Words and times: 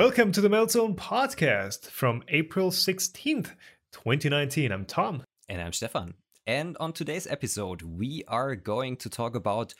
Welcome 0.00 0.32
to 0.32 0.40
the 0.40 0.48
Meltzone 0.48 0.96
podcast 0.96 1.90
from 1.90 2.22
April 2.28 2.70
16th, 2.70 3.50
2019. 3.92 4.72
I'm 4.72 4.86
Tom. 4.86 5.24
And 5.46 5.60
I'm 5.60 5.74
Stefan. 5.74 6.14
And 6.46 6.74
on 6.80 6.94
today's 6.94 7.26
episode, 7.26 7.82
we 7.82 8.24
are 8.26 8.56
going 8.56 8.96
to 8.96 9.10
talk 9.10 9.34
about, 9.34 9.74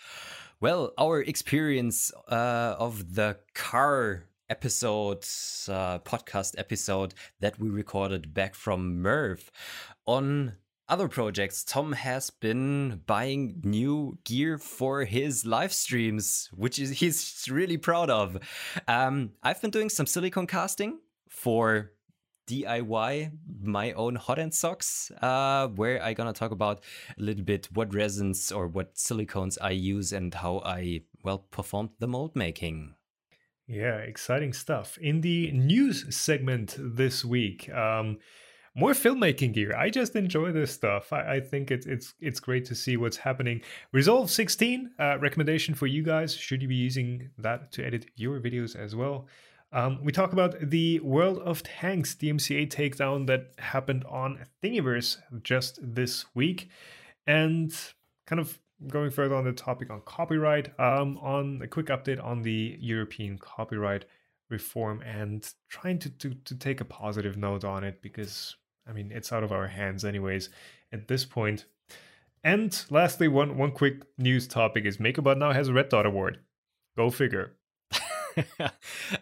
well, 0.61 0.93
our 0.99 1.23
experience 1.23 2.13
uh, 2.29 2.77
of 2.79 3.15
the 3.15 3.39
car 3.55 4.25
episode, 4.51 5.25
uh, 5.71 6.01
podcast 6.01 6.55
episode 6.59 7.15
that 7.41 7.59
we 7.59 7.71
recorded 7.71 8.35
back 8.35 8.55
from 8.55 9.03
MRRF. 9.03 9.49
On 10.05 10.53
other 10.91 11.09
projects, 11.09 11.65
Tom 11.65 11.93
has 11.93 12.31
been 12.31 13.01
buying 13.07 13.61
new 13.63 14.19
gear 14.25 14.59
for 14.59 15.05
his 15.05 15.47
live 15.47 15.73
streams, 15.73 16.51
which 16.53 16.79
is 16.79 16.91
he's 16.99 17.47
really 17.49 17.77
proud 17.77 18.11
of. 18.11 18.37
Um, 18.89 19.33
I've 19.43 19.63
been 19.63 19.71
doing 19.71 19.89
some 19.89 20.07
silicone 20.07 20.47
casting 20.47 20.99
for 21.29 21.93
DIY 22.49 23.31
my 23.63 23.93
own 23.93 24.17
hot 24.17 24.41
end 24.41 24.53
socks, 24.53 25.13
uh, 25.23 25.69
where 25.69 26.03
I'm 26.03 26.15
gonna 26.15 26.33
talk 26.33 26.51
about 26.51 26.83
a 27.17 27.23
little 27.23 27.45
bit 27.45 27.69
what 27.73 27.95
resins 27.95 28.51
or 28.51 28.67
what 28.67 28.97
silicones 28.97 29.57
I 29.63 29.71
use 29.71 30.13
and 30.13 30.35
how 30.35 30.61
I 30.65 31.03
well 31.23 31.39
performed 31.39 31.91
the 32.01 32.09
mold 32.09 32.35
making. 32.35 32.95
Yeah, 33.69 33.99
exciting 33.99 34.53
stuff. 34.53 34.99
In 34.99 35.21
the 35.21 35.53
news 35.53 36.13
segment 36.15 36.75
this 36.77 37.25
week, 37.25 37.71
um, 37.71 38.19
more 38.75 38.93
filmmaking 38.93 39.55
gear. 39.55 39.75
I 39.77 39.91
just 39.91 40.15
enjoy 40.15 40.53
this 40.53 40.73
stuff. 40.73 41.13
I, 41.13 41.37
I, 41.37 41.41
think 41.41 41.71
it's 41.71 41.87
it's 41.87 42.15
it's 42.21 42.41
great 42.41 42.65
to 42.67 42.75
see 42.75 42.97
what's 42.97 43.17
happening. 43.17 43.63
Resolve 43.93 44.31
16 44.31 44.91
uh, 44.99 45.19
recommendation 45.19 45.75
for 45.75 45.87
you 45.87 46.03
guys. 46.03 46.35
Should 46.35 46.63
you 46.63 46.69
be 46.69 46.77
using 46.77 47.31
that 47.39 47.73
to 47.73 47.85
edit 47.85 48.07
your 48.15 48.41
videos 48.41 48.77
as 48.77 48.95
well? 48.95 49.27
Um, 49.73 50.01
we 50.03 50.13
talk 50.13 50.33
about 50.33 50.71
the 50.71 50.99
World 51.01 51.39
of 51.39 51.63
Tanks 51.63 52.15
DMCA 52.15 52.69
takedown 52.69 53.27
that 53.29 53.53
happened 53.59 54.05
on 54.09 54.45
Thingiverse 54.63 55.19
just 55.43 55.79
this 55.83 56.27
week, 56.35 56.71
and 57.27 57.73
kind 58.27 58.41
of 58.41 58.59
going 58.89 59.11
further 59.11 59.35
on 59.35 59.45
the 59.45 59.53
topic 59.53 59.91
on 59.91 60.01
copyright. 60.05 60.79
Um, 60.81 61.19
on 61.19 61.61
a 61.63 61.69
quick 61.69 61.87
update 61.87 62.23
on 62.23 62.43
the 62.43 62.77
European 62.81 63.39
copyright 63.39 64.07
reform 64.51 65.03
and 65.03 65.53
trying 65.69 65.99
to, 66.01 66.11
to 66.11 66.35
to 66.35 66.55
take 66.55 66.81
a 66.81 66.85
positive 66.85 67.37
note 67.37 67.65
on 67.65 67.85
it 67.85 68.03
because 68.03 68.57
I 68.87 68.93
mean, 68.93 69.13
it's 69.13 69.33
out 69.33 69.45
of 69.45 69.53
our 69.53 69.69
hands, 69.69 70.05
anyways, 70.05 70.51
at 70.93 71.09
this 71.09 71.25
point. 71.25 71.65
And 72.43 72.85
lastly, 72.91 73.29
one 73.29 73.57
one 73.57 73.73
quick 73.73 74.03
news 74.19 74.49
topic 74.49 74.85
is 74.85 74.97
MakerBot 74.97 75.39
now 75.39 75.53
has 75.53 75.69
a 75.69 75.73
Red 75.73 75.91
Dot 75.91 76.07
Award. 76.07 76.39
Go 76.97 77.11
figure. 77.11 77.57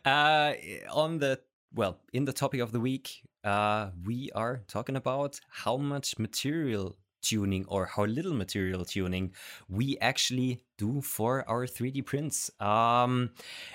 uh, 0.04 0.52
on 0.92 1.18
the 1.18 1.40
well, 1.74 1.98
in 2.12 2.24
the 2.24 2.32
topic 2.32 2.60
of 2.60 2.72
the 2.72 2.80
week, 2.80 3.22
uh, 3.44 3.90
we 4.04 4.30
are 4.34 4.62
talking 4.68 4.96
about 4.96 5.40
how 5.50 5.76
much 5.76 6.18
material 6.18 6.96
tuning 7.20 7.64
or 7.68 7.86
how 7.86 8.04
little 8.04 8.32
material 8.32 8.84
tuning 8.84 9.32
we 9.68 9.98
actually 9.98 10.62
do 10.78 11.02
for 11.02 11.48
our 11.48 11.66
3D 11.66 12.06
prints. 12.06 12.50
Um, 12.60 13.30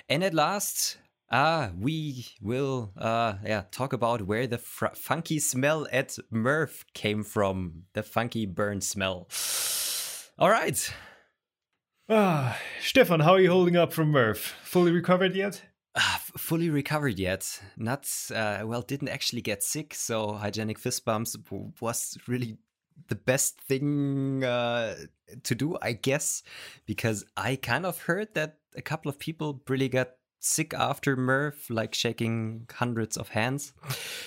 and 0.08 0.24
at 0.24 0.34
last, 0.34 0.96
Ah, 1.36 1.72
we 1.76 2.28
will 2.40 2.92
uh, 2.96 3.34
yeah 3.44 3.64
talk 3.72 3.92
about 3.92 4.22
where 4.22 4.46
the 4.46 4.56
fr- 4.56 4.94
funky 4.94 5.40
smell 5.40 5.84
at 5.90 6.16
MRRF 6.32 6.84
came 6.94 7.24
from. 7.24 7.86
The 7.94 8.04
funky 8.04 8.46
burn 8.46 8.80
smell. 8.80 9.26
All 10.38 10.48
right. 10.48 10.94
Ah, 12.08 12.56
Stefan, 12.80 13.18
how 13.18 13.32
are 13.32 13.40
you 13.40 13.50
holding 13.50 13.76
up 13.76 13.92
from 13.92 14.12
MRRF? 14.12 14.36
Fully 14.62 14.92
recovered 14.92 15.34
yet? 15.34 15.60
Uh, 15.96 16.18
fully 16.38 16.70
recovered 16.70 17.18
yet. 17.18 17.60
Not 17.76 18.08
uh, 18.32 18.62
well. 18.64 18.82
Didn't 18.82 19.08
actually 19.08 19.42
get 19.42 19.64
sick, 19.64 19.92
so 19.92 20.34
hygienic 20.34 20.78
fist 20.78 21.04
bumps 21.04 21.36
was 21.80 22.16
really 22.28 22.58
the 23.08 23.16
best 23.16 23.60
thing 23.60 24.44
uh, 24.44 24.94
to 25.42 25.54
do, 25.56 25.76
I 25.82 25.94
guess, 25.94 26.44
because 26.86 27.24
I 27.36 27.56
kind 27.56 27.86
of 27.86 28.02
heard 28.02 28.34
that 28.34 28.58
a 28.76 28.82
couple 28.82 29.08
of 29.08 29.18
people 29.18 29.60
really 29.68 29.88
got 29.88 30.10
sick 30.44 30.74
after 30.74 31.16
MRRF, 31.16 31.70
like 31.70 31.94
shaking 31.94 32.68
hundreds 32.72 33.16
of 33.16 33.30
hands. 33.30 33.72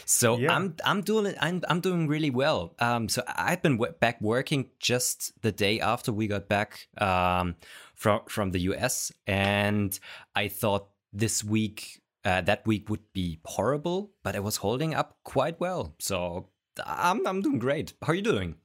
So 0.05 0.37
yeah. 0.37 0.55
I'm 0.55 0.75
I'm 0.83 1.01
doing 1.01 1.33
I'm 1.39 1.61
I'm 1.69 1.79
doing 1.79 2.07
really 2.07 2.29
well. 2.29 2.73
Um, 2.79 3.07
so 3.07 3.23
I've 3.27 3.61
been 3.61 3.77
w- 3.77 3.93
back 3.99 4.19
working 4.21 4.69
just 4.79 5.31
the 5.41 5.51
day 5.51 5.79
after 5.79 6.11
we 6.11 6.27
got 6.27 6.49
back 6.49 6.87
um, 6.97 7.55
from 7.95 8.21
from 8.27 8.51
the 8.51 8.59
US, 8.71 9.11
and 9.27 9.97
I 10.35 10.47
thought 10.47 10.89
this 11.13 11.43
week 11.43 12.01
uh, 12.25 12.41
that 12.41 12.65
week 12.65 12.89
would 12.89 13.13
be 13.13 13.39
horrible, 13.45 14.11
but 14.23 14.35
I 14.35 14.39
was 14.39 14.57
holding 14.57 14.93
up 14.93 15.17
quite 15.23 15.59
well. 15.59 15.95
So 15.99 16.49
I'm 16.85 17.25
I'm 17.27 17.41
doing 17.41 17.59
great. 17.59 17.93
How 18.01 18.13
are 18.13 18.15
you 18.15 18.21
doing? 18.21 18.55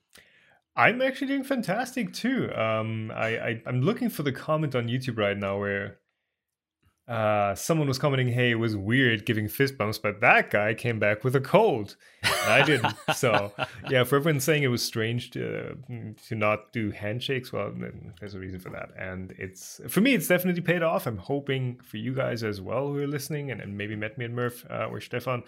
I'm 0.75 1.03
actually 1.03 1.27
doing 1.27 1.45
fantastic 1.45 2.15
too. 2.15 2.51
Um, 2.55 3.13
I, 3.15 3.29
I 3.37 3.63
I'm 3.67 3.83
looking 3.83 4.09
for 4.09 4.23
the 4.23 4.33
comment 4.33 4.75
on 4.75 4.89
YouTube 4.89 5.19
right 5.19 5.37
now 5.37 5.59
where 5.59 5.99
uh, 7.09 7.55
someone 7.57 7.89
was 7.89 7.99
commenting, 7.99 8.29
"Hey, 8.29 8.53
it 8.53 8.59
was 8.59 8.77
weird 8.77 9.27
giving 9.27 9.49
fist 9.49 9.77
bumps, 9.77 9.99
but 9.99 10.21
that 10.21 10.51
guy 10.51 10.73
came 10.73 11.01
back 11.01 11.25
with 11.25 11.35
a 11.35 11.41
cold. 11.41 11.97
I 12.47 12.63
didn't." 12.63 12.95
so, 13.15 13.53
yeah, 13.91 14.05
for 14.05 14.17
everyone 14.17 14.41
saying 14.41 14.63
it 14.63 14.69
was 14.69 14.83
strange 14.83 15.31
to 15.33 15.77
to 16.29 16.35
not 16.35 16.73
do 16.73 16.93
handshakes, 16.93 17.53
well, 17.53 17.73
there's 18.21 18.35
a 18.35 18.39
reason 18.39 18.61
for 18.61 18.71
that, 18.71 18.91
and 18.97 19.35
it's 19.37 19.81
for 19.89 20.01
me, 20.01 20.15
it's 20.15 20.29
definitely 20.29 20.63
paid 20.63 20.83
off. 20.83 21.07
I'm 21.07 21.19
hoping 21.19 21.81
for 21.83 21.97
you 21.97 22.15
guys 22.15 22.45
as 22.45 22.61
well 22.61 22.87
who 22.89 22.99
are 22.99 23.07
listening, 23.09 23.51
and, 23.51 23.61
and 23.61 23.77
maybe 23.77 23.97
met 23.97 24.17
me 24.17 24.25
at 24.25 24.31
MRRF 24.31 24.71
uh, 24.71 24.87
or 24.87 25.01
Stefan, 25.01 25.43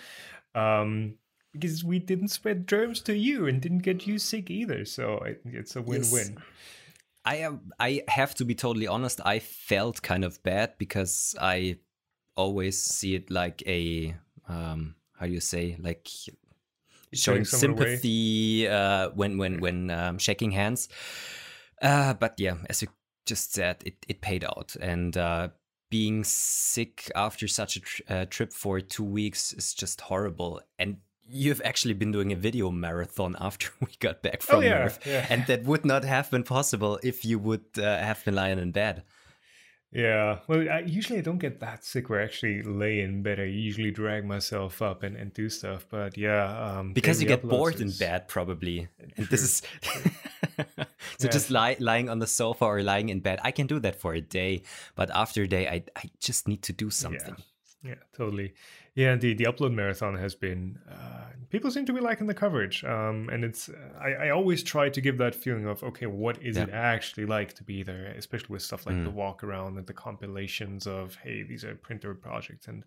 um, 0.57 1.15
because 1.53 1.85
we 1.85 2.01
didn't 2.01 2.29
spread 2.29 2.67
germs 2.67 3.01
to 3.03 3.17
you 3.17 3.47
and 3.47 3.63
didn't 3.63 3.79
get 3.79 4.09
you 4.09 4.19
sick 4.19 4.51
either. 4.51 4.85
So 4.85 5.19
it, 5.19 5.41
it's 5.45 5.77
a 5.77 5.83
win-win. 5.83 6.35
Yes. 6.35 6.45
I 7.25 7.37
am. 7.37 7.73
I 7.79 8.03
have 8.09 8.35
to 8.37 8.45
be 8.45 8.55
totally 8.55 8.87
honest. 8.87 9.21
I 9.25 9.39
felt 9.39 10.03
kind 10.03 10.25
of 10.25 10.43
bad 10.43 10.75
because 10.79 11.35
I 11.41 11.79
always 12.37 12.81
see 12.81 13.15
it 13.15 13.31
like 13.31 13.63
a 13.67 14.15
um, 14.49 14.97
how 15.19 15.27
do 15.27 15.33
you 15.33 15.41
say 15.41 15.77
like 15.81 16.09
showing 17.13 17.45
sympathy 17.45 18.69
uh, 18.69 19.11
when 19.11 19.39
when 19.39 19.61
when 19.61 19.91
um, 19.91 20.19
shaking 20.19 20.51
hands. 20.51 20.89
Uh, 21.81 22.15
but 22.15 22.35
yeah, 22.39 22.57
as 22.69 22.83
you 22.83 22.89
just 23.27 23.53
said, 23.55 23.83
it 23.87 24.05
it 24.09 24.21
paid 24.21 24.45
out, 24.45 24.77
and 24.81 25.17
uh, 25.17 25.49
being 25.91 26.25
sick 26.25 27.11
after 27.15 27.49
such 27.49 27.77
a 27.77 27.81
tr- 27.81 28.03
uh, 28.09 28.25
trip 28.27 28.53
for 28.53 28.81
two 28.81 29.05
weeks 29.05 29.53
is 29.53 29.75
just 29.75 30.01
horrible. 30.03 30.61
And 30.79 30.99
you've 31.29 31.63
actually 31.65 31.95
been 31.95 32.13
doing 32.13 32.33
a 32.33 32.37
video 32.37 32.71
marathon 32.71 33.37
after 33.41 33.71
we 33.81 33.89
got 34.01 34.23
back 34.23 34.39
oh, 34.43 34.45
from 34.45 34.57
oh, 34.59 34.61
yeah, 34.61 34.91
yeah. 35.05 35.27
and 35.31 35.47
that 35.47 35.65
would 35.65 35.85
not 35.85 36.05
have 36.05 36.31
been 36.31 36.45
possible 36.45 36.99
if 37.03 37.25
you 37.25 37.39
would 37.39 37.65
uh, 37.79 37.99
have 37.99 38.25
been 38.25 38.35
lying 38.35 38.59
in 38.59 38.73
bed. 38.73 39.03
Yeah, 39.93 40.41
well, 40.49 40.69
I, 40.69 40.81
usually 40.81 41.21
I 41.21 41.23
don't 41.23 41.39
get 41.39 41.61
that 41.61 41.85
sick 41.85 42.11
where 42.11 42.21
I 42.21 42.25
actually 42.25 42.65
lay 42.65 43.01
in 43.01 43.23
bed. 43.23 43.39
I 43.39 43.45
usually 43.45 43.93
drag 43.93 44.25
myself 44.25 44.83
up 44.83 45.05
and, 45.05 45.17
and 45.17 45.33
do 45.33 45.49
stuff. 45.49 45.87
But 45.89 46.19
yeah, 46.19 46.79
um, 46.79 46.93
because 46.93 47.23
you 47.23 47.29
get 47.29 47.47
bored 47.47 47.77
is... 47.77 47.81
in 47.81 47.91
bed 48.05 48.27
probably, 48.27 48.89
and 49.17 49.29
this 49.29 49.43
is 49.43 49.63
so 50.57 50.65
yeah. 51.21 51.31
just 51.31 51.49
lie, 51.49 51.77
lying 51.79 52.09
on 52.09 52.19
the 52.19 52.27
sofa 52.27 52.65
or 52.65 52.83
lying 52.83 53.09
in 53.09 53.21
bed. 53.21 53.39
I 53.45 53.53
can 53.53 53.69
do 53.69 53.79
that 53.81 53.95
for 53.95 54.15
a 54.15 54.21
day, 54.21 54.65
but 54.97 55.13
after 55.15 55.43
a 55.43 55.47
day, 55.47 55.69
I 55.69 55.85
I 55.97 56.11
just 56.19 56.49
need 56.49 56.63
to 56.63 56.73
do 56.73 56.91
something. 56.91 57.37
Yeah 57.37 57.45
totally. 58.17 58.55
Yeah, 58.95 59.13
indeed. 59.13 59.39
The 59.39 59.45
upload 59.45 59.75
marathon 59.75 60.17
has 60.17 60.35
been. 60.35 60.79
Uh, 60.91 61.25
people 61.51 61.71
seem 61.71 61.85
to 61.87 61.93
be 61.93 62.01
liking 62.01 62.27
the 62.27 62.35
coverage, 62.35 62.85
um, 62.85 63.29
and 63.33 63.45
it's. 63.45 63.69
I, 64.01 64.27
I, 64.27 64.31
always 64.31 64.63
try 64.63 64.89
to 64.89 65.01
give 65.01 65.19
that 65.19 65.35
feeling 65.35 65.67
of 65.67 65.83
okay, 65.83 66.07
what 66.07 66.41
is 66.43 66.57
yeah. 66.57 66.65
it 66.65 66.71
actually 66.71 67.27
like 67.27 67.55
to 67.55 67.65
be 67.65 67.83
there, 67.83 68.15
especially 68.17 68.53
with 68.53 68.63
stuff 68.63 68.87
like 68.87 68.95
mm. 68.95 69.05
the 69.05 69.11
walk 69.11 69.43
around 69.43 69.79
and 69.79 69.87
the 69.87 69.93
compilations 69.93 70.87
of 70.87 71.17
hey, 71.23 71.43
these 71.43 71.65
are 71.65 71.75
printer 71.75 72.15
projects 72.15 72.69
and 72.69 72.85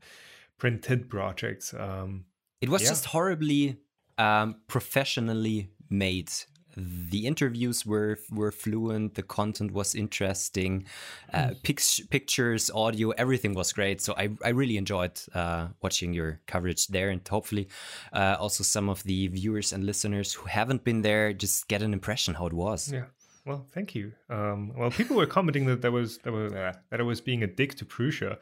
printed 0.57 1.09
projects. 1.09 1.73
Um, 1.73 2.25
it 2.61 2.69
was 2.69 2.83
yeah. 2.83 2.89
just 2.89 3.05
horribly 3.05 3.77
um, 4.17 4.55
professionally 4.67 5.69
made 5.89 6.31
the 6.77 7.25
interviews 7.25 7.85
were 7.85 8.17
were 8.31 8.51
fluent 8.51 9.15
the 9.15 9.23
content 9.23 9.71
was 9.71 9.95
interesting 9.95 10.85
uh, 11.33 11.49
mm. 11.63 12.09
pictures 12.09 12.69
audio 12.69 13.09
everything 13.11 13.53
was 13.55 13.73
great. 13.73 13.99
So 14.01 14.13
i, 14.17 14.29
I 14.43 14.49
really 14.49 14.77
enjoyed 14.77 15.19
uh, 15.33 15.69
watching 15.81 16.13
your 16.13 16.39
coverage 16.45 16.87
there 16.87 17.09
and 17.09 17.27
hopefully 17.27 17.67
uh, 18.13 18.37
also 18.39 18.63
some 18.63 18.89
of 18.89 19.03
the 19.03 19.27
viewers 19.27 19.73
and 19.73 19.83
listeners 19.83 20.33
who 20.33 20.45
haven't 20.47 20.83
been 20.83 21.01
there 21.01 21.33
just 21.33 21.67
get 21.67 21.81
an 21.81 21.93
impression 21.93 22.35
how 22.35 22.45
it 22.47 22.53
was. 22.53 22.91
Yeah 22.91 23.05
well, 23.47 23.65
thank 23.73 23.95
you. 23.95 24.11
Um, 24.29 24.73
well, 24.77 24.91
people 24.91 25.15
were 25.15 25.25
commenting 25.25 25.65
that 25.67 25.81
there 25.81 25.91
was 25.91 26.17
that 26.19 26.31
was 26.33 26.53
uh, 26.53 26.73
that 26.89 26.99
I 26.99 27.03
was 27.03 27.21
being 27.21 27.43
a 27.43 27.47
dick 27.47 27.75
to 27.75 27.85
Prusa. 27.85 28.37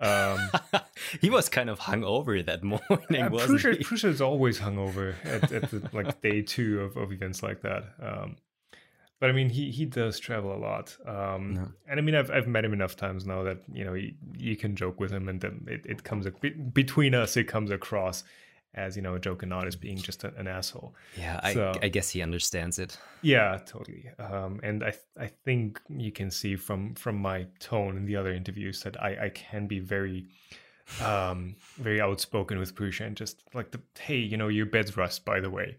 Um, 0.00 0.50
he 1.20 1.30
was 1.30 1.48
kind 1.48 1.68
of 1.68 1.80
hungover 1.80 2.44
that 2.44 2.62
morning, 2.72 3.22
uh, 3.22 3.30
wasn't 3.30 3.60
Prusa, 3.60 3.76
he? 3.78 3.84
Prusa 3.84 4.08
is 4.08 4.20
always 4.20 4.60
hungover 4.60 5.14
at, 5.24 5.52
at 5.52 5.70
the, 5.70 5.88
like 5.92 6.20
day 6.20 6.42
two 6.42 6.80
of, 6.82 6.96
of 6.96 7.12
events 7.12 7.42
like 7.42 7.62
that. 7.62 7.84
Um, 8.00 8.36
but 9.20 9.30
I 9.30 9.32
mean, 9.32 9.48
he 9.48 9.70
he 9.70 9.86
does 9.86 10.18
travel 10.18 10.54
a 10.54 10.58
lot, 10.58 10.96
um, 11.06 11.54
No. 11.54 11.68
and 11.88 11.98
I 11.98 12.02
mean, 12.02 12.14
I've 12.14 12.30
I've 12.30 12.46
met 12.46 12.64
him 12.64 12.72
enough 12.72 12.94
times 12.96 13.24
now 13.26 13.42
that 13.44 13.58
you 13.72 13.84
know 13.84 13.94
you, 13.94 14.12
you 14.36 14.56
can 14.56 14.76
joke 14.76 15.00
with 15.00 15.10
him, 15.10 15.28
and 15.28 15.40
then 15.40 15.66
it, 15.68 15.86
it 15.86 16.04
comes 16.04 16.26
ac- 16.26 16.50
between 16.72 17.14
us, 17.14 17.36
it 17.36 17.44
comes 17.44 17.70
across 17.70 18.22
as 18.74 18.96
you 18.96 19.02
know 19.02 19.14
a 19.14 19.20
joke 19.20 19.42
and 19.42 19.50
not 19.50 19.66
as 19.66 19.76
being 19.76 19.96
just 19.98 20.24
a, 20.24 20.34
an 20.36 20.46
asshole. 20.46 20.94
Yeah, 21.16 21.40
I, 21.42 21.54
So- 21.54 21.72
I 21.82 21.88
guess 21.88 22.10
he 22.10 22.22
understands 22.22 22.78
it. 22.78 22.98
Yeah, 23.22 23.58
totally. 23.66 24.10
Um, 24.18 24.60
and 24.62 24.82
I 24.84 24.94
I 25.18 25.26
think 25.44 25.80
you 25.88 26.12
can 26.12 26.30
see 26.30 26.56
from 26.56 26.94
from 26.94 27.16
my 27.16 27.46
tone 27.60 27.96
in 27.96 28.04
the 28.06 28.16
other 28.16 28.32
interviews 28.32 28.82
that 28.82 29.00
I 29.02 29.26
I 29.26 29.28
can 29.30 29.66
be 29.66 29.80
very 29.80 30.26
um 31.02 31.56
very 31.78 31.98
outspoken 31.98 32.58
with 32.58 32.74
Prusa 32.74 33.06
and 33.06 33.16
just 33.16 33.42
like 33.54 33.70
the 33.70 33.80
hey 33.98 34.18
you 34.18 34.36
know 34.36 34.48
your 34.48 34.66
bed's 34.66 34.98
rust 34.98 35.24
by 35.24 35.40
the 35.40 35.48
way 35.48 35.78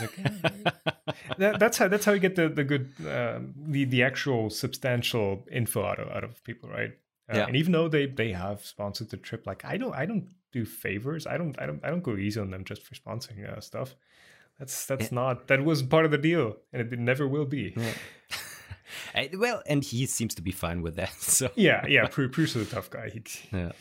like, 0.00 0.16
that, 1.38 1.60
that's 1.60 1.78
how 1.78 1.86
that's 1.86 2.04
how 2.04 2.10
you 2.12 2.18
get 2.18 2.34
the 2.34 2.48
the 2.48 2.64
good 2.64 2.90
um, 3.08 3.54
the 3.56 3.84
the 3.84 4.02
actual 4.02 4.50
substantial 4.50 5.46
info 5.52 5.84
out 5.84 6.00
of 6.00 6.08
out 6.08 6.24
of 6.24 6.42
people 6.42 6.68
right 6.68 6.90
uh, 7.32 7.36
Yeah. 7.36 7.46
and 7.46 7.54
even 7.54 7.70
though 7.70 7.86
they 7.88 8.06
they 8.06 8.32
have 8.32 8.64
sponsored 8.64 9.10
the 9.10 9.16
trip 9.18 9.46
like 9.46 9.64
I 9.64 9.76
don't 9.76 9.94
I 9.94 10.04
don't 10.04 10.26
do 10.52 10.64
favors 10.64 11.26
I 11.26 11.36
don't 11.36 11.60
I 11.60 11.66
don't 11.66 11.80
I 11.84 11.90
don't 11.90 12.02
go 12.02 12.16
easy 12.16 12.40
on 12.40 12.50
them 12.50 12.64
just 12.64 12.82
for 12.82 12.94
sponsoring 12.94 13.48
uh, 13.48 13.60
stuff 13.60 13.94
that's 14.58 14.86
that's 14.86 15.10
not 15.10 15.48
that 15.48 15.64
was 15.64 15.82
part 15.82 16.04
of 16.04 16.10
the 16.10 16.18
deal 16.18 16.56
and 16.72 16.92
it 16.92 16.98
never 16.98 17.26
will 17.26 17.46
be 17.46 17.74
Yeah. 17.76 17.92
Well, 19.36 19.62
and 19.66 19.82
he 19.82 20.06
seems 20.06 20.34
to 20.36 20.42
be 20.42 20.52
fine 20.52 20.82
with 20.82 20.96
that. 20.96 21.12
So 21.20 21.50
yeah 21.54 21.86
yeah 21.86 22.06
Pru- 22.14 22.32
Bruce 22.32 22.56
is 22.56 22.68
a 22.68 22.70
tough 22.70 22.90
guy 22.90 23.10
yeah. 23.52 23.72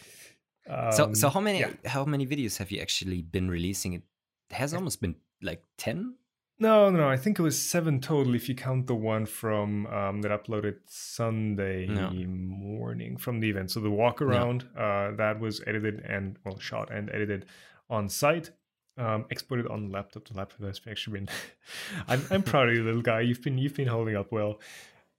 so 0.91 1.13
so 1.13 1.27
um, 1.27 1.33
how 1.33 1.39
many 1.41 1.59
yeah. 1.59 1.71
how 1.85 2.05
many 2.05 2.25
videos 2.25 2.57
have 2.57 2.71
you 2.71 2.79
actually 2.81 3.21
been 3.21 3.49
releasing? 3.49 3.93
It 3.93 4.03
has 4.51 4.73
almost 4.73 5.01
been 5.01 5.15
like 5.41 5.63
ten. 5.77 6.15
No, 6.61 6.89
no, 6.89 7.07
I 7.07 7.15
think 7.15 7.39
it 7.39 7.41
was 7.41 7.57
seven 7.57 8.01
total 8.01 8.35
if 8.35 8.49
you 8.49 8.55
count 8.55 8.87
the 8.87 8.95
one 8.95 9.25
from 9.25 9.87
um, 9.87 10.21
that 10.23 10.31
uploaded 10.31 10.75
Sunday 10.87 11.87
No. 11.87 12.09
morning 12.11 13.15
from 13.15 13.39
the 13.39 13.49
event. 13.49 13.71
So 13.71 13.79
the 13.79 13.89
walk 13.89 14.21
around 14.21 14.67
uh, 14.77 15.11
that 15.15 15.39
was 15.39 15.61
edited 15.65 16.01
and 16.01 16.37
well 16.45 16.59
shot 16.59 16.91
and 16.91 17.09
edited 17.11 17.45
on 17.89 18.09
site, 18.09 18.51
um, 18.97 19.25
exported 19.29 19.67
on 19.67 19.89
laptop. 19.89 20.27
The 20.27 20.35
laptop 20.35 20.59
has 20.61 20.81
actually 20.89 21.19
been. 21.21 21.29
I'm 22.09 22.25
I'm 22.29 22.43
proud 22.43 22.67
of 22.67 22.75
you, 22.75 22.83
little 22.83 23.01
guy. 23.01 23.21
You've 23.21 23.41
been 23.41 23.57
you've 23.57 23.75
been 23.75 23.87
holding 23.87 24.17
up 24.17 24.31
well. 24.31 24.59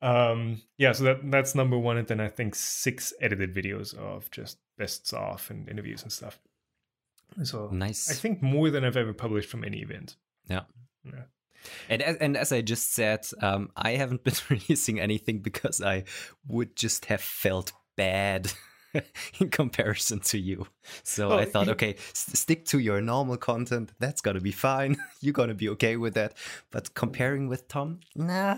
Um, 0.02 0.60
yeah, 0.76 0.92
so 0.92 1.04
that 1.04 1.30
that's 1.30 1.54
number 1.54 1.78
one, 1.78 1.96
and 1.96 2.06
then 2.06 2.20
I 2.20 2.28
think 2.28 2.54
six 2.54 3.14
edited 3.20 3.54
videos 3.54 3.94
of 3.94 4.30
just 4.30 4.58
bests 4.76 5.12
off 5.14 5.48
and 5.50 5.68
interviews 5.70 6.02
and 6.02 6.12
stuff. 6.12 6.38
So 7.44 7.68
Nice. 7.72 8.10
I 8.10 8.14
think 8.14 8.42
more 8.42 8.70
than 8.70 8.84
I've 8.84 8.96
ever 8.96 9.12
published 9.14 9.48
from 9.48 9.64
any 9.64 9.78
event. 9.78 10.16
Yeah. 10.48 10.62
Yeah. 11.12 11.22
And 11.90 12.02
as, 12.02 12.16
and 12.16 12.36
as 12.36 12.52
I 12.52 12.62
just 12.62 12.94
said, 12.94 13.26
um, 13.42 13.70
I 13.76 13.92
haven't 13.92 14.24
been 14.24 14.34
releasing 14.48 14.98
anything 15.00 15.40
because 15.40 15.80
I 15.82 16.04
would 16.48 16.74
just 16.76 17.04
have 17.06 17.20
felt 17.20 17.72
bad 17.96 18.50
in 19.40 19.50
comparison 19.50 20.20
to 20.20 20.38
you. 20.38 20.66
So 21.02 21.28
Well, 21.28 21.38
I 21.38 21.44
thought, 21.44 21.68
okay, 21.68 21.94
s- 21.94 22.38
stick 22.38 22.64
to 22.66 22.78
your 22.78 23.00
normal 23.00 23.36
content. 23.36 23.92
That's 23.98 24.20
gonna 24.22 24.40
be 24.40 24.52
fine. 24.52 24.96
You're 25.20 25.34
gonna 25.34 25.54
be 25.54 25.68
okay 25.70 25.96
with 25.96 26.14
that. 26.14 26.32
But 26.70 26.94
comparing 26.94 27.48
with 27.48 27.68
Tom, 27.68 28.00
nah. 28.16 28.56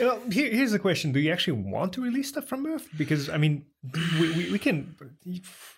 Well, 0.00 0.20
here, 0.30 0.50
here's 0.50 0.72
the 0.72 0.78
question: 0.78 1.12
Do 1.12 1.20
you 1.20 1.32
actually 1.32 1.60
want 1.62 1.92
to 1.94 2.00
release 2.02 2.28
stuff 2.28 2.46
from 2.46 2.64
MRRF? 2.64 2.96
Because 2.96 3.28
I 3.28 3.36
mean, 3.36 3.66
we, 4.18 4.32
we, 4.32 4.52
we 4.52 4.58
can 4.58 4.96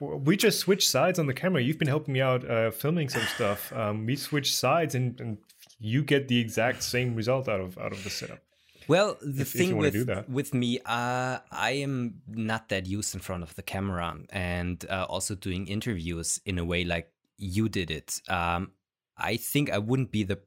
we 0.01 0.37
just 0.37 0.61
switch 0.61 0.89
sides 0.89 1.19
on 1.19 1.27
the 1.27 1.35
camera. 1.35 1.61
You've 1.63 1.79
been 1.79 1.89
helping 1.89 2.15
me 2.15 2.21
out 2.21 2.49
uh, 2.49 2.71
filming 2.71 3.09
some 3.09 3.27
stuff. 3.35 3.73
Um, 3.73 4.07
we 4.07 4.17
switch 4.17 4.55
sides, 4.55 4.95
and, 4.95 5.21
and 5.21 5.39
you 5.79 6.03
get 6.03 6.29
the 6.29 6.39
exact 6.39 6.83
same 6.83 7.15
result 7.15 7.49
out 7.49 7.61
of 7.61 7.79
out 7.79 7.93
of 7.93 8.03
the 8.05 8.11
setup. 8.11 8.41
Well, 8.89 9.19
the 9.21 9.43
If- 9.43 9.55
if 9.55 9.59
thing 9.59 9.71
do 9.71 9.77
with 9.77 10.29
with 10.29 10.55
me, 10.55 10.79
uh, 10.81 11.39
I 11.51 11.71
am 11.83 12.23
not 12.27 12.69
that 12.71 12.87
used 12.87 13.15
in 13.15 13.21
front 13.21 13.43
of 13.43 13.55
the 13.55 13.63
camera, 13.63 14.19
and 14.31 14.85
uh, 14.89 15.05
also 15.09 15.35
doing 15.35 15.69
interviews 15.69 16.41
in 16.45 16.59
a 16.59 16.65
way 16.65 16.85
like 16.85 17.13
you 17.37 17.69
did 17.69 17.91
it. 17.91 18.21
Um, 18.29 18.73
I 19.17 19.37
think 19.37 19.71
I 19.71 19.79
wouldn't 19.79 20.11
be 20.11 20.23
the 20.25 20.41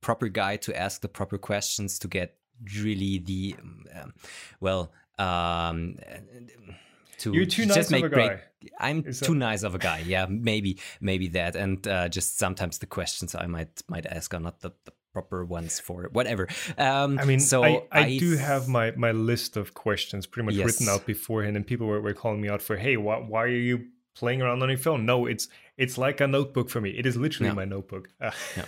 proper 0.00 0.28
guy 0.28 0.56
to 0.58 0.74
ask 0.76 1.00
the 1.00 1.08
proper 1.08 1.36
questions 1.38 1.98
to 1.98 2.08
get 2.08 2.36
really 2.78 3.18
the 3.18 3.56
um, 3.94 4.14
well. 4.60 4.92
Um, 5.18 5.96
to 7.20 7.32
You're 7.32 7.46
too 7.46 7.66
just 7.66 7.90
nice 7.90 8.02
of 8.02 8.10
make 8.10 8.12
guy. 8.12 8.40
I'm 8.78 9.04
Is 9.06 9.20
too 9.20 9.32
that- 9.32 9.38
nice 9.38 9.62
of 9.62 9.74
a 9.74 9.78
guy. 9.78 10.02
Yeah, 10.06 10.26
maybe 10.28 10.78
maybe 11.00 11.28
that, 11.28 11.56
and 11.56 11.86
uh, 11.88 12.08
just 12.08 12.38
sometimes 12.38 12.78
the 12.78 12.86
questions 12.86 13.34
I 13.34 13.46
might 13.46 13.82
might 13.88 14.06
ask 14.06 14.34
are 14.34 14.40
not 14.40 14.60
the, 14.60 14.70
the 14.84 14.92
proper 15.12 15.44
ones 15.44 15.80
for 15.80 16.04
it. 16.04 16.12
Whatever. 16.12 16.46
Um, 16.78 17.18
I 17.18 17.24
mean, 17.24 17.40
so 17.40 17.64
I, 17.64 17.82
I, 17.90 18.18
do 18.18 18.30
th- 18.36 18.40
have 18.40 18.68
my, 18.68 18.92
my 18.92 19.10
list 19.12 19.56
of 19.56 19.74
questions 19.74 20.26
pretty 20.26 20.46
much 20.46 20.56
written 20.64 20.88
out 20.88 21.04
beforehand, 21.06 21.56
and 21.56 21.66
people 21.66 21.86
were, 21.88 22.00
were 22.00 22.14
calling 22.14 22.40
me 22.40 22.48
out 22.48 22.62
for, 22.62 22.76
hey, 22.76 22.96
why, 22.96 23.16
why 23.18 23.42
are 23.44 23.48
you 23.48 23.86
playing 24.14 24.40
around 24.42 24.62
on 24.62 24.68
your 24.68 24.78
phone? 24.78 25.04
No, 25.06 25.26
it's 25.26 25.48
it's 25.76 25.96
like 25.98 26.20
a 26.20 26.26
notebook 26.26 26.68
for 26.70 26.80
me. 26.80 26.90
It 26.90 27.06
is 27.06 27.16
literally 27.16 27.48
Yeah. 27.48 27.54
my 27.54 27.64
notebook. 27.64 28.08
Yeah. 28.56 28.66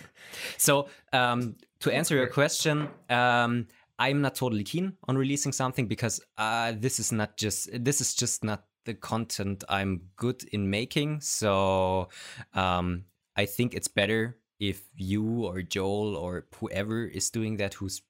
So 0.56 0.88
um, 1.12 1.56
to 1.81 1.93
answer 1.93 2.14
your 2.16 2.26
question, 2.26 2.88
um, 3.10 3.66
I'm 4.02 4.20
not 4.20 4.34
totally 4.34 4.64
keen 4.64 4.94
on 5.06 5.16
releasing 5.16 5.52
something 5.52 5.87
because 5.87 6.20
uh, 6.37 6.72
this 6.76 6.99
is 6.99 7.12
not 7.12 7.37
just 7.37 7.69
this 7.72 8.00
is 8.00 8.16
just 8.16 8.43
not 8.43 8.64
the 8.84 8.94
content 8.94 9.62
I'm 9.69 10.00
good 10.16 10.43
in 10.52 10.69
making. 10.69 11.20
So 11.20 12.08
um, 12.52 13.04
I 13.37 13.46
think 13.46 13.75
it's 13.75 13.87
better 13.87 14.38
if 14.58 14.82
you 14.96 15.44
or 15.46 15.62
Joel 15.62 16.16
or 16.16 16.46
whoever 16.58 17.04
is 17.04 17.31
doing 17.31 17.58
that 17.58 17.75
who's 17.75 18.02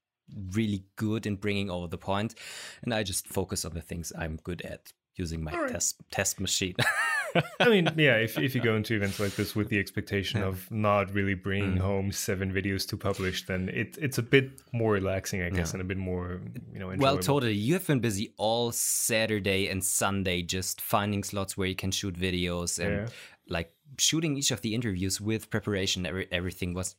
really 0.55 0.85
good 0.97 1.27
in 1.27 1.37
bringing 1.37 1.69
over 1.69 1.89
the 1.89 1.99
point, 1.99 2.37
and 2.83 2.95
I 2.95 3.03
just 3.03 3.29
focus 3.29 3.67
on 3.67 3.75
the 3.75 3.83
things 3.83 4.15
I'm 4.19 4.37
good 4.43 4.63
at 4.63 4.95
using 5.17 5.45
my 5.45 5.53
right. 5.53 5.73
test 5.73 6.01
test 6.11 6.41
machine. 6.41 6.77
I 7.61 7.69
mean, 7.69 7.89
yeah, 7.97 8.17
if, 8.17 8.39
if 8.39 8.55
you 8.55 8.61
go 8.61 8.77
into 8.77 8.95
events 8.95 9.19
like 9.21 9.35
this 9.37 9.55
with 9.57 9.69
the 9.69 9.79
expectation 9.79 10.41
Yeah. 10.41 10.49
of 10.49 10.71
not 10.71 11.13
really 11.15 11.35
bringing 11.35 11.77
Mm. 11.77 11.81
home 11.81 12.13
seven 12.13 12.53
videos 12.53 12.87
to 12.89 12.97
publish, 12.97 13.47
then 13.47 13.69
it, 13.69 13.97
it's 14.01 14.19
a 14.19 14.23
bit 14.23 14.51
more 14.73 14.93
relaxing, 14.93 15.43
I 15.43 15.51
guess, 15.51 15.71
Yeah. 15.71 15.75
and 15.75 15.81
a 15.83 15.85
bit 15.85 15.97
more, 15.99 16.41
you 16.73 16.79
know, 16.79 16.87
Well, 16.87 16.95
enjoyable. 16.95 17.19
totally. 17.23 17.55
You 17.55 17.75
have 17.75 17.87
been 17.87 18.01
busy 18.01 18.33
all 18.37 18.73
Saturday 18.73 19.69
and 19.69 19.83
Sunday 19.85 20.43
just 20.43 20.81
finding 20.81 21.23
slots 21.25 21.57
where 21.57 21.69
you 21.69 21.77
can 21.77 21.91
shoot 21.91 22.15
videos 22.19 22.79
and 22.79 22.93
Yeah. 22.93 23.07
like 23.49 23.73
shooting 23.99 24.37
each 24.37 24.51
of 24.51 24.61
the 24.61 24.75
interviews 24.75 25.21
with 25.21 25.51
preparation. 25.51 26.07
Every, 26.07 26.27
everything 26.33 26.75
was 26.75 26.97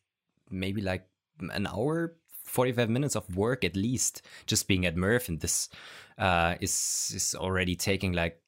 maybe 0.50 0.82
like 0.82 1.08
an 1.40 1.68
hour, 1.68 2.16
45 2.46 2.90
minutes 2.90 3.16
of 3.16 3.36
work 3.36 3.64
at 3.64 3.76
least, 3.76 4.22
just 4.46 4.68
being 4.68 4.86
at 4.86 4.96
MRRF. 4.96 5.30
And 5.30 5.40
this 5.40 5.70
uh, 6.18 6.56
is, 6.62 7.12
is 7.16 7.36
already 7.36 7.76
taking 7.76 8.14
like 8.14 8.40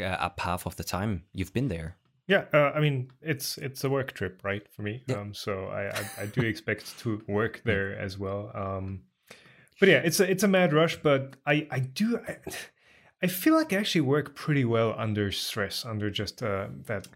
uh, 0.00 0.04
up 0.04 0.40
half 0.40 0.66
of 0.66 0.76
the 0.76 0.84
time 0.84 1.24
you've 1.32 1.52
been 1.52 1.68
there. 1.68 1.96
Yeah, 2.28 2.44
uh, 2.54 2.70
I 2.74 2.80
mean, 2.80 3.10
it's 3.20 3.58
it's 3.58 3.82
a 3.84 3.90
work 3.90 4.12
trip, 4.12 4.40
right, 4.44 4.66
for 4.70 4.82
me. 4.82 5.02
Yeah. 5.06 5.16
Um, 5.16 5.34
so 5.34 5.66
I, 5.66 5.88
I, 5.90 6.10
I 6.22 6.26
do 6.26 6.40
expect 6.52 6.98
to 7.00 7.22
work 7.26 7.62
there 7.64 7.98
as 7.98 8.16
well. 8.18 8.50
Um, 8.54 9.02
but 9.80 9.88
yeah, 9.88 9.98
it's 10.04 10.20
a 10.20 10.30
it's 10.30 10.42
a 10.44 10.48
mad 10.48 10.72
rush, 10.72 10.96
but 11.02 11.34
I 11.44 11.66
I 11.70 11.80
do 11.80 12.20
I, 12.28 12.36
I 13.22 13.26
feel 13.26 13.54
like 13.54 13.72
I 13.72 13.76
actually 13.76 14.02
work 14.02 14.34
pretty 14.34 14.64
well 14.64 14.94
under 14.96 15.32
stress, 15.32 15.84
under 15.84 16.10
just 16.10 16.42
uh, 16.42 16.68
that 16.86 17.08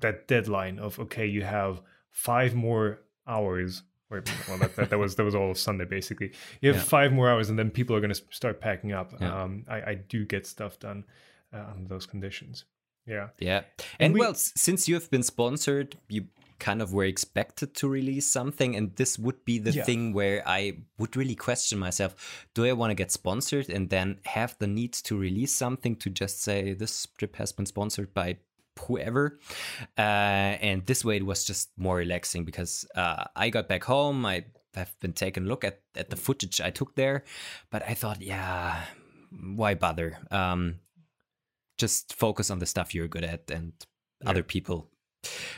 that 0.00 0.26
deadline 0.26 0.78
of 0.80 0.98
okay, 0.98 1.26
you 1.26 1.42
have 1.42 1.80
five 2.10 2.54
more 2.54 3.00
hours. 3.26 3.82
Or, 4.08 4.22
well, 4.48 4.58
that, 4.58 4.76
that, 4.76 4.90
that 4.90 4.98
was 4.98 5.16
that 5.16 5.24
was 5.24 5.34
all 5.34 5.50
of 5.50 5.58
Sunday 5.58 5.84
basically. 5.84 6.32
You 6.60 6.68
have 6.72 6.76
Yeah. 6.76 6.82
five 6.84 7.12
more 7.12 7.28
hours, 7.28 7.48
and 7.48 7.58
then 7.58 7.70
people 7.70 7.94
are 7.96 8.00
going 8.00 8.12
to 8.14 8.22
start 8.30 8.60
packing 8.60 8.92
up. 8.92 9.12
Yeah. 9.20 9.42
Um, 9.42 9.64
I, 9.68 9.76
I 9.82 9.94
do 9.94 10.24
get 10.24 10.46
stuff 10.46 10.78
done 10.78 11.04
uh, 11.52 11.64
under 11.74 11.88
those 11.88 12.06
conditions. 12.06 12.64
Yeah. 13.06 13.28
Yeah. 13.38 13.58
And 13.98 14.06
And, 14.06 14.14
we- 14.14 14.20
well, 14.20 14.34
since 14.34 14.88
you 14.88 14.94
have 14.94 15.10
been 15.10 15.22
sponsored, 15.22 15.96
you 16.08 16.26
kind 16.58 16.80
of 16.82 16.92
were 16.92 17.04
expected 17.04 17.74
to 17.74 17.86
release 17.88 18.26
something. 18.32 18.74
And 18.74 18.96
this 18.96 19.18
would 19.18 19.44
be 19.44 19.58
the 19.58 19.72
Yeah. 19.72 19.84
thing 19.84 20.12
where 20.14 20.42
I 20.46 20.78
would 20.98 21.14
really 21.16 21.34
question 21.36 21.78
myself 21.78 22.46
do 22.54 22.64
I 22.64 22.72
want 22.72 22.90
to 22.90 22.94
get 22.94 23.12
sponsored 23.12 23.68
and 23.68 23.90
then 23.90 24.20
have 24.24 24.56
the 24.58 24.66
need 24.66 24.92
to 25.04 25.16
release 25.18 25.52
something 25.52 25.96
to 25.96 26.10
just 26.10 26.42
say 26.42 26.72
this 26.72 27.06
trip 27.18 27.36
has 27.36 27.52
been 27.52 27.66
sponsored 27.66 28.12
by 28.14 28.38
whoever? 28.88 29.38
Uh, 29.98 30.00
and 30.60 30.86
this 30.86 31.04
way 31.04 31.16
it 31.16 31.26
was 31.26 31.44
just 31.44 31.70
more 31.76 31.96
relaxing 31.96 32.44
because 32.44 32.86
uh, 32.96 33.24
I 33.36 33.50
got 33.50 33.68
back 33.68 33.84
home. 33.84 34.24
I 34.26 34.46
have 34.74 34.98
been 35.00 35.12
taking 35.12 35.44
a 35.44 35.46
look 35.46 35.62
at, 35.64 35.80
at 35.94 36.08
the 36.10 36.16
footage 36.16 36.60
I 36.60 36.70
took 36.70 36.94
there, 36.96 37.24
but 37.70 37.82
I 37.86 37.94
thought, 37.94 38.20
yeah, 38.22 38.82
why 39.54 39.74
bother? 39.74 40.18
Um, 40.30 40.80
just 41.76 42.14
focus 42.14 42.50
on 42.50 42.58
the 42.58 42.66
stuff 42.66 42.94
you're 42.94 43.08
good 43.08 43.24
at 43.24 43.50
and 43.50 43.72
other 44.24 44.42
people. 44.42 44.88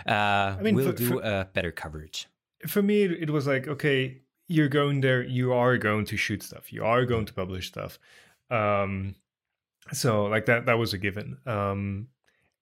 Uh, 0.07 0.13
I 0.13 0.61
mean, 0.63 0.75
will 0.75 0.93
for- 0.93 0.93
do 0.93 1.21
uh, 1.21 1.45
better 1.53 1.71
coverage. 1.73 2.27
for 2.67 2.83
me 2.83 3.03
it, 3.05 3.13
it 3.25 3.31
was 3.31 3.47
like 3.47 3.69
okay 3.69 4.21
you're 4.49 4.69
going 4.69 5.01
there 5.01 5.23
you 5.23 5.53
are 5.53 5.77
going 5.79 6.05
to 6.07 6.17
shoot 6.17 6.43
stuff 6.43 6.73
you 6.73 6.83
are 6.85 7.05
going 7.05 7.25
to 7.27 7.33
publish 7.33 7.69
stuff. 7.69 7.99
Um 8.51 9.15
so 9.93 10.25
like 10.25 10.47
that 10.47 10.67
that 10.67 10.79
was 10.79 10.93
a 10.93 10.99
given. 10.99 11.39
Um 11.47 12.09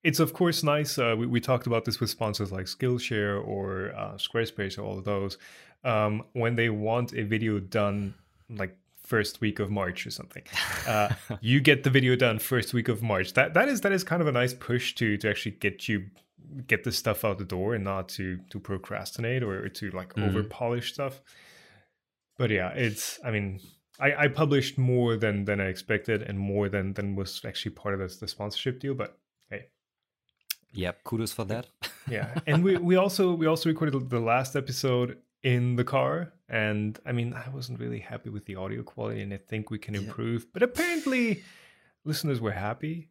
it's 0.02 0.20
of 0.20 0.32
course 0.32 0.62
nice 0.62 0.98
uh, 0.98 1.14
we, 1.18 1.26
we 1.26 1.40
talked 1.40 1.66
about 1.66 1.84
this 1.84 1.98
with 2.00 2.10
sponsors 2.10 2.52
like 2.52 2.66
skillshare 2.66 3.42
or 3.52 3.92
uh, 3.96 4.14
squarespace 4.18 4.76
or 4.78 4.82
all 4.82 4.98
of 4.98 5.04
those. 5.04 5.38
Um 5.84 6.24
when 6.32 6.56
they 6.56 6.68
want 6.68 7.14
a 7.14 7.22
video 7.22 7.58
done 7.58 8.14
like 8.50 8.76
first 9.06 9.40
week 9.40 9.60
of 9.60 9.70
March 9.70 10.06
or 10.06 10.10
something. 10.10 10.42
Uh, 10.86 11.12
you 11.40 11.60
get 11.60 11.82
the 11.82 11.90
video 11.90 12.14
done 12.14 12.38
first 12.38 12.72
week 12.72 12.88
of 12.88 13.02
March. 13.02 13.32
That 13.32 13.54
that 13.54 13.68
is 13.68 13.80
that 13.80 13.90
is 13.90 14.04
kind 14.04 14.22
of 14.22 14.28
a 14.28 14.32
nice 14.32 14.54
push 14.54 14.94
to 14.96 15.16
to 15.16 15.28
actually 15.28 15.52
get 15.52 15.88
you 15.88 16.06
get 16.68 16.84
the 16.84 16.92
stuff 16.92 17.24
out 17.24 17.38
the 17.38 17.44
door 17.44 17.74
and 17.74 17.82
not 17.82 18.08
to 18.10 18.38
to 18.50 18.60
procrastinate 18.60 19.42
or 19.42 19.68
to 19.68 19.90
like 19.90 20.14
mm. 20.14 20.28
over 20.28 20.44
polish 20.44 20.92
stuff. 20.92 21.20
But 22.38 22.50
yeah, 22.50 22.68
it's 22.68 23.18
I 23.24 23.32
mean 23.32 23.58
I, 23.98 24.14
I 24.14 24.28
published 24.28 24.78
more 24.78 25.16
than 25.16 25.44
than 25.44 25.60
I 25.60 25.66
expected 25.66 26.22
and 26.22 26.38
more 26.38 26.68
than 26.68 26.92
than 26.92 27.16
was 27.16 27.42
actually 27.44 27.72
part 27.72 27.94
of 27.94 28.00
the, 28.00 28.16
the 28.20 28.28
sponsorship 28.28 28.78
deal. 28.78 28.94
But 28.94 29.18
hey, 29.50 29.66
yep, 30.72 31.02
kudos 31.02 31.32
for 31.32 31.44
that. 31.46 31.66
yeah, 32.08 32.38
and 32.46 32.62
we 32.62 32.76
we 32.76 32.94
also 32.94 33.34
we 33.34 33.46
also 33.46 33.68
recorded 33.68 34.08
the 34.08 34.20
last 34.20 34.54
episode 34.54 35.18
in 35.46 35.76
the 35.76 35.84
car, 35.84 36.32
and 36.48 36.98
I 37.06 37.12
mean 37.12 37.32
I 37.32 37.48
wasn't 37.50 37.78
really 37.78 38.00
happy 38.00 38.30
with 38.30 38.46
the 38.46 38.56
audio 38.56 38.82
quality, 38.82 39.22
and 39.22 39.32
I 39.32 39.36
think 39.36 39.70
we 39.70 39.78
can 39.78 39.94
improve. 39.94 40.42
Yeah. 40.42 40.50
But 40.54 40.62
apparently, 40.64 41.44
listeners 42.04 42.40
were 42.40 42.50
happy. 42.50 43.10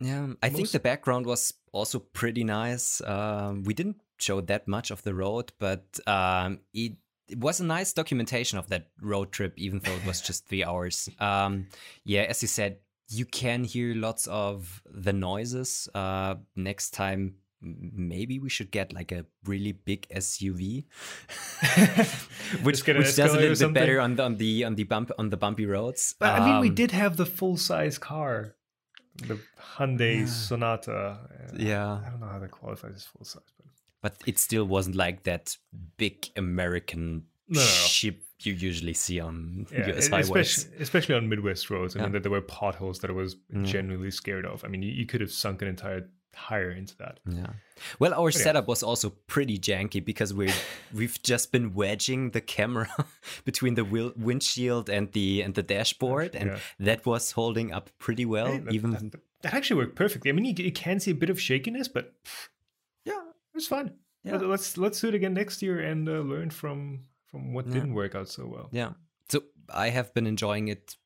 Yeah, 0.00 0.26
I 0.42 0.48
Most... 0.48 0.56
think 0.56 0.70
the 0.72 0.80
background 0.80 1.26
was 1.26 1.54
also 1.70 2.00
pretty 2.00 2.42
nice. 2.42 3.00
Um, 3.02 3.62
we 3.62 3.72
didn't 3.72 4.00
show 4.18 4.40
that 4.40 4.66
much 4.66 4.90
of 4.90 5.02
the 5.04 5.14
road, 5.14 5.52
but 5.60 5.84
um, 6.08 6.58
it 6.74 6.96
it 7.28 7.38
was 7.38 7.60
a 7.60 7.64
nice 7.64 7.92
documentation 7.92 8.58
of 8.58 8.68
that 8.68 8.88
road 9.00 9.30
trip, 9.30 9.54
even 9.56 9.78
though 9.78 9.94
it 9.94 10.04
was 10.04 10.20
just 10.20 10.48
three 10.48 10.64
hours. 10.64 11.08
Um, 11.20 11.68
yeah, 12.04 12.22
as 12.22 12.42
you 12.42 12.48
said, 12.48 12.78
you 13.08 13.26
can 13.26 13.62
hear 13.62 13.94
lots 13.94 14.26
of 14.26 14.82
the 14.90 15.12
noises. 15.12 15.88
Uh, 15.94 16.34
next 16.56 16.90
time, 16.90 17.36
maybe 17.60 18.38
we 18.38 18.48
should 18.48 18.70
get 18.70 18.92
like 18.92 19.12
a 19.12 19.26
really 19.44 19.72
big 19.72 20.08
SUV, 20.08 20.84
which, 22.62 22.86
which 22.86 23.16
does 23.16 23.34
a 23.34 23.38
little 23.38 23.68
bit 23.68 23.74
better 23.74 24.00
on 24.00 24.16
the 24.16 24.22
on 24.24 24.36
the 24.36 24.64
on 24.64 24.74
the 24.74 24.84
bump 24.84 25.10
on 25.18 25.30
the 25.30 25.36
bumpy 25.36 25.66
roads. 25.66 26.14
But 26.18 26.34
um, 26.34 26.42
I 26.42 26.46
mean, 26.46 26.60
we 26.60 26.68
um, 26.68 26.74
did 26.74 26.92
have 26.92 27.16
the 27.16 27.26
full 27.26 27.56
size 27.56 27.98
car, 27.98 28.56
the 29.16 29.38
Hyundai 29.76 30.20
yeah. 30.20 30.26
Sonata. 30.26 31.18
Yeah, 31.56 32.00
I 32.04 32.10
don't 32.10 32.20
know 32.20 32.28
how 32.28 32.38
that 32.38 32.50
qualifies 32.50 32.96
as 32.96 33.04
full 33.04 33.24
size, 33.24 33.42
but 33.56 33.66
but 34.02 34.28
it 34.28 34.38
still 34.38 34.64
wasn't 34.64 34.96
like 34.96 35.24
that 35.24 35.56
big 35.96 36.28
American 36.36 37.24
no, 37.48 37.60
no, 37.60 37.60
no. 37.60 37.66
ship 37.66 38.22
you 38.40 38.52
usually 38.52 38.92
see 38.92 39.18
on 39.20 39.66
yeah, 39.72 39.88
US 39.90 40.08
highways, 40.08 40.28
especially, 40.28 40.82
especially, 40.82 41.14
on 41.14 41.28
Midwest 41.28 41.70
roads. 41.70 41.96
I 41.96 42.00
yeah. 42.00 42.04
mean, 42.04 42.12
that 42.12 42.22
there 42.22 42.32
were 42.32 42.42
potholes 42.42 42.98
that 43.00 43.10
I 43.10 43.14
was 43.14 43.36
mm. 43.54 43.64
genuinely 43.64 44.10
scared 44.10 44.44
of. 44.44 44.64
I 44.64 44.68
mean, 44.68 44.82
you, 44.82 44.92
you, 44.92 45.06
could 45.06 45.20
have 45.20 45.32
sunk 45.32 45.62
an 45.62 45.68
entire 45.68 46.08
tire 46.36 46.70
into 46.70 46.96
that. 46.98 47.20
Yeah. 47.26 47.52
Well, 47.98 48.14
our 48.14 48.28
but 48.28 48.34
setup 48.34 48.64
yeah. 48.64 48.68
was 48.68 48.82
also 48.82 49.10
pretty 49.26 49.58
janky 49.58 50.04
because 50.04 50.32
we 50.34 50.50
we've 50.94 51.20
just 51.22 51.52
been 51.52 51.74
wedging 51.74 52.30
the 52.30 52.40
camera 52.40 52.88
between 53.44 53.74
the 53.74 53.84
wheel, 53.84 54.12
windshield 54.16 54.88
and 54.88 55.12
the 55.12 55.42
and 55.42 55.54
the 55.54 55.62
dashboard, 55.62 56.34
and 56.34 56.58
that 56.78 57.06
was 57.06 57.32
holding 57.32 57.72
up 57.72 57.90
pretty 57.98 58.24
well. 58.24 58.46
Hey, 58.46 58.58
that, 58.58 58.72
even 58.72 58.90
that, 58.92 59.12
that, 59.42 59.54
actually 59.54 59.78
worked 59.82 59.96
perfectly. 59.96 60.30
I 60.30 60.32
mean, 60.32 60.44
you, 60.44 60.64
you 60.64 60.72
can 60.72 61.00
see 61.00 61.10
a 61.10 61.14
bit 61.14 61.30
of 61.30 61.40
shakiness, 61.40 61.88
but 61.88 62.12
yeah, 63.04 63.20
it 63.20 63.54
was 63.54 63.66
fine. 63.66 63.92
Yeah. 64.24 64.36
Let's 64.36 64.76
let's 64.76 65.00
do 65.00 65.08
it 65.08 65.14
again 65.14 65.34
next 65.34 65.62
year 65.62 65.80
and 65.80 66.08
uh, 66.08 66.20
learn 66.20 66.50
from 66.50 67.04
from 67.26 67.52
what 67.54 67.66
yeah. 67.66 67.74
didn't 67.74 67.94
work 67.94 68.14
out 68.14 68.28
so 68.28 68.46
well. 68.46 68.68
Yeah. 68.72 68.92
So 69.28 69.42
I 69.72 69.90
have 69.90 70.12
been 70.14 70.26
enjoying 70.26 70.68
it 70.68 70.96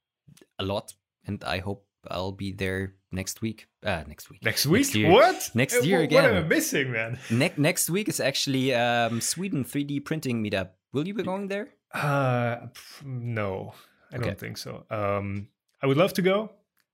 a 0.59 0.65
lot, 0.65 0.95
and 1.27 1.43
I 1.45 1.59
hope 1.59 1.87
I'll 2.09 2.33
be 2.33 2.53
there 2.53 2.95
next 3.13 3.43
week. 3.43 3.67
Uh, 3.85 4.05
next 4.07 4.31
week. 4.31 4.45
Next 4.45 4.67
week? 4.67 4.81
Next 4.81 4.95
year. 4.95 5.11
What? 5.11 5.51
Next 5.55 5.85
year 5.85 6.01
again. 6.01 6.23
What 6.23 6.33
am 6.33 6.45
I 6.45 6.49
missing, 6.49 6.93
man? 6.93 7.19
Ne- 7.31 7.53
next 7.57 7.91
week 7.91 8.09
is 8.09 8.21
actually 8.21 8.75
um, 8.75 9.21
Sweden 9.21 9.65
3D 9.65 10.05
printing 10.05 10.43
meetup. 10.43 10.71
Will 10.93 11.07
you 11.07 11.15
be 11.15 11.23
going 11.23 11.49
there? 11.49 11.69
Uh, 11.93 12.67
no, 13.05 13.75
I 14.13 14.17
okay. 14.17 14.27
don't 14.27 14.39
think 14.39 14.59
so. 14.59 14.85
Um, 14.91 15.49
I 15.83 15.87
would 15.87 15.97
love 15.97 16.13
to 16.15 16.23
go, 16.23 16.51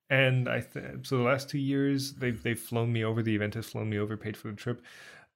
and 0.09 0.49
I 0.49 0.61
th- 0.61 1.07
so 1.07 1.19
the 1.19 1.23
last 1.23 1.51
two 1.51 1.59
years 1.59 2.15
they've 2.15 2.43
they've 2.43 2.59
flown 2.59 2.93
me 2.93 3.05
over. 3.05 3.23
The 3.23 3.35
event 3.35 3.55
has 3.55 3.67
flown 3.67 3.91
me 3.91 3.99
over, 3.99 4.17
paid 4.17 4.37
for 4.37 4.49
the 4.51 4.57
trip. 4.57 4.83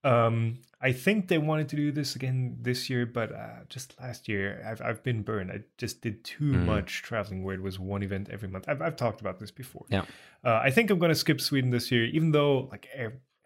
Um, 0.02 0.60
I 0.80 0.92
think 0.92 1.28
they 1.28 1.36
wanted 1.36 1.68
to 1.70 1.76
do 1.76 1.92
this 1.92 2.16
again 2.16 2.56
this 2.62 2.88
year, 2.88 3.04
but 3.04 3.32
uh, 3.32 3.64
just 3.68 4.00
last 4.00 4.28
year 4.28 4.64
I've 4.66 4.80
I've 4.80 5.02
been 5.02 5.22
burned. 5.22 5.50
I 5.50 5.60
just 5.76 6.00
did 6.00 6.24
too 6.24 6.52
mm. 6.52 6.64
much 6.64 7.02
traveling 7.02 7.44
where 7.44 7.54
it 7.54 7.62
was 7.62 7.78
one 7.78 8.02
event 8.02 8.30
every 8.30 8.48
month. 8.48 8.64
I've 8.66 8.80
I've 8.80 8.96
talked 8.96 9.20
about 9.20 9.38
this 9.38 9.50
before. 9.50 9.84
Yeah. 9.90 10.04
Uh, 10.42 10.60
I 10.62 10.70
think 10.70 10.90
I'm 10.90 10.98
gonna 10.98 11.14
skip 11.14 11.40
Sweden 11.40 11.70
this 11.70 11.90
year, 11.90 12.06
even 12.06 12.32
though 12.32 12.68
like 12.70 12.88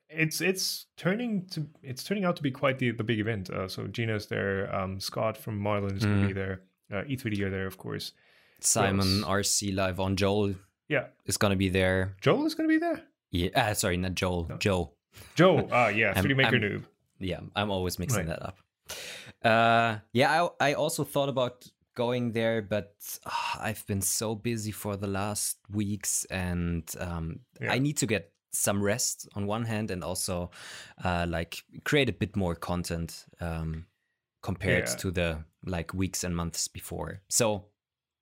it's 0.08 0.40
it's 0.40 0.87
turning 0.96 1.46
to 1.49 1.66
it's 1.82 2.04
turning 2.04 2.25
out 2.25 2.37
to 2.37 2.42
be 2.42 2.52
quite 2.52 2.78
the 2.78 2.92
the 2.92 3.04
big 3.04 3.18
event. 3.18 3.50
Uh, 3.50 3.66
so 3.66 3.87
Gina's 3.88 4.26
there, 4.26 4.73
um, 4.75 5.00
Scott 5.00 5.37
from 5.37 5.58
Marlin 5.58 5.96
is 5.96 6.04
mm. 6.04 6.14
gonna 6.14 6.26
be 6.28 6.32
mm. 6.32 6.37
there, 6.37 6.62
uh, 6.92 7.02
E3D 7.02 7.40
are 7.40 7.50
there 7.50 7.66
of 7.66 7.78
course. 7.78 8.12
Simon 8.61 9.23
RCLifeOn 9.23 10.14
Joel. 10.14 10.54
Yeah, 10.88 11.06
is 11.26 11.37
gonna 11.37 11.56
be 11.56 11.68
there. 11.68 12.14
Joel 12.20 12.46
is 12.46 12.54
gonna 12.54 12.68
be 12.68 12.78
there. 12.78 13.02
Yeah, 13.32 13.50
uh, 13.54 13.75
sorry, 13.75 13.96
not 13.96 14.14
Joel. 14.14 14.46
No. 14.49 14.56
Joe. 14.58 14.92
Joe, 15.35 15.68
ah, 15.73 15.87
uh, 15.87 15.88
yeah, 15.88 16.14
3D 16.14 16.37
Maker 16.37 16.56
I'm, 16.56 16.62
noob. 16.62 16.85
Yeah, 17.18 17.40
I'm 17.54 17.71
always 17.71 17.99
mixing 17.99 18.26
right. 18.26 18.38
that 18.38 18.42
up. 18.42 18.59
Uh, 19.42 19.99
yeah, 20.12 20.49
I, 20.61 20.71
I 20.71 20.75
also 20.75 21.04
thought 21.04 21.28
about 21.28 21.66
going 21.94 22.33
there, 22.33 22.62
but 22.62 22.94
uh, 23.25 23.30
I've 23.61 23.87
been 23.87 24.00
so 24.00 24.35
busy 24.35 24.73
for 24.73 24.97
the 24.97 25.06
last 25.06 25.59
weeks, 25.71 26.25
and 26.26 26.88
um, 26.99 27.40
yeah. 27.61 27.73
I 27.73 27.78
need 27.78 27.97
to 27.99 28.06
get 28.06 28.33
some 28.52 28.83
rest 28.83 29.28
on 29.35 29.47
one 29.47 29.64
hand, 29.64 29.90
and 29.90 30.02
also 30.04 30.50
uh, 31.02 31.26
like 31.28 31.62
create 31.85 32.09
a 32.09 32.12
bit 32.12 32.37
more 32.37 32.54
content 32.54 33.25
um, 33.40 33.87
compared 34.42 34.88
yeah. 34.88 34.94
to 34.97 35.11
the 35.11 35.44
like 35.64 35.94
weeks 35.94 36.25
and 36.25 36.37
months 36.37 36.68
before. 36.68 37.21
So 37.28 37.66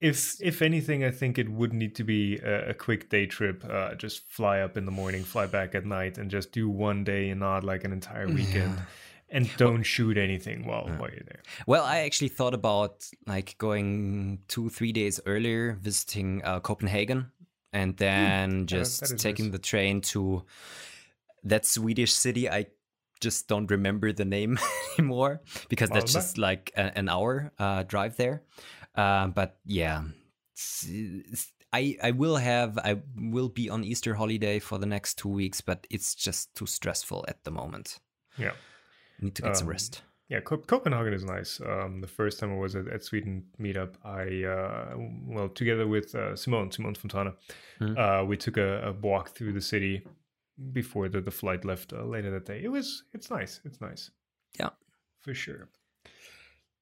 if 0.02 0.36
if 0.40 0.62
anything, 0.62 1.04
I 1.04 1.12
think 1.12 1.38
it 1.38 1.48
would 1.48 1.72
need 1.72 1.94
to 1.94 2.04
be 2.04 2.36
a, 2.38 2.70
a 2.70 2.74
quick 2.74 3.08
day 3.08 3.24
trip. 3.26 3.64
Uh, 3.64 3.94
just 3.94 4.26
fly 4.28 4.58
up 4.58 4.76
in 4.76 4.84
the 4.84 4.90
morning, 4.90 5.22
fly 5.22 5.46
back 5.46 5.76
at 5.76 5.86
night, 5.86 6.18
and 6.18 6.28
just 6.28 6.50
do 6.50 6.68
one 6.68 7.04
day 7.04 7.30
and 7.30 7.38
not 7.38 7.62
like 7.62 7.84
an 7.84 7.92
entire 7.92 8.26
weekend. 8.26 8.74
Yeah. 8.74 8.84
And 9.34 9.48
don't 9.56 9.74
well, 9.74 9.82
shoot 9.82 10.18
anything 10.18 10.66
while 10.66 10.84
yeah. 10.88 10.98
while 10.98 11.08
you're 11.08 11.24
there. 11.24 11.42
Well, 11.66 11.84
I 11.84 12.00
actually 12.00 12.28
thought 12.28 12.52
about 12.52 13.06
like 13.26 13.56
going 13.58 14.40
two 14.48 14.68
three 14.68 14.92
days 14.92 15.20
earlier, 15.24 15.78
visiting 15.80 16.42
uh, 16.44 16.58
Copenhagen, 16.60 17.30
and 17.72 17.92
hmm. 17.92 18.04
then 18.04 18.50
mm, 18.64 18.66
just 18.66 19.18
taking 19.18 19.46
nice. 19.46 19.52
the 19.52 19.58
train 19.60 20.00
to 20.12 20.42
that 21.44 21.64
Swedish 21.64 22.12
city. 22.12 22.50
I 22.50 22.66
just 23.20 23.46
don't 23.46 23.70
remember 23.70 24.12
the 24.12 24.24
name 24.24 24.58
anymore 24.98 25.40
because 25.68 25.90
that's 25.90 26.12
just 26.12 26.38
like 26.38 26.72
a, 26.76 26.98
an 26.98 27.08
hour 27.08 27.52
uh, 27.58 27.84
drive 27.84 28.16
there. 28.16 28.42
Uh, 28.94 29.28
but 29.28 29.58
yeah, 29.64 30.02
I 31.72 31.96
I 32.02 32.10
will 32.10 32.36
have 32.36 32.78
I 32.78 33.00
will 33.16 33.48
be 33.48 33.70
on 33.70 33.84
Easter 33.84 34.14
holiday 34.14 34.58
for 34.58 34.78
the 34.78 34.86
next 34.86 35.18
two 35.18 35.28
weeks, 35.30 35.60
but 35.60 35.86
it's 35.90 36.14
just 36.14 36.54
too 36.54 36.66
stressful 36.66 37.24
at 37.28 37.44
the 37.44 37.50
moment. 37.50 37.98
Yeah, 38.36 38.52
need 39.20 39.34
to 39.36 39.42
get 39.42 39.52
um, 39.52 39.54
some 39.54 39.68
rest. 39.68 40.02
Yeah, 40.28 40.40
Copenhagen 40.40 41.12
is 41.12 41.24
nice. 41.24 41.60
Um, 41.60 42.00
the 42.00 42.06
first 42.06 42.40
time 42.40 42.52
I 42.52 42.56
was 42.56 42.74
at, 42.74 42.88
at 42.88 43.04
Sweden 43.04 43.44
meetup, 43.60 43.96
I 44.02 44.44
uh, 44.44 44.96
well 45.26 45.48
together 45.48 45.86
with 45.86 46.14
uh, 46.14 46.36
Simone 46.36 46.70
Simone 46.70 46.94
Fontana, 46.94 47.34
mm-hmm. 47.80 47.98
uh, 47.98 48.24
we 48.24 48.36
took 48.36 48.56
a, 48.56 48.88
a, 48.88 48.92
walk 48.92 49.30
through 49.30 49.52
the 49.52 49.60
city 49.60 50.06
before 50.72 51.08
the, 51.08 51.20
the 51.20 51.30
flight 51.30 51.64
left 51.64 51.92
uh, 51.92 52.04
later 52.04 52.30
that 52.30 52.46
day. 52.46 52.62
It 52.62 52.68
was 52.68 53.04
it's 53.12 53.30
nice. 53.30 53.60
It's 53.64 53.80
nice. 53.80 54.10
Yeah, 54.58 54.70
for 55.20 55.34
sure. 55.34 55.68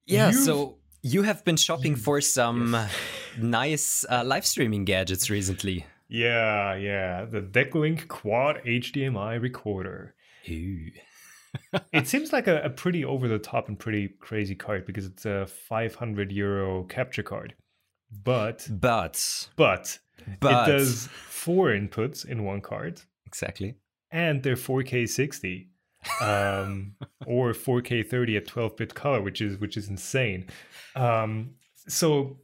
Yeah. 0.07 0.31
You've, 0.31 0.45
so 0.45 0.79
you 1.03 1.23
have 1.23 1.45
been 1.45 1.57
shopping 1.57 1.97
for 1.97 2.21
some 2.21 2.73
yes. 2.73 2.95
nice 3.39 4.05
uh, 4.11 4.23
live 4.25 4.47
streaming 4.47 4.85
gadgets 4.85 5.31
recently. 5.31 5.87
Yeah, 6.09 6.75
yeah. 6.75 7.25
The 7.25 7.41
Decklink 7.41 8.09
Quad 8.09 8.61
HDMI 8.67 9.41
recorder. 9.41 10.15
it 10.45 12.07
seems 12.07 12.33
like 12.33 12.49
a, 12.49 12.63
a 12.63 12.71
pretty 12.71 13.05
over 13.05 13.29
the 13.29 13.39
top 13.39 13.69
and 13.69 13.79
pretty 13.79 14.09
crazy 14.21 14.55
card 14.55 14.87
because 14.87 15.07
it's 15.07 15.25
a 15.25 15.47
500 15.47 16.33
euro 16.33 16.85
capture 16.85 17.23
card. 17.23 17.55
But, 18.11 18.67
but, 18.69 19.49
but, 19.55 19.99
but, 20.41 20.69
it 20.69 20.73
does 20.73 21.07
four 21.07 21.69
inputs 21.69 22.27
in 22.27 22.45
one 22.45 22.61
card. 22.61 23.01
Exactly. 23.27 23.77
And 24.11 24.43
they're 24.43 24.57
4K 24.57 25.09
60 25.09 25.69
um, 26.21 26.95
or 27.27 27.53
4K 27.53 28.07
30 28.07 28.37
at 28.37 28.47
12-bit 28.47 28.95
color, 28.95 29.21
which 29.21 29.41
is 29.41 29.59
which 29.59 29.77
is 29.77 29.89
insane. 29.89 30.47
Um, 30.95 31.55
so 31.87 32.39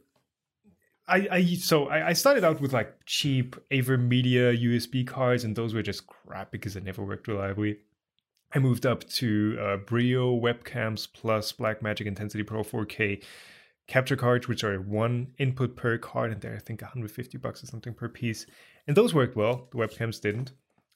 I, 1.07 1.27
I 1.31 1.43
so 1.55 1.87
I, 1.87 2.09
I 2.09 2.13
started 2.13 2.43
out 2.43 2.59
with 2.59 2.73
like 2.73 2.93
cheap 3.05 3.55
AverMedia 3.71 4.61
USB 4.61 5.07
cards, 5.07 5.43
and 5.43 5.55
those 5.55 5.73
were 5.73 5.81
just 5.81 6.07
crap 6.07 6.51
because 6.51 6.73
they 6.73 6.81
never 6.81 7.03
worked 7.03 7.27
reliably. 7.27 7.77
I 8.53 8.59
moved 8.59 8.85
up 8.85 9.03
to 9.09 9.57
uh, 9.59 9.77
Brio 9.77 10.37
webcams 10.39 11.07
plus 11.11 11.51
Blackmagic 11.51 12.05
Intensity 12.05 12.43
Pro 12.43 12.63
4K 12.63 13.21
capture 13.87 14.15
cards, 14.15 14.47
which 14.47 14.63
are 14.63 14.79
one 14.81 15.33
input 15.37 15.75
per 15.75 15.97
card, 15.97 16.31
and 16.31 16.41
they're 16.41 16.55
I 16.55 16.59
think 16.59 16.81
150 16.81 17.37
bucks 17.37 17.63
or 17.63 17.67
something 17.67 17.93
per 17.93 18.09
piece. 18.09 18.45
And 18.85 18.95
those 18.95 19.13
worked 19.13 19.35
well. 19.35 19.67
The 19.71 19.77
webcams 19.77 20.21
didn't. 20.21 20.51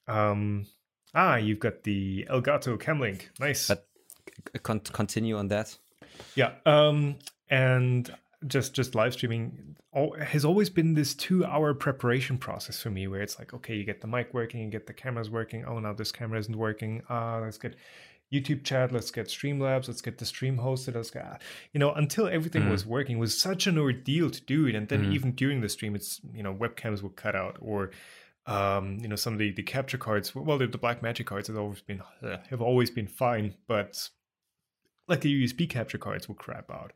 Um, 0.08 0.65
Ah, 1.13 1.36
you've 1.36 1.60
got 1.60 1.84
the 1.84 2.25
Elgato 2.30 2.77
Camlink. 2.77 3.24
Nice. 3.39 3.68
But 3.68 3.88
con- 4.63 4.80
continue 4.80 5.38
on 5.38 5.50
that. 5.50 5.77
Yeah. 6.36 6.53
Um, 6.65 7.18
and 7.50 8.13
just 8.48 8.74
just 8.74 8.96
live 8.96 9.13
streaming 9.13 9.75
has 10.20 10.46
always 10.46 10.70
been 10.70 10.94
this 10.94 11.13
two 11.13 11.46
hour 11.46 11.74
preparation 11.74 12.38
process 12.38 12.82
for 12.82 12.89
me 12.89 13.08
where 13.08 13.22
it's 13.22 13.38
like 13.38 13.53
okay 13.53 13.75
you 13.75 13.84
get 13.84 14.01
the 14.01 14.08
mic 14.08 14.34
working 14.34 14.62
you 14.62 14.70
get 14.70 14.88
the 14.88 14.94
cameras 14.94 15.30
working 15.30 15.63
oh 15.65 15.80
now 15.80 15.94
this 15.94 16.12
camera 16.12 16.39
isn't 16.39 16.56
working 16.56 17.03
uh 17.10 17.39
let's 17.41 17.58
get 17.58 17.75
youtube 18.34 18.63
chat 18.63 18.91
let's 18.91 19.12
get 19.12 19.27
streamlabs 19.27 19.88
let's 19.88 20.01
get 20.01 20.18
the 20.18 20.25
stream 20.25 20.58
hosted 20.58 20.96
let's 20.96 21.12
get 21.12 21.41
you 21.74 21.80
know 21.80 21.91
until 21.91 22.27
everything 22.27 22.63
mm. 22.63 22.72
was 22.72 22.86
working 22.86 23.20
was 23.20 23.39
such 23.39 23.68
an 23.68 23.77
ordeal 23.77 24.30
to 24.30 24.41
do 24.41 24.65
it 24.65 24.74
and 24.74 24.88
then 24.88 25.06
mm. 25.06 25.13
even 25.13 25.34
during 25.34 25.62
the 25.62 25.70
stream 25.70 25.94
it's 25.94 26.22
you 26.34 26.41
know 26.41 26.53
webcams 26.53 27.03
were 27.03 27.10
cut 27.10 27.36
out 27.36 27.58
or 27.60 27.91
um 28.48 28.98
you 29.01 29.07
know 29.07 29.15
some 29.15 29.33
of 29.33 29.39
the 29.39 29.51
the 29.51 29.62
capture 29.62 29.98
cards 29.98 30.33
well 30.33 30.57
the, 30.57 30.65
the 30.65 30.77
black 30.77 31.03
magic 31.03 31.27
cards 31.27 31.48
have 31.48 31.57
always 31.57 31.81
been 31.81 32.01
uh, 32.24 32.38
have 32.50 32.62
always 32.62 32.89
been 32.89 33.07
fine 33.07 33.53
but 33.67 34.10
like 35.07 35.21
the 35.21 35.43
usb 35.43 35.69
capture 35.69 36.00
cards 36.00 36.27
will 36.27 36.36
crap 36.36 36.71
out 36.71 36.91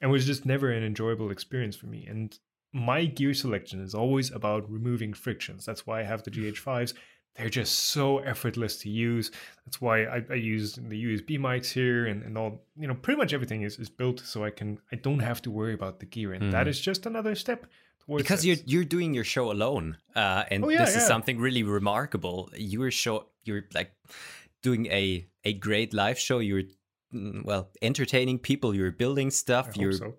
and 0.00 0.10
was 0.10 0.26
just 0.26 0.44
never 0.44 0.70
an 0.70 0.84
enjoyable 0.84 1.30
experience 1.30 1.76
for 1.76 1.86
me. 1.86 2.06
And 2.06 2.38
my 2.72 3.06
gear 3.06 3.32
selection 3.34 3.82
is 3.82 3.94
always 3.94 4.30
about 4.30 4.70
removing 4.70 5.14
frictions. 5.14 5.64
That's 5.64 5.86
why 5.86 6.00
I 6.00 6.04
have 6.04 6.22
the 6.22 6.30
GH5s. 6.30 6.94
They're 7.36 7.48
just 7.48 7.74
so 7.86 8.18
effortless 8.18 8.76
to 8.80 8.90
use. 8.90 9.30
That's 9.64 9.80
why 9.80 10.04
I, 10.04 10.22
I 10.30 10.34
use 10.34 10.74
the 10.74 11.04
USB 11.04 11.38
mics 11.38 11.72
here 11.72 12.06
and, 12.06 12.22
and 12.22 12.38
all, 12.38 12.64
you 12.76 12.86
know, 12.86 12.94
pretty 12.94 13.18
much 13.18 13.32
everything 13.32 13.62
is, 13.62 13.78
is 13.78 13.88
built 13.88 14.20
so 14.20 14.44
I 14.44 14.50
can, 14.50 14.78
I 14.92 14.96
don't 14.96 15.20
have 15.20 15.42
to 15.42 15.50
worry 15.50 15.74
about 15.74 16.00
the 16.00 16.06
gear. 16.06 16.32
And 16.32 16.44
mm. 16.44 16.50
that 16.52 16.68
is 16.68 16.78
just 16.78 17.06
another 17.06 17.34
step 17.34 17.66
because 18.08 18.44
you're 18.44 18.58
you're 18.66 18.84
doing 18.84 19.14
your 19.14 19.24
show 19.24 19.50
alone, 19.50 19.96
uh, 20.14 20.44
and 20.50 20.64
oh, 20.64 20.68
yeah, 20.68 20.84
this 20.84 20.94
yeah. 20.94 21.02
is 21.02 21.06
something 21.06 21.38
really 21.38 21.62
remarkable. 21.62 22.50
You're 22.56 22.90
show 22.90 23.26
you're 23.44 23.64
like 23.74 23.92
doing 24.62 24.86
a 24.86 25.26
a 25.44 25.52
great 25.54 25.94
live 25.94 26.18
show. 26.18 26.38
You're 26.38 26.64
Mm, 27.14 27.44
well 27.44 27.70
entertaining 27.80 28.40
people 28.40 28.74
you're 28.74 28.90
building 28.90 29.30
stuff 29.30 29.76
you're 29.76 29.92
so. 29.92 30.14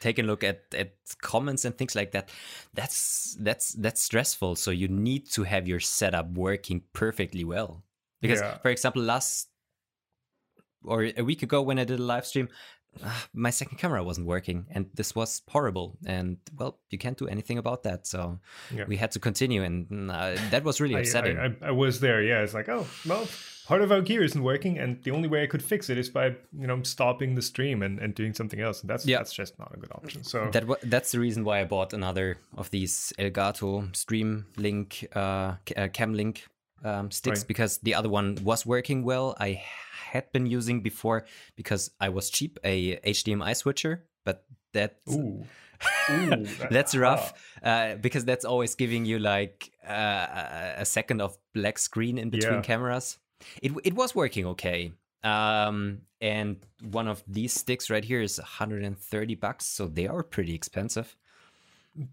taking 0.00 0.24
a 0.24 0.28
look 0.28 0.42
at 0.42 0.62
at 0.72 0.92
comments 1.20 1.66
and 1.66 1.76
things 1.76 1.94
like 1.94 2.12
that 2.12 2.30
that's 2.72 3.36
that's 3.40 3.72
that's 3.74 4.02
stressful 4.02 4.56
so 4.56 4.70
you 4.70 4.88
need 4.88 5.30
to 5.30 5.42
have 5.42 5.68
your 5.68 5.80
setup 5.80 6.30
working 6.30 6.82
perfectly 6.94 7.44
well 7.44 7.82
because 8.22 8.40
yeah. 8.40 8.56
for 8.58 8.70
example 8.70 9.02
last 9.02 9.48
or 10.84 11.10
a 11.16 11.22
week 11.22 11.42
ago 11.42 11.60
when 11.60 11.78
i 11.78 11.84
did 11.84 12.00
a 12.00 12.02
live 12.02 12.24
stream 12.24 12.48
uh, 13.02 13.10
my 13.34 13.50
second 13.50 13.78
camera 13.78 14.02
wasn't 14.02 14.26
working 14.26 14.66
and 14.70 14.86
this 14.94 15.14
was 15.14 15.42
horrible 15.48 15.96
and 16.06 16.36
well 16.56 16.78
you 16.90 16.98
can't 16.98 17.18
do 17.18 17.26
anything 17.28 17.58
about 17.58 17.82
that 17.82 18.06
so 18.06 18.38
yeah. 18.74 18.84
we 18.86 18.96
had 18.96 19.10
to 19.10 19.18
continue 19.18 19.62
and 19.62 20.10
uh, 20.10 20.34
that 20.50 20.64
was 20.64 20.80
really 20.80 20.94
upsetting 20.94 21.38
I, 21.38 21.46
I, 21.46 21.68
I, 21.68 21.70
was 21.70 22.00
there 22.00 22.22
yeah 22.22 22.42
it's 22.42 22.54
like 22.54 22.68
oh 22.68 22.86
well 23.06 23.26
part 23.66 23.82
of 23.82 23.92
our 23.92 24.00
gear 24.00 24.24
isn't 24.24 24.42
working 24.42 24.78
and 24.78 25.02
the 25.04 25.10
only 25.10 25.28
way 25.28 25.42
i 25.42 25.46
could 25.46 25.62
fix 25.62 25.90
it 25.90 25.98
is 25.98 26.08
by 26.08 26.28
you 26.58 26.66
know 26.66 26.82
stopping 26.82 27.34
the 27.34 27.42
stream 27.42 27.82
and, 27.82 27.98
and 27.98 28.14
doing 28.14 28.32
something 28.34 28.60
else 28.60 28.80
and 28.80 28.90
that's 28.90 29.06
yeah. 29.06 29.18
that's 29.18 29.32
just 29.32 29.58
not 29.58 29.70
a 29.74 29.78
good 29.78 29.92
option 29.92 30.24
so 30.24 30.48
that 30.52 30.64
that's 30.84 31.12
the 31.12 31.20
reason 31.20 31.44
why 31.44 31.60
i 31.60 31.64
bought 31.64 31.92
another 31.92 32.38
of 32.56 32.70
these 32.70 33.12
elgato 33.18 33.94
stream 33.94 34.46
link 34.56 35.06
uh, 35.14 35.54
uh 35.76 35.88
cam 35.92 36.14
link 36.14 36.46
um, 36.84 37.10
sticks 37.10 37.40
right. 37.40 37.48
because 37.48 37.78
the 37.78 37.94
other 37.94 38.08
one 38.08 38.36
was 38.42 38.64
working 38.66 39.02
well 39.02 39.36
i 39.40 39.62
had 40.10 40.30
been 40.32 40.46
using 40.46 40.80
before 40.80 41.26
because 41.56 41.90
i 42.00 42.08
was 42.08 42.30
cheap 42.30 42.58
a 42.64 42.96
hdmi 42.96 43.56
switcher 43.56 44.04
but 44.24 44.44
that 44.72 44.98
Ooh. 45.10 45.44
Ooh, 46.10 46.44
that's 46.70 46.96
rough 46.96 47.32
uh, 47.62 47.94
because 47.94 48.24
that's 48.24 48.44
always 48.44 48.74
giving 48.74 49.04
you 49.04 49.20
like 49.20 49.70
uh, 49.86 50.74
a 50.76 50.84
second 50.84 51.20
of 51.20 51.38
black 51.54 51.78
screen 51.78 52.18
in 52.18 52.30
between 52.30 52.54
yeah. 52.54 52.62
cameras 52.62 53.18
it 53.62 53.72
it 53.84 53.94
was 53.94 54.14
working 54.14 54.46
okay. 54.46 54.92
Um, 55.22 56.02
and 56.20 56.56
one 56.82 57.08
of 57.08 57.22
these 57.26 57.52
sticks 57.52 57.90
right 57.90 58.04
here 58.04 58.20
is 58.20 58.38
130 58.38 59.34
bucks, 59.34 59.66
so 59.66 59.86
they 59.86 60.06
are 60.06 60.22
pretty 60.22 60.54
expensive. 60.54 61.16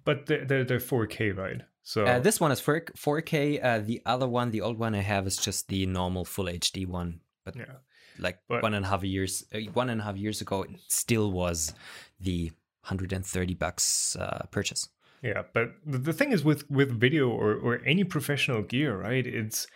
But 0.04 0.26
they're 0.26 0.46
they're, 0.46 0.64
they're 0.64 0.80
4K, 0.80 1.38
right? 1.38 1.62
So 1.86 2.04
uh, 2.04 2.20
this 2.20 2.40
one 2.40 2.52
is 2.52 2.60
4 2.60 2.82
4K. 2.98 3.64
Uh, 3.64 3.80
the 3.80 4.02
other 4.08 4.28
one, 4.28 4.50
the 4.50 4.62
old 4.62 4.80
one 4.80 4.96
I 4.96 5.02
have, 5.02 5.28
is 5.28 5.38
just 5.38 5.68
the 5.68 5.86
normal 5.86 6.26
full 6.26 6.46
HD 6.46 6.88
one. 6.88 7.22
But 7.46 7.56
yeah, 7.56 7.76
like 8.18 8.40
but, 8.50 8.64
one 8.64 8.74
and 8.74 8.84
a 8.84 8.90
half 8.90 9.04
years, 9.04 9.46
uh, 9.54 9.60
one 9.74 9.92
and 9.92 10.02
a 10.02 10.04
half 10.04 10.18
years 10.18 10.42
ago, 10.42 10.64
it 10.64 10.72
still 10.88 11.32
was 11.32 11.74
the 12.20 12.46
130 12.82 13.54
bucks 13.54 14.16
uh, 14.16 14.48
purchase. 14.50 14.90
Yeah, 15.22 15.44
but 15.54 15.76
the 15.86 16.12
thing 16.12 16.32
is 16.32 16.44
with 16.44 16.70
with 16.72 16.90
video 17.00 17.30
or 17.30 17.54
or 17.54 17.80
any 17.86 18.04
professional 18.04 18.64
gear, 18.64 18.98
right? 18.98 19.26
It's 19.26 19.68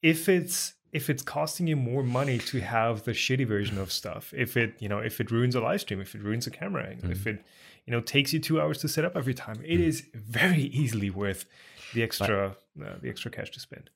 if 0.00 0.30
it's 0.30 0.74
if 0.92 1.10
it's 1.10 1.22
costing 1.22 1.66
you 1.66 1.76
more 1.76 2.02
money 2.02 2.38
to 2.38 2.60
have 2.60 3.04
the 3.04 3.10
shitty 3.10 3.46
version 3.46 3.76
of 3.78 3.92
stuff 3.92 4.32
if 4.34 4.56
it 4.56 4.74
you 4.78 4.88
know 4.88 5.00
if 5.00 5.20
it 5.20 5.30
ruins 5.30 5.56
a 5.56 5.60
live 5.60 5.80
stream 5.80 6.00
if 6.00 6.14
it 6.14 6.22
ruins 6.22 6.46
a 6.46 6.50
camera 6.50 6.86
angle 6.86 7.08
mm. 7.08 7.12
if 7.12 7.26
it 7.26 7.44
you 7.86 7.90
know 7.92 8.00
takes 8.00 8.32
you 8.32 8.38
two 8.38 8.60
hours 8.60 8.78
to 8.78 8.88
set 8.88 9.04
up 9.04 9.16
every 9.16 9.34
time 9.34 9.56
it 9.64 9.78
mm. 9.78 9.86
is 9.86 10.06
very 10.14 10.62
easily 10.82 11.10
worth 11.10 11.46
the 11.94 12.02
extra 12.02 12.56
uh, 12.82 12.94
the 13.00 13.08
extra 13.08 13.30
cash 13.30 13.50
to 13.50 13.60
spend 13.60 13.90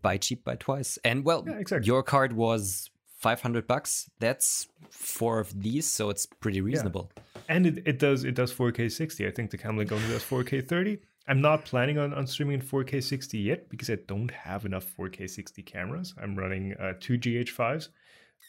buy 0.00 0.16
cheap 0.16 0.44
buy 0.44 0.54
twice 0.54 0.98
and 1.04 1.24
well 1.24 1.44
yeah, 1.46 1.58
exactly. 1.58 1.86
your 1.86 2.02
card 2.02 2.32
was 2.34 2.90
500 3.18 3.66
bucks 3.66 4.10
that's 4.20 4.68
four 4.90 5.38
of 5.38 5.60
these 5.62 5.88
so 5.88 6.10
it's 6.10 6.26
pretty 6.26 6.60
reasonable 6.60 7.10
yeah. 7.16 7.42
and 7.48 7.66
it, 7.66 7.82
it 7.86 7.98
does 7.98 8.24
it 8.24 8.34
does 8.34 8.52
4k 8.52 8.90
60 8.90 9.26
i 9.26 9.30
think 9.30 9.50
the 9.50 9.58
Camlink 9.58 9.90
only 9.90 10.06
does 10.08 10.22
4k 10.22 10.66
30 10.66 10.98
I'm 11.28 11.40
not 11.40 11.64
planning 11.64 11.98
on, 11.98 12.12
on 12.12 12.26
streaming 12.26 12.54
in 12.54 12.62
4K 12.62 13.02
60 13.02 13.38
yet 13.38 13.68
because 13.68 13.88
I 13.88 13.96
don't 14.06 14.30
have 14.30 14.66
enough 14.66 14.86
4K 14.96 15.30
60 15.30 15.62
cameras. 15.62 16.14
I'm 16.20 16.34
running 16.34 16.74
uh, 16.74 16.94
two 16.98 17.16
GH5s 17.16 17.88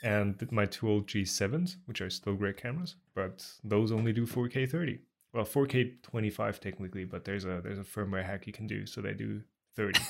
and 0.01 0.35
my 0.51 0.65
two 0.65 0.89
old 0.89 1.07
G7s, 1.07 1.77
which 1.85 2.01
are 2.01 2.09
still 2.09 2.35
great 2.35 2.57
cameras, 2.57 2.95
but 3.15 3.45
those 3.63 3.91
only 3.91 4.13
do 4.13 4.25
4K 4.25 4.69
30. 4.69 4.99
Well, 5.33 5.45
4K 5.45 6.01
25 6.03 6.59
technically, 6.59 7.05
but 7.05 7.25
there's 7.25 7.45
a 7.45 7.61
there's 7.63 7.79
a 7.79 7.83
firmware 7.83 8.23
hack 8.23 8.45
you 8.47 8.53
can 8.53 8.67
do, 8.67 8.85
so 8.85 9.01
they 9.01 9.13
do 9.13 9.41
30. 9.75 9.99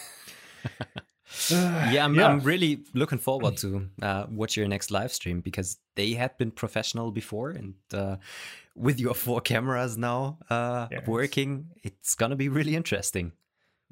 yeah, 1.49 2.05
I'm, 2.05 2.15
yeah, 2.15 2.27
I'm, 2.27 2.39
really 2.41 2.83
looking 2.93 3.17
forward 3.17 3.57
to 3.57 3.87
uh, 4.01 4.25
watch 4.29 4.57
your 4.57 4.67
next 4.67 4.91
live 4.91 5.11
stream 5.11 5.41
because 5.41 5.77
they 5.95 6.11
had 6.13 6.37
been 6.37 6.51
professional 6.51 7.11
before, 7.11 7.51
and 7.51 7.73
uh, 7.93 8.17
with 8.75 8.99
your 8.99 9.13
four 9.13 9.41
cameras 9.41 9.97
now 9.97 10.37
uh, 10.49 10.87
yeah, 10.91 10.99
working, 11.07 11.67
it's... 11.83 11.95
it's... 11.95 12.15
gonna 12.15 12.35
be 12.35 12.49
really 12.49 12.75
interesting. 12.75 13.31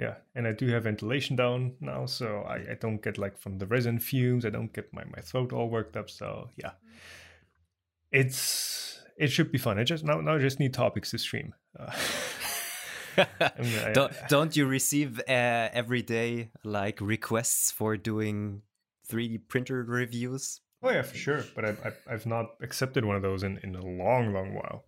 Yeah, 0.02 0.16
and 0.34 0.48
I 0.48 0.52
do 0.52 0.68
have 0.70 0.86
ventilation 0.86 1.36
down 1.36 1.76
now, 1.80 2.08
so 2.08 2.44
I, 2.50 2.72
I 2.72 2.78
don't 2.80 3.04
get 3.04 3.20
like 3.20 3.38
from 3.38 3.60
the 3.60 3.68
resin 3.68 4.00
fumes. 4.00 4.48
I 4.48 4.50
don't 4.50 4.74
get 4.74 4.92
my, 4.92 5.04
my 5.16 5.22
throat 5.22 5.54
all 5.54 5.70
worked 5.70 5.96
up. 5.96 6.10
So 6.10 6.50
yeah, 6.58 6.72
it's 8.12 9.00
it 9.16 9.28
should 9.28 9.52
be 9.52 9.60
fun. 9.60 9.78
I 9.78 9.84
just 9.84 10.04
now 10.04 10.20
now 10.20 10.36
I 10.36 10.40
just 10.40 10.60
need 10.60 10.74
topics 10.74 11.12
to 11.12 11.20
stream. 11.20 11.54
Uh, 13.18 13.50
don't 13.94 14.14
don't 14.30 14.56
you 14.56 14.66
receive 14.66 15.20
uh, 15.20 15.68
every 15.74 16.02
day 16.02 16.50
like 16.64 17.02
requests 17.02 17.70
for 17.70 17.98
doing 17.98 18.62
3D 19.10 19.50
printer 19.50 19.84
reviews? 19.84 20.62
Oh 20.82 20.92
yeah, 20.92 21.02
for 21.02 21.18
sure. 21.18 21.44
But 21.54 21.66
I've 21.66 21.98
I've 22.10 22.26
not 22.26 22.52
accepted 22.62 23.04
one 23.04 23.18
of 23.18 23.22
those 23.22 23.44
in, 23.44 23.60
in 23.64 23.76
a 23.76 23.86
long, 23.86 24.32
long 24.32 24.54
while. 24.54 24.86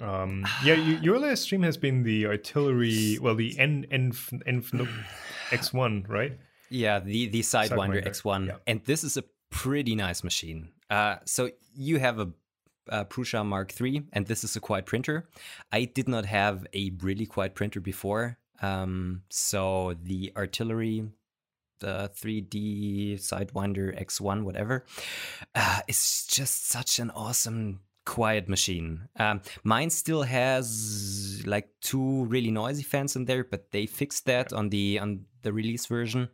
Um, 0.00 0.46
yeah, 0.64 0.74
you, 0.74 0.96
your 0.96 1.18
last 1.18 1.42
stream 1.42 1.62
has 1.62 1.76
been 1.76 2.02
the 2.02 2.26
artillery. 2.26 3.18
Well, 3.20 3.34
the 3.34 3.58
N 3.58 3.86
N 3.90 4.12
N 4.46 4.64
X 5.50 5.72
one, 5.72 6.06
right? 6.08 6.38
Yeah, 6.70 6.98
the 7.00 7.28
the 7.28 7.40
Sidewinder, 7.40 8.04
X 8.06 8.24
one, 8.24 8.46
yeah. 8.46 8.56
and 8.66 8.84
this 8.84 9.04
is 9.04 9.16
a 9.16 9.24
pretty 9.50 9.94
nice 9.94 10.24
machine. 10.24 10.70
Uh, 10.90 11.16
so 11.24 11.50
you 11.74 11.98
have 11.98 12.18
a, 12.18 12.30
a 12.88 13.04
Prusa 13.04 13.44
Mark 13.44 13.78
III, 13.80 14.04
and 14.12 14.26
this 14.26 14.44
is 14.44 14.56
a 14.56 14.60
quad 14.60 14.86
printer. 14.86 15.28
I 15.72 15.84
did 15.84 16.08
not 16.08 16.26
have 16.26 16.66
a 16.74 16.90
really 17.00 17.26
quiet 17.26 17.54
printer 17.54 17.80
before, 17.80 18.38
um, 18.62 19.22
so 19.28 19.94
the 20.02 20.32
artillery 20.36 21.04
the 21.80 22.10
3D 22.16 23.14
Sidewinder 23.14 24.00
X1, 24.02 24.44
whatever. 24.44 24.84
Uh, 25.54 25.80
it's 25.86 26.26
just 26.26 26.68
such 26.68 26.98
an 26.98 27.10
awesome 27.10 27.80
quiet 28.04 28.48
machine. 28.48 29.08
Um, 29.16 29.40
mine 29.62 29.90
still 29.90 30.22
has 30.22 31.42
like 31.46 31.68
two 31.80 32.24
really 32.26 32.50
noisy 32.50 32.82
fans 32.82 33.16
in 33.16 33.24
there, 33.24 33.44
but 33.44 33.70
they 33.70 33.86
fixed 33.86 34.26
that 34.26 34.52
on 34.52 34.70
the 34.70 34.98
on 34.98 35.26
the 35.42 35.52
release 35.52 35.86
version. 35.86 36.28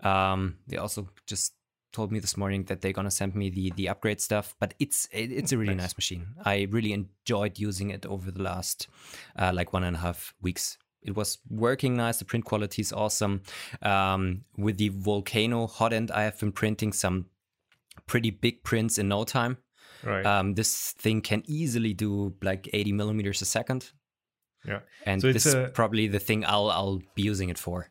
Um, 0.00 0.58
they 0.66 0.76
also 0.76 1.08
just 1.26 1.54
told 1.92 2.12
me 2.12 2.18
this 2.18 2.36
morning 2.36 2.64
that 2.64 2.82
they're 2.82 2.92
gonna 2.92 3.10
send 3.10 3.34
me 3.34 3.50
the 3.50 3.72
the 3.76 3.88
upgrade 3.88 4.20
stuff. 4.20 4.54
But 4.60 4.74
it's 4.78 5.08
it, 5.12 5.32
it's 5.32 5.52
a 5.52 5.58
really 5.58 5.74
nice. 5.74 5.84
nice. 5.84 5.96
machine. 5.96 6.26
I 6.44 6.66
really 6.70 6.92
enjoyed 6.92 7.58
using 7.58 7.90
it 7.90 8.06
over 8.06 8.30
the 8.30 8.42
last 8.42 8.88
uh, 9.36 9.52
like 9.54 9.72
one 9.72 9.84
and 9.84 9.96
a 9.96 10.00
half 10.00 10.34
weeks 10.40 10.78
it 11.02 11.16
was 11.16 11.38
working 11.48 11.96
nice. 11.96 12.18
The 12.18 12.24
print 12.24 12.44
quality 12.44 12.82
is 12.82 12.92
awesome. 12.92 13.42
Um, 13.82 14.44
with 14.56 14.78
the 14.78 14.88
Volcano 14.90 15.66
hot 15.66 15.92
end, 15.92 16.10
I 16.10 16.22
have 16.22 16.38
been 16.38 16.52
printing 16.52 16.92
some 16.92 17.26
pretty 18.06 18.30
big 18.30 18.64
prints 18.64 18.98
in 18.98 19.08
no 19.08 19.24
time. 19.24 19.58
Right. 20.04 20.24
Um, 20.24 20.54
this 20.54 20.92
thing 20.92 21.20
can 21.20 21.42
easily 21.46 21.94
do 21.94 22.34
like 22.42 22.68
80 22.72 22.92
millimeters 22.92 23.42
a 23.42 23.44
second. 23.44 23.90
Yeah. 24.64 24.80
And 25.06 25.20
so 25.20 25.32
this 25.32 25.46
a... 25.46 25.66
is 25.66 25.70
probably 25.72 26.08
the 26.08 26.18
thing 26.18 26.44
I'll 26.44 26.70
I'll 26.70 27.00
be 27.14 27.22
using 27.22 27.48
it 27.48 27.58
for. 27.58 27.88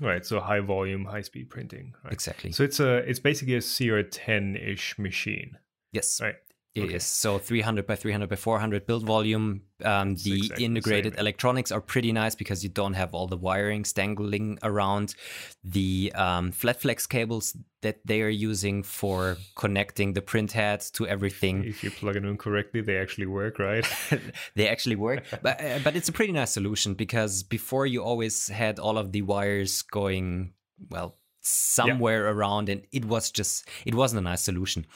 Right. 0.00 0.24
So 0.24 0.40
high 0.40 0.60
volume, 0.60 1.04
high 1.04 1.22
speed 1.22 1.50
printing. 1.50 1.94
Right? 2.04 2.12
Exactly. 2.12 2.52
So 2.52 2.62
it's 2.64 2.80
a 2.80 2.98
it's 2.98 3.18
basically 3.18 3.54
a 3.54 3.60
CR10 3.60 4.72
ish 4.72 4.98
machine. 4.98 5.58
Yes. 5.92 6.20
Right. 6.20 6.36
It 6.78 6.84
okay. 6.84 6.94
is. 6.94 7.04
So 7.04 7.38
300 7.38 7.86
by 7.86 7.96
300 7.96 8.28
by 8.28 8.36
400 8.36 8.86
build 8.86 9.04
volume. 9.04 9.62
Um, 9.84 10.16
the 10.16 10.38
exactly 10.38 10.64
integrated 10.64 11.12
the 11.14 11.20
electronics 11.20 11.70
are 11.70 11.80
pretty 11.80 12.12
nice 12.12 12.34
because 12.34 12.64
you 12.64 12.68
don't 12.68 12.94
have 12.94 13.14
all 13.14 13.26
the 13.26 13.36
wiring 13.36 13.84
dangling 13.94 14.58
around. 14.62 15.14
The 15.62 16.12
um, 16.14 16.52
flat 16.52 16.80
flex 16.80 17.06
cables 17.06 17.56
that 17.82 18.00
they 18.04 18.22
are 18.22 18.28
using 18.28 18.82
for 18.82 19.36
connecting 19.56 20.12
the 20.12 20.22
print 20.22 20.52
heads 20.52 20.90
to 20.92 21.06
everything. 21.06 21.64
If 21.64 21.84
you 21.84 21.90
plug 21.90 22.16
it 22.16 22.24
in 22.24 22.36
correctly, 22.36 22.80
they 22.80 22.96
actually 22.96 23.26
work, 23.26 23.58
right? 23.58 23.86
they 24.56 24.68
actually 24.68 24.96
work, 24.96 25.24
but 25.42 25.60
uh, 25.60 25.78
but 25.84 25.94
it's 25.94 26.08
a 26.08 26.12
pretty 26.12 26.32
nice 26.32 26.50
solution 26.50 26.94
because 26.94 27.42
before 27.42 27.86
you 27.86 28.02
always 28.02 28.48
had 28.48 28.78
all 28.78 28.98
of 28.98 29.12
the 29.12 29.22
wires 29.22 29.82
going 29.82 30.54
well 30.90 31.17
somewhere 31.48 32.24
yeah. 32.24 32.30
around 32.30 32.68
and 32.68 32.82
it 32.92 33.04
was 33.04 33.30
just 33.30 33.66
it 33.84 33.94
wasn't 33.94 34.18
a 34.18 34.22
nice 34.22 34.42
solution 34.42 34.86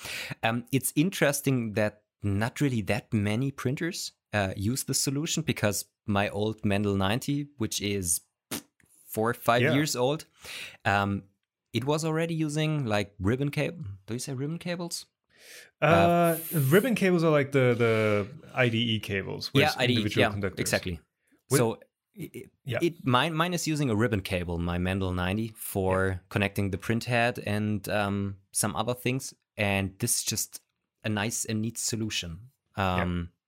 um, 0.42 0.64
it's 0.72 0.92
interesting 0.96 1.72
that 1.74 2.02
not 2.22 2.60
really 2.60 2.82
that 2.82 3.12
many 3.12 3.50
printers 3.50 4.12
uh, 4.32 4.52
use 4.56 4.84
the 4.84 4.94
solution 4.94 5.42
because 5.42 5.86
my 6.06 6.28
old 6.30 6.64
mendel 6.64 6.94
90 6.94 7.48
which 7.58 7.80
is 7.80 8.20
four 9.08 9.30
or 9.30 9.34
five 9.34 9.62
yeah. 9.62 9.72
years 9.72 9.96
old 9.96 10.24
um, 10.84 11.22
it 11.72 11.84
was 11.84 12.04
already 12.04 12.34
using 12.34 12.84
like 12.86 13.14
ribbon 13.20 13.50
cable 13.50 13.84
do 14.06 14.14
you 14.14 14.20
say 14.20 14.32
ribbon 14.32 14.58
cables 14.58 15.06
uh, 15.80 15.84
uh, 15.84 16.38
ribbon 16.52 16.94
cables 16.94 17.24
are 17.24 17.30
like 17.30 17.52
the 17.52 17.74
the 17.76 18.28
IDE 18.54 19.02
cables. 19.02 19.50
Yeah, 19.52 19.72
IDE. 19.76 20.14
Yeah, 20.16 20.30
conductors. 20.30 20.60
exactly. 20.60 21.00
With, 21.50 21.58
so 21.58 21.78
it, 22.14 22.50
yeah. 22.64 22.78
it 22.82 23.06
mine 23.06 23.34
mine 23.34 23.54
is 23.54 23.66
using 23.66 23.90
a 23.90 23.94
ribbon 23.94 24.20
cable, 24.20 24.58
my 24.58 24.78
Mendel 24.78 25.12
90 25.12 25.54
for 25.56 26.08
yeah. 26.08 26.14
connecting 26.28 26.70
the 26.70 26.78
print 26.78 27.04
head 27.04 27.38
and 27.46 27.88
um, 27.88 28.36
some 28.52 28.76
other 28.76 28.94
things, 28.94 29.34
and 29.56 29.94
this 29.98 30.18
is 30.18 30.24
just 30.24 30.60
a 31.04 31.08
nice 31.08 31.44
and 31.44 31.62
neat 31.62 31.78
solution. 31.78 32.38
Um, 32.76 33.30
yeah. 33.30 33.38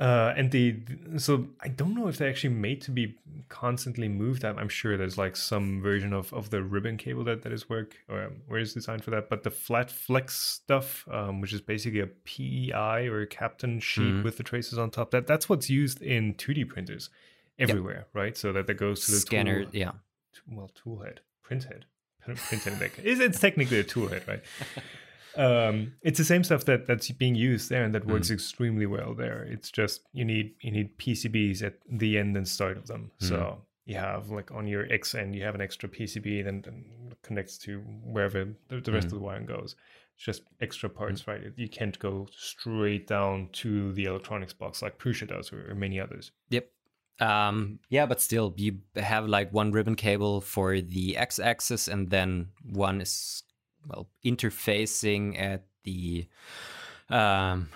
Uh, 0.00 0.32
and 0.36 0.52
the 0.52 0.80
so 1.16 1.48
I 1.60 1.66
don't 1.66 1.96
know 1.96 2.06
if 2.06 2.18
they're 2.18 2.28
actually 2.28 2.54
made 2.54 2.80
to 2.82 2.92
be 2.92 3.16
constantly 3.48 4.06
moved. 4.06 4.44
I'm, 4.44 4.56
I'm 4.56 4.68
sure 4.68 4.96
there's 4.96 5.18
like 5.18 5.34
some 5.34 5.82
version 5.82 6.12
of, 6.12 6.32
of 6.32 6.50
the 6.50 6.62
ribbon 6.62 6.96
cable 6.96 7.24
that 7.24 7.42
that 7.42 7.52
is 7.52 7.68
work 7.68 7.96
or 8.08 8.22
um, 8.22 8.36
where 8.46 8.60
is 8.60 8.74
designed 8.74 9.02
for 9.02 9.10
that. 9.10 9.28
But 9.28 9.42
the 9.42 9.50
flat 9.50 9.90
flex 9.90 10.36
stuff, 10.36 11.08
um, 11.10 11.40
which 11.40 11.52
is 11.52 11.60
basically 11.60 11.98
a 11.98 12.06
PEI 12.06 13.08
or 13.08 13.22
a 13.22 13.26
Kapton 13.26 13.82
sheet 13.82 14.02
mm-hmm. 14.02 14.22
with 14.22 14.36
the 14.36 14.44
traces 14.44 14.78
on 14.78 14.90
top, 14.90 15.10
that 15.10 15.26
that's 15.26 15.48
what's 15.48 15.68
used 15.68 16.00
in 16.00 16.34
2D 16.34 16.68
printers 16.68 17.10
everywhere, 17.58 18.06
right? 18.12 18.36
So 18.36 18.52
that 18.52 18.66
that 18.66 18.74
goes 18.74 19.06
to 19.06 19.12
the 19.12 19.18
scanner. 19.18 19.64
Tool, 19.64 19.74
yeah. 19.74 19.92
Well, 20.50 20.70
tool 20.74 21.00
head, 21.00 21.20
print 21.42 21.64
head, 21.64 21.84
print 22.20 22.62
head. 22.62 22.90
it's 23.04 23.40
technically 23.40 23.80
a 23.80 23.84
tool 23.84 24.08
head, 24.08 24.22
right? 24.26 24.42
um, 25.36 25.94
it's 26.02 26.18
the 26.18 26.24
same 26.24 26.44
stuff 26.44 26.64
that 26.64 26.86
that's 26.86 27.10
being 27.12 27.34
used 27.34 27.70
there 27.70 27.84
and 27.84 27.94
that 27.94 28.06
works 28.06 28.28
mm. 28.28 28.32
extremely 28.32 28.86
well 28.86 29.14
there. 29.14 29.42
It's 29.42 29.70
just 29.70 30.02
you 30.12 30.24
need 30.24 30.54
you 30.60 30.72
need 30.72 30.98
PCBs 30.98 31.62
at 31.62 31.74
the 31.90 32.18
end 32.18 32.36
and 32.36 32.46
start 32.46 32.76
of 32.76 32.86
them. 32.86 33.10
Mm. 33.20 33.28
So 33.28 33.62
you 33.86 33.96
have 33.96 34.30
like 34.30 34.50
on 34.50 34.66
your 34.66 34.90
X 34.92 35.14
end 35.14 35.34
you 35.34 35.44
have 35.44 35.54
an 35.54 35.60
extra 35.60 35.88
PCB 35.88 36.44
that 36.44 36.62
then 36.62 36.84
connects 37.22 37.58
to 37.58 37.78
wherever 38.04 38.48
the, 38.68 38.80
the 38.80 38.92
rest 38.92 39.08
mm. 39.08 39.12
of 39.12 39.18
the 39.18 39.24
wiring 39.24 39.46
goes. 39.46 39.76
It's 40.16 40.24
just 40.24 40.42
extra 40.60 40.90
parts, 40.90 41.22
mm. 41.22 41.28
right? 41.28 41.42
You 41.56 41.68
can't 41.68 41.98
go 41.98 42.26
straight 42.36 43.06
down 43.06 43.50
to 43.52 43.92
the 43.92 44.04
electronics 44.04 44.52
box 44.52 44.82
like 44.82 44.98
Prusa 44.98 45.28
does 45.28 45.52
or, 45.52 45.70
or 45.70 45.74
many 45.74 46.00
others. 46.00 46.32
Yep. 46.50 46.68
Um, 47.20 47.80
yeah, 47.88 48.06
but 48.06 48.20
still, 48.20 48.54
you 48.56 48.78
have 48.96 49.26
like 49.26 49.52
one 49.52 49.72
ribbon 49.72 49.96
cable 49.96 50.40
for 50.40 50.80
the 50.80 51.16
x-axis, 51.16 51.88
and 51.88 52.10
then 52.10 52.48
one 52.62 53.00
is 53.00 53.42
well 53.86 54.08
interfacing 54.24 55.40
at 55.40 55.64
the 55.84 56.26
um, 57.08 57.70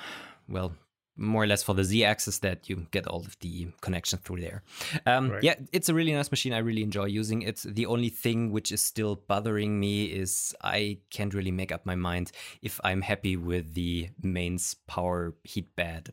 well 0.49 0.75
more 1.15 1.43
or 1.43 1.47
less 1.47 1.63
for 1.63 1.75
the 1.75 1.85
z-axis 1.85 2.39
that 2.39 2.71
you 2.71 2.87
get 2.91 3.07
all 3.07 3.21
of 3.21 3.39
the 3.41 3.69
connections 3.83 4.23
through 4.23 4.41
there. 4.41 4.63
Um, 5.05 5.31
right. 5.31 5.43
yeah 5.43 5.55
it's 5.73 5.89
a 5.89 5.95
really 5.95 6.13
nice 6.13 6.31
machine. 6.31 6.53
I 6.53 6.59
really 6.59 6.83
enjoy 6.83 7.05
using 7.05 7.43
it. 7.43 7.63
The 7.67 7.87
only 7.87 8.09
thing 8.09 8.51
which 8.51 8.73
is 8.73 8.81
still 8.81 9.17
bothering 9.17 9.79
me 9.79 10.05
is 10.07 10.55
i 10.63 10.99
can't 11.11 11.35
really 11.35 11.51
make 11.51 11.71
up 11.71 11.85
my 11.85 11.95
mind 11.95 12.33
if 12.63 12.81
i'm 12.83 13.03
happy 13.03 13.37
with 13.37 13.75
the 13.75 14.09
mains 14.23 14.75
power 14.87 15.35
heat 15.45 15.75
bed 15.77 16.13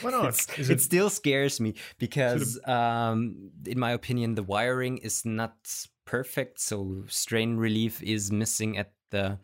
why 0.00 0.10
not? 0.10 0.46
It, 0.58 0.70
it, 0.70 0.80
still 0.80 1.10
scares 1.10 1.60
me 1.60 1.74
because, 1.98 2.58
um, 2.66 3.50
in 3.66 3.78
my 3.78 3.92
opinion, 3.92 4.34
the 4.34 4.42
wiring 4.42 4.98
is 4.98 5.24
not 5.24 5.54
perfect. 6.04 6.60
So 6.60 7.04
strain 7.08 7.56
relief 7.56 8.02
is 8.02 8.32
missing 8.32 8.78
at 8.78 8.92
the 9.10 9.38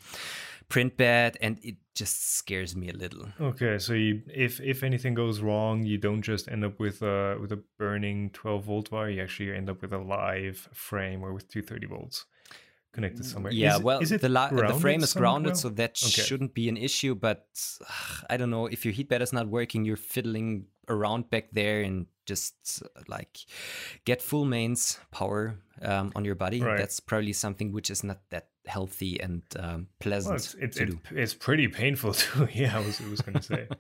print 0.69 0.97
bed, 0.97 1.37
and 1.41 1.59
it 1.63 1.77
just 1.95 2.37
scares 2.37 2.75
me 2.77 2.89
a 2.89 2.93
little. 2.93 3.29
Okay, 3.41 3.79
so 3.79 3.93
you, 3.93 4.23
if 4.33 4.61
if 4.61 4.83
anything 4.83 5.15
goes 5.15 5.41
wrong, 5.41 5.85
you 5.85 5.99
don't 5.99 6.23
just 6.23 6.49
end 6.49 6.65
up 6.65 6.79
with 6.79 7.03
a 7.03 7.39
with 7.41 7.53
a 7.53 7.63
burning 7.79 8.31
12 8.31 8.65
volt 8.65 8.91
wire. 8.93 9.11
You 9.11 9.23
actually 9.23 9.55
end 9.55 9.71
up 9.71 9.83
with 9.83 9.93
a 9.93 9.99
live 9.99 10.69
frame 10.73 11.23
or 11.23 11.33
with 11.33 11.49
230 11.49 11.87
volts 11.87 12.27
connected 12.99 13.25
somewhere. 13.25 13.53
Yeah, 13.53 13.77
is, 13.77 13.83
well, 13.83 14.01
is 14.01 14.11
the, 14.11 14.29
la- 14.29 14.51
the 14.51 14.75
frame 14.75 15.03
is 15.03 15.15
grounded, 15.15 15.57
so 15.57 15.69
that 15.71 15.91
okay. 16.03 16.23
shouldn't 16.23 16.55
be 16.55 16.69
an 16.69 16.77
issue. 16.77 17.15
But 17.15 17.47
uh, 17.81 18.27
I 18.29 18.37
don't 18.37 18.51
know 18.51 18.67
if 18.67 18.85
your 18.85 18.93
heat 18.93 19.09
bed 19.09 19.23
is 19.23 19.33
not 19.33 19.47
working, 19.49 19.85
you're 19.85 19.97
fiddling 19.97 20.67
around 20.89 21.31
back 21.31 21.51
there 21.53 21.83
and 21.83 22.07
just 22.27 22.83
uh, 22.83 23.03
like 23.07 23.39
get 24.05 24.21
full 24.21 24.45
mains 24.45 24.99
power 25.11 25.59
um, 25.83 26.13
on 26.17 26.25
your 26.25 26.35
body. 26.35 26.61
Right. 26.61 26.79
That's 26.79 27.01
probably 27.01 27.33
something 27.33 27.73
which 27.73 27.91
is 27.91 28.03
not 28.03 28.19
that 28.31 28.49
healthy 28.67 29.21
and 29.21 29.43
um, 29.59 29.87
pleasant. 30.01 30.33
Well, 30.33 30.37
it's, 30.37 30.55
it's, 30.55 30.77
it, 30.79 30.95
it's, 31.13 31.35
pretty 31.35 31.69
painful 31.69 32.13
too. 32.23 32.49
yeah, 32.53 32.77
I 32.77 32.81
was, 32.85 33.01
I 33.01 33.09
was 33.09 33.21
going 33.21 33.39
to 33.39 33.43
say. 33.43 33.69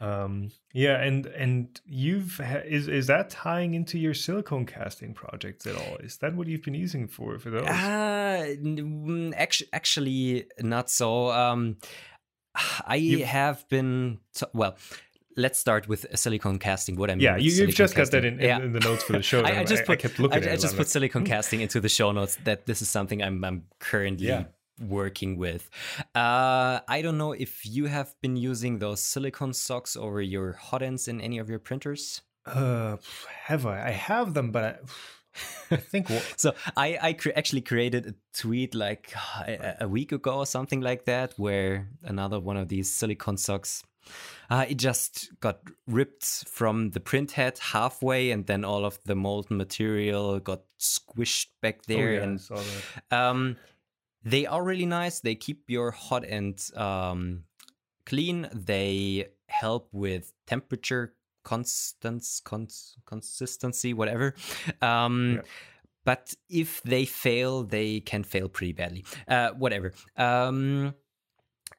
um 0.00 0.50
yeah 0.74 1.00
and 1.02 1.26
and 1.26 1.80
you've 1.86 2.36
ha- 2.36 2.62
is 2.64 2.86
is 2.86 3.06
that 3.06 3.30
tying 3.30 3.72
into 3.74 3.98
your 3.98 4.12
silicone 4.12 4.66
casting 4.66 5.14
projects 5.14 5.66
at 5.66 5.74
all 5.74 5.96
is 6.00 6.18
that 6.18 6.34
what 6.34 6.46
you've 6.46 6.62
been 6.62 6.74
using 6.74 7.08
for 7.08 7.38
for 7.38 7.48
those 7.48 7.66
uh 7.66 8.46
actually 9.36 9.68
actually 9.72 10.46
not 10.60 10.90
so 10.90 11.30
um 11.30 11.76
i 12.86 12.96
you, 12.96 13.24
have 13.24 13.66
been 13.70 14.18
to, 14.34 14.48
well 14.52 14.76
let's 15.38 15.58
start 15.58 15.86
with 15.86 16.06
silicone 16.14 16.58
casting. 16.58 16.96
What 16.96 17.10
I 17.10 17.14
mean, 17.14 17.22
yeah, 17.22 17.36
you, 17.36 17.50
have 17.66 17.74
just 17.74 17.94
casting. 17.94 18.20
got 18.20 18.22
that 18.22 18.24
in, 18.24 18.40
in, 18.40 18.46
yeah. 18.46 18.58
in, 18.58 18.72
the 18.72 18.80
notes 18.80 19.02
for 19.02 19.12
the 19.12 19.22
show. 19.22 19.42
I, 19.44 19.60
I, 19.60 19.64
just 19.64 19.84
put, 19.84 19.98
I, 19.98 20.02
kept 20.02 20.18
looking. 20.18 20.48
I, 20.48 20.52
I 20.52 20.56
just 20.56 20.78
put 20.78 20.88
silicone 20.88 21.26
casting 21.26 21.60
into 21.60 21.78
the 21.78 21.90
show 21.90 22.10
notes. 22.10 22.38
That 22.44 22.64
this 22.64 22.80
is 22.80 22.88
something 22.88 23.22
I'm, 23.22 23.44
I'm 23.44 23.64
currently 23.78 24.28
yeah 24.28 24.44
working 24.80 25.36
with. 25.36 25.70
Uh, 26.14 26.80
I 26.88 27.00
don't 27.02 27.18
know 27.18 27.32
if 27.32 27.64
you 27.64 27.86
have 27.86 28.14
been 28.20 28.36
using 28.36 28.78
those 28.78 29.00
silicone 29.00 29.52
socks 29.52 29.96
over 29.96 30.20
your 30.20 30.52
hot 30.52 30.82
ends 30.82 31.08
in 31.08 31.20
any 31.20 31.38
of 31.38 31.48
your 31.48 31.58
printers. 31.58 32.22
Uh, 32.44 32.96
have 33.44 33.66
I? 33.66 33.88
I 33.88 33.90
have 33.90 34.34
them, 34.34 34.52
but 34.52 34.64
I. 34.64 34.76
I 35.70 35.76
think 35.76 36.08
so. 36.36 36.54
I 36.76 36.98
I 37.02 37.12
cre- 37.12 37.36
actually 37.36 37.60
created 37.60 38.06
a 38.06 38.14
tweet 38.32 38.74
like 38.74 39.14
a, 39.40 39.78
a, 39.80 39.88
week 39.88 40.12
ago 40.12 40.38
or 40.38 40.46
something 40.46 40.80
like 40.80 41.04
that, 41.06 41.34
where 41.36 41.88
another 42.02 42.40
one 42.40 42.56
of 42.56 42.68
these 42.68 42.90
silicone 42.90 43.36
socks, 43.36 43.82
uh, 44.48 44.64
it 44.68 44.76
just 44.76 45.30
got 45.40 45.60
ripped 45.86 46.24
from 46.48 46.90
the 46.90 47.00
print 47.00 47.32
head 47.32 47.58
halfway, 47.58 48.30
and 48.30 48.46
then 48.46 48.64
all 48.64 48.84
of 48.84 48.98
the 49.04 49.14
molten 49.14 49.56
material 49.56 50.38
got 50.40 50.62
squished 50.78 51.48
back 51.60 51.80
oh, 51.80 51.84
there, 51.88 52.08
oh, 52.08 52.12
yeah, 52.12 52.22
and 52.22 52.40
um, 53.10 53.56
they 54.26 54.44
are 54.44 54.62
really 54.62 54.86
nice. 54.86 55.20
They 55.20 55.36
keep 55.36 55.70
your 55.70 55.92
hot 55.92 56.24
end 56.26 56.68
um, 56.74 57.44
clean. 58.04 58.48
They 58.52 59.28
help 59.48 59.88
with 59.92 60.32
temperature 60.46 61.14
constance, 61.44 62.42
cons- 62.44 62.96
consistency, 63.06 63.94
whatever. 63.94 64.34
Um, 64.82 65.36
yeah. 65.36 65.42
But 66.04 66.34
if 66.48 66.82
they 66.82 67.04
fail, 67.04 67.62
they 67.64 68.00
can 68.00 68.24
fail 68.24 68.48
pretty 68.48 68.72
badly. 68.72 69.04
Uh, 69.28 69.50
whatever. 69.50 69.92
Um, 70.16 70.94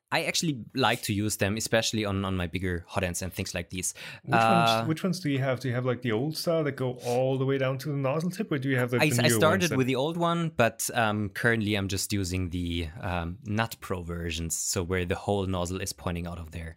I 0.10 0.24
actually 0.24 0.64
like 0.74 1.02
to 1.04 1.14
use 1.14 1.36
them, 1.36 1.58
especially 1.58 2.06
on, 2.06 2.24
on 2.24 2.38
my 2.38 2.48
bigger 2.48 2.86
hot 2.88 3.04
ends 3.04 3.22
and 3.22 3.34
things 3.34 3.54
like 3.54 3.70
these. 3.70 3.94
Which, 4.24 4.36
uh, 4.36 4.76
ones, 4.78 4.88
which 4.88 5.04
ones 5.04 5.20
do 5.20 5.30
you 5.30 5.40
have? 5.40 5.60
Do 5.60 5.68
you 5.68 5.74
have 5.74 5.86
like 5.86 6.02
the 6.02 6.14
old 6.14 6.38
style 6.38 6.64
that 6.64 6.74
go 6.74 6.94
all 7.06 7.38
the 7.38 7.46
way 7.46 7.58
down 7.58 7.78
to 7.80 7.90
the 7.90 7.98
nozzle 7.98 8.30
tip, 8.30 8.52
or 8.52 8.58
do 8.58 8.70
you 8.70 8.78
have 8.78 8.92
the, 8.92 9.02
I, 9.02 9.10
the 9.10 9.26
I 9.26 9.28
started 9.28 9.76
with 9.76 9.86
the 9.86 9.98
old 9.98 10.16
one, 10.16 10.52
but 10.56 10.90
um, 10.94 11.30
currently 11.30 11.76
I'm 11.76 11.90
just 11.90 12.14
using 12.14 12.50
the 12.52 12.88
um, 13.02 13.40
Nut 13.44 13.76
Pro 13.82 14.02
versions, 14.02 14.58
so 14.58 14.82
where 14.82 15.04
the 15.04 15.16
whole 15.16 15.46
nozzle 15.46 15.82
is 15.82 15.92
pointing 15.92 16.26
out 16.26 16.40
of 16.40 16.52
there. 16.52 16.76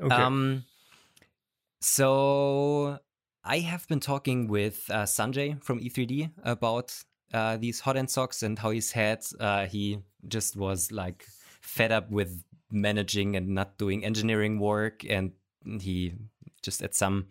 Okay. 0.00 0.14
Um, 0.14 0.64
so 1.82 2.98
I 3.44 3.58
have 3.58 3.86
been 3.86 4.00
talking 4.00 4.48
with 4.48 4.84
uh, 4.90 5.04
Sanjay 5.04 5.62
from 5.62 5.80
E3D 5.80 6.30
about 6.42 6.96
uh, 7.34 7.58
these 7.58 7.80
hot 7.80 7.96
end 7.96 8.10
socks 8.10 8.42
and 8.42 8.58
how 8.58 8.70
he's 8.70 8.92
had 8.92 9.24
uh, 9.40 9.66
he 9.66 9.98
just 10.26 10.56
was 10.56 10.90
like 10.90 11.26
fed 11.66 11.92
up 11.92 12.10
with 12.10 12.44
managing 12.70 13.36
and 13.36 13.48
not 13.48 13.78
doing 13.78 14.04
engineering 14.04 14.58
work 14.58 15.04
and 15.08 15.32
he 15.80 16.14
just 16.62 16.82
at 16.82 16.94
some 16.94 17.26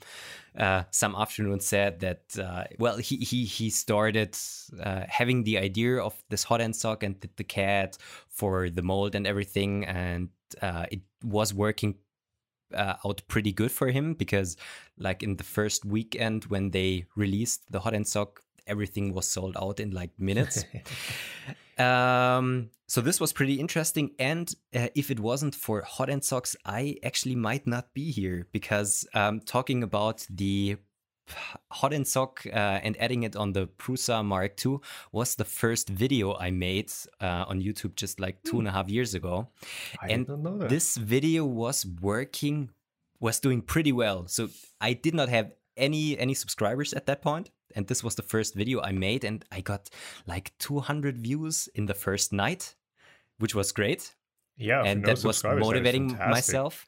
uh, 0.57 0.83
some 0.91 1.15
afternoon 1.15 1.59
said 1.59 1.99
that 1.99 2.23
uh, 2.39 2.63
well 2.79 2.97
he 2.97 3.17
he 3.17 3.43
he 3.43 3.69
started 3.69 4.37
uh, 4.81 5.03
having 5.07 5.43
the 5.43 5.57
idea 5.57 5.97
of 5.97 6.13
this 6.29 6.43
hot 6.43 6.61
end 6.61 6.75
sock 6.75 7.03
and 7.03 7.19
did 7.19 7.35
the 7.35 7.43
CAD 7.43 7.97
for 8.29 8.69
the 8.69 8.81
mold 8.81 9.15
and 9.15 9.27
everything 9.27 9.85
and 9.85 10.29
uh, 10.61 10.85
it 10.91 11.01
was 11.23 11.53
working 11.53 11.95
uh, 12.73 12.95
out 13.05 13.21
pretty 13.27 13.51
good 13.51 13.71
for 13.71 13.89
him 13.89 14.13
because, 14.13 14.57
like 14.97 15.23
in 15.23 15.37
the 15.37 15.43
first 15.43 15.85
weekend 15.85 16.45
when 16.45 16.71
they 16.71 17.05
released 17.15 17.71
the 17.71 17.79
Hot 17.79 17.93
End 17.93 18.07
Sock, 18.07 18.41
everything 18.67 19.13
was 19.13 19.27
sold 19.27 19.57
out 19.57 19.79
in 19.79 19.91
like 19.91 20.11
minutes. 20.19 20.63
um, 21.77 22.69
so 22.87 23.01
this 23.01 23.19
was 23.19 23.33
pretty 23.33 23.55
interesting. 23.55 24.11
And 24.19 24.53
uh, 24.75 24.87
if 24.95 25.11
it 25.11 25.19
wasn't 25.19 25.55
for 25.55 25.81
Hot 25.81 26.09
End 26.09 26.23
Socks, 26.23 26.55
I 26.65 26.97
actually 27.03 27.35
might 27.35 27.65
not 27.67 27.93
be 27.93 28.11
here 28.11 28.47
because 28.51 29.07
um, 29.13 29.39
talking 29.39 29.83
about 29.83 30.25
the 30.29 30.77
hot 31.71 31.93
end 31.93 32.07
sock 32.07 32.45
uh, 32.47 32.79
and 32.83 32.95
adding 32.99 33.23
it 33.23 33.35
on 33.35 33.53
the 33.53 33.67
Prusa 33.67 34.23
Mark 34.23 34.63
II 34.65 34.77
was 35.11 35.35
the 35.35 35.45
first 35.45 35.89
video 35.89 36.35
I 36.35 36.51
made 36.51 36.91
uh, 37.21 37.45
on 37.47 37.61
YouTube 37.61 37.95
just 37.95 38.19
like 38.19 38.43
two 38.43 38.59
and 38.59 38.67
a 38.67 38.71
half 38.71 38.89
years 38.89 39.13
ago. 39.13 39.49
I 40.01 40.07
and 40.07 40.25
did 40.25 40.31
not 40.31 40.39
know 40.39 40.57
that. 40.59 40.69
this 40.69 40.97
video 40.97 41.45
was 41.45 41.85
working, 42.01 42.69
was 43.19 43.39
doing 43.39 43.61
pretty 43.61 43.91
well. 43.91 44.27
So 44.27 44.49
I 44.79 44.93
did 44.93 45.13
not 45.13 45.29
have 45.29 45.51
any 45.77 46.17
any 46.17 46.33
subscribers 46.33 46.93
at 46.93 47.05
that 47.07 47.21
point, 47.21 47.49
and 47.75 47.87
this 47.87 48.03
was 48.03 48.15
the 48.15 48.23
first 48.23 48.55
video 48.55 48.81
I 48.81 48.91
made, 48.91 49.23
and 49.23 49.45
I 49.51 49.61
got 49.61 49.89
like 50.25 50.53
200 50.59 51.17
views 51.17 51.69
in 51.75 51.85
the 51.85 51.93
first 51.93 52.33
night, 52.33 52.75
which 53.37 53.53
was 53.53 53.71
great 53.71 54.15
yeah, 54.57 54.83
and 54.83 55.01
no 55.01 55.07
that 55.07 55.23
was 55.23 55.41
that 55.41 55.57
motivating 55.57 56.09
fantastic. 56.09 56.31
myself. 56.31 56.87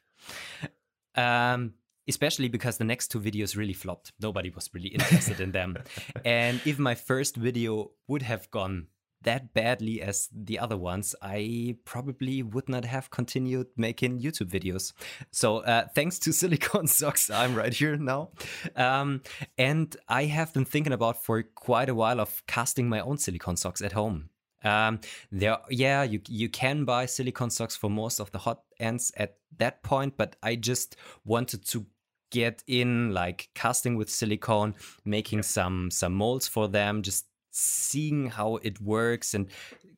Um, 1.14 1.74
especially 2.08 2.48
because 2.48 2.78
the 2.78 2.84
next 2.84 3.08
two 3.08 3.20
videos 3.20 3.56
really 3.56 3.74
flopped. 3.74 4.12
Nobody 4.20 4.50
was 4.50 4.70
really 4.72 4.88
interested 4.88 5.40
in 5.40 5.52
them. 5.52 5.76
And 6.24 6.60
if 6.64 6.78
my 6.78 6.94
first 6.94 7.36
video 7.36 7.90
would 8.06 8.22
have 8.22 8.50
gone 8.50 8.86
that 9.22 9.52
badly 9.52 10.00
as 10.00 10.28
the 10.32 10.58
other 10.58 10.76
ones, 10.76 11.14
I 11.20 11.76
probably 11.84 12.42
would 12.42 12.68
not 12.68 12.84
have 12.84 13.10
continued 13.10 13.68
making 13.76 14.20
YouTube 14.20 14.50
videos. 14.50 14.92
So 15.30 15.58
uh, 15.58 15.86
thanks 15.94 16.18
to 16.20 16.32
Silicon 16.38 16.86
Socks, 16.86 17.30
I'm 17.30 17.54
right 17.54 17.72
here 17.72 17.96
now. 17.96 18.30
Um, 18.76 19.22
and 19.56 19.96
I 20.08 20.24
have 20.24 20.52
been 20.52 20.64
thinking 20.64 20.92
about 20.92 21.24
for 21.24 21.42
quite 21.42 21.88
a 21.88 21.94
while 21.94 22.20
of 22.20 22.42
casting 22.46 22.88
my 22.88 23.00
own 23.00 23.18
silicone 23.18 23.56
socks 23.56 23.82
at 23.82 23.92
home. 23.92 24.30
Um, 24.64 25.00
there, 25.30 25.58
yeah, 25.70 26.02
you 26.02 26.20
you 26.28 26.48
can 26.48 26.84
buy 26.84 27.06
silicone 27.06 27.50
socks 27.50 27.76
for 27.76 27.88
most 27.88 28.18
of 28.18 28.32
the 28.32 28.38
hot 28.38 28.62
ends 28.80 29.12
at 29.16 29.36
that 29.58 29.82
point, 29.82 30.16
but 30.16 30.34
I 30.42 30.56
just 30.56 30.96
wanted 31.24 31.64
to 31.66 31.86
get 32.30 32.62
in 32.66 33.12
like 33.14 33.48
casting 33.54 33.96
with 33.96 34.10
silicone, 34.10 34.74
making 35.04 35.42
some 35.42 35.90
some 35.90 36.14
molds 36.14 36.48
for 36.48 36.68
them, 36.68 37.02
just 37.02 37.26
seeing 37.58 38.26
how 38.30 38.56
it 38.56 38.80
works 38.80 39.34
and 39.34 39.48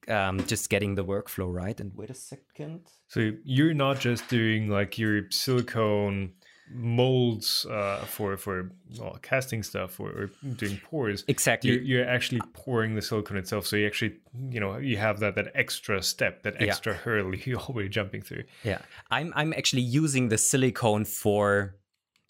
um, 0.08 0.44
just 0.46 0.70
getting 0.70 0.94
the 0.94 1.04
workflow 1.04 1.52
right. 1.52 1.78
And 1.80 1.92
wait 1.94 2.10
a 2.10 2.14
second. 2.14 2.80
So 3.08 3.32
you're 3.44 3.74
not 3.74 4.00
just 4.00 4.28
doing 4.28 4.68
like 4.68 4.98
your 4.98 5.30
silicone 5.30 6.32
molds 6.72 7.66
uh, 7.66 8.04
for 8.06 8.36
for 8.36 8.70
well, 8.98 9.18
casting 9.22 9.62
stuff 9.62 9.98
or, 10.00 10.10
or 10.10 10.30
doing 10.54 10.80
pours. 10.84 11.24
Exactly. 11.28 11.70
You're, 11.70 11.82
you're 11.82 12.08
actually 12.08 12.40
pouring 12.52 12.94
the 12.94 13.02
silicone 13.02 13.36
itself. 13.36 13.66
So 13.66 13.76
you 13.76 13.86
actually, 13.86 14.14
you 14.50 14.60
know, 14.60 14.76
you 14.78 14.96
have 14.96 15.20
that 15.20 15.34
that 15.34 15.48
extra 15.54 16.02
step, 16.02 16.42
that 16.44 16.54
Yeah. 16.60 16.68
extra 16.68 16.94
hurdle 16.94 17.34
you're 17.46 17.58
always 17.58 17.90
jumping 17.90 18.22
through. 18.22 18.44
Yeah, 18.64 18.80
I'm 19.10 19.32
I'm 19.34 19.52
actually 19.52 19.82
using 19.82 20.28
the 20.28 20.38
silicone 20.38 21.04
for. 21.04 21.74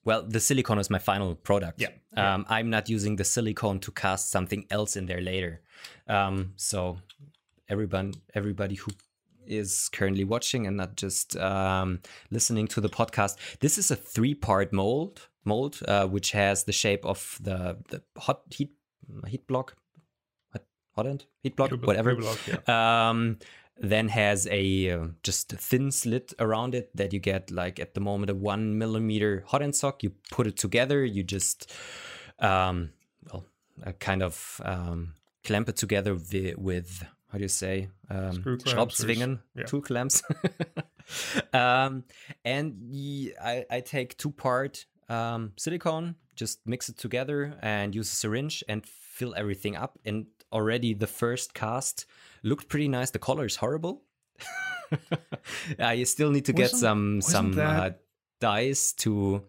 Well, 0.05 0.23
the 0.23 0.41
silicone 0.41 0.79
is 0.79 0.89
my 0.91 0.99
final 0.99 1.35
product. 1.35 1.81
Yeah, 1.81 1.89
Um, 2.17 2.47
I'm 2.49 2.71
not 2.71 2.89
using 2.89 3.17
the 3.17 3.25
silicone 3.25 3.81
to 3.81 3.93
cast 3.93 4.31
something 4.31 4.67
else 4.71 4.97
in 4.97 5.07
there 5.07 5.21
later. 5.21 5.61
Um, 6.09 6.53
so 6.57 6.99
everyone, 7.69 8.15
everybody 8.35 8.77
who 8.77 8.91
is 9.47 9.89
currently 9.93 10.25
watching 10.25 10.67
and 10.67 10.77
not 10.77 10.97
just 10.97 11.37
um, 11.37 12.01
listening 12.31 12.67
to 12.69 12.81
the 12.81 12.89
podcast, 12.89 13.37
this 13.61 13.79
is 13.79 13.91
a 13.91 13.97
three-part 13.97 14.73
mold, 14.73 15.29
mold 15.45 15.81
uh, 15.87 16.07
which 16.07 16.33
has 16.33 16.65
the 16.65 16.73
shape 16.73 17.05
of 17.05 17.39
the 17.41 17.77
the 17.89 18.03
hot 18.19 18.43
heat 18.51 18.71
heat 19.27 19.47
block, 19.47 19.77
hot, 20.53 20.63
hot 20.95 21.07
end 21.07 21.25
heat 21.43 21.57
block, 21.57 21.71
Heat 21.71 21.83
whatever 21.87 22.11
heat 22.11 22.21
block, 22.21 22.39
yeah. 22.47 23.11
Then 23.81 24.09
has 24.09 24.47
a 24.51 24.91
uh, 24.91 25.07
just 25.23 25.53
a 25.53 25.57
thin 25.57 25.91
slit 25.91 26.35
around 26.39 26.75
it 26.75 26.95
that 26.95 27.13
you 27.13 27.19
get 27.19 27.51
like 27.51 27.81
at 27.81 27.95
the 27.95 28.01
moment 28.01 28.31
a 28.31 28.35
one 28.35 28.79
millimeter 28.79 29.43
hot 29.47 29.63
end 29.63 29.75
sock. 29.75 30.03
You 30.03 30.13
put 30.31 30.47
it 30.47 30.57
together. 30.57 31.05
You 31.05 31.23
just 31.23 31.73
um, 32.39 32.91
well, 33.33 33.45
uh, 33.85 33.93
kind 33.93 34.23
of 34.23 34.61
um, 34.65 35.15
clamp 35.45 35.69
it 35.69 35.77
together 35.77 36.15
with, 36.15 36.57
with 36.57 37.05
how 37.29 37.39
do 37.39 37.43
you 37.43 37.49
say 37.49 37.89
um, 38.11 38.35
Screw 38.35 38.59
Schraubzwingen, 38.59 39.41
yeah. 39.55 39.65
two 39.65 39.81
clamps. 39.81 40.23
um, 41.53 42.05
and 42.45 42.77
y- 42.91 43.33
I, 43.43 43.65
I 43.71 43.81
take 43.81 44.17
two 44.19 44.31
part 44.31 44.85
um, 45.09 45.53
silicone, 45.57 46.17
just 46.37 46.61
mix 46.67 46.89
it 46.89 46.99
together 46.99 47.57
and 47.63 47.95
use 47.95 48.13
a 48.13 48.15
syringe 48.15 48.65
and 48.69 48.85
fill 48.85 49.35
everything 49.37 49.77
up. 49.77 49.99
And 50.05 50.27
already 50.53 50.95
the 50.95 51.07
first 51.07 51.55
cast 51.55 52.07
looked 52.43 52.69
pretty 52.69 52.89
nice. 52.89 53.11
The 53.11 53.19
color 53.19 53.45
is 53.47 53.57
horrible. 53.57 54.03
uh, 55.79 55.91
you 55.91 56.05
still 56.05 56.31
need 56.31 56.45
to 56.47 56.53
get 56.53 56.73
Wasn't- 56.73 56.81
some 56.81 57.17
wasn't 57.17 57.55
some 57.55 57.61
uh, 57.61 57.91
dyes 58.41 58.93
to 58.95 59.45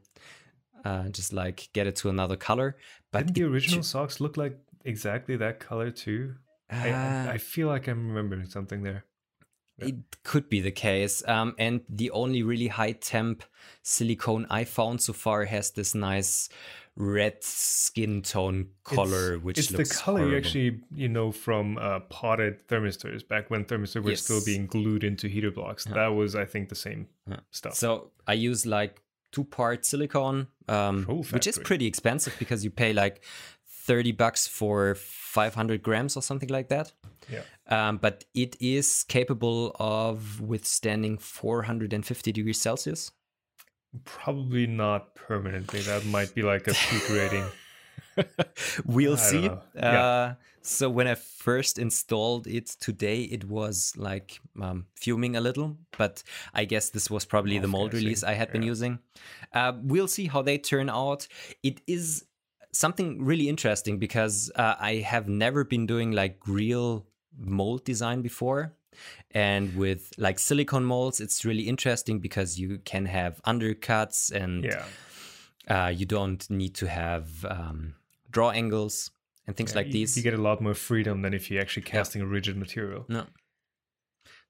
uh, 0.86 1.10
just 1.10 1.34
like 1.34 1.70
get 1.74 1.88
it 1.88 1.96
to 1.98 2.10
another 2.10 2.36
color. 2.36 2.78
But 3.12 3.28
Didn't 3.28 3.36
the 3.36 3.44
original 3.44 3.80
ju- 3.80 3.84
socks 3.88 4.20
look 4.20 4.38
like 4.38 4.58
exactly 4.86 5.36
that 5.38 5.60
color 5.60 5.92
too? 5.92 6.36
I, 6.70 6.90
I, 6.92 7.32
I 7.34 7.38
feel 7.38 7.68
like 7.68 7.88
I'm 7.88 8.08
remembering 8.10 8.46
something 8.46 8.84
there. 8.84 9.06
It 9.78 9.96
could 10.24 10.48
be 10.48 10.62
the 10.62 10.72
case. 10.72 11.24
Um, 11.28 11.56
and 11.58 11.82
the 11.90 12.12
only 12.12 12.44
really 12.44 12.68
high 12.68 12.92
temp 12.92 13.44
silicone 13.82 14.46
I 14.50 14.64
found 14.64 15.02
so 15.02 15.12
far 15.12 15.46
has 15.46 15.72
this 15.72 15.96
nice 15.96 16.50
red 17.02 17.44
skin 17.44 18.22
tone 18.22 18.68
color, 18.84 19.34
it's, 19.34 19.44
which 19.44 19.58
it's 19.58 19.72
looks 19.72 19.90
the 19.90 19.96
color 20.04 20.30
you 20.30 20.38
actually 20.38 20.80
you 20.94 21.10
know 21.10 21.32
from 21.32 21.78
uh, 21.80 22.00
potted 22.02 22.68
thermistors 22.68 23.28
back 23.28 23.50
when 23.50 23.66
thermistors 23.66 24.04
were 24.04 24.16
still 24.16 24.44
being 24.46 24.68
glued 24.68 25.04
into 25.04 25.28
heater 25.28 25.50
blocks. 25.50 25.86
That 25.86 26.10
was, 26.10 26.36
I 26.36 26.46
think, 26.46 26.70
the 26.70 26.76
same 26.76 27.08
Yeah. 27.28 27.40
stuff. 27.50 27.74
So 27.74 28.12
I 28.28 28.34
use 28.34 28.66
like 28.68 29.02
two 29.32 29.44
part 29.46 29.84
silicone, 29.86 30.48
um, 30.68 31.06
which 31.32 31.48
is 31.48 31.58
pretty 31.58 31.88
expensive 31.88 32.36
because 32.38 32.64
you 32.64 32.70
pay 32.70 32.94
like 32.94 33.24
30 33.88 34.12
bucks 34.12 34.46
for 34.48 34.94
500 34.96 35.82
grams 35.82 36.16
or 36.16 36.22
something 36.22 36.50
like 36.50 36.68
that. 36.70 36.94
yeah, 37.30 37.42
Um, 37.68 37.98
but 37.98 38.26
it 38.36 38.56
is 38.60 39.04
capable 39.08 39.76
of 39.80 40.40
withstanding 40.40 41.18
450 41.18 42.32
degrees 42.32 42.62
Celsius. 42.62 43.12
Probably 44.04 44.68
not 44.68 45.16
permanently. 45.16 45.82
That 45.82 46.06
might 46.06 46.34
be 46.34 46.42
like 46.42 46.68
a 46.68 46.74
peak 46.74 47.10
rating. 47.10 47.46
we'll 48.86 49.14
I 49.14 49.18
see. 49.18 49.48
know. 49.48 49.62
Yeah. 49.76 50.04
Uh, 50.04 50.34
so 50.62 50.90
when 50.90 51.08
I 51.08 51.16
first 51.16 51.80
installed 51.80 52.46
it 52.46 52.68
today, 52.68 53.24
it 53.24 53.46
was 53.46 53.94
like 53.98 54.40
um, 54.62 54.86
fuming 54.96 55.36
a 55.36 55.42
little, 55.42 55.78
but 55.98 56.22
I 56.54 56.66
guess 56.66 56.90
this 56.90 57.10
was 57.10 57.26
probably 57.26 57.58
the 57.58 57.68
mold 57.68 57.94
release 57.94 58.24
I 58.24 58.34
had 58.34 58.52
been 58.52 58.62
using. 58.62 59.00
Uh, 59.54 59.74
we'll 59.82 60.08
see 60.08 60.28
how 60.28 60.44
they 60.44 60.60
turn 60.60 60.90
out. 60.90 61.28
It 61.64 61.82
is 61.88 62.26
something 62.72 63.24
really 63.24 63.50
interesting 63.50 63.98
because 63.98 64.52
uh, 64.56 64.76
I 64.80 64.96
have 64.98 65.28
never 65.28 65.64
been 65.64 65.88
doing 65.88 66.12
like 66.12 66.38
real 66.48 67.08
mold 67.38 67.84
design 67.84 68.22
before. 68.22 68.74
And 69.32 69.76
with 69.76 70.14
like 70.18 70.40
silicone 70.40 70.84
molds, 70.84 71.20
it's 71.20 71.46
really 71.46 71.68
interesting 71.68 72.20
because 72.20 72.60
you 72.60 72.80
can 72.84 73.06
have 73.06 73.42
undercuts 73.44 74.32
and 74.32 74.66
Yeah, 74.66 74.86
uh, 75.68 75.90
you 75.90 76.06
don't 76.06 76.50
need 76.50 76.76
to 76.76 76.88
have 76.88 77.46
um, 77.46 77.96
draw 78.30 78.52
angles 78.52 79.12
and 79.48 79.56
things 79.56 79.72
Yeah, 79.72 79.78
like 79.80 79.88
you, 79.88 79.94
these. 79.94 80.18
You 80.18 80.24
get 80.24 80.34
a 80.34 80.42
lot 80.42 80.62
more 80.62 80.74
freedom 80.74 81.22
than 81.22 81.34
if 81.34 81.50
you're 81.50 81.62
actually 81.62 81.84
casting 81.84 82.22
a 82.22 82.26
rigid 82.26 82.58
material. 82.58 83.06
no. 83.08 83.26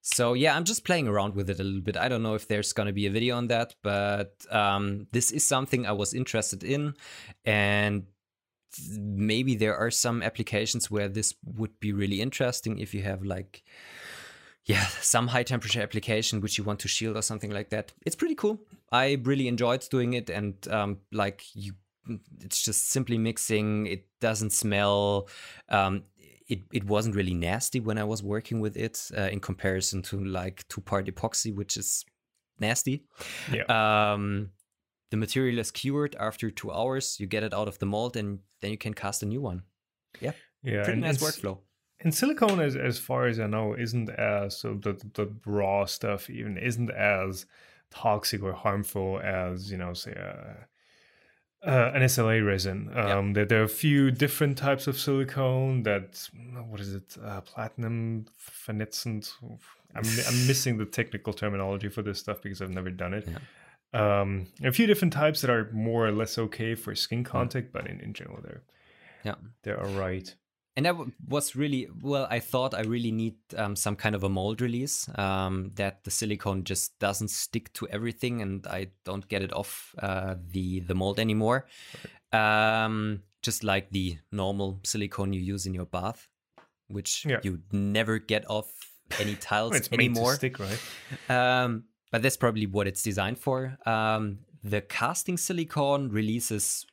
So 0.03 0.33
yeah, 0.33 0.55
I'm 0.55 0.63
just 0.63 0.83
playing 0.83 1.07
around 1.07 1.35
with 1.35 1.49
it 1.49 1.59
a 1.59 1.63
little 1.63 1.81
bit. 1.81 1.95
I 1.95 2.09
don't 2.09 2.23
know 2.23 2.33
if 2.33 2.47
there's 2.47 2.73
gonna 2.73 2.91
be 2.91 3.05
a 3.05 3.11
video 3.11 3.37
on 3.37 3.47
that, 3.47 3.75
but 3.83 4.33
um, 4.49 5.07
this 5.11 5.29
is 5.31 5.45
something 5.45 5.85
I 5.85 5.91
was 5.91 6.13
interested 6.13 6.63
in, 6.63 6.95
and 7.45 8.07
maybe 8.97 9.55
there 9.55 9.77
are 9.77 9.91
some 9.91 10.23
applications 10.23 10.89
where 10.89 11.07
this 11.07 11.35
would 11.43 11.79
be 11.79 11.93
really 11.93 12.21
interesting 12.21 12.79
if 12.79 12.93
you 12.93 13.03
have 13.03 13.23
like 13.23 13.63
yeah 14.65 14.85
some 15.01 15.27
high 15.27 15.43
temperature 15.43 15.81
application 15.81 16.41
which 16.41 16.57
you 16.57 16.63
want 16.63 16.79
to 16.79 16.87
shield 16.87 17.17
or 17.17 17.21
something 17.21 17.51
like 17.51 17.69
that. 17.69 17.93
It's 18.05 18.15
pretty 18.15 18.35
cool. 18.35 18.59
I 18.91 19.17
really 19.23 19.47
enjoyed 19.47 19.87
doing 19.89 20.13
it 20.13 20.29
and 20.29 20.55
um, 20.69 20.97
like 21.11 21.43
you 21.53 21.73
it's 22.39 22.63
just 22.63 22.89
simply 22.89 23.17
mixing. 23.17 23.85
It 23.85 24.07
doesn't 24.19 24.51
smell 24.51 25.27
um, 25.69 26.03
it, 26.47 26.61
it 26.73 26.83
wasn't 26.83 27.15
really 27.15 27.33
nasty 27.33 27.79
when 27.79 27.97
i 27.97 28.03
was 28.03 28.21
working 28.21 28.59
with 28.59 28.75
it 28.75 29.09
uh, 29.17 29.29
in 29.31 29.39
comparison 29.39 30.01
to 30.01 30.21
like 30.21 30.67
two 30.67 30.81
part 30.81 31.05
epoxy 31.05 31.55
which 31.55 31.77
is 31.77 32.03
nasty. 32.59 33.03
Yeah, 33.51 33.63
um, 34.13 34.51
the 35.11 35.17
material 35.17 35.59
is 35.59 35.71
cured. 35.71 36.15
After 36.19 36.51
two 36.51 36.71
hours 36.71 37.19
you 37.19 37.27
get 37.27 37.43
it 37.43 37.53
out 37.53 37.67
of 37.67 37.79
the 37.79 37.85
mold 37.85 38.17
and 38.17 38.39
then 38.61 38.71
you 38.71 38.77
can 38.77 38.93
cast 38.93 39.23
a 39.23 39.25
new 39.25 39.41
one. 39.41 39.63
Yeah. 40.19 40.33
Yeah. 40.63 40.83
pretty 40.83 41.01
nice 41.01 41.17
workflow 41.17 41.57
and 42.01 42.13
silicone, 42.13 42.59
as 42.59 42.75
as 42.75 42.99
far 42.99 43.27
as 43.27 43.39
I 43.39 43.47
know, 43.47 43.73
isn't 43.73 44.09
as 44.09 44.57
so 44.57 44.73
the 44.73 44.93
the 45.13 45.31
raw 45.45 45.85
stuff 45.85 46.29
even 46.29 46.57
isn't 46.57 46.91
as 46.91 47.45
toxic 47.91 48.41
or 48.41 48.53
harmful 48.53 49.19
as 49.19 49.71
you 49.71 49.77
know, 49.77 49.93
say 49.93 50.11
a 50.11 50.67
uh, 51.63 51.91
an 51.93 52.01
SLA 52.01 52.45
resin. 52.45 52.89
Um, 52.95 53.27
yep. 53.27 53.35
there, 53.35 53.45
there, 53.45 53.61
are 53.61 53.65
a 53.65 53.69
few 53.69 54.09
different 54.09 54.57
types 54.57 54.87
of 54.87 54.99
silicone 54.99 55.83
that, 55.83 56.27
what 56.67 56.79
is 56.79 56.95
it, 56.95 57.15
uh, 57.23 57.41
platinum 57.41 58.25
phenitsant. 58.39 59.31
I'm, 59.93 60.03
I'm 60.03 60.03
missing 60.47 60.77
the 60.77 60.85
technical 60.85 61.33
terminology 61.33 61.87
for 61.89 62.01
this 62.01 62.19
stuff 62.19 62.41
because 62.41 62.61
I've 62.61 62.71
never 62.71 62.89
done 62.89 63.13
it. 63.13 63.27
Yeah. 63.27 64.21
Um, 64.21 64.47
a 64.63 64.71
few 64.71 64.87
different 64.87 65.13
types 65.13 65.41
that 65.41 65.51
are 65.51 65.69
more 65.71 66.07
or 66.07 66.11
less 66.11 66.37
okay 66.37 66.75
for 66.75 66.95
skin 66.95 67.23
contact, 67.23 67.67
mm. 67.67 67.73
but 67.73 67.87
in, 67.87 67.99
in 67.99 68.13
general, 68.13 68.39
they're 68.41 68.63
yeah 69.23 69.35
they're 69.61 69.79
all 69.79 69.93
right 69.93 70.33
and 70.75 70.85
that 70.85 70.95
was 71.27 71.55
really 71.55 71.87
well 72.01 72.27
i 72.29 72.39
thought 72.39 72.73
i 72.73 72.81
really 72.81 73.11
need 73.11 73.35
um, 73.57 73.75
some 73.75 73.95
kind 73.95 74.15
of 74.15 74.23
a 74.23 74.29
mold 74.29 74.61
release 74.61 75.09
um, 75.15 75.71
that 75.75 76.03
the 76.03 76.11
silicone 76.11 76.63
just 76.63 76.97
doesn't 76.99 77.29
stick 77.29 77.71
to 77.73 77.87
everything 77.89 78.41
and 78.41 78.65
i 78.67 78.87
don't 79.03 79.27
get 79.27 79.41
it 79.41 79.53
off 79.53 79.93
uh, 79.99 80.35
the 80.51 80.79
the 80.81 80.95
mold 80.95 81.19
anymore. 81.19 81.65
Um, 82.33 83.23
just 83.41 83.63
like 83.63 83.89
the 83.91 84.17
normal 84.31 84.79
silicone 84.83 85.33
you 85.33 85.41
use 85.41 85.65
in 85.65 85.73
your 85.73 85.85
bath 85.85 86.29
which 86.87 87.25
yeah. 87.25 87.39
you 87.43 87.59
never 87.71 88.19
get 88.19 88.49
off 88.49 88.71
any 89.19 89.35
tiles 89.39 89.75
it's 89.75 89.91
anymore. 89.91 90.35
stick 90.35 90.57
right? 90.59 90.79
Um, 91.29 91.85
but 92.11 92.21
that's 92.21 92.37
probably 92.37 92.65
what 92.65 92.87
it's 92.87 93.01
designed 93.01 93.39
for. 93.39 93.77
Um, 93.85 94.39
the 94.63 94.81
casting 94.81 95.37
silicone 95.37 96.09
releases 96.09 96.85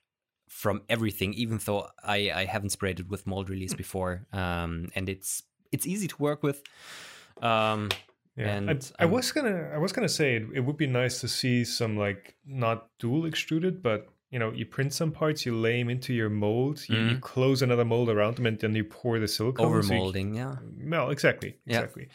from 0.59 0.83
everything, 0.89 1.33
even 1.35 1.61
though 1.65 1.87
I, 2.03 2.33
I 2.35 2.45
haven't 2.45 2.71
sprayed 2.71 2.99
it 2.99 3.09
with 3.09 3.29
mold 3.29 3.49
release 3.49 3.71
hmm. 3.75 3.77
before. 3.77 4.27
Um, 4.33 4.89
and 4.97 5.09
it's 5.09 5.45
it's 5.71 5.87
easy 5.87 6.09
to 6.09 6.17
work 6.19 6.43
with. 6.43 6.65
Um, 7.41 7.91
yeah, 8.37 8.57
and 8.57 8.93
I, 8.99 9.05
I, 9.05 9.07
was 9.07 9.31
gonna 9.31 9.71
I 9.73 9.79
was 9.79 9.93
gonna 9.93 10.09
say 10.09 10.35
it, 10.35 10.47
it 10.57 10.61
would 10.61 10.77
be 10.77 10.89
nice 10.89 11.21
to 11.21 11.29
see 11.29 11.65
some 11.65 11.97
like 11.97 12.35
not 12.45 12.89
dual 12.99 13.25
extruded, 13.25 13.85
but 13.85 14.09
you 14.31 14.41
know 14.41 14.51
you 14.51 14.67
print 14.67 14.93
some 14.93 15.13
parts, 15.13 15.47
you 15.47 15.55
lay 15.55 15.79
them 15.79 15.91
into 15.91 16.13
your 16.13 16.29
mold, 16.29 16.83
you, 16.89 16.97
mm-hmm. 16.97 17.09
you 17.11 17.19
close 17.19 17.63
another 17.63 17.85
mold 17.85 18.09
around 18.09 18.35
them, 18.37 18.47
and 18.47 18.59
then 18.59 18.75
you 18.75 18.83
pour 18.83 19.21
the 19.21 19.29
silicone. 19.29 19.65
Over 19.65 19.85
molding, 19.85 20.35
so 20.35 20.41
yeah. 20.41 20.57
Well, 20.91 21.11
exactly, 21.11 21.57
exactly. 21.67 22.09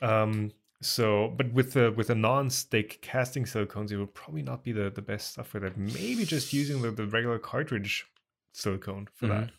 Yeah. 0.00 0.22
Um, 0.22 0.52
so, 0.82 1.32
but 1.36 1.52
with 1.52 1.74
the 1.74 1.92
with 1.92 2.10
a 2.10 2.14
non-stick 2.14 3.00
casting 3.02 3.44
silicones, 3.44 3.92
it 3.92 3.98
would 3.98 4.14
probably 4.14 4.42
not 4.42 4.64
be 4.64 4.72
the, 4.72 4.90
the 4.90 5.02
best 5.02 5.32
stuff 5.32 5.48
for 5.48 5.60
that. 5.60 5.76
Maybe 5.76 6.24
just 6.24 6.52
using 6.52 6.80
the, 6.80 6.90
the 6.90 7.06
regular 7.06 7.38
cartridge 7.38 8.06
silicone 8.52 9.08
for 9.14 9.26
mm-hmm. 9.26 9.40
that. 9.40 9.50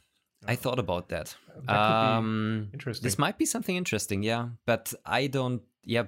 I 0.47 0.55
thought 0.55 0.79
about 0.79 1.09
that. 1.09 1.35
that 1.67 1.75
um, 1.75 2.69
interesting. 2.73 3.03
This 3.03 3.19
might 3.19 3.37
be 3.37 3.45
something 3.45 3.75
interesting, 3.75 4.23
yeah. 4.23 4.49
But 4.65 4.93
I 5.05 5.27
don't. 5.27 5.61
Yeah, 5.83 6.05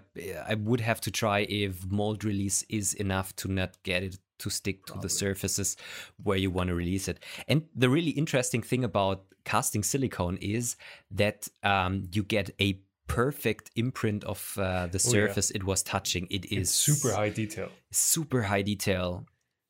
I 0.47 0.55
would 0.55 0.81
have 0.81 1.01
to 1.01 1.11
try 1.11 1.39
if 1.41 1.85
mold 1.89 2.23
release 2.23 2.63
is 2.69 2.93
enough 2.93 3.35
to 3.37 3.47
not 3.47 3.81
get 3.83 4.03
it 4.03 4.19
to 4.39 4.49
stick 4.49 4.85
to 4.87 4.97
the 4.99 5.09
surfaces 5.09 5.77
where 6.21 6.37
you 6.37 6.51
want 6.51 6.67
to 6.67 6.75
release 6.75 7.07
it. 7.07 7.19
And 7.47 7.63
the 7.75 7.89
really 7.89 8.11
interesting 8.11 8.61
thing 8.61 8.83
about 8.83 9.23
casting 9.45 9.83
silicone 9.83 10.37
is 10.37 10.75
that 11.11 11.47
um, 11.63 12.07
you 12.11 12.23
get 12.23 12.51
a 12.59 12.79
perfect 13.07 13.71
imprint 13.75 14.23
of 14.23 14.57
uh, 14.57 14.87
the 14.87 14.99
surface 14.99 15.51
oh, 15.51 15.53
yeah. 15.55 15.61
it 15.61 15.65
was 15.65 15.83
touching. 15.83 16.27
It 16.29 16.45
is 16.45 16.69
it's 16.69 16.71
super 16.71 17.13
high 17.13 17.29
detail. 17.29 17.69
Super 17.91 18.43
high 18.43 18.61
detail. 18.61 19.25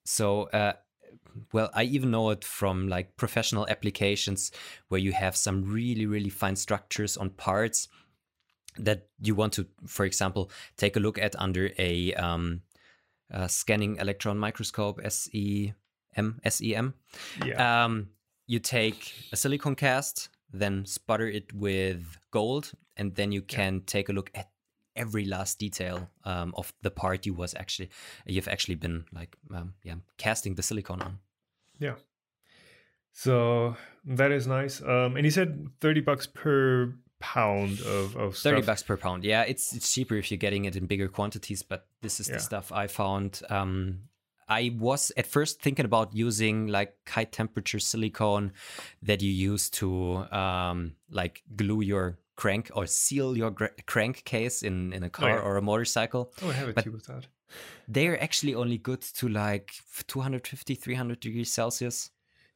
So, 0.05 0.43
uh, 0.49 0.73
well, 1.51 1.69
I 1.73 1.83
even 1.83 2.11
know 2.11 2.29
it 2.29 2.43
from 2.43 2.87
like 2.87 3.17
professional 3.17 3.67
applications 3.67 4.51
where 4.89 4.99
you 4.99 5.13
have 5.13 5.35
some 5.35 5.63
really, 5.63 6.05
really 6.05 6.29
fine 6.29 6.55
structures 6.55 7.17
on 7.17 7.31
parts 7.31 7.87
that 8.77 9.07
you 9.21 9.35
want 9.35 9.53
to, 9.53 9.67
for 9.85 10.05
example, 10.05 10.51
take 10.77 10.95
a 10.95 10.99
look 10.99 11.17
at 11.17 11.35
under 11.39 11.71
a, 11.77 12.13
um, 12.15 12.61
a 13.31 13.47
scanning 13.47 13.97
electron 13.97 14.37
microscope, 14.37 14.99
SEM, 15.09 15.73
SEM. 16.47 16.93
Yeah. 17.45 17.85
Um, 17.85 18.09
you 18.47 18.59
take 18.59 19.13
a 19.31 19.35
silicon 19.35 19.75
cast, 19.75 20.29
then 20.53 20.85
sputter 20.85 21.27
it 21.27 21.53
with 21.53 22.17
gold, 22.31 22.71
and 22.95 23.15
then 23.15 23.31
you 23.31 23.41
can 23.41 23.75
yeah. 23.75 23.81
take 23.85 24.09
a 24.09 24.13
look 24.13 24.31
at 24.33 24.49
every 24.95 25.25
last 25.25 25.57
detail 25.57 26.07
um, 26.23 26.53
of 26.55 26.71
the 26.83 26.91
part 26.91 27.25
you 27.25 27.33
was 27.33 27.55
actually 27.55 27.89
you've 28.27 28.47
actually 28.47 28.75
been 28.75 29.05
like 29.11 29.35
um, 29.53 29.73
yeah 29.83 29.95
casting 30.17 30.55
the 30.55 30.63
silicone 30.63 31.01
on. 31.01 31.19
Yeah. 31.79 31.95
So 33.11 33.75
that 34.05 34.31
is 34.31 34.47
nice. 34.47 34.81
Um, 34.81 35.17
and 35.17 35.25
he 35.25 35.31
said 35.31 35.67
thirty 35.81 36.01
bucks 36.01 36.27
per 36.27 36.93
pound 37.19 37.79
of, 37.81 38.17
of 38.17 38.35
stuff. 38.35 38.51
30 38.51 38.65
bucks 38.65 38.83
per 38.83 38.97
pound 38.97 39.23
yeah 39.23 39.43
it's 39.43 39.73
it's 39.73 39.93
cheaper 39.93 40.15
if 40.15 40.29
you're 40.29 40.37
getting 40.37 40.65
it 40.65 40.75
in 40.75 40.87
bigger 40.87 41.07
quantities 41.07 41.63
but 41.63 41.87
this 42.01 42.19
is 42.19 42.27
yeah. 42.27 42.33
the 42.33 42.39
stuff 42.41 42.69
i 42.73 42.85
found 42.85 43.41
um 43.49 43.99
I 44.47 44.75
was 44.77 45.11
at 45.17 45.27
first 45.27 45.61
thinking 45.61 45.85
about 45.85 46.15
using 46.15 46.67
like 46.67 46.95
high 47.07 47.25
temperature 47.25 47.79
silicone 47.79 48.53
that 49.01 49.21
you 49.21 49.31
use 49.31 49.69
to 49.71 50.25
um, 50.31 50.95
like 51.09 51.43
glue 51.55 51.81
your 51.81 52.19
crank 52.35 52.71
or 52.73 52.85
seal 52.87 53.37
your 53.37 53.51
crankcase 53.85 54.63
in, 54.63 54.93
in 54.93 55.03
a 55.03 55.09
car 55.09 55.31
oh, 55.31 55.35
yeah. 55.35 55.41
or 55.41 55.57
a 55.57 55.61
motorcycle. 55.61 56.33
Oh, 56.41 56.49
I 56.49 56.53
have 56.53 56.69
a 56.69 56.73
but 56.73 56.83
tube 56.83 56.95
of 56.95 57.05
that. 57.07 57.27
They're 57.87 58.21
actually 58.21 58.55
only 58.55 58.77
good 58.77 59.01
to 59.01 59.29
like 59.29 59.73
250, 60.07 60.75
300 60.75 61.19
degrees 61.19 61.53
Celsius. 61.53 62.09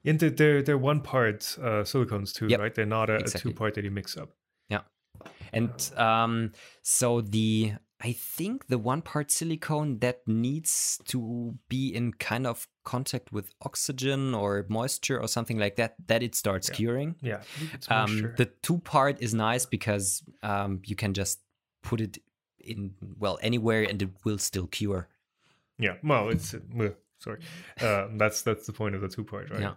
And 0.04 0.20
they're, 0.20 0.62
they're 0.62 0.78
one 0.78 1.02
part 1.02 1.58
uh, 1.62 1.84
silicones 1.84 2.34
too, 2.34 2.48
yep. 2.48 2.60
right? 2.60 2.74
They're 2.74 2.86
not 2.86 3.10
a, 3.10 3.16
exactly. 3.16 3.52
a 3.52 3.54
two 3.54 3.58
part 3.58 3.76
that 3.76 3.84
you 3.84 3.92
mix 3.92 4.18
up. 4.18 4.32
Yeah. 4.70 4.82
And 5.54 5.92
um, 5.98 6.54
so 6.82 7.22
the 7.22 7.74
I 8.00 8.12
think 8.12 8.68
the 8.68 8.78
one 8.78 9.02
part 9.02 9.32
silicone 9.32 10.00
that 10.00 10.22
needs 10.28 11.00
to 11.06 11.56
be 11.68 11.94
in 11.94 12.14
kind 12.14 12.46
of 12.46 12.68
contact 12.84 13.32
with 13.32 13.50
oxygen 13.64 14.36
or 14.36 14.66
moisture 14.70 15.20
or 15.20 15.28
something 15.28 15.58
like 15.58 15.78
that, 15.78 15.96
that 16.06 16.22
it 16.22 16.36
starts 16.36 16.70
yeah. 16.70 16.76
curing. 16.76 17.16
Yeah. 17.22 17.42
Um, 17.90 18.34
the 18.38 18.46
two 18.62 18.78
part 18.80 19.20
is 19.20 19.34
nice 19.34 19.66
because 19.66 20.22
um, 20.44 20.82
you 20.86 20.96
can 20.96 21.14
just 21.16 21.40
put 21.82 22.00
it 22.00 22.20
in, 22.60 22.94
well, 23.18 23.40
anywhere 23.42 23.84
and 23.84 24.00
it 24.02 24.10
will 24.24 24.38
still 24.38 24.68
cure. 24.68 25.08
Yeah. 25.80 25.96
Well, 26.04 26.30
it's, 26.30 26.54
uh, 26.54 26.90
sorry. 27.18 27.40
Uh, 27.82 28.10
that's, 28.14 28.44
that's 28.44 28.68
the 28.68 28.74
point 28.74 28.94
of 28.94 29.02
the 29.02 29.08
two 29.08 29.24
part, 29.24 29.50
right? 29.50 29.62
Yeah. 29.62 29.74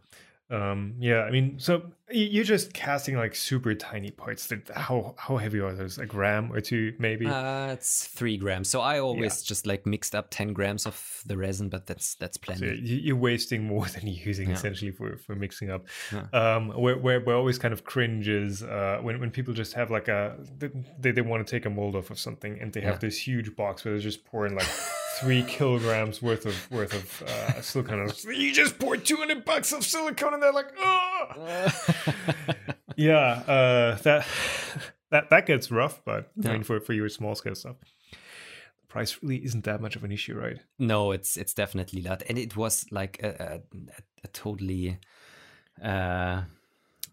Um, 0.51 0.95
yeah, 0.99 1.23
I 1.23 1.31
mean, 1.31 1.59
so 1.59 1.83
you're 2.11 2.45
just 2.45 2.73
casting 2.73 3.17
like 3.17 3.37
super 3.37 3.73
tiny 3.75 4.11
parts. 4.11 4.53
How 4.75 5.15
how 5.17 5.37
heavy 5.37 5.61
are 5.61 5.73
those? 5.73 5.99
A 5.99 6.07
gram 6.07 6.53
or 6.53 6.61
two, 6.61 6.95
maybe? 6.99 7.27
Uh, 7.27 7.69
it's 7.69 8.07
three 8.07 8.37
grams. 8.37 8.69
So 8.69 8.81
I 8.81 8.99
always 8.99 9.43
yeah. 9.43 9.49
just 9.49 9.67
like 9.67 9.87
mixed 9.87 10.15
up 10.15 10.27
ten 10.31 10.53
grams 10.53 10.87
of 10.87 11.23
the 11.27 11.37
resin, 11.37 11.69
but 11.69 11.87
that's 11.87 12.17
that's 12.17 12.37
plenty. 12.37 12.67
So 12.67 12.73
you're 12.83 13.17
wasting 13.17 13.65
more 13.65 13.87
than 13.95 14.09
you're 14.09 14.27
using 14.27 14.49
yeah. 14.49 14.57
essentially 14.57 14.91
for, 14.91 15.17
for 15.19 15.37
mixing 15.37 15.71
up. 15.71 15.87
Yeah. 16.13 16.27
Um, 16.33 16.71
where, 16.71 16.99
where 16.99 17.21
where 17.21 17.37
always 17.37 17.59
kind 17.59 17.73
of 17.73 17.85
cringes 17.85 18.65
uh, 18.65 18.99
when 19.03 19.21
when 19.21 19.31
people 19.31 19.55
just 19.55 19.75
have 19.75 19.91
like 19.91 20.09
a 20.09 20.37
they 20.99 21.13
they 21.13 21.23
want 21.23 21.47
to 21.47 21.51
take 21.51 21.65
a 21.65 21.71
mold 21.71 21.95
off 21.95 22.11
of 22.11 22.19
something 22.19 22.59
and 22.61 22.73
they 22.73 22.81
have 22.81 22.99
this 22.99 23.17
huge 23.19 23.55
box 23.55 23.85
where 23.85 23.95
they're 23.95 24.01
just 24.01 24.25
pouring 24.25 24.57
like 24.57 24.67
three 25.21 25.43
kilograms 25.43 26.23
worth 26.23 26.47
of 26.47 26.71
worth 26.71 26.95
of 26.95 27.29
uh, 27.29 27.61
silicone. 27.61 28.11
You 28.27 28.53
just 28.53 28.79
poured 28.79 29.05
two 29.05 29.17
hundred 29.17 29.45
bucks 29.45 29.73
of 29.73 29.85
silicone, 29.85 30.35
and 30.35 30.43
they're 30.43 30.53
like, 30.53 30.73
oh, 30.79 31.69
yeah. 32.97 33.43
Uh, 33.47 33.97
that 33.99 34.27
that 35.11 35.31
that 35.31 35.47
gets 35.47 35.71
rough, 35.71 36.03
but 36.05 36.31
yeah. 36.37 36.51
I 36.51 36.53
mean, 36.55 36.63
for 36.63 36.81
for 36.81 36.93
your 36.93 37.09
small 37.09 37.35
scale 37.35 37.55
stuff, 37.55 37.77
the 38.11 38.87
price 38.89 39.19
really 39.23 39.45
isn't 39.45 39.65
that 39.65 39.81
much 39.81 39.97
of 39.97 40.05
an 40.05 40.13
issue, 40.13 40.39
right? 40.39 40.59
No, 40.79 41.13
it's 41.13 41.37
it's 41.37 41.55
definitely 41.55 42.03
not, 42.03 42.23
and 42.29 42.39
it 42.39 42.57
was 42.57 42.87
like 42.91 43.21
a, 43.23 43.29
a, 43.39 43.79
a 44.25 44.29
totally. 44.29 44.99
Uh, 45.83 46.43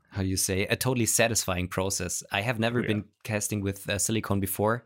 how 0.10 0.24
do 0.24 0.30
you 0.30 0.38
say 0.38 0.66
a 0.66 0.76
totally 0.76 1.06
satisfying 1.06 1.68
process 1.68 2.24
i 2.32 2.42
have 2.42 2.60
never 2.60 2.80
oh, 2.80 2.82
yeah. 2.82 2.88
been 2.88 3.06
casting 3.24 3.62
with 3.62 3.88
uh, 3.90 4.00
silicone 4.00 4.40
before 4.40 4.84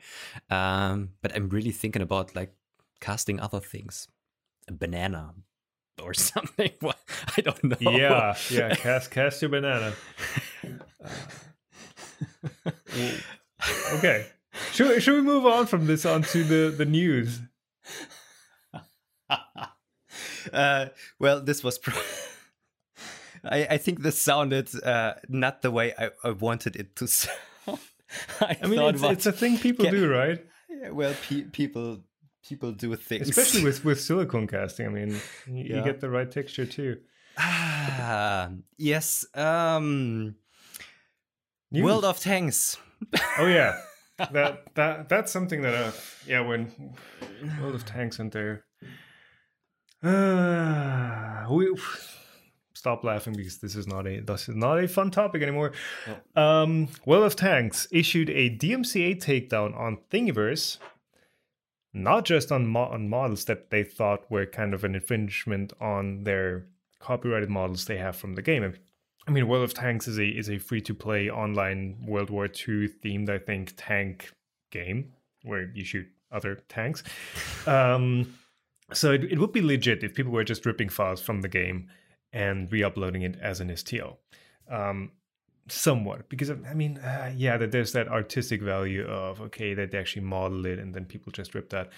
um, 0.50 1.10
but 1.22 1.34
i'm 1.36 1.48
really 1.50 1.72
thinking 1.72 2.02
about 2.02 2.36
like 2.36 2.54
casting 3.02 3.40
other 3.40 3.60
things, 3.60 4.08
a 4.70 4.74
banana 4.74 5.34
or 6.02 6.14
something. 6.30 6.72
I 7.38 7.42
don't 7.42 7.64
know. 7.64 7.78
Yeah, 7.82 8.36
yeah. 8.50 8.76
Cast 8.76 9.12
cast 9.12 9.42
your 9.42 9.50
banana. 9.50 9.94
okay. 13.96 14.28
Should 14.72 14.90
we, 14.90 15.00
should 15.00 15.16
we 15.16 15.22
move 15.22 15.46
on 15.46 15.66
from 15.66 15.88
this 15.88 16.06
onto 16.06 16.44
the 16.44 16.74
the 16.76 16.86
news? 16.86 17.42
uh, 20.54 20.86
well, 21.20 21.42
this 21.42 21.64
was. 21.64 21.78
Pro- 21.78 21.94
I, 23.44 23.66
I 23.72 23.78
think 23.78 24.04
this 24.04 24.22
sounded 24.22 24.70
uh, 24.84 25.16
not 25.28 25.64
the 25.64 25.72
way 25.72 25.94
I, 25.98 26.12
I 26.24 26.30
wanted 26.32 26.76
it 26.76 26.96
to 26.98 27.08
sound. 27.08 27.38
I, 28.40 28.58
I 28.62 28.68
mean, 28.68 28.80
it's, 28.82 29.02
it's, 29.02 29.26
a 29.26 29.32
thing 29.32 29.58
people 29.58 29.90
do, 29.90 30.12
right? 30.12 30.46
Yeah, 30.70 30.90
well, 30.90 31.16
pe- 31.28 31.44
people 31.44 32.04
people 32.52 32.74
do 32.74 32.90
with 32.90 33.02
things, 33.02 33.30
especially 33.30 33.64
with 33.64 33.86
with 33.86 34.00
silicone 34.08 34.46
casting. 34.46 34.86
I 34.86 34.90
mean, 34.90 35.10
you, 35.48 35.64
yeah. 35.64 35.78
you 35.78 35.84
get 35.84 36.02
the 36.02 36.10
right 36.10 36.30
texture 36.30 36.66
too. 36.66 36.98
Ah, 37.38 38.50
yes. 38.78 39.26
Um, 39.34 40.36
News. 41.72 41.84
World 41.86 42.04
of 42.04 42.20
Tanks. 42.20 42.78
oh 43.40 43.48
yeah, 43.48 43.80
that 44.18 44.76
that 44.76 45.08
that's 45.08 45.32
something 45.32 45.62
that 45.62 45.74
uh 45.74 45.92
yeah 46.28 46.42
when 46.42 46.72
World 47.62 47.76
of 47.76 47.86
Tanks 47.86 48.20
and 48.20 48.32
there. 48.32 48.66
Uh, 50.04 51.46
we 51.50 51.74
stop 52.74 53.04
laughing 53.04 53.34
because 53.34 53.60
this 53.60 53.76
is 53.76 53.88
not 53.88 54.08
a 54.08 54.20
this 54.20 54.50
is 54.50 54.56
not 54.56 54.84
a 54.84 54.88
fun 54.88 55.12
topic 55.12 55.42
anymore. 55.42 55.72
Um, 56.36 56.90
World 57.06 57.24
of 57.24 57.36
Tanks 57.36 57.88
issued 57.92 58.30
a 58.30 58.50
DMCA 58.50 59.24
takedown 59.24 59.78
on 59.80 60.00
Thingiverse, 60.12 60.80
not 61.94 62.26
just 62.26 62.52
on 62.52 62.68
mo- 62.68 62.86
on 62.86 63.10
models 63.10 63.46
that 63.46 63.70
they 63.70 63.84
thought 63.84 64.30
were 64.30 64.46
kind 64.46 64.74
of 64.74 64.84
an 64.84 64.96
infringement 64.96 65.74
on 65.80 66.24
their 66.24 66.66
copyrighted 67.00 67.50
models 67.50 67.86
they 67.86 67.98
have 67.98 68.16
from 68.16 68.36
the 68.36 68.42
game. 68.42 68.74
I 69.28 69.32
mean, 69.32 69.48
World 69.48 69.64
of 69.64 69.74
Tanks 69.74 70.08
is 70.08 70.18
a 70.18 70.26
is 70.26 70.50
a 70.50 70.58
free 70.58 70.82
to 70.82 70.94
play 70.94 71.30
online 71.30 71.98
World 72.06 72.30
War 72.30 72.46
II 72.46 72.88
themed, 73.04 73.30
I 73.30 73.38
think, 73.38 73.74
tank 73.78 74.32
game 74.72 75.14
where 75.44 75.72
you 75.74 75.84
shoot 75.84 76.08
other 76.32 76.56
tanks. 76.70 77.04
Um, 77.68 78.34
so 78.92 79.12
it, 79.12 79.24
it 79.26 79.40
would 79.40 79.52
be 79.52 79.62
legit 79.62 80.04
if 80.04 80.16
people 80.16 80.32
were 80.32 80.44
just 80.44 80.66
ripping 80.66 80.90
files 80.90 81.22
from 81.22 81.42
the 81.42 81.48
game 81.48 81.90
and 82.34 82.72
re-uploading 82.72 83.22
it 83.22 83.38
as 83.40 83.60
an 83.60 83.70
STL. 83.70 84.18
Um, 84.70 85.12
somewhat 85.68 86.30
because 86.30 86.50
I 86.50 86.74
mean, 86.74 86.98
uh, 86.98 87.32
yeah, 87.36 87.58
that 87.58 87.72
there's 87.72 87.94
that 87.94 88.08
artistic 88.08 88.62
value 88.62 89.06
of 89.06 89.42
okay 89.42 89.74
that 89.74 89.92
they 89.92 89.98
actually 89.98 90.24
model 90.24 90.66
it 90.66 90.80
and 90.80 90.94
then 90.94 91.06
people 91.06 91.32
just 91.32 91.54
rip 91.56 91.70
that. 91.70 91.90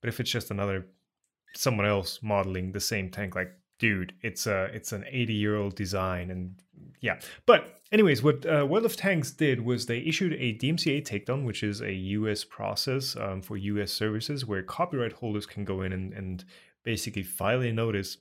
But 0.00 0.08
if 0.08 0.20
it's 0.20 0.30
just 0.30 0.50
another 0.50 0.86
someone 1.54 1.86
else 1.86 2.20
modeling 2.22 2.72
the 2.72 2.80
same 2.80 3.10
tank, 3.10 3.34
like 3.34 3.52
dude, 3.78 4.14
it's 4.22 4.46
a 4.46 4.64
it's 4.72 4.92
an 4.92 5.04
80 5.08 5.32
year 5.32 5.56
old 5.56 5.74
design 5.74 6.30
and 6.30 6.54
yeah. 7.00 7.18
But 7.46 7.80
anyways, 7.92 8.22
what 8.22 8.44
uh, 8.46 8.66
World 8.68 8.84
of 8.84 8.96
Tanks 8.96 9.30
did 9.30 9.64
was 9.64 9.86
they 9.86 9.98
issued 9.98 10.34
a 10.34 10.54
DMCA 10.54 11.04
takedown, 11.04 11.44
which 11.44 11.62
is 11.62 11.80
a 11.80 11.92
US 11.92 12.44
process 12.44 13.16
um, 13.16 13.42
for 13.42 13.56
US 13.56 13.92
services 13.92 14.46
where 14.46 14.62
copyright 14.62 15.12
holders 15.12 15.46
can 15.46 15.64
go 15.64 15.82
in 15.82 15.92
and, 15.92 16.12
and 16.12 16.44
basically 16.84 17.22
file 17.22 17.62
a 17.62 17.72
notice 17.72 18.18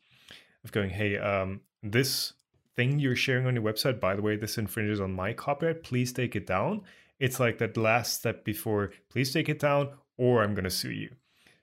of 0.64 0.72
going, 0.72 0.90
hey, 0.90 1.18
um, 1.18 1.62
this 1.84 2.34
thing 2.76 3.00
you're 3.00 3.16
sharing 3.16 3.46
on 3.46 3.56
your 3.56 3.64
website, 3.64 4.00
by 4.00 4.16
the 4.16 4.22
way, 4.22 4.36
this 4.36 4.58
infringes 4.58 5.02
on 5.02 5.14
my 5.14 5.34
copyright. 5.34 5.84
Please 5.84 6.14
take 6.14 6.36
it 6.36 6.48
down. 6.48 6.82
It's 7.20 7.40
like 7.40 7.58
that 7.58 7.78
last 7.78 8.14
step 8.14 8.46
before, 8.46 8.92
please 9.10 9.34
take 9.34 9.50
it 9.50 9.60
down, 9.60 9.90
or 10.18 10.42
I'm 10.42 10.54
going 10.54 10.64
to 10.64 10.70
sue 10.70 10.92
you. 10.92 11.10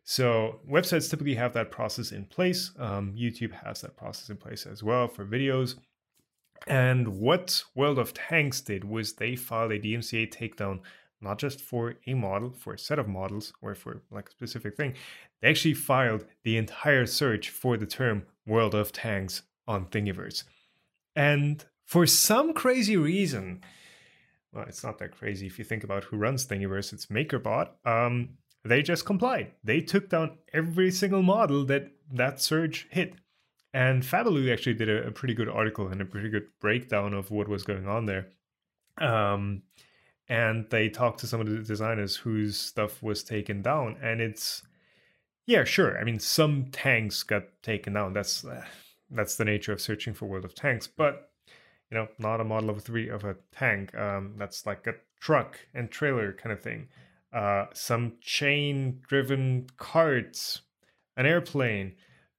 So 0.04 0.60
websites 0.70 1.10
typically 1.10 1.34
have 1.34 1.54
that 1.54 1.70
process 1.70 2.12
in 2.12 2.26
place. 2.26 2.70
Um, 2.78 3.12
YouTube 3.16 3.52
has 3.52 3.80
that 3.80 3.96
process 3.96 4.30
in 4.30 4.36
place 4.36 4.66
as 4.66 4.82
well 4.82 5.08
for 5.08 5.24
videos. 5.24 5.76
And 6.66 7.08
what 7.08 7.62
World 7.74 7.98
of 7.98 8.14
Tanks 8.14 8.60
did 8.60 8.84
was 8.84 9.14
they 9.14 9.34
filed 9.34 9.72
a 9.72 9.80
DMCA 9.80 10.32
takedown, 10.32 10.80
not 11.20 11.38
just 11.38 11.60
for 11.60 11.94
a 12.06 12.14
model, 12.14 12.52
for 12.52 12.74
a 12.74 12.78
set 12.78 12.98
of 12.98 13.08
models, 13.08 13.52
or 13.62 13.74
for 13.74 14.02
like 14.10 14.28
a 14.28 14.32
specific 14.32 14.76
thing. 14.76 14.94
They 15.40 15.48
actually 15.48 15.74
filed 15.74 16.24
the 16.44 16.56
entire 16.56 17.06
search 17.06 17.50
for 17.50 17.76
the 17.76 17.86
term 17.86 18.24
World 18.46 18.74
of 18.74 18.92
Tanks 18.92 19.42
on 19.66 19.86
Thingiverse. 19.86 20.44
And 21.16 21.64
for 21.84 22.06
some 22.06 22.52
crazy 22.52 22.96
reason, 22.96 23.62
well, 24.52 24.66
it's 24.68 24.84
not 24.84 24.98
that 24.98 25.16
crazy 25.16 25.46
if 25.46 25.58
you 25.58 25.64
think 25.64 25.82
about 25.82 26.04
who 26.04 26.16
runs 26.16 26.46
Thingiverse, 26.46 26.92
it's 26.92 27.06
MakerBot. 27.06 27.70
Um, 27.84 28.36
they 28.64 28.82
just 28.82 29.04
complied. 29.04 29.52
They 29.64 29.80
took 29.80 30.10
down 30.10 30.38
every 30.52 30.90
single 30.90 31.22
model 31.22 31.64
that 31.64 31.88
that 32.12 32.40
surge 32.40 32.86
hit. 32.90 33.14
And 33.72 34.02
Fabbaloo 34.02 34.52
actually 34.52 34.74
did 34.74 34.88
a, 34.88 35.08
a, 35.08 35.10
pretty 35.10 35.34
good 35.34 35.48
article 35.48 35.88
and 35.88 36.00
a 36.00 36.04
pretty 36.04 36.30
good 36.30 36.46
breakdown 36.60 37.12
of 37.12 37.30
what 37.30 37.48
was 37.48 37.62
going 37.62 37.86
on 37.86 38.06
there. 38.06 38.28
Um, 38.98 39.62
and 40.28 40.66
they 40.70 40.88
talked 40.88 41.20
to 41.20 41.26
some 41.26 41.40
of 41.40 41.46
the 41.46 41.58
designers 41.58 42.16
whose 42.16 42.56
stuff 42.56 43.02
was 43.02 43.22
taken 43.22 43.60
down. 43.60 43.96
And 44.02 44.20
it's, 44.20 44.62
yeah, 45.46 45.64
sure. 45.64 45.98
I 45.98 46.04
mean, 46.04 46.18
some 46.18 46.66
tanks 46.72 47.22
got 47.22 47.44
taken 47.62 47.92
down. 47.92 48.14
That's 48.14 48.44
uh, 48.44 48.64
that's 49.10 49.36
the 49.36 49.44
nature 49.44 49.72
of 49.72 49.80
searching 49.80 50.14
for 50.14 50.26
World 50.26 50.44
of 50.44 50.54
Tanks. 50.54 50.86
But 50.86 51.30
you 51.90 51.96
know, 51.96 52.08
not 52.18 52.40
a 52.40 52.44
model 52.44 52.70
of 52.70 52.78
a 52.78 52.80
three 52.80 53.08
of 53.08 53.24
a 53.24 53.36
tank. 53.52 53.94
Um, 53.94 54.34
that's 54.36 54.66
like 54.66 54.86
a 54.86 54.94
truck 55.20 55.58
and 55.74 55.90
trailer 55.90 56.32
kind 56.32 56.52
of 56.52 56.60
thing. 56.60 56.88
Uh, 57.32 57.66
some 57.72 58.14
chain-driven 58.20 59.66
carts, 59.76 60.62
an 61.16 61.26
airplane, 61.26 61.94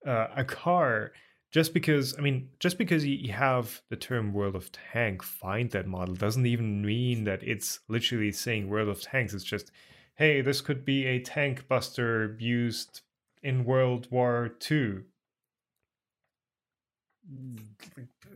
uh, 0.05 0.28
a 0.36 0.43
car 0.43 1.11
just 1.51 1.74
because 1.74 2.18
i 2.18 2.22
mean 2.22 2.49
just 2.59 2.78
because 2.78 3.05
you 3.05 3.32
have 3.32 3.82
the 3.89 3.95
term 3.95 4.34
world 4.34 4.55
of 4.55 4.72
tank 4.72 5.24
find 5.24 5.72
that 5.72 5.88
model 5.88 6.13
doesn't 6.15 6.45
even 6.45 6.86
mean 6.86 7.24
that 7.24 7.41
it's 7.43 7.80
literally 7.88 8.32
saying 8.32 8.70
world 8.70 8.89
of 8.89 9.01
tanks 9.01 9.34
it's 9.34 9.43
just 9.43 9.72
hey 10.15 10.41
this 10.41 10.61
could 10.61 10.84
be 10.84 11.05
a 11.05 11.20
tank 11.20 11.68
buster 11.68 12.38
used 12.39 13.01
in 13.43 13.65
world 13.65 14.07
war 14.11 14.51
ii 14.72 14.99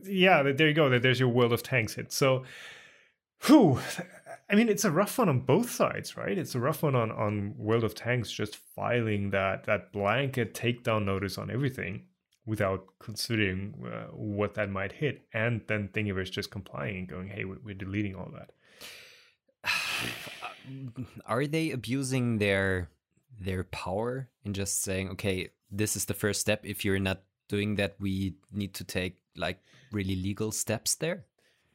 yeah 0.04 0.42
there 0.42 0.68
you 0.68 0.74
go 0.74 0.98
there's 0.98 1.20
your 1.20 1.28
world 1.28 1.52
of 1.52 1.62
tanks 1.62 1.94
hit. 1.94 2.12
So 2.12 2.44
whew, 3.44 3.80
i 4.50 4.54
mean 4.54 4.68
it's 4.68 4.84
a 4.84 4.90
rough 4.90 5.18
one 5.18 5.28
on 5.28 5.40
both 5.40 5.70
sides 5.70 6.16
right? 6.16 6.36
It's 6.38 6.54
a 6.54 6.60
rough 6.60 6.82
one 6.82 6.94
on 6.94 7.10
on 7.10 7.54
world 7.56 7.84
of 7.84 7.94
tanks 7.94 8.30
just 8.30 8.56
filing 8.56 9.30
that 9.30 9.64
that 9.64 9.92
blanket 9.92 10.54
takedown 10.54 11.04
notice 11.04 11.38
on 11.38 11.50
everything 11.50 12.04
without 12.44 12.86
considering 12.98 13.72
uh, 13.86 14.06
what 14.12 14.54
that 14.54 14.68
might 14.68 14.90
hit. 14.90 15.22
And 15.32 15.60
then 15.68 15.88
thingiverse 15.92 16.30
just 16.30 16.50
complying 16.50 16.96
and 16.98 17.08
going 17.08 17.28
hey 17.28 17.44
we're 17.44 17.74
deleting 17.74 18.14
all 18.14 18.30
that. 18.34 18.50
Are 21.26 21.46
they 21.46 21.70
abusing 21.70 22.38
their 22.38 22.90
their 23.40 23.64
power 23.64 24.28
and 24.44 24.54
just 24.54 24.82
saying 24.82 25.10
okay 25.10 25.48
this 25.72 25.96
is 25.96 26.04
the 26.04 26.14
first 26.14 26.40
step. 26.40 26.60
If 26.64 26.84
you're 26.84 26.98
not 26.98 27.22
doing 27.54 27.76
that 27.76 27.92
we 28.00 28.34
need 28.50 28.72
to 28.80 28.84
take 28.84 29.14
like 29.36 29.58
really 29.92 30.16
legal 30.28 30.50
steps 30.50 30.94
there 30.96 31.18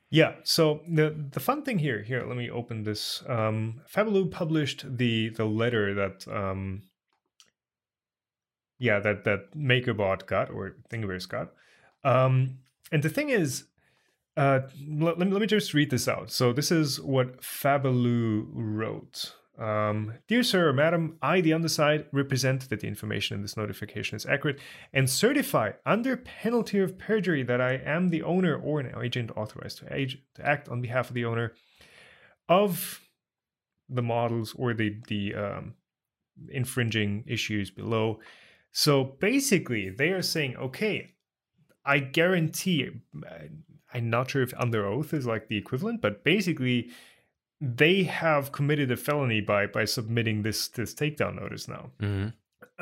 yeah 0.09 0.33
so 0.43 0.81
the 0.99 1.07
the 1.35 1.39
fun 1.39 1.61
thing 1.63 1.79
here 1.79 2.01
here 2.09 2.23
let 2.25 2.37
me 2.37 2.49
open 2.49 2.83
this 2.83 3.23
um 3.27 3.81
Fabbaloo 3.93 4.29
published 4.31 4.85
the 5.01 5.29
the 5.29 5.45
letter 5.61 5.93
that 5.93 6.27
um 6.41 6.81
yeah 8.79 8.99
that 8.99 9.23
that 9.23 9.55
MakerBot 9.55 10.25
got 10.25 10.49
or 10.49 10.75
Thingiverse 10.89 11.27
got. 11.27 11.53
Um, 12.03 12.59
and 12.91 13.03
the 13.03 13.09
thing 13.09 13.29
is, 13.29 13.65
uh, 14.37 14.61
let, 14.87 15.17
let, 15.17 15.29
me 15.29 15.47
just 15.47 15.73
read 15.73 15.89
this 15.89 16.07
out. 16.07 16.31
So 16.31 16.53
this 16.53 16.71
is 16.71 17.01
what 17.01 17.41
Fabbaloo 17.41 18.47
wrote. 18.53 19.33
Um, 19.57 20.13
Dear 20.27 20.43
sir 20.43 20.69
or 20.69 20.73
madam, 20.73 21.17
I, 21.21 21.41
the 21.41 21.53
undersigned, 21.53 22.05
represent 22.11 22.69
that 22.69 22.81
the 22.81 22.87
information 22.87 23.35
in 23.35 23.41
this 23.41 23.57
notification 23.57 24.15
is 24.15 24.25
accurate 24.25 24.59
and 24.93 25.09
certify 25.09 25.71
under 25.85 26.15
penalty 26.15 26.79
of 26.79 26.99
perjury 26.99 27.43
that 27.43 27.59
I 27.59 27.73
am 27.73 28.09
the 28.09 28.21
owner 28.21 28.55
or 28.55 28.79
an 28.79 28.93
agent 29.01 29.31
authorized 29.35 29.79
to, 29.79 29.93
age, 29.93 30.21
to 30.35 30.45
act 30.45 30.69
on 30.69 30.81
behalf 30.81 31.09
of 31.09 31.15
the 31.15 31.25
owner 31.25 31.53
of 32.47 33.01
the 33.89 34.03
models 34.03 34.53
or 34.57 34.73
the, 34.73 34.97
the 35.07 35.33
um, 35.33 35.73
infringing 36.49 37.23
issues 37.25 37.71
below. 37.71 38.19
So 38.71 39.03
basically, 39.03 39.89
they 39.89 40.09
are 40.09 40.21
saying, 40.21 40.55
okay, 40.57 41.15
I 41.83 41.99
guarantee, 41.99 42.89
I'm 43.93 44.09
not 44.09 44.29
sure 44.29 44.43
if 44.43 44.53
under 44.55 44.85
oath 44.85 45.13
is 45.13 45.25
like 45.25 45.47
the 45.47 45.57
equivalent, 45.57 46.01
but 46.01 46.23
basically, 46.23 46.89
they 47.59 48.03
have 48.03 48.51
committed 48.51 48.91
a 48.91 48.97
felony 48.97 49.41
by 49.41 49.67
by 49.67 49.85
submitting 49.85 50.43
this 50.43 50.67
this 50.67 50.93
takedown 50.93 51.39
notice 51.39 51.67
now. 51.67 51.91
Mm-hmm. 52.01 52.29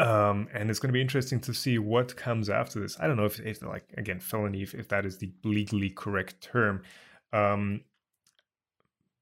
Um, 0.02 0.50
and 0.54 0.70
it's 0.70 0.80
going 0.80 0.90
to 0.90 0.94
be 0.94 1.02
interesting 1.02 1.40
to 1.42 1.54
see 1.54 1.78
what 1.80 2.18
comes 2.18 2.50
after 2.50 2.82
this. 2.82 2.98
I 3.00 3.08
don't 3.08 3.16
know 3.16 3.26
if, 3.26 3.40
if 3.40 3.62
like 3.62 3.86
again 3.98 4.20
felony, 4.20 4.62
if, 4.62 4.74
if 4.74 4.90
that 4.90 5.06
is 5.06 5.18
the 5.18 5.32
legally 5.44 5.90
correct 5.90 6.42
term. 6.42 6.84
Um, 7.32 7.82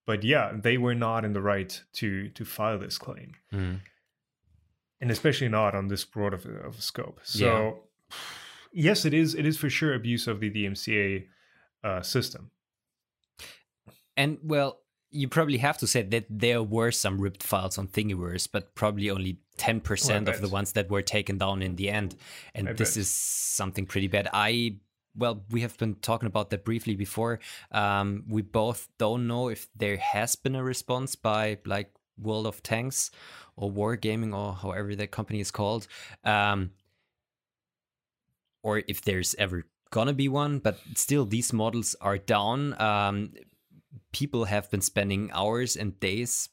but 0.06 0.24
yeah, 0.24 0.51
they 0.56 0.78
were 0.78 0.95
not 0.95 1.26
in 1.26 1.34
the 1.34 1.41
right 1.41 1.82
to 1.93 2.30
to 2.30 2.45
file 2.45 2.80
this 2.80 2.97
claim. 2.97 3.36
Mm 3.54 3.82
and 5.04 5.12
especially 5.12 5.49
not 5.49 5.76
on 5.76 5.89
this 5.89 6.06
broad 6.06 6.34
of, 6.34 6.45
of 6.45 6.82
scope. 6.82 7.20
So, 7.24 7.45
yeah. 8.10 8.16
yes, 8.72 9.04
it 9.04 9.14
is. 9.14 9.36
It 9.36 9.45
is 9.45 9.58
for 9.58 9.70
sure 9.70 9.93
abuse 9.93 10.28
of 10.28 10.39
the 10.39 10.49
DMCA 10.49 11.26
uh, 11.84 12.01
system. 12.01 12.51
And 14.16 14.38
well, 14.41 14.80
you 15.14 15.28
probably 15.28 15.57
have 15.59 15.78
to 15.78 15.88
say 15.88 16.01
that 16.01 16.26
there 16.30 16.64
were 16.64 16.91
some 16.91 17.22
ripped 17.22 17.43
files 17.43 17.78
on 17.78 17.88
Thingiverse, 17.88 18.49
but 18.51 18.74
probably 18.76 19.09
only 19.09 19.38
ten 19.57 19.80
percent 19.80 20.28
of 20.28 20.41
the 20.41 20.49
ones 20.49 20.74
that 20.74 20.89
were 20.89 21.03
taken 21.03 21.38
down 21.38 21.61
in 21.61 21.76
the 21.76 21.89
end. 21.89 22.16
And 22.55 22.70
I 22.70 22.74
this 22.74 22.91
bet. 22.91 23.01
is 23.01 23.09
something 23.09 23.86
pretty 23.86 24.07
bad. 24.07 24.28
I 24.34 24.78
well, 25.16 25.43
we 25.51 25.61
have 25.61 25.78
been 25.78 25.95
talking 25.95 26.28
about 26.28 26.49
that 26.49 26.66
briefly 26.66 26.95
before. 26.95 27.39
Um, 27.72 28.24
we 28.28 28.41
both 28.41 28.89
don't 28.97 29.28
know 29.28 29.49
if 29.49 29.68
there 29.76 29.97
has 29.97 30.36
been 30.36 30.55
a 30.55 30.64
response 30.64 31.16
by 31.16 31.59
like 31.66 31.91
World 32.18 32.47
of 32.47 32.64
Tanks 32.64 33.11
or 33.55 33.72
Wargaming 33.72 34.36
or 34.36 34.53
however 34.53 34.95
that 34.95 35.11
company 35.11 35.39
is 35.39 35.51
called, 35.51 35.88
um, 36.24 36.72
or 38.64 38.82
if 38.88 39.01
there's 39.03 39.36
ever 39.38 39.66
gonna 39.91 40.14
be 40.14 40.28
one. 40.28 40.57
But 40.57 40.80
still, 40.95 41.26
these 41.26 41.53
models 41.53 41.95
are 42.01 42.18
down. 42.18 42.80
Um, 42.82 43.34
people 44.14 44.45
have 44.45 44.70
been 44.72 44.82
spending 44.82 45.30
hours 45.34 45.76
and 45.76 45.99
days 45.99 46.49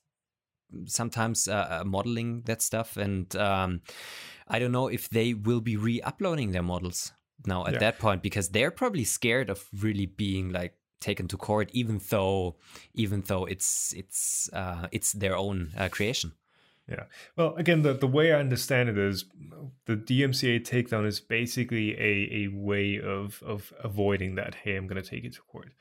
sometimes 0.87 1.49
uh, 1.49 1.81
uh, 1.81 1.85
modeling 1.85 2.43
that 2.43 2.63
stuff 2.63 2.97
and 2.97 3.37
um, 3.37 3.81
i 4.49 4.59
don't 4.59 4.73
know 4.73 4.89
if 4.89 5.09
they 5.11 5.35
will 5.35 5.61
be 5.61 5.77
re-uploading 5.77 6.53
their 6.53 6.63
models 6.63 7.13
now 7.47 7.67
at 7.67 7.75
yeah. 7.75 7.79
that 7.79 7.99
point 7.99 8.23
because 8.23 8.51
they're 8.51 8.71
probably 8.71 9.05
scared 9.05 9.51
of 9.51 9.67
really 9.81 10.07
being 10.07 10.51
like 10.51 10.75
taken 11.01 11.27
to 11.27 11.37
court 11.37 11.71
even 11.73 12.01
though 12.11 12.57
even 12.95 13.23
though 13.27 13.47
it's 13.47 13.95
it's 13.97 14.51
uh, 14.53 14.87
it's 14.93 15.13
their 15.13 15.37
own 15.37 15.71
uh, 15.77 15.89
creation 15.89 16.33
yeah. 16.91 17.05
Well, 17.37 17.55
again, 17.55 17.83
the, 17.83 17.95
the 17.95 18.09
way 18.09 18.33
I 18.33 18.41
understand 18.41 18.89
it 18.89 18.99
is 18.99 19.27
the 19.87 19.95
DMCA 19.97 20.65
takedown 20.65 21.07
is 21.07 21.21
basically 21.21 21.93
a, 21.93 22.47
a 22.47 22.49
way 22.49 23.01
of 23.01 23.43
of 23.47 23.73
avoiding 23.83 24.35
that. 24.35 24.57
Hey, 24.57 24.75
I'm 24.75 24.89
going 24.89 25.01
to 25.01 25.09
take 25.09 25.25
it 25.25 25.35
to 25.35 25.41
court. 25.43 25.73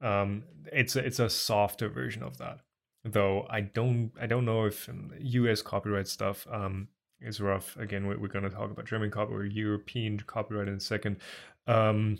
Um, 0.00 0.44
it's 0.72 0.96
a, 0.96 1.04
it's 1.04 1.18
a 1.18 1.30
softer 1.30 1.88
version 1.88 2.22
of 2.22 2.38
that. 2.38 2.60
Though 3.04 3.46
I 3.48 3.60
don't 3.60 4.10
I 4.20 4.26
don't 4.26 4.44
know 4.44 4.64
if 4.64 4.88
U.S. 5.20 5.62
copyright 5.62 6.08
stuff 6.08 6.46
um, 6.50 6.88
is 7.20 7.40
rough. 7.40 7.76
Again, 7.76 8.06
we're, 8.06 8.18
we're 8.18 8.28
going 8.28 8.44
to 8.44 8.50
talk 8.50 8.70
about 8.70 8.86
German 8.86 9.10
copyright 9.10 9.40
or 9.40 9.46
European 9.46 10.18
copyright 10.18 10.68
in 10.68 10.74
a 10.74 10.80
second. 10.80 11.18
Um, 11.66 12.18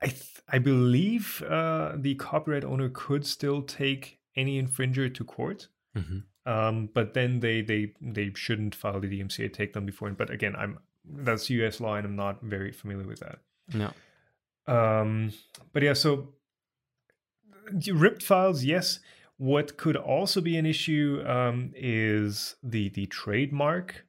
I 0.00 0.06
th- 0.06 0.40
I 0.48 0.58
believe 0.58 1.42
uh, 1.42 1.92
the 1.96 2.14
copyright 2.14 2.64
owner 2.64 2.88
could 2.88 3.26
still 3.26 3.62
take 3.62 4.18
any 4.36 4.62
infringer 4.62 5.12
to 5.12 5.24
court. 5.24 5.68
Mm-hmm. 5.96 6.18
Um, 6.50 6.88
but 6.94 7.14
then 7.14 7.40
they 7.40 7.60
they 7.60 7.92
they 8.00 8.32
shouldn't 8.34 8.74
file 8.74 9.00
the 9.00 9.08
DMCA 9.08 9.50
takedown 9.50 9.84
before. 9.84 10.10
But 10.10 10.30
again, 10.30 10.54
I'm 10.56 10.78
that's 11.04 11.50
U.S. 11.50 11.80
law, 11.80 11.96
and 11.96 12.06
I'm 12.06 12.16
not 12.16 12.42
very 12.42 12.72
familiar 12.72 13.06
with 13.06 13.20
that. 13.20 13.40
No. 13.74 13.90
Um, 14.68 15.32
but 15.72 15.82
yeah, 15.82 15.94
so 15.94 16.34
ripped 17.92 18.22
files, 18.22 18.64
yes. 18.64 19.00
What 19.36 19.76
could 19.76 19.96
also 19.96 20.40
be 20.40 20.56
an 20.56 20.66
issue 20.66 21.22
um, 21.26 21.72
is 21.74 22.56
the 22.62 22.88
the 22.90 23.06
trademark 23.06 24.04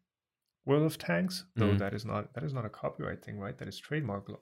World 0.66 0.84
of 0.84 0.98
Tanks, 0.98 1.46
though 1.56 1.74
mm. 1.74 1.80
that 1.80 1.94
is 1.94 2.04
not 2.04 2.34
that 2.34 2.44
is 2.44 2.54
not 2.54 2.66
a 2.66 2.70
copyright 2.70 3.24
thing, 3.24 3.40
right? 3.40 3.58
That 3.58 3.68
is 3.68 3.78
trademark 3.78 4.28
law, 4.30 4.40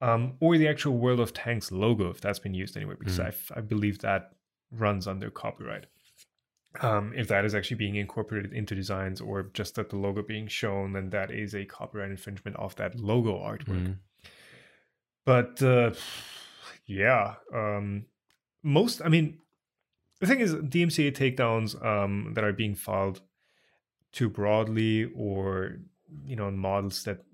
um, 0.00 0.34
or 0.40 0.56
the 0.56 0.68
actual 0.68 0.96
World 0.96 1.20
of 1.20 1.32
Tanks 1.32 1.72
logo 1.72 2.10
if 2.10 2.20
that's 2.20 2.38
been 2.38 2.54
used 2.54 2.76
anywhere, 2.76 2.96
because 2.96 3.18
mm. 3.18 3.26
I, 3.26 3.58
I 3.58 3.60
believe 3.60 3.98
that 3.98 4.32
runs 4.70 5.06
under 5.06 5.28
copyright 5.28 5.86
um, 6.80 7.12
if 7.14 7.28
that 7.28 7.44
is 7.44 7.54
actually 7.54 7.76
being 7.76 7.96
incorporated 7.96 8.52
into 8.52 8.74
designs 8.74 9.20
or 9.20 9.50
just 9.52 9.74
that 9.74 9.90
the 9.90 9.96
logo 9.96 10.22
being 10.22 10.48
shown, 10.48 10.92
then 10.92 11.10
that 11.10 11.30
is 11.30 11.54
a 11.54 11.64
copyright 11.64 12.10
infringement 12.10 12.56
of 12.56 12.74
that 12.76 12.98
logo 12.98 13.34
artwork. 13.34 13.88
Mm. 13.88 13.96
But 15.24 15.62
uh, 15.62 15.92
yeah, 16.86 17.34
um, 17.54 18.06
most, 18.62 19.02
I 19.02 19.08
mean, 19.08 19.38
the 20.20 20.26
thing 20.26 20.40
is, 20.40 20.54
DMCA 20.54 21.12
takedowns 21.16 21.84
um, 21.84 22.32
that 22.34 22.44
are 22.44 22.52
being 22.52 22.74
filed 22.74 23.20
too 24.12 24.28
broadly 24.28 25.10
or, 25.16 25.78
you 26.24 26.36
know, 26.36 26.50
models 26.50 27.04
that 27.04 27.24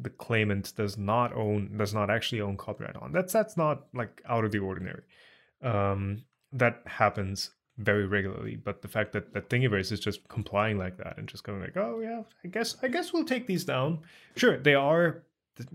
the 0.00 0.10
claimant 0.10 0.72
does 0.76 0.96
not 0.96 1.32
own, 1.34 1.76
does 1.76 1.94
not 1.94 2.10
actually 2.10 2.40
own 2.40 2.56
copyright 2.56 2.96
on. 2.96 3.12
That's, 3.12 3.32
that's 3.32 3.56
not 3.56 3.86
like 3.94 4.22
out 4.28 4.44
of 4.44 4.52
the 4.52 4.58
ordinary. 4.58 5.02
Um, 5.62 6.22
that 6.52 6.82
happens 6.86 7.50
very 7.78 8.06
regularly. 8.06 8.56
But 8.56 8.82
the 8.82 8.88
fact 8.88 9.12
that 9.12 9.32
that 9.32 9.48
Thingiverse 9.48 9.92
is 9.92 10.00
just 10.00 10.26
complying 10.28 10.78
like 10.78 10.98
that 10.98 11.16
and 11.16 11.28
just 11.28 11.44
going 11.44 11.60
like, 11.60 11.76
oh 11.76 12.00
yeah, 12.00 12.22
I 12.44 12.48
guess 12.48 12.76
I 12.82 12.88
guess 12.88 13.12
we'll 13.12 13.24
take 13.24 13.46
these 13.46 13.64
down. 13.64 14.00
Sure, 14.36 14.58
they 14.58 14.74
are. 14.74 15.22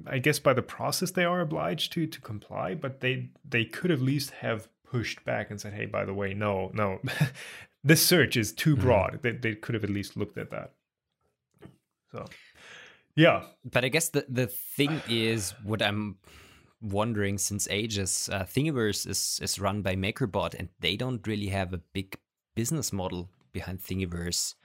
I 0.08 0.20
guess 0.20 0.40
by 0.40 0.54
the 0.54 0.62
process 0.62 1.12
they 1.12 1.26
are 1.26 1.42
obliged 1.42 1.92
to 1.94 2.08
to 2.08 2.22
comply, 2.22 2.76
but 2.76 3.00
they 3.00 3.30
they 3.48 3.66
could 3.66 3.92
at 3.92 4.00
least 4.00 4.32
have 4.32 4.68
pushed 4.84 5.24
back 5.26 5.50
and 5.50 5.60
said, 5.60 5.74
hey, 5.74 5.86
by 5.86 6.06
the 6.06 6.14
way, 6.14 6.34
no, 6.34 6.72
no, 6.74 7.00
this 7.84 8.06
search 8.06 8.38
is 8.38 8.52
too 8.52 8.76
mm-hmm. 8.76 8.86
broad. 8.86 9.14
Mm. 9.14 9.22
They 9.22 9.32
they 9.32 9.56
could 9.56 9.76
have 9.76 9.84
at 9.84 9.90
least 9.90 10.18
looked 10.18 10.38
at 10.38 10.52
that. 10.52 10.74
So. 12.12 12.26
Yeah. 13.16 13.44
But 13.64 13.86
I 13.86 13.90
guess 13.90 14.10
the, 14.10 14.26
the 14.28 14.48
thing 14.48 15.02
is 15.08 15.54
what 15.64 15.84
I'm 15.84 16.18
wondering 16.82 17.38
since 17.38 17.68
ages. 17.70 18.30
Uh, 18.32 18.44
Thingiverse 18.44 19.08
is 19.08 19.40
is 19.42 19.60
run 19.60 19.82
by 19.82 19.96
MakerBot, 19.96 20.56
and 20.58 20.70
they 20.80 20.96
don't 20.96 21.26
really 21.28 21.48
have 21.48 21.74
a 21.74 21.82
big 21.94 22.18
business 22.56 22.92
model 22.92 23.30
behind 23.52 23.80
Thingiverse. 23.80 24.56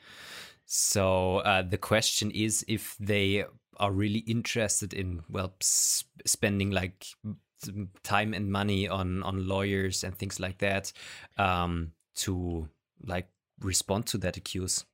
So 0.66 1.38
uh, 1.38 1.62
the 1.62 1.78
question 1.78 2.30
is 2.30 2.64
if 2.68 2.96
they 2.98 3.44
are 3.78 3.92
really 3.92 4.20
interested 4.20 4.92
in 4.92 5.22
well 5.28 5.54
sp- 5.60 6.10
spending 6.26 6.70
like 6.70 7.06
time 8.02 8.34
and 8.34 8.50
money 8.50 8.88
on 8.88 9.22
on 9.22 9.46
lawyers 9.46 10.04
and 10.04 10.16
things 10.16 10.40
like 10.40 10.58
that 10.58 10.92
um, 11.36 11.92
to 12.14 12.68
like 13.04 13.28
respond 13.60 14.06
to 14.06 14.18
that 14.18 14.36
accuse. 14.36 14.84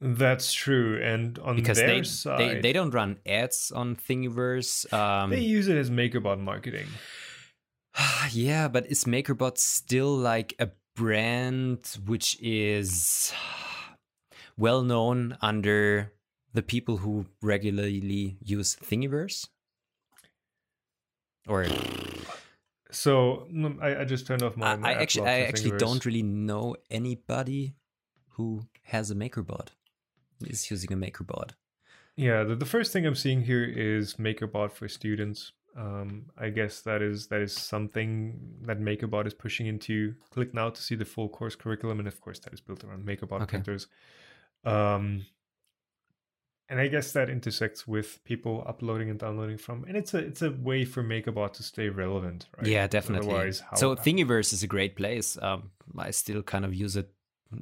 That's 0.00 0.52
true, 0.52 1.00
and 1.02 1.38
on 1.40 1.56
because 1.56 1.78
their 1.78 1.88
they, 1.88 2.02
side, 2.04 2.38
they 2.38 2.60
they 2.60 2.72
don't 2.72 2.90
run 2.90 3.18
ads 3.26 3.72
on 3.72 3.96
Thingiverse. 3.96 4.92
Um, 4.92 5.30
they 5.30 5.40
use 5.40 5.66
it 5.68 5.76
as 5.76 5.90
MakerBot 5.90 6.38
marketing. 6.38 6.86
yeah, 8.30 8.68
but 8.68 8.86
is 8.86 9.04
MakerBot 9.04 9.58
still 9.58 10.14
like 10.16 10.54
a 10.58 10.70
brand 10.94 11.98
which 12.06 12.38
is 12.40 13.32
well 14.58 14.82
known 14.82 15.36
under 15.40 16.12
the 16.54 16.62
people 16.62 16.98
who 16.98 17.26
regularly 17.42 18.36
use 18.40 18.76
Thingiverse? 18.76 19.48
Or 21.46 21.66
so 22.90 23.46
I, 23.80 24.00
I 24.00 24.04
just 24.04 24.26
turned 24.26 24.42
off 24.42 24.56
my. 24.56 24.76
my 24.76 24.90
I 24.90 24.92
actually 24.94 25.28
I 25.28 25.40
actually 25.40 25.78
don't 25.78 26.04
really 26.04 26.22
know 26.22 26.76
anybody 26.90 27.74
who 28.30 28.62
has 28.82 29.10
a 29.10 29.14
MakerBot 29.14 29.68
is 30.46 30.70
using 30.70 30.92
a 30.92 30.96
MakerBot. 30.96 31.50
Yeah, 32.16 32.44
the, 32.44 32.56
the 32.56 32.66
first 32.66 32.92
thing 32.92 33.06
I'm 33.06 33.14
seeing 33.14 33.42
here 33.42 33.64
is 33.64 34.14
MakerBot 34.14 34.72
for 34.72 34.88
students. 34.88 35.52
Um, 35.76 36.26
I 36.36 36.48
guess 36.48 36.80
that 36.80 37.02
is 37.02 37.28
that 37.28 37.40
is 37.40 37.54
something 37.54 38.38
that 38.62 38.80
MakerBot 38.80 39.26
is 39.26 39.34
pushing 39.34 39.66
into. 39.66 40.14
Click 40.30 40.52
now 40.54 40.70
to 40.70 40.82
see 40.82 40.94
the 40.94 41.04
full 41.04 41.28
course 41.28 41.54
curriculum, 41.54 41.98
and 41.98 42.08
of 42.08 42.20
course 42.20 42.38
that 42.40 42.52
is 42.52 42.60
built 42.60 42.84
around 42.84 43.06
MakerBot 43.06 43.42
okay. 43.42 43.46
printers. 43.46 43.86
Um, 44.64 45.26
and 46.68 46.78
I 46.78 46.88
guess 46.88 47.12
that 47.12 47.30
intersects 47.30 47.88
with 47.88 48.22
people 48.24 48.62
uploading 48.66 49.08
and 49.10 49.18
downloading 49.18 49.56
from, 49.56 49.84
and 49.84 49.96
it's 49.96 50.14
a 50.14 50.18
it's 50.18 50.42
a 50.42 50.50
way 50.50 50.84
for 50.84 51.02
MakerBot 51.02 51.54
to 51.54 51.62
stay 51.62 51.88
relevant, 51.88 52.46
right? 52.56 52.66
Yeah, 52.66 52.86
definitely. 52.86 53.30
Otherwise, 53.30 53.62
how, 53.70 53.76
so 53.76 53.96
Thingiverse 53.96 54.52
is 54.52 54.62
a 54.62 54.66
great 54.66 54.96
place. 54.96 55.38
Um, 55.40 55.70
I 55.96 56.10
still 56.10 56.42
kind 56.42 56.64
of 56.64 56.74
use 56.74 56.96
it 56.96 57.10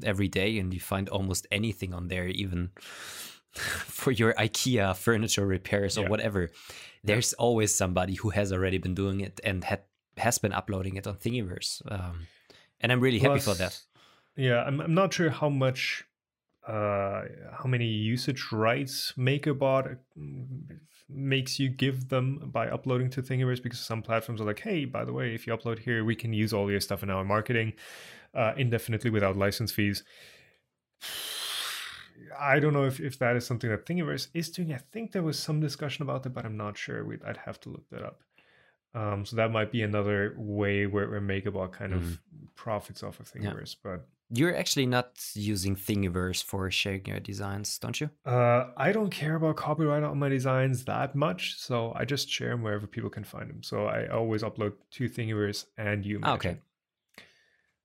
every 0.02 0.28
day 0.28 0.58
and 0.58 0.72
you 0.74 0.80
find 0.80 1.08
almost 1.08 1.46
anything 1.50 1.94
on 1.94 2.08
there 2.08 2.26
even 2.26 2.70
for 3.52 4.10
your 4.10 4.34
ikea 4.34 4.96
furniture 4.96 5.46
repairs 5.46 5.96
or 5.96 6.02
yeah. 6.02 6.08
whatever 6.08 6.50
there's 7.04 7.34
yeah. 7.38 7.42
always 7.42 7.74
somebody 7.74 8.14
who 8.14 8.30
has 8.30 8.52
already 8.52 8.78
been 8.78 8.94
doing 8.94 9.20
it 9.20 9.40
and 9.44 9.64
had 9.64 9.82
has 10.16 10.38
been 10.38 10.52
uploading 10.52 10.96
it 10.96 11.06
on 11.06 11.14
thingiverse 11.14 11.80
um, 11.90 12.26
and 12.80 12.90
i'm 12.90 13.00
really 13.00 13.20
Plus, 13.20 13.44
happy 13.44 13.52
for 13.52 13.58
that 13.58 13.80
yeah 14.36 14.64
I'm, 14.64 14.80
I'm 14.80 14.94
not 14.94 15.14
sure 15.14 15.30
how 15.30 15.48
much 15.48 16.04
uh, 16.66 17.22
how 17.52 17.66
many 17.66 17.86
usage 17.86 18.48
rights 18.50 19.12
MakerBot 19.16 19.98
mm, 20.18 20.78
makes 21.08 21.60
you 21.60 21.68
give 21.68 22.08
them 22.08 22.50
by 22.52 22.68
uploading 22.68 23.08
to 23.10 23.22
Thingiverse 23.22 23.62
because 23.62 23.78
some 23.78 24.02
platforms 24.02 24.40
are 24.40 24.44
like, 24.44 24.60
hey, 24.60 24.84
by 24.84 25.04
the 25.04 25.12
way, 25.12 25.34
if 25.34 25.46
you 25.46 25.56
upload 25.56 25.78
here, 25.78 26.04
we 26.04 26.16
can 26.16 26.32
use 26.32 26.52
all 26.52 26.70
your 26.70 26.80
stuff 26.80 27.02
in 27.02 27.10
our 27.10 27.24
marketing 27.24 27.72
uh, 28.34 28.52
indefinitely 28.56 29.10
without 29.10 29.36
license 29.36 29.70
fees. 29.70 30.02
I 32.38 32.58
don't 32.58 32.72
know 32.72 32.84
if, 32.84 32.98
if 32.98 33.18
that 33.20 33.36
is 33.36 33.46
something 33.46 33.70
that 33.70 33.86
Thingiverse 33.86 34.28
is 34.34 34.50
doing. 34.50 34.72
I 34.72 34.78
think 34.78 35.12
there 35.12 35.22
was 35.22 35.38
some 35.38 35.60
discussion 35.60 36.02
about 36.02 36.26
it, 36.26 36.30
but 36.30 36.44
I'm 36.44 36.56
not 36.56 36.76
sure. 36.76 37.04
We'd, 37.04 37.22
I'd 37.22 37.36
have 37.38 37.60
to 37.60 37.68
look 37.68 37.88
that 37.90 38.02
up. 38.02 38.22
Um, 38.94 39.24
so 39.24 39.36
that 39.36 39.52
might 39.52 39.70
be 39.70 39.82
another 39.82 40.34
way 40.36 40.86
where, 40.86 41.08
where 41.08 41.20
MakerBot 41.20 41.72
kind 41.72 41.92
mm-hmm. 41.92 42.02
of 42.02 42.20
profits 42.54 43.02
off 43.02 43.20
of 43.20 43.30
Thingiverse. 43.30 43.76
Yeah. 43.76 43.90
But 43.90 44.08
you're 44.30 44.56
actually 44.56 44.86
not 44.86 45.22
using 45.34 45.76
Thingiverse 45.76 46.42
for 46.42 46.70
sharing 46.70 47.06
your 47.06 47.20
designs, 47.20 47.78
don't 47.78 48.00
you? 48.00 48.10
Uh, 48.24 48.70
I 48.76 48.92
don't 48.92 49.10
care 49.10 49.36
about 49.36 49.56
copyright 49.56 50.02
on 50.02 50.18
my 50.18 50.28
designs 50.28 50.84
that 50.84 51.14
much, 51.14 51.56
so 51.58 51.92
I 51.94 52.04
just 52.04 52.28
share 52.28 52.50
them 52.50 52.62
wherever 52.62 52.86
people 52.86 53.10
can 53.10 53.24
find 53.24 53.48
them. 53.48 53.62
So 53.62 53.86
I 53.86 54.08
always 54.08 54.42
upload 54.42 54.72
to 54.92 55.08
Thingiverse 55.08 55.66
and 55.78 56.04
you. 56.04 56.20
Ah, 56.22 56.34
okay. 56.34 56.58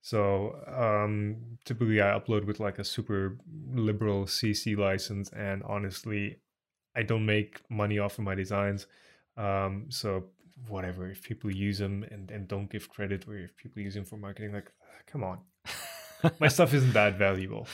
So 0.02 0.56
um, 0.68 1.38
typically, 1.64 2.02
I 2.02 2.20
upload 2.20 2.46
with 2.46 2.60
like 2.60 2.80
a 2.80 2.84
super 2.84 3.38
liberal 3.72 4.26
CC 4.26 4.76
license, 4.76 5.30
and 5.30 5.62
honestly, 5.64 6.39
I 6.96 7.04
don't 7.04 7.26
make 7.26 7.62
money 7.70 8.00
off 8.00 8.18
of 8.18 8.26
my 8.26 8.34
designs. 8.34 8.88
Um, 9.38 9.86
so 9.89 10.26
whatever, 10.68 11.10
if 11.10 11.22
people 11.22 11.54
use 11.54 11.78
them 11.78 12.04
and, 12.10 12.32
and 12.32 12.48
don't 12.48 12.70
give 12.70 12.89
credit, 12.89 13.28
or 13.28 13.38
if 13.38 13.56
people 13.58 13.82
use 13.82 13.94
them 13.94 14.06
for 14.06 14.18
marketing, 14.18 14.54
like, 14.54 14.72
come 15.06 15.24
on, 15.24 15.39
my 16.39 16.47
stuff 16.47 16.74
isn't 16.74 16.93
that 16.93 17.17
valuable. 17.17 17.67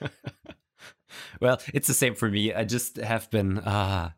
well, 1.40 1.60
it's 1.72 1.88
the 1.88 1.94
same 1.94 2.14
for 2.14 2.28
me. 2.30 2.52
I 2.52 2.64
just 2.64 2.96
have 2.96 3.30
been 3.30 3.58
uh, 3.58 4.10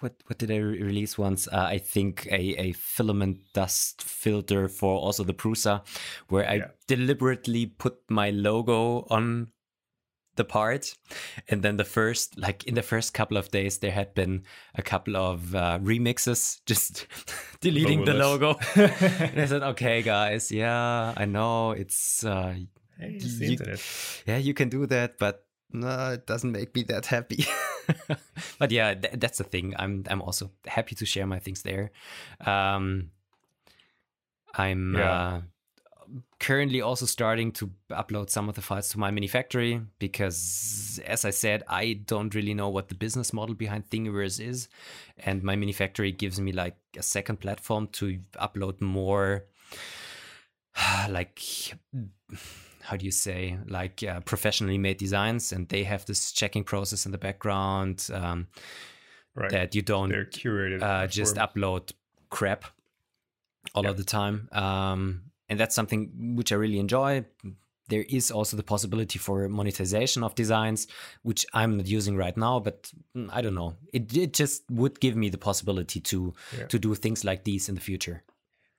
what 0.00 0.14
what 0.26 0.38
did 0.38 0.50
I 0.50 0.56
re- 0.56 0.82
release 0.82 1.18
once? 1.18 1.48
Uh, 1.48 1.66
I 1.70 1.78
think 1.78 2.26
a, 2.30 2.54
a 2.60 2.72
filament 2.72 3.38
dust 3.54 4.02
filter 4.02 4.68
for 4.68 4.98
also 4.98 5.24
the 5.24 5.34
Prusa, 5.34 5.82
where 6.28 6.48
I 6.48 6.54
Yeah. 6.54 6.66
deliberately 6.86 7.66
put 7.66 7.98
my 8.08 8.30
logo 8.30 9.06
on 9.10 9.48
the 10.38 10.44
part, 10.44 10.94
and 11.50 11.60
then 11.62 11.76
the 11.76 11.84
first 11.84 12.38
like 12.38 12.64
in 12.64 12.74
the 12.74 12.82
first 12.82 13.12
couple 13.12 13.36
of 13.36 13.50
days 13.50 13.78
there 13.78 13.92
had 13.92 14.14
been 14.14 14.44
a 14.74 14.82
couple 14.82 15.16
of 15.16 15.54
uh, 15.54 15.78
remixes 15.82 16.60
just 16.66 17.06
deleting 17.60 18.06
the 18.06 18.14
logo. 18.14 18.56
And 18.76 19.40
I 19.40 19.46
said, 19.46 19.62
okay, 19.76 20.00
guys, 20.02 20.50
yeah, 20.50 21.12
I 21.16 21.26
know 21.26 21.72
it's 21.72 22.24
uh, 22.24 22.54
Hey, 22.98 23.14
it's 23.20 23.38
You- 23.38 23.50
internet. 23.52 23.80
yeah, 24.26 24.38
you 24.38 24.54
can 24.54 24.68
do 24.70 24.86
that, 24.86 25.18
but 25.18 25.44
no, 25.70 26.12
it 26.14 26.26
doesn't 26.26 26.50
make 26.52 26.74
me 26.74 26.82
that 26.88 27.06
happy. 27.06 27.44
but 28.58 28.70
yeah, 28.72 28.94
th- 28.94 29.20
that's 29.20 29.38
the 29.38 29.44
thing. 29.44 29.74
I'm 29.78 30.02
I'm 30.08 30.22
also 30.22 30.50
happy 30.66 30.94
to 30.96 31.04
share 31.06 31.26
my 31.26 31.38
things 31.38 31.62
there. 31.62 31.90
Um, 32.40 33.10
I'm 34.54 34.94
Yeah. 34.96 35.12
uh, 35.12 35.40
currently 36.40 36.80
also 36.80 37.04
starting 37.06 37.50
to 37.52 37.70
upload 37.90 38.30
some 38.30 38.48
of 38.48 38.54
the 38.54 38.62
files 38.62 38.88
to 38.90 38.98
MyMiniFactory 38.98 39.84
because, 39.98 41.00
as 41.04 41.24
I 41.24 41.30
said, 41.30 41.62
I 41.68 41.94
don't 42.06 42.34
really 42.34 42.54
know 42.54 42.68
what 42.68 42.88
the 42.88 42.94
business 42.94 43.32
model 43.32 43.54
behind 43.54 43.90
Thingiverse 43.90 44.40
is, 44.40 44.68
and 45.18 45.42
MyMiniFactory 45.42 46.16
gives 46.16 46.40
me 46.40 46.52
like 46.52 46.76
a 46.96 47.02
second 47.02 47.40
platform 47.40 47.88
to 47.92 48.20
upload 48.40 48.80
more, 48.80 49.44
like 51.08 51.40
how 52.82 52.96
do 52.96 53.04
you 53.04 53.10
say 53.10 53.58
like 53.66 54.02
uh, 54.02 54.20
professionally 54.20 54.78
made 54.78 54.96
designs 54.96 55.52
and 55.52 55.68
they 55.68 55.84
have 55.84 56.06
this 56.06 56.32
checking 56.32 56.64
process 56.64 57.04
in 57.04 57.12
the 57.12 57.18
background 57.18 58.08
um, 58.12 58.46
Right. 59.34 59.50
that 59.50 59.74
you 59.74 59.82
don't 59.82 60.10
uh, 60.82 61.06
just 61.06 61.36
upload 61.36 61.92
crap 62.30 62.64
all 63.74 63.84
Yeah. 63.84 63.90
of 63.90 63.96
the 63.96 64.04
time 64.04 64.48
um, 64.52 65.27
and 65.48 65.58
that's 65.58 65.74
something 65.74 66.34
which 66.36 66.52
i 66.52 66.54
really 66.54 66.78
enjoy 66.78 67.24
there 67.88 68.04
is 68.10 68.30
also 68.30 68.54
the 68.56 68.62
possibility 68.62 69.18
for 69.18 69.48
monetization 69.48 70.22
of 70.22 70.34
designs 70.34 70.86
which 71.22 71.46
i'm 71.54 71.76
not 71.78 71.86
using 71.86 72.16
right 72.16 72.36
now 72.36 72.60
but 72.60 72.92
mm, 73.16 73.28
i 73.32 73.40
don't 73.40 73.54
know 73.54 73.74
it, 73.92 74.14
it 74.16 74.32
just 74.32 74.62
would 74.70 75.00
give 75.00 75.16
me 75.16 75.28
the 75.30 75.38
possibility 75.38 76.00
to 76.00 76.34
Yeah. 76.58 76.66
to 76.66 76.78
do 76.78 76.94
things 76.94 77.24
like 77.24 77.44
these 77.44 77.68
in 77.68 77.74
the 77.74 77.80
future 77.80 78.22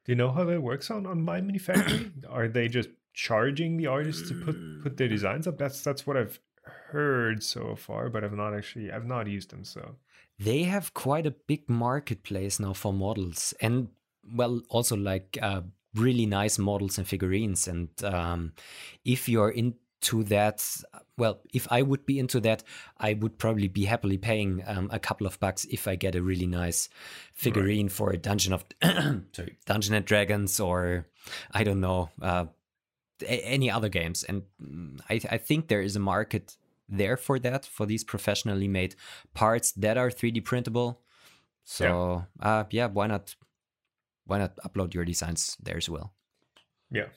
Do 0.06 0.12
you 0.14 0.16
know 0.16 0.32
how 0.32 0.46
that 0.46 0.62
works 0.62 0.90
on 0.92 1.06
on 1.06 1.18
MyMiniFactory? 1.30 2.02
Are 2.38 2.48
they 2.48 2.68
just 2.68 2.90
charging 3.14 3.78
the 3.78 3.88
artists 3.88 4.30
to 4.30 4.34
put 4.46 4.56
put 4.84 4.94
their 4.98 5.10
designs 5.10 5.46
up? 5.48 5.58
That's 5.58 5.82
that's 5.88 6.04
what 6.08 6.18
I've 6.18 6.40
heard 6.92 7.44
so 7.44 7.76
far, 7.76 8.10
but 8.10 8.24
I've 8.24 8.38
not 8.44 8.54
actually 8.60 8.88
I've 8.96 9.06
not 9.16 9.28
used 9.28 9.50
them. 9.52 9.64
So 9.66 9.82
they 10.48 10.64
have 10.64 10.94
quite 10.94 11.26
a 11.28 11.36
big 11.52 11.70
marketplace 11.70 12.56
now 12.66 12.74
for 12.74 12.94
models 12.94 13.54
and 13.62 13.90
well 14.40 14.62
also 14.70 14.96
like 14.96 15.38
uh, 15.42 15.62
really 15.96 16.26
nice 16.26 16.58
models 16.58 16.98
and 16.98 17.08
figurines. 17.08 17.68
And 17.68 17.90
um, 18.04 18.54
if 19.06 19.28
you're 19.30 19.50
into 19.50 20.24
that 20.24 20.66
well 21.18 21.42
if 21.54 21.68
i 21.70 21.82
would 21.82 22.06
be 22.06 22.18
into 22.18 22.40
that 22.40 22.64
i 23.00 23.14
would 23.16 23.38
probably 23.38 23.68
be 23.68 23.84
happily 23.84 24.18
paying 24.18 24.64
um, 24.66 24.88
a 24.94 24.98
couple 24.98 25.28
of 25.28 25.38
bucks 25.42 25.66
if 25.66 25.90
i 25.90 25.96
get 25.98 26.16
a 26.16 26.22
really 26.22 26.48
nice 26.48 26.88
figurine 27.34 27.90
for 27.90 28.10
a 28.10 28.18
dungeon 28.18 28.54
of 28.54 28.64
sorry 29.34 29.58
dungeon 29.66 29.94
and 29.94 30.06
dragons 30.06 30.58
or 30.58 31.06
i 31.52 31.66
don't 31.66 31.82
know 31.82 32.10
uh, 32.22 32.46
a- 33.22 33.46
any 33.46 33.70
other 33.70 33.90
games. 33.90 34.24
And 34.24 34.44
mm, 34.62 35.00
I, 35.10 35.22
I 35.30 35.38
think 35.38 35.68
there 35.68 35.82
is 35.82 35.96
a 35.96 36.00
market 36.00 36.58
there 36.88 37.18
for 37.18 37.38
that 37.40 37.66
for 37.66 37.86
these 37.86 38.04
professionally 38.04 38.68
made 38.68 38.96
parts 39.34 39.72
that 39.74 39.98
are 39.98 40.10
3d 40.10 40.44
printable. 40.44 41.02
So 41.64 42.26
uh 42.42 42.64
yeah 42.72 42.88
why 42.88 43.08
not 43.08 43.36
why 44.30 44.38
not 44.38 44.56
upload 44.68 44.94
your 44.94 45.06
designs 45.06 45.58
there 45.60 45.78
as 45.78 45.90
well 45.90 46.14
yeah. 46.92 47.08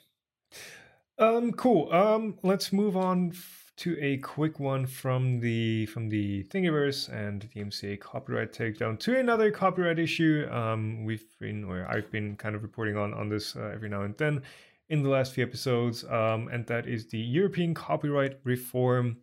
Um 1.18 1.52
cool. 1.52 1.92
Um 1.92 2.38
let's 2.42 2.72
move 2.72 2.96
on 2.96 3.32
to 3.78 3.96
a 4.00 4.18
quick 4.18 4.60
one 4.60 4.86
from 4.86 5.40
the 5.40 5.86
from 5.86 6.08
the 6.08 6.44
Thingiverse 6.44 7.08
and 7.08 7.48
DMCA 7.50 8.00
copyright 8.00 8.52
takedown 8.52 8.98
to 9.00 9.18
another 9.18 9.50
copyright 9.50 9.98
issue. 9.98 10.46
Um 10.50 11.04
we've 11.04 11.24
been 11.38 11.64
or 11.64 11.86
I've 11.88 12.10
been 12.10 12.36
kind 12.36 12.54
of 12.54 12.62
reporting 12.62 12.96
on 12.96 13.14
on 13.14 13.28
this 13.28 13.56
uh, 13.56 13.70
every 13.74 13.88
now 13.88 14.02
and 14.02 14.16
then 14.18 14.42
in 14.88 15.02
the 15.02 15.08
last 15.08 15.32
few 15.32 15.44
episodes 15.44 16.04
um 16.04 16.48
and 16.48 16.66
that 16.66 16.86
is 16.86 17.06
the 17.08 17.18
European 17.18 17.74
copyright 17.74 18.38
reform. 18.44 19.18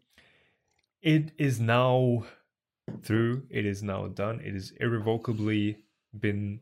It 1.02 1.32
is 1.38 1.60
now 1.60 2.26
through. 3.04 3.44
It 3.50 3.66
is 3.66 3.84
now 3.84 4.08
done. 4.08 4.42
It 4.42 4.56
is 4.56 4.74
irrevocably 4.80 5.78
been 6.20 6.60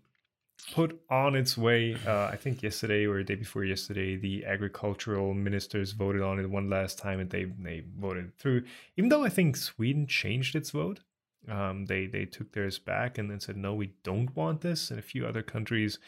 put 0.74 1.00
on 1.10 1.36
its 1.36 1.58
way. 1.58 1.96
Uh, 2.06 2.28
I 2.28 2.36
think 2.36 2.64
yesterday 2.64 3.06
or 3.06 3.18
the 3.18 3.24
day 3.24 3.36
before 3.36 3.64
yesterday, 3.64 4.16
the 4.16 4.46
agricultural 4.46 5.34
ministers 5.34 5.92
voted 5.92 6.22
on 6.22 6.40
it 6.40 6.50
one 6.50 6.70
last 6.70 6.98
time, 6.98 7.20
and 7.20 7.30
they 7.30 7.46
they 7.46 7.84
voted 7.98 8.38
through. 8.38 8.64
Even 8.96 9.10
though 9.10 9.24
I 9.24 9.30
think 9.30 9.56
Sweden 9.56 10.08
changed 10.08 10.56
its 10.56 10.72
vote, 10.72 11.02
um, 11.48 11.86
they 11.86 12.06
they 12.06 12.26
took 12.26 12.52
theirs 12.52 12.80
back 12.80 13.18
and 13.18 13.30
then 13.30 13.40
said 13.40 13.58
no, 13.58 13.74
we 13.74 13.94
don't 14.04 14.36
want 14.36 14.62
this, 14.62 14.90
and 14.90 15.00
a 15.00 15.04
few 15.04 15.26
other 15.26 15.44
countries 15.44 16.00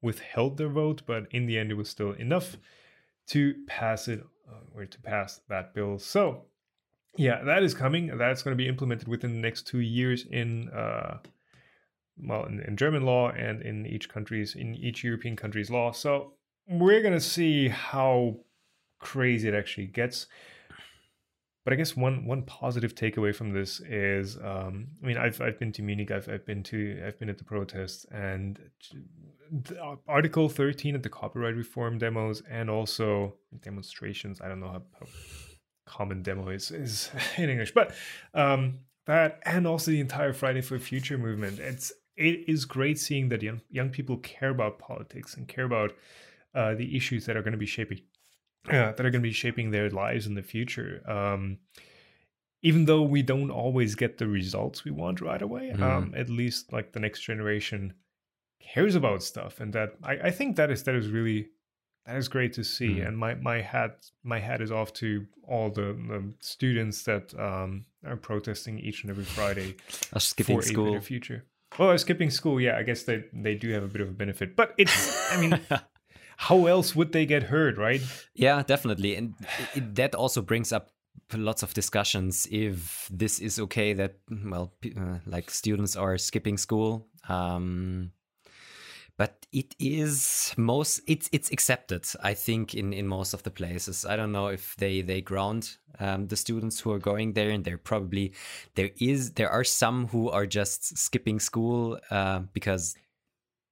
withheld 0.00 0.56
their 0.56 0.68
vote, 0.68 1.02
but 1.06 1.26
in 1.30 1.46
the 1.46 1.58
end, 1.58 1.70
it 1.70 1.74
was 1.74 1.88
still 1.88 2.12
enough 2.12 2.56
to 3.26 3.54
pass 3.66 4.08
it 4.08 4.24
uh, 4.48 4.78
or 4.78 4.86
to 4.86 5.00
pass 5.00 5.40
that 5.48 5.74
bill. 5.74 5.98
So. 5.98 6.44
Yeah, 7.16 7.42
that 7.44 7.64
is 7.64 7.74
coming. 7.74 8.16
That's 8.16 8.44
going 8.44 8.56
to 8.56 8.62
be 8.62 8.68
implemented 8.68 9.08
within 9.08 9.32
the 9.32 9.40
next 9.40 9.66
two 9.66 9.80
years 9.80 10.24
in 10.30 10.68
uh, 10.68 11.18
well 12.22 12.44
in, 12.44 12.60
in 12.60 12.76
German 12.76 13.02
law 13.02 13.30
and 13.30 13.62
in 13.62 13.86
each 13.86 14.08
country's 14.08 14.54
in 14.54 14.74
each 14.74 15.04
European 15.04 15.36
country's 15.36 15.70
law. 15.70 15.92
So 15.92 16.32
we're 16.68 17.02
gonna 17.02 17.20
see 17.20 17.68
how 17.68 18.36
crazy 18.98 19.48
it 19.48 19.54
actually 19.54 19.86
gets. 19.86 20.26
But 21.64 21.74
I 21.74 21.76
guess 21.76 21.94
one 21.94 22.24
one 22.24 22.44
positive 22.44 22.94
takeaway 22.94 23.34
from 23.34 23.52
this 23.52 23.80
is, 23.80 24.38
um, 24.38 24.88
I 25.02 25.06
mean, 25.06 25.18
I've 25.18 25.38
I've 25.40 25.58
been 25.58 25.70
to 25.72 25.82
Munich, 25.82 26.10
I've 26.10 26.28
I've 26.28 26.46
been 26.46 26.62
to 26.64 27.02
I've 27.06 27.18
been 27.18 27.28
at 27.28 27.36
the 27.36 27.44
protests, 27.44 28.06
and 28.10 28.58
Article 30.06 30.48
thirteen 30.48 30.94
at 30.94 31.02
the 31.02 31.10
copyright 31.10 31.56
reform 31.56 31.98
demos 31.98 32.42
and 32.50 32.70
also 32.70 33.34
demonstrations. 33.60 34.40
I 34.40 34.48
don't 34.48 34.60
know 34.60 34.68
how, 34.68 34.82
how 34.98 35.06
common 35.84 36.22
demo 36.22 36.48
is 36.48 36.70
is 36.70 37.10
in 37.36 37.50
English, 37.50 37.72
but 37.74 37.94
um, 38.32 38.78
that 39.06 39.40
and 39.44 39.66
also 39.66 39.90
the 39.90 40.00
entire 40.00 40.32
Friday 40.32 40.62
for 40.62 40.78
Future 40.78 41.18
movement. 41.18 41.58
It's 41.58 41.92
it 42.18 42.48
is 42.48 42.64
great 42.64 42.98
seeing 42.98 43.28
that 43.30 43.42
young 43.42 43.60
young 43.70 43.90
people 43.90 44.16
care 44.18 44.50
about 44.50 44.78
politics 44.78 45.36
and 45.36 45.46
care 45.48 45.64
about 45.64 45.92
uh, 46.54 46.74
the 46.74 46.96
issues 46.96 47.26
that 47.26 47.36
are 47.36 47.42
going 47.42 47.52
to 47.52 47.58
be 47.58 47.66
shaping 47.66 48.00
uh, 48.68 48.92
that 48.92 49.00
are 49.00 49.10
going 49.10 49.22
to 49.22 49.28
be 49.28 49.32
shaping 49.32 49.70
their 49.70 49.88
lives 49.90 50.26
in 50.26 50.34
the 50.34 50.42
future. 50.42 51.02
Um, 51.06 51.58
even 52.62 52.86
though 52.86 53.02
we 53.02 53.22
don't 53.22 53.50
always 53.52 53.94
get 53.94 54.18
the 54.18 54.26
results 54.26 54.84
we 54.84 54.90
want 54.90 55.20
right 55.20 55.40
away, 55.40 55.70
Mhm. 55.72 55.80
um, 55.80 56.14
at 56.16 56.28
least 56.28 56.72
like 56.72 56.92
the 56.92 57.00
next 57.00 57.20
generation 57.22 57.94
cares 58.60 58.94
about 58.96 59.22
stuff, 59.22 59.60
and 59.60 59.72
that 59.72 59.90
I, 60.02 60.14
I 60.28 60.30
think 60.30 60.56
that 60.56 60.70
is 60.70 60.82
that 60.84 60.94
is 60.96 61.08
really 61.08 61.50
that 62.04 62.16
is 62.16 62.28
great 62.28 62.52
to 62.54 62.64
see. 62.64 62.96
Mhm. 62.96 63.06
And 63.06 63.18
my 63.18 63.34
my 63.36 63.60
hat 63.60 64.10
my 64.24 64.40
hat 64.40 64.60
is 64.60 64.72
off 64.72 64.92
to 64.94 65.26
all 65.44 65.70
the, 65.70 65.92
the 66.12 66.34
students 66.40 67.04
that 67.04 67.32
um, 67.38 67.86
are 68.04 68.16
protesting 68.16 68.78
each 68.80 69.02
and 69.02 69.10
every 69.10 69.24
Friday 69.24 69.76
I 70.12 70.14
was 70.14 70.24
skipping 70.24 70.60
for 70.60 70.68
a 70.68 70.84
better 70.84 71.00
future. 71.00 71.44
Well, 71.78 71.96
skipping 71.98 72.30
school, 72.30 72.60
yeah, 72.60 72.76
I 72.78 72.82
guess 72.82 73.02
they 73.02 73.24
they 73.32 73.54
do 73.54 73.70
have 73.70 73.82
a 73.82 73.88
bit 73.88 74.00
of 74.00 74.08
a 74.08 74.12
benefit, 74.12 74.56
but 74.56 74.74
it's 74.78 75.32
I 75.32 75.40
mean, 75.40 75.60
how 76.38 76.66
else 76.66 76.94
would 76.94 77.12
they 77.12 77.26
get 77.26 77.44
hurt, 77.44 77.76
right? 77.76 78.00
Yeah, 78.34 78.62
definitely. 78.62 79.16
And 79.16 79.34
it, 79.74 79.94
that 79.96 80.14
also 80.14 80.40
brings 80.40 80.72
up 80.72 80.90
lots 81.34 81.62
of 81.62 81.74
discussions 81.74 82.46
if 82.50 83.08
this 83.12 83.38
is 83.40 83.58
okay 83.58 83.92
that, 83.92 84.18
well, 84.30 84.72
uh, 84.96 85.18
like 85.26 85.50
students 85.50 85.96
are 85.96 86.16
skipping 86.16 86.56
school. 86.56 87.06
Um, 87.28 88.12
but 89.18 89.46
it 89.52 89.74
is 89.78 90.54
most 90.56 91.00
it's 91.06 91.28
it's 91.32 91.50
accepted 91.50 92.06
i 92.22 92.32
think 92.32 92.74
in 92.74 92.92
in 92.92 93.06
most 93.06 93.34
of 93.34 93.42
the 93.42 93.50
places. 93.50 94.06
I 94.06 94.16
don't 94.16 94.32
know 94.32 94.48
if 94.48 94.76
they 94.76 95.02
they 95.02 95.20
ground 95.20 95.76
um, 96.00 96.28
the 96.28 96.36
students 96.36 96.80
who 96.80 96.92
are 96.92 97.00
going 97.00 97.34
there 97.34 97.50
and 97.50 97.64
they're 97.64 97.84
probably 97.90 98.32
there 98.74 98.90
is 99.00 99.32
there 99.32 99.50
are 99.50 99.64
some 99.64 100.06
who 100.08 100.30
are 100.30 100.46
just 100.46 100.96
skipping 100.96 101.40
school 101.40 101.98
uh, 102.10 102.40
because 102.52 102.94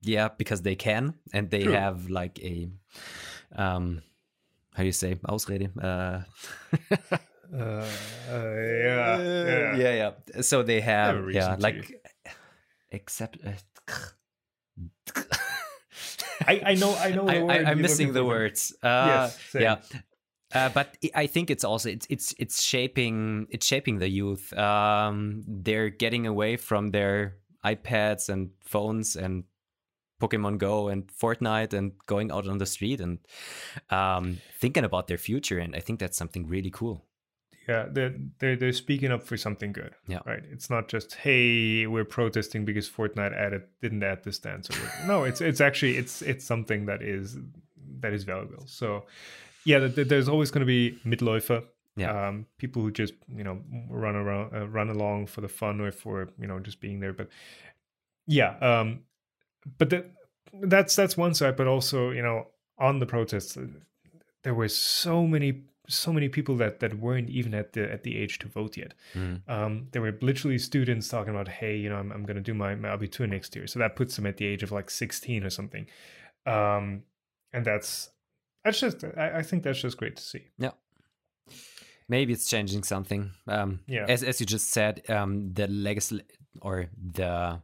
yeah 0.02 0.28
because 0.36 0.62
they 0.62 0.74
can 0.76 1.14
and 1.32 1.50
they 1.50 1.62
True. 1.62 1.72
have 1.72 2.10
like 2.10 2.38
a 2.42 2.68
um 3.56 4.02
how 4.74 4.82
do 4.82 4.86
you 4.86 4.92
say 4.92 5.16
ausrede 5.28 5.70
uh, 5.82 6.20
Uh, 7.52 7.58
uh, 8.28 8.54
yeah, 8.58 9.18
yeah, 9.46 9.76
yeah. 9.76 9.94
yeah. 9.94 10.42
So 10.42 10.62
they 10.62 10.80
have 10.80 11.30
yeah 11.32 11.56
like 11.58 12.02
except 12.90 13.38
uh, 13.46 13.52
I, 16.46 16.62
I 16.66 16.74
know, 16.74 16.94
I 16.96 17.10
know. 17.10 17.24
The 17.26 17.46
I, 17.52 17.70
I'm 17.70 17.80
missing 17.80 18.12
the 18.12 18.24
words. 18.24 18.74
Uh, 18.82 19.06
Yes, 19.08 19.40
same. 19.50 19.62
yeah. 19.62 19.76
Uh, 20.54 20.68
but 20.68 20.96
I- 21.04 21.22
I 21.22 21.26
think 21.26 21.50
it's 21.50 21.64
also 21.64 21.88
it's 21.90 22.06
it's 22.08 22.34
it's 22.38 22.62
shaping 22.62 23.46
it's 23.50 23.66
shaping 23.66 23.98
the 23.98 24.08
youth. 24.08 24.52
Um, 24.52 25.42
they're 25.46 25.90
getting 25.90 26.26
away 26.26 26.56
from 26.56 26.90
their 26.92 27.36
iPads 27.64 28.28
and 28.28 28.50
phones 28.64 29.16
and 29.16 29.44
Pokemon 30.20 30.58
Go 30.58 30.88
and 30.88 31.08
Fortnite 31.08 31.72
and 31.74 31.92
going 32.06 32.30
out 32.30 32.46
on 32.48 32.58
the 32.58 32.66
street 32.66 33.00
and 33.00 33.18
um, 33.90 34.38
thinking 34.60 34.84
about 34.84 35.08
their 35.08 35.18
future. 35.18 35.58
And 35.58 35.74
I 35.74 35.80
think 35.80 35.98
that's 35.98 36.16
something 36.16 36.46
really 36.46 36.70
cool. 36.70 37.04
Yeah, 37.68 37.86
they're, 37.90 38.14
they're 38.38 38.56
they're 38.56 38.72
speaking 38.72 39.10
up 39.10 39.24
for 39.24 39.36
something 39.36 39.72
good. 39.72 39.94
Yeah, 40.06 40.20
right. 40.24 40.42
It's 40.52 40.70
not 40.70 40.88
just 40.88 41.14
hey, 41.14 41.86
we're 41.86 42.04
protesting 42.04 42.64
because 42.64 42.88
Fortnite 42.88 43.36
added 43.36 43.62
didn't 43.82 44.02
add 44.04 44.22
this 44.22 44.38
dance. 44.38 44.70
Or 44.70 45.06
no, 45.06 45.24
it's 45.24 45.40
it's 45.40 45.60
actually 45.60 45.96
it's 45.96 46.22
it's 46.22 46.44
something 46.44 46.86
that 46.86 47.02
is 47.02 47.36
that 48.00 48.12
is 48.12 48.24
valuable. 48.24 48.64
So 48.66 49.04
yeah, 49.64 49.88
there's 49.88 50.28
always 50.28 50.52
going 50.52 50.60
to 50.60 50.66
be 50.66 50.98
Mitläufer. 51.04 51.64
Yeah. 51.96 52.28
Um, 52.28 52.46
people 52.58 52.82
who 52.82 52.92
just 52.92 53.14
you 53.34 53.42
know 53.42 53.60
run 53.90 54.14
around, 54.14 54.54
uh, 54.54 54.68
run 54.68 54.90
along 54.90 55.26
for 55.26 55.40
the 55.40 55.48
fun 55.48 55.80
or 55.80 55.90
for 55.90 56.28
you 56.38 56.46
know 56.46 56.60
just 56.60 56.80
being 56.80 57.00
there. 57.00 57.12
But 57.12 57.28
yeah, 58.26 58.56
um, 58.58 59.00
but 59.78 59.90
that 59.90 60.10
that's 60.62 60.94
that's 60.94 61.16
one 61.16 61.34
side. 61.34 61.56
But 61.56 61.66
also 61.66 62.10
you 62.10 62.22
know 62.22 62.48
on 62.78 63.00
the 63.00 63.06
protests, 63.06 63.56
uh, 63.56 63.66
there 64.42 64.54
were 64.54 64.68
so 64.68 65.26
many 65.26 65.64
so 65.88 66.12
many 66.12 66.28
people 66.28 66.56
that 66.56 66.80
that 66.80 66.98
weren't 66.98 67.30
even 67.30 67.54
at 67.54 67.72
the 67.72 67.90
at 67.90 68.02
the 68.02 68.16
age 68.16 68.38
to 68.40 68.48
vote 68.48 68.76
yet. 68.76 68.94
Mm. 69.14 69.48
Um, 69.48 69.88
there 69.92 70.02
were 70.02 70.16
literally 70.20 70.58
students 70.58 71.08
talking 71.08 71.34
about, 71.34 71.48
hey, 71.48 71.76
you 71.76 71.88
know, 71.88 71.96
I'm, 71.96 72.12
I'm 72.12 72.24
going 72.24 72.36
to 72.36 72.42
do 72.42 72.54
my, 72.54 72.74
my 72.74 72.88
Abitur 72.88 73.28
next 73.28 73.54
year, 73.56 73.66
so 73.66 73.78
that 73.78 73.96
puts 73.96 74.16
them 74.16 74.26
at 74.26 74.36
the 74.36 74.46
age 74.46 74.62
of 74.62 74.72
like 74.72 74.90
16 74.90 75.44
or 75.44 75.50
something. 75.50 75.86
Um, 76.46 77.02
and 77.52 77.64
that's 77.64 78.10
that's 78.64 78.80
just 78.80 79.04
I, 79.16 79.38
I 79.38 79.42
think 79.42 79.62
that's 79.62 79.80
just 79.80 79.96
great 79.96 80.16
to 80.16 80.22
see. 80.22 80.44
Yeah. 80.58 80.72
Maybe 82.08 82.32
it's 82.32 82.48
changing 82.48 82.84
something. 82.84 83.32
Um, 83.48 83.80
yeah. 83.86 84.06
As 84.08 84.22
as 84.22 84.40
you 84.40 84.46
just 84.46 84.70
said, 84.70 85.02
um, 85.08 85.52
the 85.54 85.66
legacy 85.66 86.22
or 86.60 86.86
the 87.12 87.60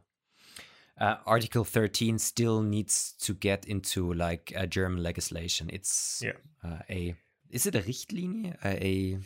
uh, 0.99 1.15
Article 1.25 1.63
13 1.63 2.19
still 2.19 2.61
needs 2.61 3.13
to 3.19 3.33
get 3.33 3.65
into 3.65 4.13
like 4.13 4.53
a 4.55 4.67
German 4.67 5.01
legislation. 5.01 5.69
It's 5.73 6.21
yeah. 6.23 6.33
uh, 6.63 6.79
a 6.89 7.15
is 7.53 7.65
it 7.65 7.75
a 7.75 7.81
Richtlinie? 7.81 8.55
A, 8.65 9.19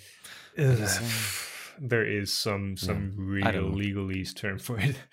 there 1.79 2.05
is 2.05 2.33
some 2.33 2.77
some 2.77 3.15
yeah, 3.17 3.49
real 3.49 3.71
legalese 3.71 4.35
term 4.35 4.59
for 4.59 4.79
it. 4.79 4.95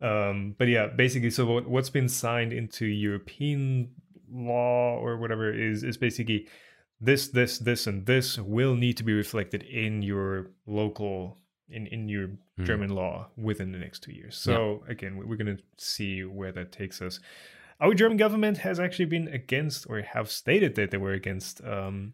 Um, 0.00 0.54
but 0.58 0.68
yeah, 0.68 0.88
basically, 0.88 1.30
so 1.30 1.46
what, 1.46 1.66
what's 1.66 1.88
been 1.88 2.10
signed 2.10 2.52
into 2.52 2.84
European 2.84 3.88
law 4.30 4.98
or 4.98 5.16
whatever 5.16 5.50
is 5.50 5.82
is 5.82 5.96
basically 5.96 6.46
this, 7.00 7.28
this, 7.28 7.58
this, 7.58 7.86
and 7.86 8.04
this 8.04 8.36
will 8.36 8.74
need 8.74 8.98
to 8.98 9.02
be 9.02 9.14
reflected 9.14 9.62
in 9.62 10.02
your 10.02 10.50
local 10.66 11.38
in 11.70 11.86
in 11.86 12.08
your 12.08 12.28
mm. 12.28 12.64
German 12.64 12.90
law 12.90 13.28
within 13.36 13.72
the 13.72 13.78
next 13.78 14.02
two 14.02 14.12
years. 14.12 14.36
So 14.36 14.82
yeah. 14.84 14.92
again, 14.92 15.16
we're 15.16 15.36
going 15.36 15.56
to 15.56 15.62
see 15.78 16.22
where 16.22 16.52
that 16.52 16.72
takes 16.72 17.00
us. 17.00 17.20
Our 17.80 17.94
German 17.94 18.18
government 18.18 18.58
has 18.58 18.78
actually 18.78 19.06
been 19.06 19.28
against, 19.28 19.86
or 19.88 20.02
have 20.02 20.30
stated 20.30 20.74
that 20.74 20.90
they 20.90 20.98
were 20.98 21.12
against 21.12 21.64
um, 21.64 22.12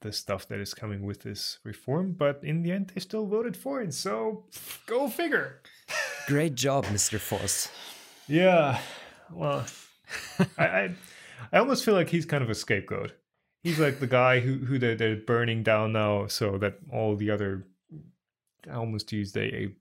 the 0.00 0.12
stuff 0.12 0.46
that 0.48 0.60
is 0.60 0.74
coming 0.74 1.02
with 1.04 1.22
this 1.22 1.58
reform, 1.64 2.12
but 2.12 2.40
in 2.42 2.62
the 2.62 2.72
end, 2.72 2.92
they 2.94 3.00
still 3.00 3.26
voted 3.26 3.56
for 3.56 3.80
it. 3.80 3.94
So 3.94 4.44
go 4.86 5.08
figure. 5.08 5.60
Great 6.26 6.54
job, 6.54 6.84
Mr. 6.86 7.18
Voss. 7.18 7.68
Yeah. 8.26 8.78
Well, 9.32 9.64
I, 10.58 10.64
I, 10.64 10.94
I 11.52 11.58
almost 11.58 11.84
feel 11.84 11.94
like 11.94 12.08
he's 12.08 12.26
kind 12.26 12.44
of 12.44 12.50
a 12.50 12.54
scapegoat. 12.54 13.12
He's 13.62 13.78
like 13.78 14.00
the 14.00 14.06
guy 14.06 14.40
who 14.40 14.54
who 14.58 14.78
they're, 14.78 14.94
they're 14.94 15.16
burning 15.16 15.62
down 15.62 15.92
now, 15.92 16.28
so 16.28 16.56
that 16.58 16.78
all 16.90 17.14
the 17.16 17.30
other 17.30 17.66
I 18.68 18.74
almost 18.74 19.12
used 19.12 19.36
a, 19.36 19.54
a 19.54 19.74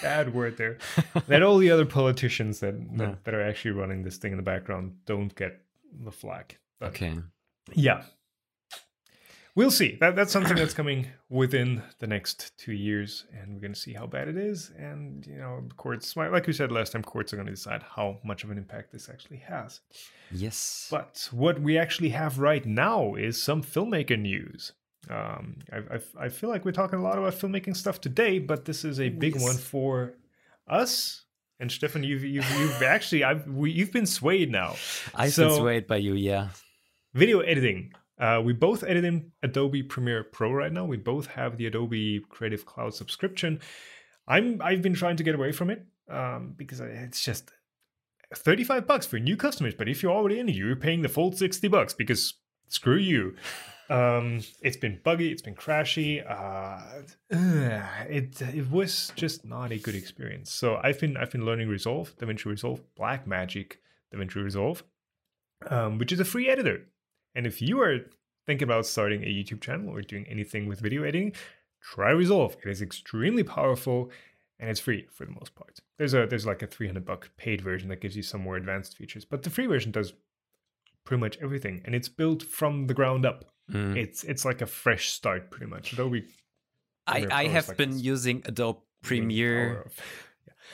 bad 0.00 0.34
word 0.34 0.56
there. 0.56 0.78
that 1.28 1.42
all 1.42 1.58
the 1.58 1.70
other 1.70 1.86
politicians 1.86 2.60
that, 2.60 2.74
that, 2.98 3.08
yeah. 3.08 3.14
that 3.24 3.34
are 3.34 3.42
actually 3.42 3.72
running 3.72 4.02
this 4.02 4.16
thing 4.16 4.32
in 4.32 4.36
the 4.36 4.42
background 4.42 4.96
don't 5.06 5.34
get 5.34 5.60
the 6.04 6.12
flag. 6.12 6.56
But 6.78 6.90
okay. 6.90 7.14
Yeah, 7.74 8.02
we'll 9.54 9.70
see. 9.70 9.96
That 10.00 10.16
that's 10.16 10.32
something 10.32 10.56
that's 10.56 10.74
coming 10.74 11.06
within 11.28 11.82
the 11.98 12.06
next 12.06 12.56
two 12.58 12.72
years, 12.72 13.24
and 13.32 13.54
we're 13.54 13.60
going 13.60 13.74
to 13.74 13.80
see 13.80 13.92
how 13.92 14.06
bad 14.06 14.28
it 14.28 14.36
is. 14.36 14.70
And 14.78 15.26
you 15.26 15.36
know, 15.36 15.62
courts, 15.76 16.16
like 16.16 16.46
we 16.46 16.52
said 16.52 16.72
last 16.72 16.92
time, 16.92 17.02
courts 17.02 17.32
are 17.32 17.36
going 17.36 17.46
to 17.46 17.52
decide 17.52 17.82
how 17.82 18.18
much 18.24 18.44
of 18.44 18.50
an 18.50 18.58
impact 18.58 18.92
this 18.92 19.08
actually 19.08 19.38
has. 19.38 19.80
Yes. 20.30 20.88
But 20.90 21.28
what 21.30 21.60
we 21.60 21.78
actually 21.78 22.10
have 22.10 22.38
right 22.38 22.64
now 22.64 23.14
is 23.14 23.42
some 23.42 23.62
filmmaker 23.62 24.18
news. 24.18 24.72
Um, 25.10 25.58
I, 25.72 25.96
I, 25.96 26.26
I 26.26 26.28
feel 26.28 26.48
like 26.48 26.64
we're 26.64 26.72
talking 26.72 26.98
a 26.98 27.02
lot 27.02 27.18
about 27.18 27.34
filmmaking 27.34 27.76
stuff 27.76 28.00
today, 28.00 28.38
but 28.38 28.64
this 28.64 28.84
is 28.84 29.00
a 29.00 29.08
big 29.08 29.34
yes. 29.34 29.42
one 29.42 29.56
for 29.56 30.14
us. 30.68 31.24
And 31.58 31.70
Stefan, 31.70 32.02
you've 32.02 32.24
you've, 32.24 32.50
you've 32.58 32.82
actually 32.82 33.22
I've 33.24 33.46
we, 33.46 33.70
you've 33.70 33.92
been 33.92 34.06
swayed 34.06 34.50
now. 34.50 34.74
I've 35.14 35.32
so, 35.32 35.48
been 35.48 35.58
swayed 35.58 35.86
by 35.86 35.96
you, 35.96 36.14
yeah. 36.14 36.48
Video 37.14 37.40
editing. 37.40 37.92
Uh, 38.22 38.40
we 38.40 38.52
both 38.52 38.84
edit 38.84 39.04
in 39.04 39.32
Adobe 39.42 39.82
Premiere 39.82 40.22
Pro 40.22 40.52
right 40.52 40.72
now. 40.72 40.84
We 40.84 40.96
both 40.96 41.26
have 41.26 41.56
the 41.56 41.66
Adobe 41.66 42.20
Creative 42.28 42.64
Cloud 42.64 42.94
subscription. 42.94 43.58
I'm 44.28 44.62
I've 44.62 44.80
been 44.80 44.94
trying 44.94 45.16
to 45.16 45.24
get 45.24 45.34
away 45.34 45.50
from 45.50 45.70
it 45.70 45.84
um, 46.08 46.54
because 46.56 46.78
it's 46.78 47.24
just 47.24 47.50
35 48.32 48.86
bucks 48.86 49.06
for 49.06 49.18
new 49.18 49.36
customers. 49.36 49.74
But 49.74 49.88
if 49.88 50.04
you're 50.04 50.12
already 50.12 50.38
in 50.38 50.46
you're 50.46 50.76
paying 50.76 51.02
the 51.02 51.08
full 51.08 51.32
60 51.32 51.66
bucks 51.66 51.94
because 51.94 52.34
screw 52.68 52.96
you. 52.96 53.34
Um, 53.90 54.40
it's 54.60 54.76
been 54.76 55.00
buggy, 55.02 55.32
it's 55.32 55.42
been 55.42 55.56
crashy. 55.56 56.24
Uh, 56.24 57.02
it 58.08 58.40
it 58.40 58.70
was 58.70 59.12
just 59.16 59.44
not 59.44 59.72
a 59.72 59.78
good 59.78 59.96
experience. 59.96 60.52
So 60.52 60.78
I've 60.80 61.00
been 61.00 61.16
I've 61.16 61.32
been 61.32 61.44
learning 61.44 61.68
Resolve, 61.68 62.16
DaVinci 62.18 62.44
Resolve, 62.44 62.82
Blackmagic 62.96 63.78
DaVinci 64.14 64.36
Resolve, 64.36 64.84
um, 65.68 65.98
which 65.98 66.12
is 66.12 66.20
a 66.20 66.24
free 66.24 66.48
editor. 66.48 66.86
And 67.34 67.46
if 67.46 67.62
you 67.62 67.80
are 67.80 67.98
thinking 68.46 68.64
about 68.64 68.86
starting 68.86 69.22
a 69.22 69.26
YouTube 69.26 69.60
channel 69.60 69.94
or 69.94 70.02
doing 70.02 70.26
anything 70.28 70.66
with 70.66 70.80
video 70.80 71.02
editing, 71.02 71.32
try 71.80 72.10
Resolve. 72.10 72.56
It 72.64 72.70
is 72.70 72.82
extremely 72.82 73.42
powerful 73.42 74.10
and 74.58 74.70
it's 74.70 74.80
free 74.80 75.06
for 75.10 75.24
the 75.26 75.32
most 75.32 75.54
part. 75.54 75.80
There's 75.98 76.14
a 76.14 76.26
there's 76.26 76.46
like 76.46 76.62
a 76.62 76.66
300 76.66 77.04
buck 77.04 77.30
paid 77.36 77.60
version 77.60 77.88
that 77.88 78.00
gives 78.00 78.16
you 78.16 78.22
some 78.22 78.40
more 78.40 78.56
advanced 78.56 78.96
features, 78.96 79.24
but 79.24 79.42
the 79.42 79.50
free 79.50 79.66
version 79.66 79.90
does 79.90 80.12
pretty 81.04 81.20
much 81.20 81.36
everything 81.42 81.82
and 81.84 81.94
it's 81.94 82.08
built 82.08 82.42
from 82.42 82.86
the 82.86 82.94
ground 82.94 83.26
up. 83.26 83.44
Mm. 83.70 83.96
It's 83.96 84.24
it's 84.24 84.44
like 84.44 84.60
a 84.62 84.66
fresh 84.66 85.10
start 85.10 85.50
pretty 85.50 85.66
much. 85.66 85.92
Adobe 85.92 86.24
I, 87.06 87.26
I 87.30 87.46
have 87.48 87.68
like 87.68 87.76
been 87.76 87.98
using 87.98 88.42
Adobe 88.44 88.80
Premiere 89.02 89.90
yeah. 89.96 90.04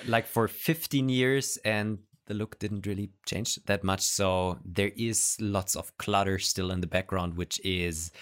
like 0.06 0.26
for 0.26 0.48
15 0.48 1.08
years 1.08 1.56
and 1.64 1.98
the 2.28 2.34
look 2.34 2.58
didn't 2.58 2.86
really 2.86 3.10
change 3.26 3.56
that 3.66 3.82
much. 3.82 4.02
So 4.02 4.58
there 4.64 4.92
is 4.96 5.36
lots 5.40 5.74
of 5.74 5.96
clutter 5.98 6.38
still 6.38 6.70
in 6.70 6.80
the 6.80 6.86
background, 6.86 7.36
which 7.36 7.60
is 7.64 8.12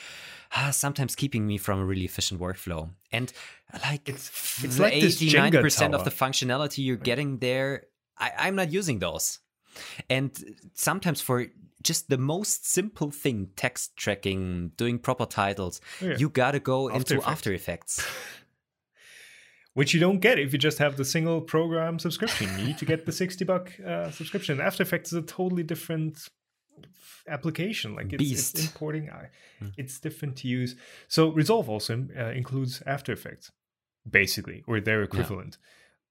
uh, 0.55 0.71
sometimes 0.71 1.15
keeping 1.15 1.47
me 1.47 1.59
from 1.59 1.81
a 1.81 1.85
really 1.85 2.05
efficient 2.05 2.41
workflow. 2.41 2.89
And 3.13 3.33
like 3.83 4.09
it's, 4.09 4.65
it's 4.65 4.79
like 4.79 4.95
89 4.95 5.53
percent 5.53 5.95
of 5.95 6.05
the 6.05 6.11
functionality 6.11 6.85
you're 6.85 6.97
getting 6.97 7.39
there, 7.39 7.85
I, 8.19 8.33
I'm 8.39 8.57
not 8.57 8.73
using 8.73 8.99
those. 8.99 9.41
And 10.09 10.33
sometimes 10.73 11.21
for 11.21 11.47
just 11.83 12.09
the 12.09 12.19
most 12.19 12.67
simple 12.67 13.11
thing, 13.11 13.51
text 13.57 13.97
tracking, 13.97 14.73
doing 14.77 14.99
proper 14.99 15.27
titles, 15.27 15.81
oh, 16.03 16.07
yeah. 16.07 16.17
you 16.19 16.29
gotta 16.31 16.61
go 16.61 16.89
After 16.89 16.97
into 16.97 17.15
Effects. 17.15 17.29
After 17.29 17.53
Effects. 17.53 18.07
which 19.77 19.93
you 19.93 20.01
don't 20.01 20.20
get 20.20 20.39
if 20.39 20.55
you 20.55 20.59
just 20.59 20.79
have 20.79 20.97
the 20.97 21.05
single 21.05 21.39
program 21.39 21.99
subscription. 21.99 22.49
You 22.59 22.64
need 22.68 22.79
to 22.79 22.87
get 22.87 23.05
the 23.05 23.12
60 23.12 23.45
buck 23.45 23.70
uh, 23.87 24.11
subscription. 24.11 24.59
After 24.59 24.83
Effects 24.83 25.12
is 25.12 25.18
a 25.18 25.22
totally 25.22 25.62
different 25.62 26.31
application. 27.29 27.95
Like 27.95 28.11
it's, 28.14 28.55
it's 28.55 28.64
importing, 28.64 29.11
uh, 29.11 29.27
mm. 29.62 29.72
it's 29.77 30.01
different 30.01 30.35
to 30.37 30.49
use. 30.49 30.77
So 31.09 31.29
Resolve 31.29 31.68
also 31.68 32.07
uh, 32.18 32.31
includes 32.31 32.83
After 32.87 33.12
Effects, 33.12 33.53
basically, 34.09 34.64
or 34.66 34.81
their 34.81 35.03
equivalent. 35.03 35.59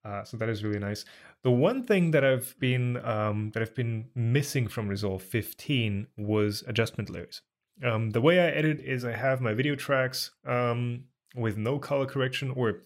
Yeah. 0.05 0.11
Uh, 0.11 0.23
so 0.23 0.37
that 0.37 0.47
is 0.47 0.63
really 0.63 0.77
nice. 0.77 1.03
The 1.41 1.49
one 1.49 1.85
thing 1.85 2.11
that 2.11 2.23
I've 2.23 2.53
been 2.59 3.03
um, 3.03 3.49
that 3.55 3.63
I've 3.63 3.73
been 3.73 4.09
missing 4.13 4.67
from 4.67 4.87
Resolve 4.87 5.23
15 5.23 6.05
was 6.17 6.63
adjustment 6.67 7.09
layers. 7.09 7.41
Um, 7.83 8.11
the 8.11 8.21
way 8.21 8.39
I 8.39 8.49
edit 8.49 8.79
is 8.79 9.03
I 9.03 9.13
have 9.13 9.41
my 9.41 9.55
video 9.55 9.73
tracks 9.73 10.29
um, 10.45 11.05
with 11.35 11.57
no 11.57 11.79
color 11.79 12.05
correction 12.05 12.51
or 12.51 12.83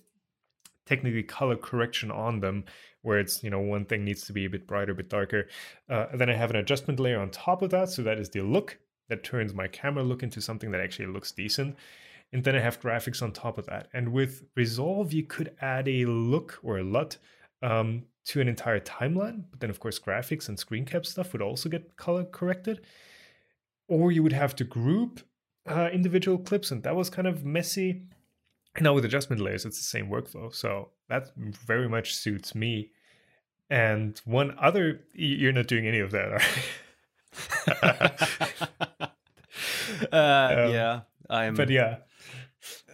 technically 0.89 1.21
color 1.21 1.55
correction 1.55 2.09
on 2.09 2.39
them 2.39 2.65
where 3.03 3.19
it's 3.19 3.43
you 3.43 3.49
know 3.49 3.59
one 3.59 3.85
thing 3.85 4.03
needs 4.03 4.25
to 4.25 4.33
be 4.33 4.45
a 4.45 4.49
bit 4.49 4.67
brighter 4.67 4.91
a 4.91 4.95
bit 4.95 5.09
darker. 5.09 5.47
Uh, 5.89 6.07
then 6.15 6.29
i 6.29 6.33
have 6.33 6.49
an 6.49 6.55
adjustment 6.55 6.99
layer 6.99 7.19
on 7.19 7.29
top 7.29 7.61
of 7.61 7.69
that. 7.69 7.89
So 7.89 8.01
that 8.01 8.17
is 8.17 8.29
the 8.29 8.41
look 8.41 8.77
that 9.07 9.23
turns 9.23 9.53
my 9.53 9.67
camera 9.67 10.03
look 10.03 10.23
into 10.23 10.41
something 10.41 10.71
that 10.71 10.81
actually 10.81 11.07
looks 11.07 11.31
decent. 11.31 11.75
And 12.33 12.43
then 12.43 12.55
i 12.55 12.59
have 12.59 12.81
graphics 12.81 13.21
on 13.21 13.31
top 13.31 13.57
of 13.57 13.67
that. 13.67 13.87
And 13.93 14.11
with 14.11 14.43
resolve 14.55 15.13
you 15.13 15.23
could 15.23 15.55
add 15.61 15.87
a 15.87 16.05
look 16.05 16.59
or 16.63 16.79
a 16.79 16.83
lut 16.83 17.17
um, 17.61 18.03
to 18.25 18.41
an 18.41 18.47
entire 18.47 18.79
timeline. 18.79 19.43
But 19.51 19.59
then 19.59 19.69
of 19.69 19.79
course 19.79 19.99
graphics 19.99 20.49
and 20.49 20.57
screen 20.57 20.85
cap 20.85 21.05
stuff 21.05 21.33
would 21.33 21.41
also 21.41 21.69
get 21.69 21.95
color 21.97 22.23
corrected. 22.23 22.81
Or 23.87 24.11
you 24.11 24.23
would 24.23 24.33
have 24.33 24.55
to 24.57 24.63
group 24.63 25.21
uh, 25.67 25.89
individual 25.91 26.37
clips. 26.37 26.71
And 26.71 26.83
that 26.83 26.95
was 26.95 27.09
kind 27.09 27.27
of 27.27 27.45
messy 27.45 28.03
now 28.82 28.93
with 28.93 29.05
adjustment 29.05 29.41
layers, 29.41 29.65
it's 29.65 29.77
the 29.77 29.84
same 29.84 30.09
workflow. 30.09 30.53
So 30.53 30.89
that 31.09 31.32
very 31.36 31.89
much 31.89 32.15
suits 32.15 32.55
me. 32.55 32.91
And 33.69 34.19
one 34.25 34.55
other, 34.59 35.01
you're 35.13 35.51
not 35.51 35.67
doing 35.67 35.88
any 35.88 35.99
of 35.99 36.11
that, 36.11 36.32
right? 36.32 36.43
uh, 40.11 40.55
um, 40.65 40.73
yeah, 40.73 41.01
I'm. 41.30 41.53
But 41.53 41.69
yeah, 41.69 41.97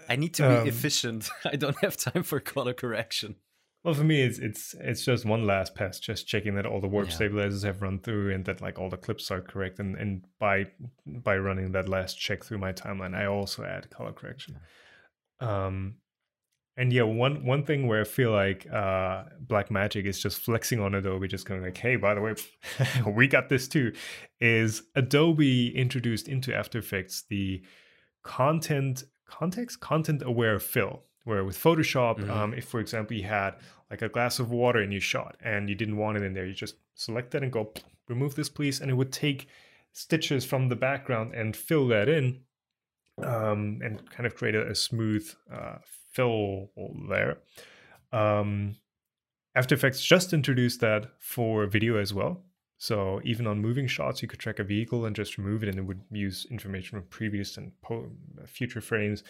I 0.09 0.15
need 0.15 0.33
to 0.35 0.43
be 0.43 0.55
um, 0.55 0.67
efficient. 0.67 1.29
I 1.45 1.55
don't 1.55 1.77
have 1.81 1.97
time 1.97 2.23
for 2.23 2.39
color 2.39 2.73
correction. 2.73 3.35
Well, 3.83 3.93
for 3.93 4.03
me, 4.03 4.21
it's 4.21 4.39
it's 4.39 4.73
it's 4.79 5.05
just 5.05 5.25
one 5.25 5.45
last 5.45 5.75
pass, 5.75 5.99
just 5.99 6.27
checking 6.27 6.55
that 6.55 6.65
all 6.65 6.81
the 6.81 6.87
warp 6.87 7.07
yeah. 7.09 7.15
stabilizers 7.15 7.63
have 7.63 7.81
run 7.81 7.99
through 7.99 8.33
and 8.33 8.43
that 8.45 8.59
like 8.59 8.79
all 8.79 8.89
the 8.89 8.97
clips 8.97 9.29
are 9.29 9.41
correct. 9.41 9.79
And 9.79 9.95
and 9.95 10.25
by 10.39 10.65
by 11.05 11.37
running 11.37 11.71
that 11.73 11.87
last 11.87 12.19
check 12.19 12.43
through 12.43 12.57
my 12.57 12.73
timeline, 12.73 13.15
I 13.15 13.27
also 13.27 13.63
add 13.63 13.89
color 13.91 14.11
correction. 14.11 14.59
Um, 15.39 15.95
and 16.77 16.91
yeah, 16.91 17.03
one 17.03 17.45
one 17.45 17.63
thing 17.63 17.87
where 17.87 18.01
I 18.01 18.03
feel 18.03 18.31
like 18.31 18.67
uh, 18.71 19.23
Blackmagic 19.45 20.05
is 20.05 20.19
just 20.19 20.39
flexing 20.39 20.81
on 20.81 20.93
Adobe, 20.93 21.27
just 21.27 21.45
going 21.45 21.61
like, 21.61 21.77
"Hey, 21.77 21.95
by 21.95 22.13
the 22.13 22.21
way, 22.21 22.35
we 23.07 23.27
got 23.27 23.47
this 23.47 23.67
too," 23.67 23.93
is 24.41 24.83
Adobe 24.95 25.75
introduced 25.75 26.27
into 26.27 26.53
After 26.53 26.79
Effects 26.79 27.23
the 27.29 27.63
content 28.23 29.03
context 29.27 29.79
content 29.79 30.21
aware 30.23 30.59
fill 30.59 31.03
where 31.23 31.43
with 31.43 31.57
photoshop 31.57 32.19
mm-hmm. 32.19 32.31
um, 32.31 32.53
if 32.53 32.65
for 32.65 32.79
example 32.79 33.15
you 33.15 33.23
had 33.23 33.51
like 33.89 34.01
a 34.01 34.09
glass 34.09 34.39
of 34.39 34.51
water 34.51 34.81
in 34.81 34.91
your 34.91 35.01
shot 35.01 35.35
and 35.43 35.69
you 35.69 35.75
didn't 35.75 35.97
want 35.97 36.17
it 36.17 36.23
in 36.23 36.33
there 36.33 36.45
you 36.45 36.53
just 36.53 36.75
select 36.95 37.31
that 37.31 37.43
and 37.43 37.51
go 37.51 37.71
remove 38.07 38.35
this 38.35 38.49
please 38.49 38.81
and 38.81 38.89
it 38.89 38.95
would 38.95 39.11
take 39.11 39.47
stitches 39.93 40.43
from 40.43 40.69
the 40.69 40.75
background 40.75 41.33
and 41.33 41.55
fill 41.55 41.87
that 41.87 42.09
in 42.09 42.39
um, 43.23 43.79
and 43.83 44.09
kind 44.09 44.25
of 44.25 44.35
create 44.35 44.55
a, 44.55 44.69
a 44.69 44.75
smooth 44.75 45.27
uh, 45.53 45.75
fill 46.11 46.69
there 47.09 47.37
um, 48.11 48.75
after 49.55 49.75
effects 49.75 50.03
just 50.03 50.33
introduced 50.33 50.81
that 50.81 51.07
for 51.19 51.65
video 51.65 51.97
as 51.97 52.13
well 52.13 52.43
so 52.77 53.21
even 53.23 53.47
on 53.47 53.61
moving 53.61 53.87
shots, 53.87 54.21
you 54.21 54.27
could 54.27 54.39
track 54.39 54.59
a 54.59 54.63
vehicle 54.63 55.05
and 55.05 55.15
just 55.15 55.37
remove 55.37 55.63
it, 55.63 55.69
and 55.69 55.77
it 55.77 55.83
would 55.83 56.01
use 56.11 56.45
information 56.51 56.99
from 56.99 57.07
previous 57.07 57.57
and 57.57 57.71
po- 57.81 58.11
future 58.45 58.81
frames. 58.81 59.23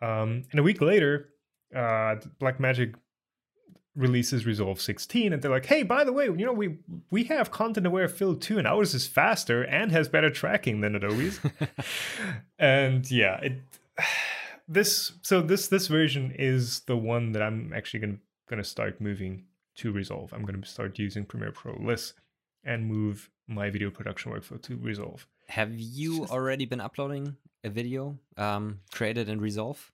Um, 0.00 0.44
and 0.50 0.60
a 0.60 0.62
week 0.62 0.80
later, 0.80 1.30
uh, 1.74 2.16
Blackmagic 2.40 2.94
releases 3.96 4.46
Resolve 4.46 4.80
16, 4.80 5.32
and 5.32 5.42
they're 5.42 5.50
like, 5.50 5.66
"Hey, 5.66 5.82
by 5.82 6.04
the 6.04 6.12
way, 6.12 6.26
you 6.26 6.44
know 6.44 6.52
we 6.52 6.78
we 7.10 7.24
have 7.24 7.50
content 7.50 7.86
aware 7.86 8.08
fill 8.08 8.36
too, 8.36 8.58
and 8.58 8.66
ours 8.66 8.94
is 8.94 9.06
faster 9.06 9.62
and 9.62 9.90
has 9.90 10.08
better 10.08 10.30
tracking 10.30 10.80
than 10.80 10.94
Adobe's." 10.94 11.40
and 12.58 13.10
yeah, 13.10 13.40
it 13.40 13.60
this 14.68 15.12
so 15.22 15.40
this 15.40 15.68
this 15.68 15.88
version 15.88 16.32
is 16.38 16.80
the 16.80 16.96
one 16.96 17.32
that 17.32 17.42
I'm 17.42 17.72
actually 17.74 18.00
gonna 18.00 18.18
gonna 18.48 18.64
start 18.64 19.00
moving 19.00 19.44
to 19.76 19.92
Resolve. 19.92 20.32
I'm 20.32 20.44
gonna 20.44 20.64
start 20.64 20.98
using 20.98 21.24
Premiere 21.24 21.52
Pro 21.52 21.76
less 21.80 22.12
and 22.64 22.86
move 22.86 23.30
my 23.46 23.70
video 23.70 23.90
production 23.90 24.32
workflow 24.32 24.60
to 24.62 24.76
Resolve. 24.76 25.26
Have 25.48 25.72
you 25.74 26.20
just... 26.20 26.32
already 26.32 26.66
been 26.66 26.80
uploading 26.80 27.36
a 27.62 27.70
video 27.70 28.18
um, 28.36 28.80
created 28.92 29.28
in 29.28 29.40
Resolve? 29.40 29.92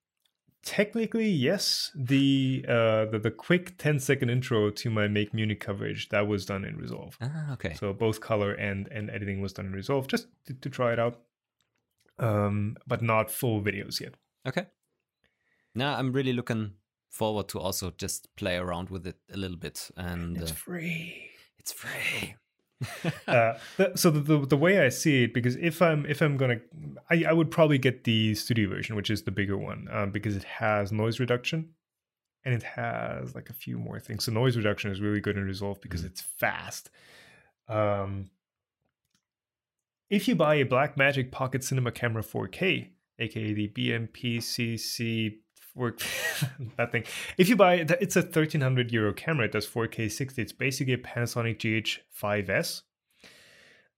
Technically, 0.64 1.28
yes. 1.28 1.90
The, 1.94 2.64
uh, 2.68 3.06
the 3.06 3.18
the 3.20 3.30
quick 3.30 3.76
10 3.78 3.98
second 3.98 4.30
intro 4.30 4.70
to 4.70 4.90
my 4.90 5.08
Make 5.08 5.34
Munich 5.34 5.60
coverage 5.60 6.08
that 6.10 6.28
was 6.28 6.46
done 6.46 6.64
in 6.64 6.76
Resolve. 6.76 7.18
Ah, 7.20 7.52
okay. 7.54 7.74
So 7.74 7.92
both 7.92 8.20
color 8.20 8.52
and 8.52 8.86
and 8.88 9.10
editing 9.10 9.40
was 9.40 9.52
done 9.52 9.66
in 9.66 9.72
Resolve, 9.72 10.06
just 10.06 10.28
to, 10.46 10.54
to 10.54 10.70
try 10.70 10.92
it 10.92 10.98
out. 11.00 11.20
Um, 12.18 12.76
but 12.86 13.02
not 13.02 13.30
full 13.30 13.60
videos 13.60 14.00
yet. 14.00 14.14
Okay. 14.46 14.66
Now 15.74 15.96
I'm 15.96 16.12
really 16.12 16.32
looking 16.32 16.74
forward 17.08 17.48
to 17.48 17.58
also 17.58 17.92
just 17.96 18.28
play 18.36 18.56
around 18.56 18.88
with 18.88 19.06
it 19.06 19.16
a 19.32 19.36
little 19.36 19.56
bit. 19.56 19.90
And 19.96 20.36
it's 20.36 20.52
uh, 20.52 20.54
free. 20.54 21.30
It's 21.58 21.72
free. 21.72 22.36
Uh, 23.26 23.54
so 23.94 24.10
the, 24.10 24.20
the, 24.20 24.46
the 24.46 24.56
way 24.56 24.84
I 24.84 24.88
see 24.88 25.24
it, 25.24 25.34
because 25.34 25.56
if 25.56 25.80
I'm 25.82 26.06
if 26.06 26.20
I'm 26.20 26.36
gonna, 26.36 26.60
I, 27.10 27.24
I 27.28 27.32
would 27.32 27.50
probably 27.50 27.78
get 27.78 28.04
the 28.04 28.34
studio 28.34 28.68
version, 28.68 28.96
which 28.96 29.10
is 29.10 29.22
the 29.22 29.30
bigger 29.30 29.56
one, 29.56 29.88
um, 29.90 30.10
because 30.10 30.36
it 30.36 30.44
has 30.44 30.92
noise 30.92 31.20
reduction, 31.20 31.70
and 32.44 32.54
it 32.54 32.62
has 32.62 33.34
like 33.34 33.50
a 33.50 33.54
few 33.54 33.78
more 33.78 34.00
things. 34.00 34.24
So 34.24 34.32
noise 34.32 34.56
reduction 34.56 34.90
is 34.90 35.00
really 35.00 35.20
good 35.20 35.36
in 35.36 35.44
Resolve 35.44 35.80
because 35.80 36.02
mm. 36.02 36.06
it's 36.06 36.20
fast. 36.20 36.90
Um, 37.68 38.30
if 40.10 40.28
you 40.28 40.34
buy 40.34 40.56
a 40.56 40.64
Blackmagic 40.64 41.30
Pocket 41.30 41.64
Cinema 41.64 41.90
Camera 41.90 42.22
4K, 42.22 42.88
aka 43.18 43.52
the 43.52 43.68
BMPCC 43.68 45.38
work 45.74 46.02
that 46.76 46.92
thing. 46.92 47.04
If 47.38 47.48
you 47.48 47.56
buy 47.56 47.74
it, 47.74 47.90
it's 48.00 48.16
a 48.16 48.20
1300 48.22 48.92
euro 48.92 49.12
camera. 49.12 49.46
It 49.46 49.52
does 49.52 49.66
4K 49.66 50.10
60. 50.10 50.42
It's 50.42 50.52
basically 50.52 50.94
a 50.94 50.98
Panasonic 50.98 51.58
GH5S. 51.58 52.82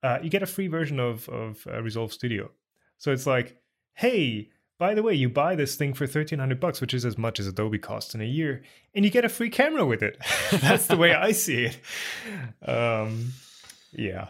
Uh, 0.03 0.18
you 0.22 0.29
get 0.29 0.43
a 0.43 0.47
free 0.47 0.68
version 0.68 1.01
of 1.01 1.29
of 1.29 1.66
uh, 1.66 1.83
Resolve 1.83 2.12
Studio. 2.12 2.51
So 2.99 3.12
it's 3.12 3.27
like, 3.27 3.57
hey, 3.95 4.51
by 4.79 4.95
the 4.95 5.03
way, 5.03 5.14
you 5.14 5.29
buy 5.29 5.55
this 5.55 5.77
thing 5.77 5.95
for 5.95 6.05
1300 6.05 6.59
bucks, 6.59 6.81
which 6.81 6.95
is 6.95 7.05
as 7.05 7.16
much 7.16 7.39
as 7.39 7.47
Adobe 7.47 7.79
costs 7.79 8.14
in 8.14 8.20
a 8.20 8.27
year, 8.27 8.62
and 8.95 9.05
you 9.05 9.11
get 9.11 9.25
a 9.25 9.29
free 9.29 9.51
camera 9.51 9.87
with 9.87 10.03
it. 10.03 10.18
That's 10.51 10.87
the 10.87 10.97
way 10.97 11.14
I 11.14 11.33
see 11.33 11.66
it. 11.66 12.68
Um, 12.68 13.33
yeah. 13.93 14.29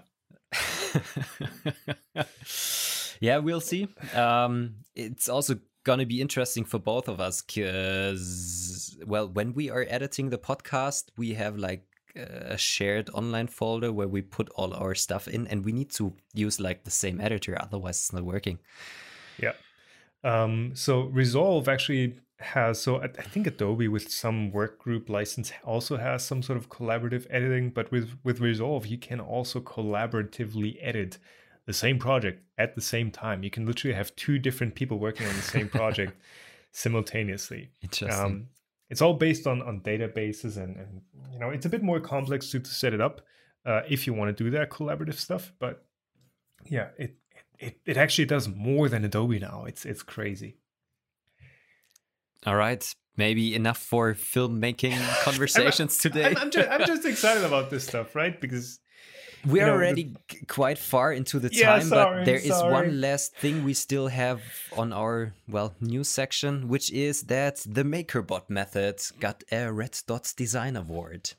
yeah, 3.21 3.39
we'll 3.39 3.61
see. 3.61 3.89
Um, 4.15 4.77
it's 4.95 5.29
also 5.29 5.59
gonna 5.85 6.07
be 6.07 6.21
interesting 6.21 6.65
for 6.65 6.79
both 6.79 7.09
of 7.09 7.21
us 7.21 7.43
because 7.43 8.97
well 9.07 9.29
when 9.29 9.53
we 9.53 9.71
are 9.71 9.87
editing 9.89 10.31
the 10.31 10.39
podcast 10.39 11.05
we 11.17 11.35
have 11.35 11.57
like 11.57 11.87
a 12.17 12.57
shared 12.57 13.11
online 13.11 13.47
folder 13.47 13.93
where 13.93 14.09
we 14.09 14.23
put 14.23 14.49
all 14.51 14.73
our 14.75 14.95
stuff 14.95 15.29
in 15.29 15.47
and 15.49 15.65
we 15.65 15.73
need 15.73 15.91
to 15.91 16.15
use 16.33 16.61
like 16.61 16.85
the 16.85 16.91
same 16.91 17.21
editor 17.21 17.57
otherwise 17.61 17.97
it's 17.97 18.13
not 18.13 18.25
working. 18.25 18.59
Yeah 19.39 19.53
um, 20.23 20.73
so 20.75 21.03
resolve 21.03 21.69
actually 21.69 22.19
has 22.41 22.81
so 22.81 22.97
I, 22.97 23.05
I 23.05 23.23
think 23.23 23.47
adobe 23.47 23.89
with 23.89 24.11
some 24.11 24.51
work 24.51 24.79
group 24.79 25.09
license 25.09 25.53
also 25.65 25.97
has 25.97 26.25
some 26.25 26.43
sort 26.43 26.57
of 26.57 26.69
collaborative 26.69 27.27
editing 27.31 27.71
but 27.71 27.91
with 27.91 28.17
with 28.25 28.41
resolve 28.41 28.87
you 28.87 28.99
can 28.99 29.21
also 29.21 29.61
collaboratively 29.61 30.77
edit 30.81 31.19
the 31.67 31.73
same 31.73 31.99
project 31.99 32.43
at 32.59 32.75
the 32.75 32.81
same 32.81 33.11
time. 33.11 33.43
You 33.43 33.51
can 33.51 33.67
literally 33.67 33.95
have 33.95 34.15
two 34.17 34.39
different 34.39 34.75
people 34.75 34.99
working 34.99 35.27
on 35.27 35.35
the 35.35 35.43
same 35.43 35.69
project 35.69 36.15
simultaneously. 36.73 37.71
Interesting. 37.83 38.25
Um, 38.25 38.47
it's 38.91 39.01
all 39.01 39.15
based 39.15 39.47
on 39.47 39.63
on 39.63 39.81
databases 39.81 40.57
and 40.57 40.77
and 40.77 41.01
you 41.33 41.39
know 41.39 41.51
it's 41.51 41.67
a 41.67 41.69
bit 41.69 41.83
more 41.83 42.01
complex 42.01 42.51
to, 42.51 42.61
to 42.61 42.71
set 42.71 42.93
it 42.93 43.01
up 43.01 43.23
uh, 43.65 43.81
if 43.89 44.07
you 44.07 44.13
want 44.13 44.37
to 44.37 44.45
do 44.45 44.51
that 44.51 44.71
collaborative 44.71 45.15
stuff. 45.15 45.53
But 45.59 45.85
yeah, 46.67 46.89
it 46.99 47.17
it 47.59 47.81
it 47.87 47.97
actually 47.97 48.27
does 48.27 48.49
more 48.49 48.89
than 48.89 49.05
Adobe 49.05 49.39
now. 49.39 49.65
It's 49.67 49.85
it's 49.85 50.03
crazy. 50.03 50.59
All 52.47 52.57
right, 52.57 52.95
maybe 53.17 53.55
enough 53.55 53.79
for 53.79 54.15
filmmaking 54.15 54.99
conversations 55.23 55.97
today. 55.97 56.27
I'm, 56.27 56.37
I'm, 56.37 56.51
just, 56.51 56.69
I'm 56.69 56.81
just 56.87 57.05
excited 57.07 57.43
about 57.43 57.71
this 57.71 57.87
stuff, 57.87 58.15
right? 58.15 58.39
Because 58.39 58.81
we 59.47 59.61
are 59.61 59.71
already 59.71 60.15
the... 60.29 60.47
quite 60.47 60.79
far 60.79 61.13
into 61.13 61.39
the 61.39 61.51
yeah, 61.53 61.79
time, 61.79 61.83
sorry, 61.83 62.19
but 62.19 62.25
there 62.25 62.37
is 62.37 62.51
one 62.51 63.01
last 63.01 63.35
thing 63.37 63.65
we 63.65 63.75
still 63.75 64.09
have 64.09 64.43
on 64.77 64.93
our 64.93 65.35
well 65.49 65.75
news 65.81 66.09
section, 66.09 66.69
which 66.69 66.91
is 66.93 67.23
that 67.25 67.65
the 67.67 67.83
MakerBot 67.83 68.49
method 68.49 69.01
got 69.21 69.45
a 69.53 69.73
Red 69.73 69.99
Dot 70.07 70.33
Design 70.37 70.77
Award. 70.77 71.33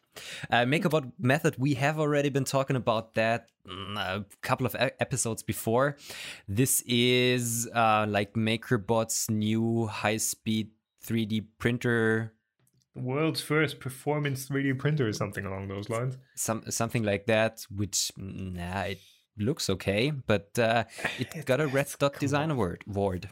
Uh, 0.49 0.63
MakerBot 0.63 1.11
method, 1.19 1.55
we 1.57 1.73
have 1.73 1.99
already 1.99 2.29
been 2.29 2.45
talking 2.45 2.75
about 2.75 3.15
that 3.15 3.47
mm, 3.67 3.97
a 3.97 4.25
couple 4.41 4.65
of 4.65 4.75
episodes 4.79 5.43
before. 5.43 5.97
This 6.47 6.81
is 6.87 7.67
uh, 7.73 8.05
like 8.07 8.33
MakerBot's 8.33 9.29
new 9.29 9.87
high-speed 9.87 10.69
3D 11.05 11.45
printer 11.59 12.33
world's 12.95 13.41
first 13.41 13.79
performance 13.79 14.47
3D 14.47 14.79
printer 14.79 15.07
or 15.07 15.13
something 15.13 15.45
along 15.45 15.67
those 15.67 15.89
lines. 15.89 16.17
Some 16.35 16.63
something 16.69 17.03
like 17.03 17.25
that, 17.27 17.65
which 17.69 18.11
nah, 18.17 18.81
it 18.81 18.99
looks 19.37 19.69
okay, 19.69 20.11
but 20.11 20.57
uh, 20.57 20.85
it 21.19 21.45
got 21.45 21.61
a 21.61 21.67
Red 21.67 21.87
Dot 21.99 22.19
Design 22.19 22.51
Award. 22.51 22.83
Award. 22.87 23.29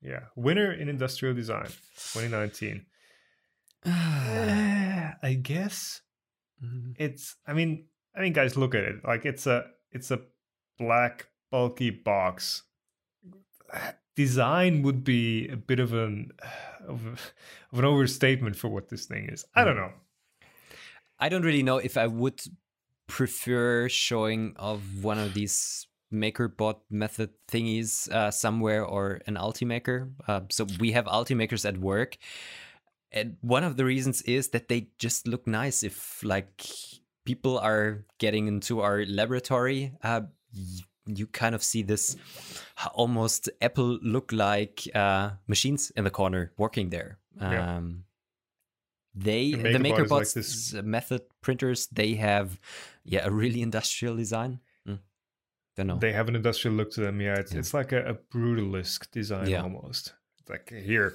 Yeah, 0.00 0.24
winner 0.36 0.72
in 0.72 0.88
industrial 0.88 1.34
design, 1.34 1.68
2019. 2.12 2.86
I 5.22 5.38
guess 5.40 6.02
mm-hmm. 6.64 6.92
it's. 6.96 7.36
I 7.46 7.52
mean, 7.52 7.86
I 8.16 8.20
mean, 8.20 8.32
guys, 8.32 8.56
look 8.56 8.74
at 8.74 8.84
it. 8.84 8.96
Like 9.04 9.24
it's 9.24 9.46
a 9.46 9.66
it's 9.92 10.10
a 10.10 10.20
black 10.78 11.28
bulky 11.50 11.90
box 11.90 12.62
design 14.18 14.82
would 14.82 15.04
be 15.04 15.46
a 15.46 15.56
bit 15.56 15.78
of 15.78 15.94
an 15.94 16.32
of, 16.88 17.06
a, 17.06 17.10
of 17.72 17.78
an 17.78 17.84
overstatement 17.84 18.56
for 18.56 18.68
what 18.68 18.88
this 18.88 19.06
thing 19.06 19.30
is. 19.30 19.46
I 19.54 19.64
don't 19.64 19.76
hmm. 19.76 19.82
know. 19.82 19.92
I 21.20 21.28
don't 21.28 21.42
really 21.42 21.62
know 21.62 21.78
if 21.78 21.96
I 21.96 22.06
would 22.06 22.40
prefer 23.06 23.88
showing 23.88 24.54
of 24.56 25.02
one 25.02 25.18
of 25.18 25.34
these 25.34 25.86
MakerBot 26.12 26.76
method 26.90 27.30
thingies 27.50 28.10
uh, 28.10 28.30
somewhere 28.30 28.84
or 28.84 29.20
an 29.26 29.34
Ultimaker. 29.34 30.10
Uh, 30.26 30.42
so 30.50 30.66
we 30.78 30.92
have 30.92 31.06
Ultimakers 31.06 31.64
at 31.64 31.78
work. 31.78 32.18
And 33.10 33.36
one 33.40 33.64
of 33.64 33.76
the 33.76 33.84
reasons 33.84 34.22
is 34.22 34.48
that 34.48 34.68
they 34.68 34.88
just 34.98 35.26
look 35.26 35.46
nice 35.46 35.82
if 35.82 36.22
like 36.22 36.62
people 37.24 37.58
are 37.58 38.04
getting 38.18 38.46
into 38.46 38.80
our 38.80 39.04
laboratory, 39.04 39.92
uh, 40.04 40.22
you 41.08 41.26
kind 41.26 41.54
of 41.54 41.62
see 41.62 41.82
this 41.82 42.16
almost 42.94 43.48
Apple 43.60 43.98
look 44.02 44.32
like 44.32 44.82
uh, 44.94 45.30
machines 45.46 45.90
in 45.96 46.04
the 46.04 46.10
corner 46.10 46.52
working 46.58 46.90
there. 46.90 47.18
Yeah. 47.40 47.76
Um, 47.76 48.04
they 49.14 49.52
the, 49.52 49.72
the 49.72 49.78
MakerBots 49.78 50.74
like 50.74 50.84
method 50.84 51.22
printers 51.40 51.86
they 51.88 52.14
have 52.14 52.60
yeah 53.04 53.26
a 53.26 53.30
really 53.30 53.62
industrial 53.62 54.16
design. 54.16 54.60
Mm. 54.86 54.98
Don't 55.76 55.86
know. 55.86 55.96
They 55.96 56.12
have 56.12 56.28
an 56.28 56.36
industrial 56.36 56.76
look 56.76 56.90
to 56.92 57.00
them. 57.00 57.20
Yeah, 57.20 57.34
it's 57.34 57.52
yeah. 57.52 57.58
it's 57.58 57.74
like 57.74 57.92
a, 57.92 58.10
a 58.10 58.14
brutalist 58.14 59.10
design 59.10 59.48
yeah. 59.48 59.62
almost. 59.62 60.14
It's 60.40 60.50
like 60.50 60.70
here, 60.70 61.14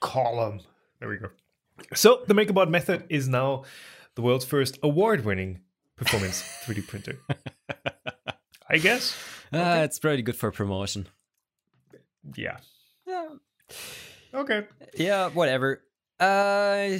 column. 0.00 0.60
There 1.00 1.08
we 1.08 1.18
go. 1.18 1.28
So 1.94 2.22
the 2.26 2.34
MakerBot 2.34 2.70
method 2.70 3.04
is 3.10 3.28
now 3.28 3.64
the 4.14 4.22
world's 4.22 4.46
first 4.46 4.78
award-winning 4.82 5.60
performance 5.96 6.42
3D 6.64 6.86
printer. 6.86 7.18
I 8.68 8.78
guess. 8.78 9.16
Uh, 9.52 9.58
okay. 9.58 9.84
it's 9.84 9.98
pretty 9.98 10.22
good 10.22 10.36
for 10.36 10.50
promotion. 10.50 11.06
Yeah. 12.34 12.58
Yeah. 13.06 13.28
Okay. 14.34 14.66
Yeah, 14.94 15.28
whatever. 15.30 15.82
Uh 16.18 16.98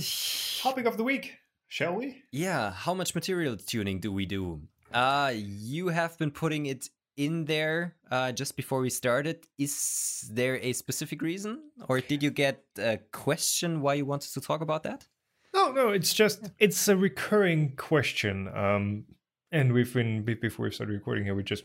topic 0.63 0.87
of 0.87 0.97
the 0.97 1.05
week, 1.05 1.39
shall 1.69 1.95
we? 1.95 2.23
Yeah, 2.31 2.71
how 2.73 2.95
much 2.95 3.15
material 3.15 3.57
tuning 3.57 3.99
do 4.01 4.13
we 4.13 4.27
do? 4.27 4.61
Uh 4.93 5.33
you 5.35 5.89
have 5.89 6.17
been 6.19 6.31
putting 6.31 6.67
it 6.67 6.89
in 7.17 7.47
there 7.47 7.97
uh, 8.11 8.31
just 8.31 8.57
before 8.57 8.81
we 8.81 8.91
started. 8.91 9.47
Is 9.59 10.29
there 10.33 10.59
a 10.59 10.73
specific 10.75 11.23
reason, 11.23 11.63
or 11.89 12.01
did 12.01 12.23
you 12.23 12.31
get 12.31 12.63
a 12.79 12.99
question 13.11 13.81
why 13.81 13.95
you 13.95 14.05
wanted 14.05 14.33
to 14.35 14.41
talk 14.41 14.61
about 14.61 14.83
that? 14.83 15.07
No, 15.55 15.73
no, 15.73 15.89
it's 15.89 16.13
just 16.13 16.51
it's 16.59 16.89
a 16.89 16.97
recurring 16.97 17.73
question. 17.77 18.49
Um, 18.55 19.05
and 19.53 19.73
we've 19.73 19.93
been 19.93 20.25
before 20.25 20.65
we 20.65 20.73
started 20.73 20.93
recording 20.93 21.25
here, 21.25 21.35
we 21.35 21.43
just 21.43 21.65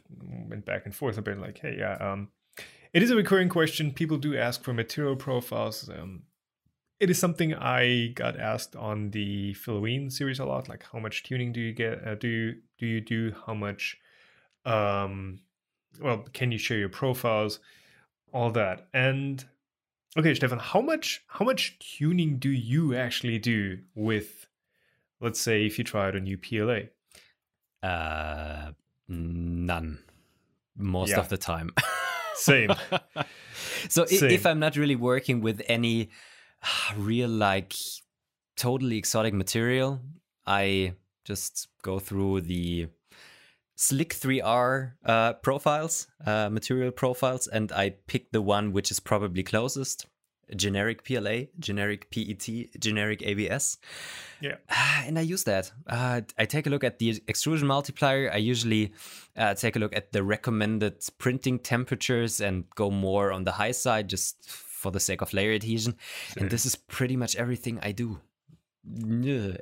went 0.50 0.66
back 0.66 0.86
and 0.86 0.96
forth 0.96 1.18
a 1.18 1.22
bit, 1.22 1.40
like, 1.40 1.60
hey, 1.60 1.76
yeah, 1.78 1.94
um, 1.96 2.30
it 2.94 3.02
is 3.02 3.12
a 3.12 3.16
recurring 3.16 3.50
question. 3.50 3.92
People 3.92 4.18
do 4.18 4.38
ask 4.38 4.64
for 4.64 4.74
material 4.74 5.16
profiles. 5.16 5.90
Um, 5.90 6.24
it 7.00 7.10
is 7.10 7.18
something 7.18 7.56
I 7.56 8.12
got 8.16 8.40
asked 8.40 8.76
on 8.76 9.12
the 9.12 9.54
Filaween 9.54 10.12
series 10.12 10.40
a 10.40 10.46
lot. 10.46 10.70
Like, 10.70 10.86
how 10.92 11.00
much 11.00 11.24
tuning 11.24 11.52
do 11.52 11.60
you 11.60 11.74
get? 11.74 12.06
Uh, 12.06 12.16
do 12.16 12.28
you 12.28 12.56
do 12.78 12.86
you 12.86 13.02
do? 13.02 13.34
How 13.46 13.54
much? 13.54 13.98
Um, 14.66 15.40
well, 16.00 16.26
can 16.34 16.52
you 16.52 16.58
share 16.58 16.78
your 16.78 16.90
profiles? 16.90 17.60
All 18.34 18.52
that. 18.52 18.88
And 18.94 19.44
okay, 20.18 20.34
Stefan, 20.36 20.60
how 20.60 20.82
much 20.82 21.24
how 21.28 21.44
much 21.44 21.80
tuning 21.80 22.38
do 22.38 22.50
you 22.50 22.96
actually 22.96 23.40
do 23.40 23.80
with? 23.96 24.48
Let's 25.20 25.40
say 25.40 25.66
if 25.66 25.78
you 25.78 25.84
try 25.84 26.08
out 26.08 26.16
a 26.16 26.20
new 26.20 26.38
PLA. 26.38 26.82
Uh, 27.84 28.72
none. 29.08 30.00
Most 30.76 31.10
yeah. 31.10 31.20
of 31.20 31.30
the 31.30 31.38
time. 31.38 31.72
Same. 32.36 32.72
so 33.90 34.06
Same. 34.06 34.32
if 34.32 34.46
I'm 34.46 34.60
not 34.60 34.76
really 34.76 34.96
working 34.96 35.42
with 35.42 35.62
any 35.68 36.10
real 36.96 37.30
like 37.30 37.74
totally 38.56 38.98
exotic 38.98 39.34
material, 39.34 40.00
I 40.46 40.94
just 41.26 41.68
go 41.84 42.00
through 42.00 42.42
the 42.42 42.88
Slic3r 43.78 44.94
uh, 45.06 45.34
profiles, 45.34 46.08
uh, 46.26 46.50
material 46.50 46.92
profiles, 46.92 47.48
and 47.48 47.72
I 47.72 47.96
pick 48.08 48.32
the 48.32 48.42
one 48.42 48.74
which 48.74 48.92
is 48.92 49.00
probably 49.00 49.44
closest 49.44 50.06
generic 50.56 51.04
PLA, 51.04 51.46
generic 51.60 52.10
PET, 52.12 52.80
generic 52.80 53.22
ABS. 53.22 53.78
Yeah. 54.40 54.56
And 55.06 55.18
I 55.18 55.22
use 55.22 55.44
that. 55.46 55.72
Uh, 55.88 56.22
I 56.38 56.46
take 56.46 56.68
a 56.68 56.70
look 56.70 56.84
at 56.84 57.00
the 57.00 57.22
extrusion 57.28 57.68
multiplier. 57.68 58.32
I 58.32 58.38
usually 58.38 58.94
uh, 59.36 59.54
take 59.54 59.76
a 59.76 59.80
look 59.80 59.96
at 59.96 60.12
the 60.12 60.24
recommended 60.24 61.04
printing 61.18 61.60
temperatures 61.60 62.42
and 62.42 62.66
go 62.76 62.92
more 62.92 63.32
on 63.32 63.44
the 63.44 63.52
high 63.54 63.72
side 63.72 64.10
just 64.10 64.50
for 64.50 64.92
the 64.92 65.00
sake 65.00 65.22
of 65.22 65.34
layer 65.34 65.54
adhesion. 65.54 65.96
Sure. 66.34 66.44
And 66.44 66.52
this 66.52 66.66
is 66.66 66.76
pretty 66.76 67.16
much 67.16 67.36
everything 67.36 67.80
I 67.82 67.92
do. 67.92 68.20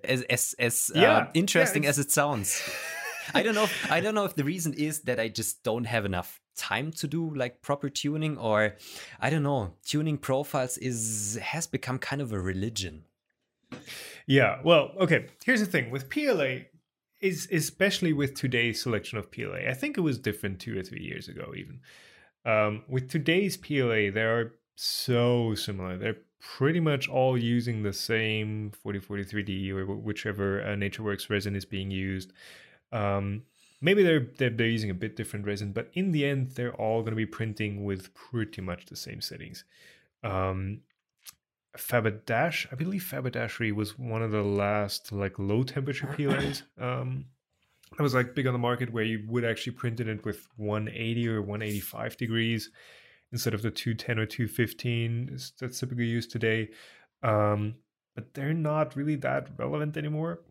As 0.04 0.22
as, 0.24 0.56
as 0.58 0.92
yeah. 0.96 1.18
uh, 1.18 1.28
interesting 1.34 1.84
yeah, 1.84 1.90
as 1.90 2.00
it 2.00 2.10
sounds. 2.10 2.62
I 3.34 3.44
don't 3.44 3.56
know. 3.56 3.64
If, 3.64 3.92
I 3.92 4.00
don't 4.00 4.16
know 4.16 4.26
if 4.26 4.36
the 4.36 4.44
reason 4.44 4.74
is 4.74 5.02
that 5.02 5.20
I 5.20 5.28
just 5.28 5.64
don't 5.64 5.86
have 5.86 6.06
enough 6.06 6.42
time 6.56 6.92
to 6.92 7.08
do 7.08 7.34
like 7.34 7.62
proper 7.62 7.90
tuning, 7.90 8.38
or 8.38 8.76
I 9.20 9.30
don't 9.30 9.44
know. 9.44 9.74
Tuning 9.86 10.18
profiles 10.18 10.78
is 10.78 11.40
has 11.42 11.68
become 11.68 12.00
kind 12.00 12.22
of 12.22 12.32
a 12.32 12.40
religion. 12.40 13.04
Yeah. 14.28 14.60
Well, 14.64 14.92
okay. 15.00 15.28
Here's 15.44 15.60
the 15.60 15.66
thing 15.66 15.92
with 15.92 16.10
PLA. 16.10 16.66
Is 17.22 17.50
especially 17.52 18.14
with 18.14 18.34
today's 18.34 18.82
selection 18.82 19.18
of 19.18 19.30
PLA. 19.30 19.68
I 19.68 19.74
think 19.74 19.98
it 19.98 20.02
was 20.02 20.18
different 20.18 20.60
two 20.60 20.80
or 20.80 20.84
three 20.84 21.04
years 21.04 21.28
ago, 21.28 21.52
even. 21.54 21.82
Um, 22.46 22.84
with 22.88 23.10
today's 23.10 23.58
PLA, 23.58 24.10
they 24.10 24.24
are 24.24 24.54
so 24.76 25.54
similar. 25.56 25.98
They're 25.98 26.16
pretty 26.40 26.80
much 26.80 27.10
all 27.10 27.38
using 27.38 27.84
the 27.84 27.94
same 27.94 28.72
4043D 28.86 29.70
or 29.72 29.86
whichever 29.86 30.62
uh, 30.62 30.68
NatureWorks 30.68 31.30
resin 31.30 31.56
is 31.56 31.66
being 31.66 31.92
used. 31.92 32.32
Um, 32.92 33.44
maybe 33.82 34.04
they're, 34.04 34.28
they're, 34.38 34.50
they're 34.50 34.68
using 34.68 34.90
a 34.90 34.96
bit 34.96 35.16
different 35.16 35.46
resin, 35.46 35.72
but 35.72 35.90
in 35.94 36.12
the 36.12 36.26
end, 36.26 36.52
they're 36.52 36.76
all 36.76 37.02
going 37.02 37.12
to 37.12 37.18
be 37.18 37.26
printing 37.26 37.84
with 37.84 38.14
pretty 38.14 38.62
much 38.62 38.86
the 38.86 38.96
same 38.96 39.22
settings. 39.22 39.64
Um, 40.24 40.82
Fabadash, 41.78 42.68
I 42.72 42.76
believe 42.76 43.04
Faberdashery 43.04 43.72
was 43.72 43.98
one 43.98 44.22
of 44.22 44.32
the 44.32 44.44
last 44.44 45.12
like 45.12 45.38
low 45.38 45.64
temperature 45.64 46.08
PLAs. 46.08 46.64
Um, 46.80 47.26
that 47.98 48.04
was 48.04 48.14
like 48.14 48.36
big 48.36 48.46
on 48.46 48.54
the 48.54 48.60
market 48.60 48.94
where 48.94 49.04
you 49.04 49.26
would 49.28 49.44
actually 49.44 49.74
print 49.74 50.00
it 50.00 50.24
with 50.24 50.48
180 50.58 51.28
or 51.28 51.42
185 51.42 52.18
degrees 52.18 52.70
instead 53.32 53.54
of 53.54 53.62
the 53.62 53.72
210 53.72 54.20
or 54.20 54.26
215 54.26 55.38
that's 55.60 55.80
typically 55.80 56.06
used 56.06 56.32
today. 56.32 56.70
Um, 57.24 57.76
but 58.16 58.34
they're 58.34 58.54
not 58.54 58.96
really 58.96 59.16
that 59.16 59.50
relevant 59.58 59.98
anymore. 59.98 60.42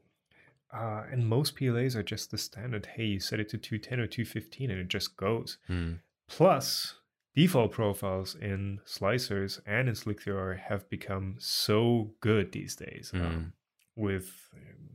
Uh, 0.73 1.05
and 1.11 1.27
most 1.27 1.57
PLAs 1.57 1.97
are 1.97 2.03
just 2.03 2.31
the 2.31 2.39
standard. 2.39 2.87
Hey, 2.95 3.05
you 3.05 3.21
set 3.21 3.41
it 3.41 3.49
to 3.51 3.59
210 3.59 4.01
or 4.01 4.07
215 4.07 4.71
and 4.71 4.81
it 4.81 4.89
just 4.89 5.17
goes. 5.17 5.59
Mm. 5.69 6.01
Plus, 6.29 6.97
default 7.35 7.73
profiles 7.73 8.35
in 8.35 8.81
slicers 8.87 9.61
and 9.67 9.89
in 9.89 9.95
Slic3r 9.95 10.59
have 10.59 10.89
become 10.91 11.37
so 11.39 12.11
good 12.21 12.53
these 12.53 12.77
days. 12.77 13.13
Mm. 13.15 13.21
Um, 13.21 13.53
with, 13.97 14.51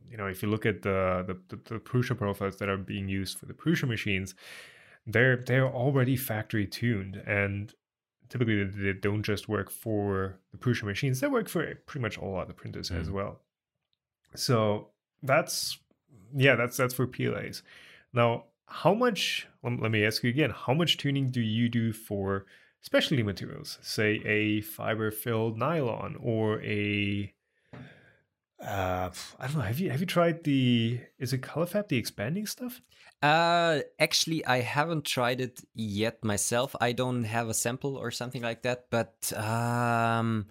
you 0.10 0.16
know, 0.16 0.28
if 0.28 0.44
you 0.44 0.50
look 0.50 0.66
at 0.66 0.84
the, 0.84 1.24
the, 1.26 1.56
the, 1.56 1.74
the 1.74 1.80
Prusa 1.80 2.18
profiles 2.18 2.58
that 2.58 2.70
are 2.70 2.78
being 2.78 3.10
used 3.10 3.40
for 3.40 3.48
the 3.48 3.54
Prusa 3.54 3.88
machines, 3.88 4.36
they're 5.06 5.36
they're 5.36 5.68
already 5.68 6.16
factory 6.16 6.66
tuned 6.66 7.18
and 7.28 7.74
typically 8.30 8.64
they 8.64 8.94
don't 8.94 9.24
just 9.24 9.50
work 9.50 9.70
for 9.70 10.40
the 10.52 10.58
Prusa 10.58 10.84
machines, 10.84 11.20
they 11.20 11.28
work 11.28 11.50
for 11.50 11.76
pretty 11.86 12.02
much 12.02 12.18
all 12.18 12.40
other 12.40 12.54
printers 12.54 12.90
mm. 12.90 13.00
as 13.00 13.12
well. 13.12 13.42
So 14.36 14.90
that's 15.24 15.80
yeah, 16.36 16.56
that's 16.56 16.78
that's 16.78 16.94
for 16.94 17.08
PLAs. 17.08 17.64
Now, 18.14 18.46
how 18.68 18.94
much? 18.94 19.48
Let 19.64 19.92
me 19.92 20.06
ask 20.06 20.24
you 20.24 20.30
again. 20.30 20.52
How 20.52 20.74
much 20.74 20.98
tuning 20.98 21.32
do 21.32 21.42
you 21.42 21.70
do 21.70 21.94
for 21.94 22.46
specialty 22.82 23.24
materials, 23.24 23.80
say 23.82 24.22
a 24.26 24.62
fiber-filled 24.62 25.58
nylon 25.58 26.18
or 26.22 26.62
a 26.62 27.34
uh, 28.62 29.10
I 29.40 29.48
don't 29.48 29.58
know. 29.58 29.62
Have 29.62 29.80
you 29.80 29.90
have 29.90 30.00
you 30.00 30.06
tried 30.06 30.44
the 30.44 31.00
is 31.20 31.34
it 31.34 31.42
colorFabb 31.42 31.90
the 31.90 31.98
expanding 31.98 32.46
stuff? 32.46 32.82
Uh, 33.22 33.80
actually, 34.00 34.46
I 34.46 34.62
haven't 34.62 35.06
tried 35.06 35.42
it 35.42 35.62
yet 35.74 36.24
myself. 36.24 36.76
I 36.80 36.92
don't 36.92 37.24
have 37.24 37.50
a 37.50 37.54
sample 37.54 37.96
or 37.96 38.12
something 38.12 38.42
like 38.42 38.64
that. 38.64 38.86
But 38.90 39.34
um, 39.36 40.48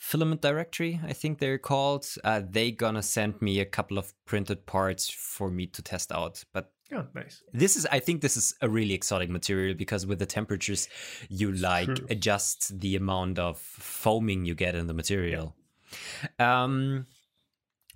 Filament 0.00 0.40
Directory, 0.40 0.98
I 1.06 1.12
think 1.12 1.38
they're 1.38 1.58
called. 1.58 2.06
Uh, 2.24 2.40
they 2.48 2.72
gonna 2.72 3.02
send 3.02 3.40
me 3.42 3.60
a 3.60 3.66
couple 3.66 3.98
of 3.98 4.14
printed 4.24 4.64
parts 4.64 5.10
for 5.10 5.50
me 5.50 5.66
to 5.66 5.82
test 5.82 6.10
out. 6.10 6.42
But 6.54 6.72
yeah, 6.90 7.02
nice. 7.14 7.42
This 7.52 7.76
is, 7.76 7.86
I 7.92 8.00
think, 8.00 8.22
this 8.22 8.34
is 8.34 8.54
a 8.62 8.68
really 8.68 8.94
exotic 8.94 9.28
material 9.28 9.74
because 9.74 10.06
with 10.06 10.18
the 10.18 10.24
temperatures, 10.24 10.88
you 11.28 11.52
like 11.52 11.84
True. 11.84 12.06
adjust 12.08 12.80
the 12.80 12.96
amount 12.96 13.38
of 13.38 13.58
foaming 13.58 14.46
you 14.46 14.54
get 14.54 14.74
in 14.74 14.86
the 14.86 14.94
material. 14.94 15.54
Um, 16.38 17.06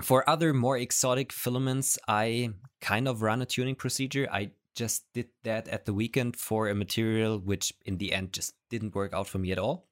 for 0.02 0.28
other 0.28 0.52
more 0.52 0.76
exotic 0.76 1.32
filaments, 1.32 1.98
I 2.07 2.50
kind 2.82 3.09
of 3.09 3.22
run 3.22 3.40
a 3.40 3.46
tuning 3.46 3.76
procedure. 3.76 4.28
I 4.30 4.50
just 4.74 5.04
did 5.12 5.28
that 5.42 5.68
at 5.68 5.84
the 5.84 5.94
weekend 5.94 6.36
for 6.36 6.68
a 6.68 6.74
material 6.74 7.38
which 7.38 7.72
in 7.84 7.98
the 7.98 8.12
end 8.12 8.32
just 8.32 8.54
didn't 8.70 8.94
work 8.94 9.12
out 9.12 9.26
for 9.26 9.38
me 9.38 9.52
at 9.52 9.58
all. 9.58 9.86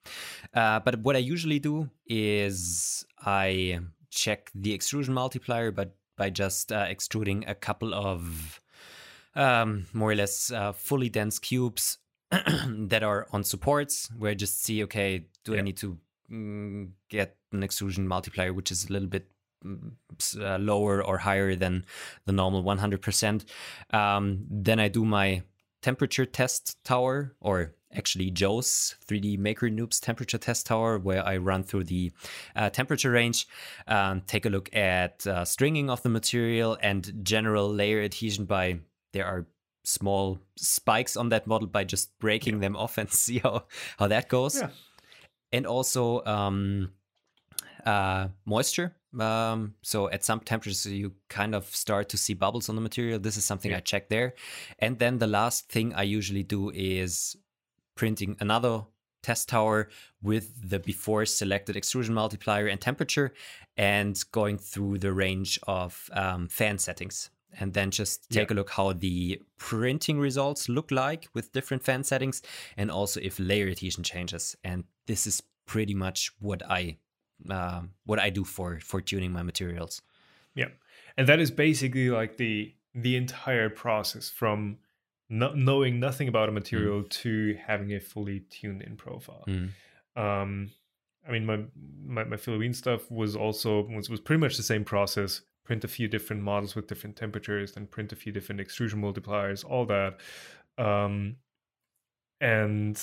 Uh, 0.54 0.80
but 0.80 1.00
what 1.00 1.16
I 1.16 1.20
usually 1.20 1.58
do 1.58 1.88
is 2.06 3.04
I 3.24 3.80
check 4.10 4.50
the 4.54 4.72
extrusion 4.72 5.14
multiplier, 5.14 5.70
but 5.70 5.94
by 6.16 6.30
just 6.30 6.72
uh, 6.72 6.86
extruding 6.88 7.44
a 7.46 7.54
couple 7.54 7.94
of 7.94 8.60
um, 9.34 9.86
more 9.92 10.10
or 10.10 10.14
less 10.14 10.52
uh, 10.52 10.72
fully 10.72 11.08
dense 11.08 11.38
cubes 11.38 11.98
that 12.30 13.02
are 13.02 13.26
on 13.32 13.44
supports, 13.44 14.10
where 14.18 14.30
I 14.30 14.34
just 14.34 14.62
see, 14.62 14.82
okay, 14.84 15.26
do 15.44 15.52
yeah. 15.52 15.58
I 15.58 15.62
need 15.62 15.76
to 15.78 15.98
mm, 16.30 16.90
get 17.08 17.36
an 17.52 17.62
extrusion 17.62 18.08
multiplier 18.08 18.52
which 18.52 18.70
is 18.70 18.88
a 18.88 18.92
little 18.92 19.08
bit 19.08 19.26
uh, 19.64 20.58
lower 20.58 21.02
or 21.02 21.18
higher 21.18 21.54
than 21.54 21.84
the 22.26 22.32
normal 22.32 22.62
100%. 22.62 23.44
Um, 23.92 24.46
then 24.50 24.80
I 24.80 24.88
do 24.88 25.04
my 25.04 25.42
temperature 25.82 26.24
test 26.24 26.82
tower, 26.84 27.34
or 27.40 27.74
actually 27.94 28.30
Joe's 28.30 28.96
3D 29.06 29.38
Maker 29.38 29.68
Noob's 29.68 30.00
temperature 30.00 30.38
test 30.38 30.66
tower, 30.66 30.98
where 30.98 31.26
I 31.26 31.36
run 31.36 31.62
through 31.64 31.84
the 31.84 32.12
uh, 32.56 32.70
temperature 32.70 33.10
range, 33.10 33.46
um, 33.86 34.22
take 34.26 34.46
a 34.46 34.50
look 34.50 34.74
at 34.74 35.26
uh, 35.26 35.44
stringing 35.44 35.90
of 35.90 36.02
the 36.02 36.08
material 36.08 36.78
and 36.80 37.12
general 37.22 37.68
layer 37.72 38.02
adhesion 38.02 38.44
by 38.44 38.78
there 39.12 39.26
are 39.26 39.46
small 39.84 40.38
spikes 40.56 41.16
on 41.16 41.30
that 41.30 41.46
model 41.46 41.66
by 41.66 41.84
just 41.84 42.16
breaking 42.18 42.54
yeah. 42.54 42.60
them 42.60 42.76
off 42.76 42.98
and 42.98 43.10
see 43.12 43.38
how 43.38 43.64
how 43.98 44.08
that 44.08 44.28
goes. 44.28 44.60
Yeah. 44.60 44.70
And 45.52 45.66
also 45.66 46.24
um, 46.24 46.92
uh, 47.84 48.28
moisture. 48.46 48.96
Um, 49.18 49.74
so 49.82 50.08
at 50.10 50.24
some 50.24 50.40
temperatures, 50.40 50.86
you 50.86 51.12
kind 51.28 51.54
of 51.54 51.66
start 51.66 52.08
to 52.10 52.16
see 52.16 52.34
bubbles 52.34 52.68
on 52.68 52.74
the 52.74 52.80
material. 52.80 53.18
This 53.18 53.36
is 53.36 53.44
something 53.44 53.70
yeah. 53.70 53.78
I 53.78 53.80
check 53.80 54.08
there. 54.08 54.34
And 54.78 54.98
then 54.98 55.18
the 55.18 55.26
last 55.26 55.68
thing 55.68 55.94
I 55.94 56.02
usually 56.02 56.42
do 56.42 56.70
is 56.70 57.36
printing 57.94 58.36
another 58.40 58.84
test 59.22 59.48
tower 59.48 59.88
with 60.20 60.68
the 60.68 60.78
before 60.78 61.24
selected 61.24 61.76
extrusion 61.76 62.14
multiplier 62.14 62.66
and 62.66 62.80
temperature 62.80 63.32
and 63.76 64.20
going 64.32 64.58
through 64.58 64.98
the 64.98 65.12
range 65.12 65.58
of 65.66 66.10
um, 66.12 66.48
fan 66.48 66.78
settings 66.78 67.30
and 67.58 67.74
then 67.74 67.90
just 67.90 68.28
take 68.30 68.50
yeah. 68.50 68.54
a 68.54 68.56
look 68.56 68.70
how 68.70 68.92
the 68.92 69.40
printing 69.58 70.18
results 70.18 70.68
look 70.68 70.90
like 70.90 71.28
with 71.34 71.52
different 71.52 71.84
fan 71.84 72.02
settings 72.02 72.42
and 72.76 72.90
also 72.90 73.20
if 73.20 73.38
layer 73.38 73.68
adhesion 73.68 74.02
changes 74.02 74.56
and 74.64 74.84
this 75.06 75.26
is 75.26 75.42
pretty 75.66 75.94
much 75.94 76.32
what 76.40 76.62
i 76.68 76.96
uh, 77.50 77.82
what 78.04 78.18
i 78.18 78.30
do 78.30 78.44
for 78.44 78.80
for 78.80 79.00
tuning 79.00 79.32
my 79.32 79.42
materials 79.42 80.02
yeah 80.54 80.68
and 81.16 81.26
that 81.28 81.40
is 81.40 81.50
basically 81.50 82.10
like 82.10 82.36
the 82.36 82.74
the 82.94 83.16
entire 83.16 83.70
process 83.70 84.28
from 84.28 84.78
no, 85.28 85.54
knowing 85.54 85.98
nothing 85.98 86.28
about 86.28 86.48
a 86.48 86.52
material 86.52 87.02
mm. 87.02 87.08
to 87.08 87.56
having 87.66 87.92
a 87.94 88.00
fully 88.00 88.40
tuned 88.50 88.82
in 88.82 88.96
profile 88.96 89.44
mm. 89.46 89.70
um 90.16 90.70
i 91.26 91.30
mean 91.30 91.46
my 91.46 91.58
my, 92.04 92.24
my 92.24 92.36
Filaween 92.36 92.74
stuff 92.74 93.10
was 93.10 93.34
also 93.34 93.86
was, 93.88 94.10
was 94.10 94.20
pretty 94.20 94.40
much 94.40 94.56
the 94.56 94.62
same 94.62 94.84
process 94.84 95.42
print 95.64 95.84
a 95.84 95.88
few 95.88 96.08
different 96.08 96.42
models 96.42 96.74
with 96.74 96.86
different 96.86 97.16
temperatures, 97.16 97.72
then 97.72 97.86
print 97.86 98.12
a 98.12 98.16
few 98.16 98.32
different 98.32 98.60
extrusion 98.60 99.00
multipliers, 99.00 99.64
all 99.64 99.86
that. 99.86 100.18
Um, 100.78 101.36
and 102.40 103.00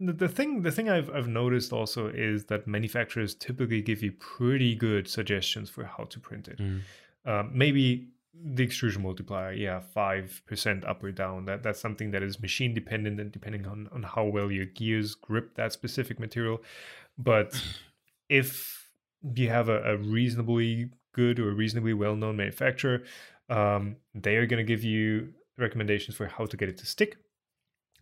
the 0.00 0.28
thing 0.28 0.62
the 0.62 0.70
thing 0.70 0.88
I've 0.88 1.10
I've 1.10 1.28
noticed 1.28 1.72
also 1.72 2.08
is 2.08 2.44
that 2.46 2.66
manufacturers 2.66 3.34
typically 3.34 3.82
give 3.82 4.02
you 4.02 4.12
pretty 4.12 4.74
good 4.74 5.08
suggestions 5.08 5.70
for 5.70 5.84
how 5.84 6.04
to 6.04 6.20
print 6.20 6.48
it. 6.48 6.58
Mm. 6.58 6.80
Um, 7.26 7.50
maybe 7.52 8.08
the 8.34 8.64
extrusion 8.64 9.02
multiplier, 9.02 9.52
yeah, 9.52 9.80
five 9.80 10.42
percent 10.46 10.84
up 10.84 11.02
or 11.02 11.12
down. 11.12 11.44
That 11.44 11.62
that's 11.62 11.80
something 11.80 12.10
that 12.12 12.22
is 12.22 12.40
machine 12.40 12.74
dependent 12.74 13.20
and 13.20 13.30
depending 13.30 13.66
on 13.66 13.88
on 13.92 14.02
how 14.02 14.24
well 14.24 14.50
your 14.50 14.66
gears 14.66 15.14
grip 15.14 15.54
that 15.56 15.72
specific 15.72 16.18
material. 16.18 16.62
But 17.16 17.60
if 18.28 18.90
you 19.34 19.48
have 19.48 19.68
a, 19.68 19.82
a 19.82 19.96
reasonably 19.96 20.90
good 21.12 21.38
or 21.38 21.52
reasonably 21.52 21.94
well 21.94 22.16
known 22.16 22.36
manufacturer, 22.36 23.04
um, 23.48 23.96
they 24.14 24.36
are 24.36 24.46
going 24.46 24.64
to 24.64 24.68
give 24.68 24.84
you 24.84 25.32
recommendations 25.56 26.16
for 26.16 26.26
how 26.26 26.46
to 26.46 26.56
get 26.56 26.68
it 26.68 26.76
to 26.78 26.86
stick, 26.86 27.16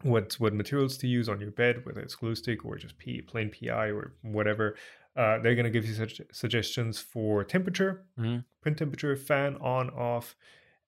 what 0.03 0.35
what 0.35 0.55
materials 0.55 0.97
to 0.99 1.07
use 1.07 1.29
on 1.29 1.41
your 1.41 1.51
bed, 1.51 1.85
whether 1.85 2.01
it's 2.01 2.15
glue 2.15 2.35
stick 2.35 2.65
or 2.65 2.77
just 2.77 2.99
P, 2.99 3.21
plain 3.21 3.51
PI 3.51 3.91
or 3.91 4.13
whatever. 4.23 4.77
Uh, 5.15 5.39
they're 5.39 5.55
going 5.55 5.65
to 5.65 5.71
give 5.71 5.87
you 5.87 5.95
such 5.95 6.23
suggestions 6.33 6.99
for 6.99 7.45
temperature, 7.45 8.07
mm-hmm. 8.19 8.39
print 8.63 8.79
temperature, 8.79 9.15
fan 9.15 9.57
on, 9.61 9.91
off, 9.91 10.35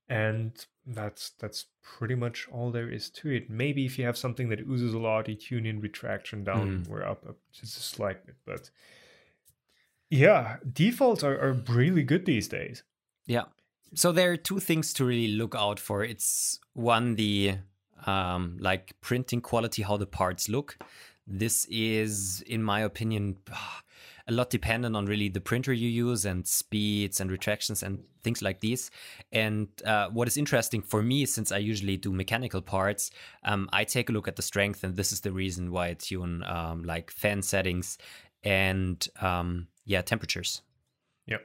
and 0.09 0.65
that's 0.87 1.33
that's 1.39 1.67
pretty 1.83 2.15
much 2.15 2.49
all 2.51 2.71
there 2.71 2.89
is 2.89 3.11
to 3.11 3.31
it. 3.31 3.51
Maybe 3.51 3.85
if 3.85 3.99
you 3.99 4.07
have 4.07 4.17
something 4.17 4.49
that 4.49 4.61
oozes 4.61 4.95
a 4.95 4.99
lot, 4.99 5.29
you 5.29 5.35
tune 5.35 5.67
in 5.67 5.81
retraction 5.81 6.43
down 6.43 6.85
mm. 6.85 6.91
or 6.91 7.05
up, 7.05 7.27
up 7.29 7.37
just 7.53 7.77
a 7.77 7.81
slight 7.81 8.25
bit, 8.25 8.37
but 8.47 8.71
yeah, 10.11 10.57
defaults 10.71 11.25
are, 11.25 11.39
are 11.39 11.53
really 11.69 12.03
good 12.03 12.25
these 12.25 12.49
days. 12.49 12.83
Yeah. 13.27 13.45
So 13.95 14.13
there 14.13 14.33
are 14.33 14.37
two 14.37 14.61
things 14.61 14.93
to 14.95 15.05
really 15.05 15.29
look 15.29 15.55
out 15.57 15.79
for. 15.79 16.05
It's 16.05 16.59
one, 16.73 17.17
the 17.17 17.59
um, 18.07 18.57
like 18.61 18.95
printing 19.01 19.41
quality, 19.41 19.83
how 19.83 19.97
the 19.97 20.07
parts 20.07 20.49
look. 20.49 20.79
This 21.27 21.67
is, 21.71 22.43
in 22.47 22.63
my 22.63 22.81
opinion, 22.81 23.37
a 24.27 24.33
lot 24.33 24.49
dependent 24.49 24.97
on 24.97 25.05
really 25.05 25.29
the 25.29 25.41
printer 25.41 25.73
you 25.73 25.89
use 25.89 26.25
and 26.25 26.47
speeds 26.49 27.21
and 27.21 27.31
retractions 27.31 27.83
and 27.83 28.03
things 28.23 28.41
like 28.41 28.61
these. 28.61 28.91
And 29.33 29.69
uh, 29.85 30.09
what 30.09 30.29
is 30.29 30.39
interesting 30.39 30.81
for 30.81 31.03
me, 31.03 31.27
since 31.27 31.53
I 31.53 31.59
usually 31.59 31.99
do 31.99 32.11
mechanical 32.11 32.63
parts, 32.63 33.11
um, 33.45 33.69
I 33.73 33.85
take 33.85 34.09
a 34.09 34.13
look 34.13 34.27
at 34.27 34.37
the 34.37 34.43
strength, 34.43 34.83
and 34.83 34.97
this 34.97 35.13
is 35.13 35.21
the 35.21 35.33
reason 35.33 35.71
why 35.71 35.89
I 35.89 35.95
tune 35.95 36.43
um, 36.45 36.85
like 36.85 37.11
fan 37.11 37.43
settings 37.43 37.99
and 38.45 39.07
um, 39.21 39.67
yeah 39.85 40.03
temperatures 40.03 40.63
yeah 41.27 41.39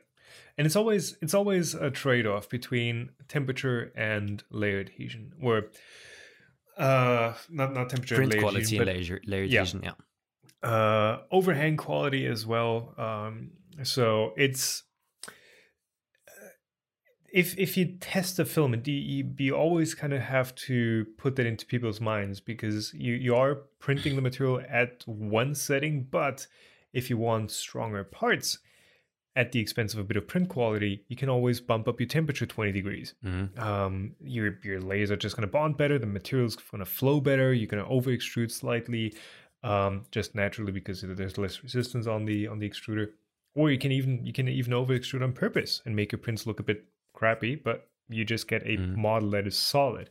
and 0.58 0.68
it's 0.68 0.76
always 0.76 1.18
it's 1.22 1.34
always 1.34 1.74
a 1.74 1.90
trade-off 1.90 2.50
between 2.50 3.10
temperature 3.28 3.92
and 3.96 4.44
layer 4.52 4.80
adhesion 4.80 5.34
or 5.42 5.68
uh 6.80 7.34
not 7.50 7.74
not 7.74 7.90
temperature 7.90 8.16
print 8.16 8.34
layer 8.34 8.42
quality 8.42 8.80
adhesion, 8.80 9.18
and 9.18 9.28
layer, 9.28 9.38
layer 9.38 9.44
yeah. 9.44 9.62
adhesion 9.62 9.82
yeah 9.84 10.70
uh 10.70 11.22
overhang 11.32 11.78
quality 11.78 12.26
as 12.26 12.46
well 12.46 12.94
um 12.98 13.52
so 13.84 14.34
it's 14.38 14.84
if 17.32 17.58
if 17.58 17.78
you 17.78 17.98
test 18.00 18.40
a 18.40 18.46
film, 18.46 18.82
you, 18.86 19.30
you 19.38 19.56
always 19.56 19.94
kind 19.94 20.14
of 20.14 20.22
have 20.22 20.54
to 20.56 21.06
put 21.18 21.36
that 21.36 21.46
into 21.46 21.66
people's 21.66 22.02
minds 22.02 22.40
because 22.40 22.94
you 22.94 23.14
you 23.14 23.36
are 23.36 23.56
printing 23.80 24.16
the 24.16 24.22
material 24.22 24.62
at 24.70 25.04
one 25.06 25.56
setting, 25.56 26.08
but 26.10 26.48
if 26.94 27.10
you 27.10 27.18
want 27.18 27.52
stronger 27.52 28.04
parts 28.04 28.60
at 29.36 29.52
the 29.52 29.60
expense 29.60 29.94
of 29.94 30.00
a 30.00 30.04
bit 30.04 30.18
of 30.18 30.28
print 30.28 30.50
quality, 30.50 31.04
you 31.08 31.16
can 31.16 31.30
always 31.30 31.62
bump 31.62 31.88
up 31.88 32.00
your 32.00 32.08
temperature 32.08 32.46
20 32.46 32.72
degrees. 32.72 33.14
Mm-hmm. 33.24 33.60
Um, 33.60 34.16
your, 34.22 34.58
your 34.64 34.82
layers 34.82 35.12
are 35.12 35.18
just 35.18 35.36
going 35.36 35.48
to 35.48 35.52
bond 35.52 35.78
better. 35.78 36.00
The 36.00 36.08
material's 36.08 36.56
going 36.56 36.80
to 36.80 36.86
flow 36.86 37.22
better. 37.22 37.54
You're 37.54 37.68
going 37.68 37.84
to 37.84 37.90
over 37.90 38.10
extrude 38.10 38.52
slightly, 38.52 39.16
um, 39.64 40.04
just 40.12 40.36
naturally 40.36 40.72
because 40.72 41.02
there's 41.02 41.38
less 41.38 41.64
resistance 41.64 42.08
on 42.08 42.26
the 42.26 42.48
on 42.48 42.60
the 42.60 42.70
extruder. 42.70 43.12
Or 43.56 43.72
you 43.72 43.78
can 43.78 43.92
even 43.92 44.26
you 44.26 44.34
can 44.34 44.48
even 44.48 44.74
over 44.74 44.98
extrude 44.98 45.24
on 45.24 45.34
purpose 45.34 45.82
and 45.86 45.96
make 45.96 46.12
your 46.12 46.20
prints 46.20 46.48
look 46.48 46.60
a 46.60 46.64
bit 46.64 46.86
crappy, 47.14 47.56
but 47.56 47.88
you 48.10 48.26
just 48.26 48.48
get 48.48 48.64
a 48.64 48.78
mm-hmm. 48.78 49.00
model 49.00 49.30
that 49.32 49.48
is 49.48 49.58
solid. 49.58 50.10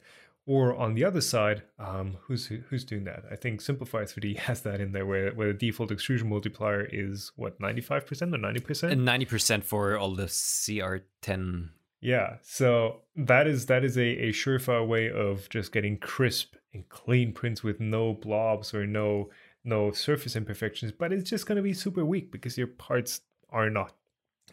Or 0.49 0.75
on 0.75 0.95
the 0.95 1.05
other 1.05 1.21
side, 1.21 1.65
um, 1.79 2.17
who's 2.23 2.47
who's 2.47 2.83
doing 2.83 3.05
that? 3.05 3.25
I 3.31 3.37
think 3.37 3.61
Simplify 3.61 4.05
3D 4.05 4.39
has 4.49 4.63
that 4.63 4.81
in 4.81 4.93
there, 4.93 5.05
where 5.05 5.31
where 5.33 5.49
the 5.49 5.59
default 5.59 5.91
extrusion 5.91 6.31
multiplier 6.31 6.89
is 6.91 7.33
what 7.37 7.61
ninety 7.61 7.83
five 7.83 8.07
percent 8.07 8.35
or 8.35 8.39
ninety 8.39 8.61
percent. 8.61 8.99
Ninety 8.99 9.27
percent 9.27 9.63
for 9.63 9.99
all 9.99 10.15
the 10.15 10.25
CR10. 10.25 11.69
Yeah, 12.01 12.37
so 12.41 13.03
that 13.15 13.47
is 13.47 13.67
that 13.67 13.85
is 13.85 13.99
a, 13.99 14.29
a 14.29 14.33
surefire 14.33 14.89
way 14.89 15.11
of 15.11 15.51
just 15.51 15.71
getting 15.71 15.99
crisp 15.99 16.55
and 16.73 16.89
clean 16.89 17.35
prints 17.35 17.63
with 17.63 17.79
no 17.79 18.15
blobs 18.15 18.73
or 18.73 18.87
no 18.87 19.29
no 19.65 19.93
surface 19.93 20.35
imperfections. 20.35 20.93
But 20.93 21.13
it's 21.13 21.29
just 21.29 21.45
going 21.45 21.57
to 21.57 21.63
be 21.63 21.75
super 21.75 22.07
weak 22.07 22.33
because 22.33 22.57
your 22.57 22.69
parts 22.69 23.21
are 23.51 23.69
not 23.69 23.93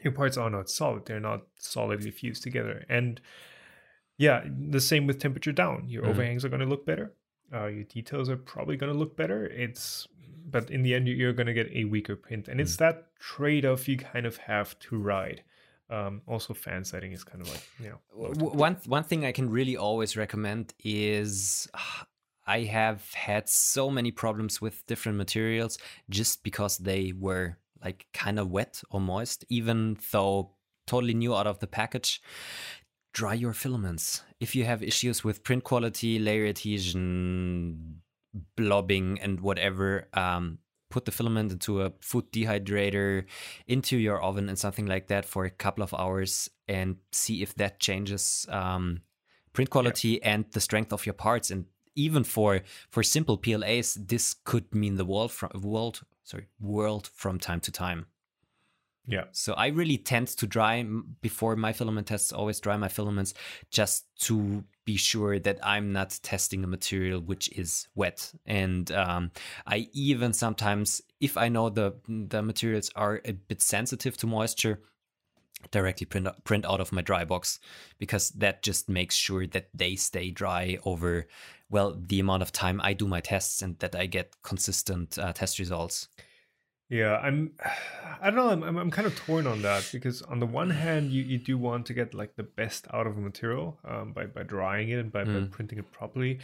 your 0.04 0.12
parts 0.12 0.36
are 0.36 0.50
not 0.50 0.70
solid. 0.70 1.06
They're 1.06 1.22
not 1.22 1.44
solidly 1.58 2.12
fused 2.12 2.44
together, 2.44 2.84
and 2.90 3.22
yeah, 4.18 4.44
the 4.70 4.80
same 4.80 5.08
with 5.08 5.20
temperature 5.20 5.52
down. 5.52 5.86
Your 5.88 6.04
mm-hmm. 6.04 6.12
overhangs 6.12 6.46
are 6.46 6.50
going 6.50 6.62
to 6.62 6.66
look 6.66 6.86
better. 6.86 7.14
Uh, 7.54 7.68
your 7.68 7.84
details 7.84 8.30
are 8.30 8.38
probably 8.38 8.78
going 8.78 8.92
to 8.92 8.98
look 8.98 9.16
better. 9.16 9.46
It's 9.46 10.08
but 10.48 10.70
in 10.70 10.84
the 10.84 10.94
end, 10.94 11.08
you're 11.08 11.34
going 11.34 11.48
to 11.48 11.54
get 11.54 11.72
a 11.74 11.86
weaker 11.86 12.16
print, 12.16 12.48
and 12.48 12.56
mm-hmm. 12.56 12.62
it's 12.62 12.76
mm. 12.76 12.80
that 12.80 13.08
trade-off 13.20 13.88
you 13.88 13.98
kind 13.98 14.26
of 14.26 14.38
have 14.38 14.78
to 14.80 14.98
ride. 14.98 15.44
Um, 15.90 16.22
also, 16.28 16.54
fan 16.54 16.84
setting 16.84 17.12
is 17.12 17.24
kind 17.24 17.42
of 17.42 17.50
like 17.50 17.62
you 17.80 17.90
know 17.90 18.00
one 18.56 18.78
one 18.86 19.04
thing 19.04 19.26
I 19.26 19.32
can 19.32 19.50
really 19.50 19.78
always 19.78 20.18
recommend 20.18 20.74
is. 20.84 21.68
I 22.48 22.60
have 22.60 23.12
had 23.16 23.50
so 23.50 23.90
many 23.90 24.12
problems 24.12 24.62
with 24.62 24.86
different 24.86 25.18
materials 25.18 25.80
just 26.12 26.44
because 26.44 26.78
they 26.78 27.12
were 27.20 27.58
like 27.84 28.06
kind 28.14 28.38
of 28.38 28.52
wet 28.52 28.84
or 28.92 29.02
moist, 29.02 29.46
even 29.50 29.98
though 30.12 30.52
totally 30.86 31.16
new 31.16 31.36
out 31.36 31.48
of 31.48 31.58
the 31.58 31.66
package 31.66 32.22
dry 33.16 33.34
your 33.34 33.54
filaments. 33.54 34.22
If 34.42 34.56
you 34.56 34.66
have 34.66 34.84
issues 34.84 35.24
with 35.24 35.44
print 35.44 35.64
quality, 35.64 36.20
layer 36.20 36.46
adhesion, 36.48 38.02
blobbing, 38.58 39.20
and 39.22 39.40
whatever, 39.40 40.10
um, 40.14 40.60
put 40.92 41.06
the 41.06 41.12
filament 41.12 41.54
into 41.54 41.82
a 41.82 41.94
food 42.02 42.30
dehydrator, 42.34 43.24
into 43.68 43.98
your 43.98 44.22
oven, 44.22 44.50
and 44.50 44.60
something 44.60 44.86
like 44.86 45.08
that 45.08 45.24
for 45.24 45.46
a 45.46 45.50
couple 45.50 45.82
of 45.82 45.94
hours, 45.94 46.50
and 46.68 46.98
see 47.14 47.42
if 47.42 47.56
that 47.56 47.80
changes 47.80 48.46
um, 48.50 49.00
print 49.54 49.70
quality 49.70 50.20
yeah. 50.22 50.32
and 50.32 50.46
the 50.52 50.60
strength 50.60 50.92
of 50.92 51.06
your 51.06 51.14
parts. 51.14 51.50
And 51.50 51.66
even 51.96 52.26
for 52.26 52.64
for 52.92 53.02
simple 53.02 53.38
PLAs, 53.38 53.98
this 54.08 54.36
could 54.44 54.76
mean 54.76 54.96
the 54.96 55.06
world 55.06 55.32
from 55.32 55.52
world 55.62 56.02
sorry 56.26 56.48
world 56.60 57.10
from 57.14 57.40
time 57.40 57.62
to 57.62 57.72
time. 57.72 58.08
Yeah. 59.08 59.26
So 59.32 59.54
I 59.54 59.68
really 59.68 59.98
tend 59.98 60.28
to 60.30 60.48
dry 60.48 60.84
before 61.22 61.56
my 61.56 61.74
filament 61.74 62.08
tests, 62.08 62.32
always 62.32 62.60
dry 62.60 62.76
my 62.78 62.88
filaments 62.88 63.34
just 63.70 64.06
to 64.22 64.64
be 64.86 64.98
sure 64.98 65.40
that 65.40 65.60
I'm 65.64 65.92
not 65.92 66.20
testing 66.24 66.64
a 66.64 66.68
material 66.68 67.20
which 67.20 67.50
is 67.58 67.88
wet. 67.96 68.32
And 68.46 68.92
um, 68.92 69.32
I 69.68 69.90
even 69.94 70.34
sometimes, 70.34 71.02
if 71.20 71.38
I 71.38 71.50
know 71.50 71.70
the 71.70 71.96
the 72.08 72.42
materials 72.42 72.90
are 72.96 73.22
a 73.26 73.34
bit 73.34 73.62
sensitive 73.62 74.18
to 74.18 74.28
moisture, 74.28 74.82
directly 75.72 76.06
print 76.06 76.28
print 76.44 76.66
out 76.66 76.82
of 76.82 76.92
my 76.92 77.02
dry 77.02 77.26
box 77.26 77.60
because 77.98 78.30
that 78.32 78.64
just 78.64 78.90
makes 78.90 79.16
sure 79.16 79.48
that 79.48 79.70
they 79.74 79.96
stay 79.96 80.30
dry 80.30 80.78
over 80.86 81.28
well 81.70 81.98
the 82.08 82.20
amount 82.20 82.44
of 82.44 82.52
time 82.52 82.80
I 82.84 82.94
do 82.94 83.08
my 83.08 83.20
tests 83.20 83.62
and 83.62 83.78
that 83.80 83.96
I 83.96 84.06
get 84.06 84.36
consistent 84.44 85.18
uh, 85.18 85.34
test 85.34 85.60
results. 85.60 86.08
Yeah, 86.90 87.18
I'm. 87.18 87.52
I 88.22 88.32
don't 88.32 88.36
know. 88.36 88.50
I'm, 88.50 88.64
I'm, 88.64 88.78
I'm 88.78 88.92
kind 88.92 89.06
of 89.06 89.16
torn 89.16 89.46
on 89.46 89.62
that 89.64 89.90
because 89.92 90.22
on 90.24 90.40
the 90.40 90.46
one 90.46 90.70
hand, 90.70 91.12
you, 91.12 91.22
you 91.22 91.38
do 91.38 91.58
want 91.58 91.86
to 91.88 91.94
get 91.94 92.14
like 92.14 92.36
the 92.36 92.44
best 92.44 92.88
out 92.94 93.06
of 93.06 93.18
a 93.18 93.20
material 93.20 93.78
um, 93.84 94.14
by 94.14 94.26
by 94.26 94.44
drying 94.44 94.90
it 94.90 95.00
and 95.00 95.12
by, 95.12 95.26
mm. 95.26 95.50
by 95.50 95.56
printing 95.56 95.80
it 95.80 95.92
properly. 95.92 96.40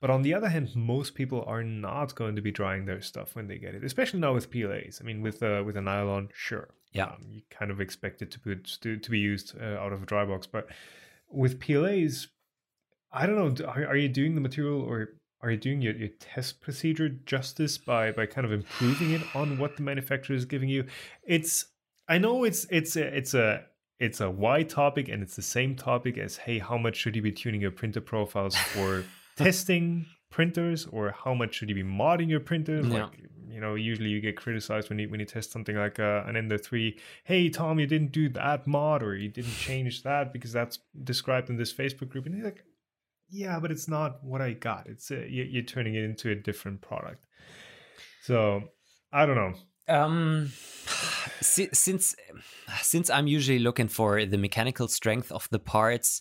But 0.00 0.08
on 0.08 0.22
the 0.22 0.32
other 0.32 0.48
hand, 0.48 0.74
most 0.74 1.14
people 1.14 1.44
are 1.46 1.62
not 1.62 2.14
going 2.14 2.36
to 2.36 2.42
be 2.42 2.50
drying 2.50 2.86
their 2.86 3.02
stuff 3.02 3.34
when 3.34 3.48
they 3.48 3.58
get 3.58 3.74
it, 3.74 3.84
especially 3.84 4.20
now 4.20 4.32
with 4.32 4.50
PLAs. 4.50 5.00
I 5.02 5.04
mean, 5.04 5.20
with 5.20 5.42
uh, 5.42 5.62
with 5.64 5.76
a 5.76 5.82
nylon, 5.82 6.30
sure, 6.32 6.68
yeah, 6.92 7.06
um, 7.06 7.26
you 7.30 7.42
kind 7.50 7.70
of 7.70 7.80
expect 7.80 8.22
it 8.22 8.30
to 8.30 8.40
put 8.40 8.64
to, 8.82 8.96
to 8.96 9.10
be 9.10 9.18
used 9.18 9.54
uh, 9.60 9.78
out 9.78 9.92
of 9.92 10.02
a 10.02 10.06
dry 10.06 10.24
box. 10.24 10.46
But 10.46 10.68
with 11.28 11.60
PLAs, 11.60 12.28
I 13.12 13.26
don't 13.26 13.36
know. 13.36 13.66
Are, 13.66 13.88
are 13.88 13.96
you 13.96 14.08
doing 14.08 14.34
the 14.34 14.40
material 14.40 14.80
or 14.80 15.10
are 15.42 15.50
you 15.50 15.56
doing 15.56 15.80
your, 15.80 15.94
your 15.94 16.08
test 16.18 16.60
procedure 16.60 17.08
justice 17.08 17.78
by 17.78 18.12
by 18.12 18.26
kind 18.26 18.44
of 18.44 18.52
improving 18.52 19.12
it 19.12 19.22
on 19.34 19.58
what 19.58 19.76
the 19.76 19.82
manufacturer 19.82 20.36
is 20.36 20.44
giving 20.44 20.68
you? 20.68 20.84
It's 21.22 21.66
i 22.08 22.18
know 22.18 22.44
it's 22.44 22.66
it's 22.70 22.96
a, 22.96 23.16
it's 23.16 23.34
a 23.34 23.64
it's 23.98 24.20
a 24.20 24.30
wide 24.30 24.68
topic 24.68 25.08
and 25.08 25.22
it's 25.22 25.36
the 25.36 25.42
same 25.42 25.74
topic 25.76 26.18
as 26.18 26.36
hey 26.36 26.58
how 26.58 26.76
much 26.76 26.96
should 26.96 27.14
you 27.14 27.22
be 27.22 27.32
tuning 27.32 27.60
your 27.60 27.70
printer 27.70 28.00
profiles 28.00 28.56
for 28.56 29.04
testing 29.36 30.04
printers 30.30 30.86
or 30.86 31.14
how 31.24 31.34
much 31.34 31.54
should 31.54 31.68
you 31.68 31.74
be 31.74 31.82
modding 31.82 32.28
your 32.28 32.40
printers? 32.40 32.86
Yeah. 32.86 33.04
like 33.04 33.12
you 33.48 33.60
know 33.60 33.74
usually 33.74 34.08
you 34.08 34.20
get 34.20 34.36
criticized 34.36 34.88
when 34.88 34.98
you 34.98 35.08
when 35.08 35.20
you 35.20 35.26
test 35.26 35.50
something 35.52 35.76
like 35.76 35.98
uh, 35.98 36.22
an 36.26 36.36
ender 36.36 36.58
3 36.58 36.96
hey 37.24 37.48
tom 37.48 37.80
you 37.80 37.86
didn't 37.86 38.12
do 38.12 38.28
that 38.28 38.66
mod 38.66 39.02
or 39.02 39.16
you 39.16 39.28
didn't 39.28 39.54
change 39.54 40.02
that 40.02 40.32
because 40.32 40.52
that's 40.52 40.78
described 41.04 41.50
in 41.50 41.56
this 41.56 41.72
facebook 41.72 42.08
group. 42.08 42.26
And 42.26 42.36
you're 42.36 42.44
like 42.44 42.64
yeah, 43.30 43.58
but 43.60 43.70
it's 43.70 43.88
not 43.88 44.22
what 44.24 44.40
I 44.40 44.52
got. 44.52 44.86
It's 44.86 45.10
a, 45.10 45.26
you're 45.28 45.62
turning 45.62 45.94
it 45.94 46.04
into 46.04 46.30
a 46.30 46.34
different 46.34 46.80
product. 46.80 47.26
So 48.22 48.62
I 49.12 49.26
don't 49.26 49.36
know. 49.36 49.54
Um, 49.88 50.52
since 51.40 52.14
since 52.82 53.10
I'm 53.10 53.26
usually 53.26 53.58
looking 53.58 53.88
for 53.88 54.24
the 54.24 54.38
mechanical 54.38 54.88
strength 54.88 55.32
of 55.32 55.48
the 55.50 55.58
parts, 55.58 56.20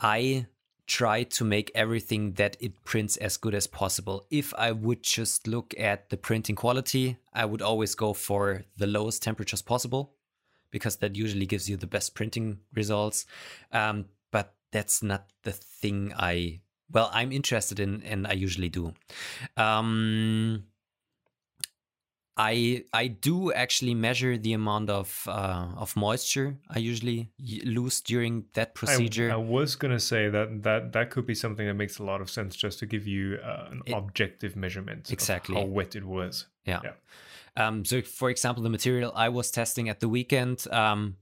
I 0.00 0.46
try 0.86 1.24
to 1.24 1.44
make 1.44 1.72
everything 1.74 2.34
that 2.34 2.56
it 2.60 2.84
prints 2.84 3.16
as 3.16 3.36
good 3.36 3.54
as 3.54 3.66
possible. 3.66 4.24
If 4.30 4.54
I 4.54 4.70
would 4.70 5.02
just 5.02 5.48
look 5.48 5.74
at 5.78 6.10
the 6.10 6.16
printing 6.16 6.54
quality, 6.54 7.16
I 7.32 7.44
would 7.44 7.60
always 7.60 7.94
go 7.96 8.12
for 8.12 8.62
the 8.76 8.86
lowest 8.86 9.22
temperatures 9.22 9.62
possible 9.62 10.14
because 10.70 10.96
that 10.96 11.16
usually 11.16 11.46
gives 11.46 11.68
you 11.68 11.76
the 11.76 11.86
best 11.86 12.14
printing 12.14 12.58
results. 12.72 13.26
Um, 13.72 14.06
that's 14.72 15.02
not 15.02 15.26
the 15.42 15.52
thing 15.52 16.12
I 16.16 16.60
well 16.90 17.10
I'm 17.12 17.32
interested 17.32 17.80
in 17.80 18.02
and 18.02 18.26
I 18.26 18.32
usually 18.32 18.68
do. 18.68 18.94
Um, 19.56 20.64
I 22.36 22.84
I 22.92 23.06
do 23.06 23.50
actually 23.52 23.94
measure 23.94 24.36
the 24.36 24.52
amount 24.52 24.90
of 24.90 25.22
uh, 25.26 25.68
of 25.76 25.96
moisture 25.96 26.58
I 26.68 26.80
usually 26.80 27.30
lose 27.64 28.02
during 28.02 28.44
that 28.52 28.74
procedure. 28.74 29.30
I, 29.30 29.34
I, 29.34 29.36
was 29.38 29.74
gonna 29.74 30.00
say 30.00 30.28
that 30.28 30.62
that 30.62 30.92
that 30.92 31.10
could 31.10 31.26
be 31.26 31.34
something 31.34 31.66
that 31.66 31.74
makes 31.74 31.98
a 31.98 32.02
lot 32.04 32.20
of 32.20 32.28
sense 32.28 32.54
just 32.54 32.78
to 32.80 32.86
give 32.86 33.06
you 33.06 33.38
uh, 33.42 33.68
an 33.70 33.80
it, 33.86 33.94
objective 33.94 34.54
measurement 34.54 35.10
exactly 35.10 35.56
how 35.56 35.64
wet 35.64 35.96
it 35.96 36.04
was. 36.04 36.46
Yeah. 36.66 36.80
yeah. 36.84 36.92
Um, 37.56 37.84
so, 37.86 38.02
for 38.02 38.28
example, 38.28 38.62
the 38.62 38.68
material 38.68 39.12
I 39.14 39.30
was 39.30 39.50
testing 39.50 39.88
at 39.88 40.00
the 40.00 40.08
weekend, 40.08 40.66
um, 40.70 41.16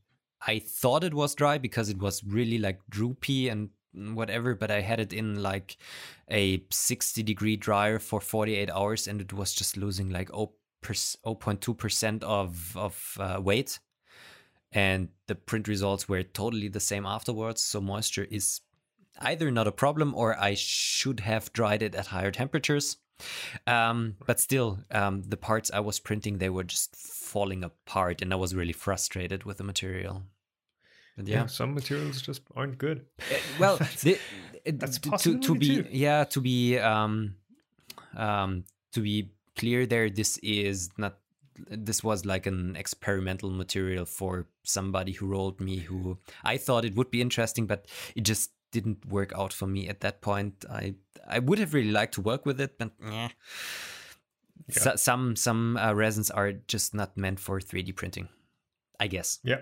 I 0.46 0.58
thought 0.58 1.04
it 1.04 1.14
was 1.14 1.34
dry 1.34 1.58
because 1.58 1.88
it 1.88 1.98
was 1.98 2.22
really 2.24 2.58
like 2.58 2.80
droopy 2.90 3.48
and 3.48 3.70
whatever, 3.94 4.54
but 4.54 4.70
I 4.70 4.80
had 4.80 5.00
it 5.00 5.12
in 5.12 5.42
like 5.42 5.76
a 6.30 6.62
60 6.70 7.22
degree 7.22 7.56
dryer 7.56 7.98
for 7.98 8.20
48 8.20 8.70
hours 8.70 9.06
and 9.06 9.20
it 9.20 9.32
was 9.32 9.54
just 9.54 9.76
losing 9.76 10.10
like 10.10 10.28
0.2% 10.30 12.22
of, 12.22 12.76
of 12.76 13.18
uh, 13.20 13.40
weight. 13.40 13.78
And 14.72 15.08
the 15.28 15.36
print 15.36 15.68
results 15.68 16.08
were 16.08 16.22
totally 16.24 16.68
the 16.68 16.80
same 16.80 17.06
afterwards. 17.06 17.62
So 17.62 17.80
moisture 17.80 18.26
is 18.30 18.60
either 19.20 19.50
not 19.50 19.68
a 19.68 19.72
problem 19.72 20.14
or 20.14 20.38
I 20.38 20.54
should 20.54 21.20
have 21.20 21.52
dried 21.52 21.82
it 21.82 21.94
at 21.94 22.08
higher 22.08 22.32
temperatures. 22.32 22.96
Um, 23.68 24.16
but 24.26 24.40
still, 24.40 24.80
um, 24.90 25.22
the 25.22 25.36
parts 25.36 25.70
I 25.72 25.78
was 25.78 26.00
printing, 26.00 26.38
they 26.38 26.50
were 26.50 26.64
just 26.64 26.96
falling 26.96 27.62
apart 27.62 28.20
and 28.20 28.32
I 28.32 28.36
was 28.36 28.54
really 28.54 28.72
frustrated 28.72 29.44
with 29.44 29.58
the 29.58 29.64
material. 29.64 30.24
But 31.16 31.28
yeah. 31.28 31.40
yeah. 31.40 31.46
some 31.46 31.74
materials 31.74 32.22
just 32.22 32.42
aren't 32.56 32.78
good. 32.78 33.06
Uh, 33.18 33.36
well, 33.58 33.76
the, 34.02 34.18
that's 34.64 34.98
to, 34.98 35.38
to 35.38 35.54
be 35.54 35.82
too. 35.82 35.86
yeah 35.90 36.24
to 36.24 36.40
be 36.40 36.78
um 36.78 37.36
um 38.16 38.64
to 38.92 39.00
be 39.00 39.30
clear 39.56 39.86
there. 39.86 40.10
This 40.10 40.38
is 40.38 40.90
not. 40.96 41.18
This 41.70 42.02
was 42.02 42.24
like 42.24 42.46
an 42.46 42.74
experimental 42.74 43.48
material 43.48 44.06
for 44.06 44.46
somebody 44.64 45.12
who 45.12 45.26
rolled 45.26 45.60
me. 45.60 45.78
Who 45.78 46.18
I 46.42 46.56
thought 46.56 46.84
it 46.84 46.96
would 46.96 47.10
be 47.10 47.20
interesting, 47.20 47.66
but 47.66 47.86
it 48.16 48.22
just 48.22 48.50
didn't 48.72 49.06
work 49.06 49.32
out 49.36 49.52
for 49.52 49.66
me 49.66 49.88
at 49.88 50.00
that 50.00 50.20
point. 50.20 50.64
I 50.68 50.94
I 51.26 51.38
would 51.38 51.58
have 51.58 51.74
really 51.74 51.92
liked 51.92 52.14
to 52.14 52.20
work 52.20 52.44
with 52.44 52.60
it, 52.60 52.76
but 52.78 52.90
yeah. 53.00 53.28
So, 54.70 54.96
some 54.96 55.36
some 55.36 55.76
uh, 55.76 55.92
resins 55.92 56.30
are 56.30 56.52
just 56.52 56.94
not 56.94 57.16
meant 57.16 57.38
for 57.38 57.60
3D 57.60 57.94
printing, 57.94 58.28
I 58.98 59.08
guess. 59.08 59.38
Yeah, 59.44 59.60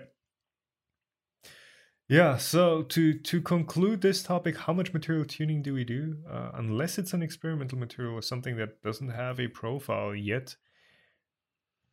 yeah, 2.09 2.37
so 2.37 2.83
to 2.83 3.13
to 3.13 3.41
conclude 3.41 4.01
this 4.01 4.23
topic, 4.23 4.57
how 4.57 4.73
much 4.73 4.93
material 4.93 5.25
tuning 5.25 5.61
do 5.61 5.73
we 5.73 5.83
do? 5.83 6.17
Uh, 6.29 6.51
unless 6.55 6.97
it's 6.97 7.13
an 7.13 7.23
experimental 7.23 7.77
material 7.77 8.13
or 8.15 8.21
something 8.21 8.57
that 8.57 8.81
doesn't 8.83 9.09
have 9.09 9.39
a 9.39 9.47
profile 9.47 10.13
yet, 10.13 10.55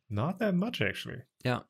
not 0.09 0.39
that 0.39 0.53
much 0.53 0.81
actually. 0.81 1.21
Yeah, 1.45 1.61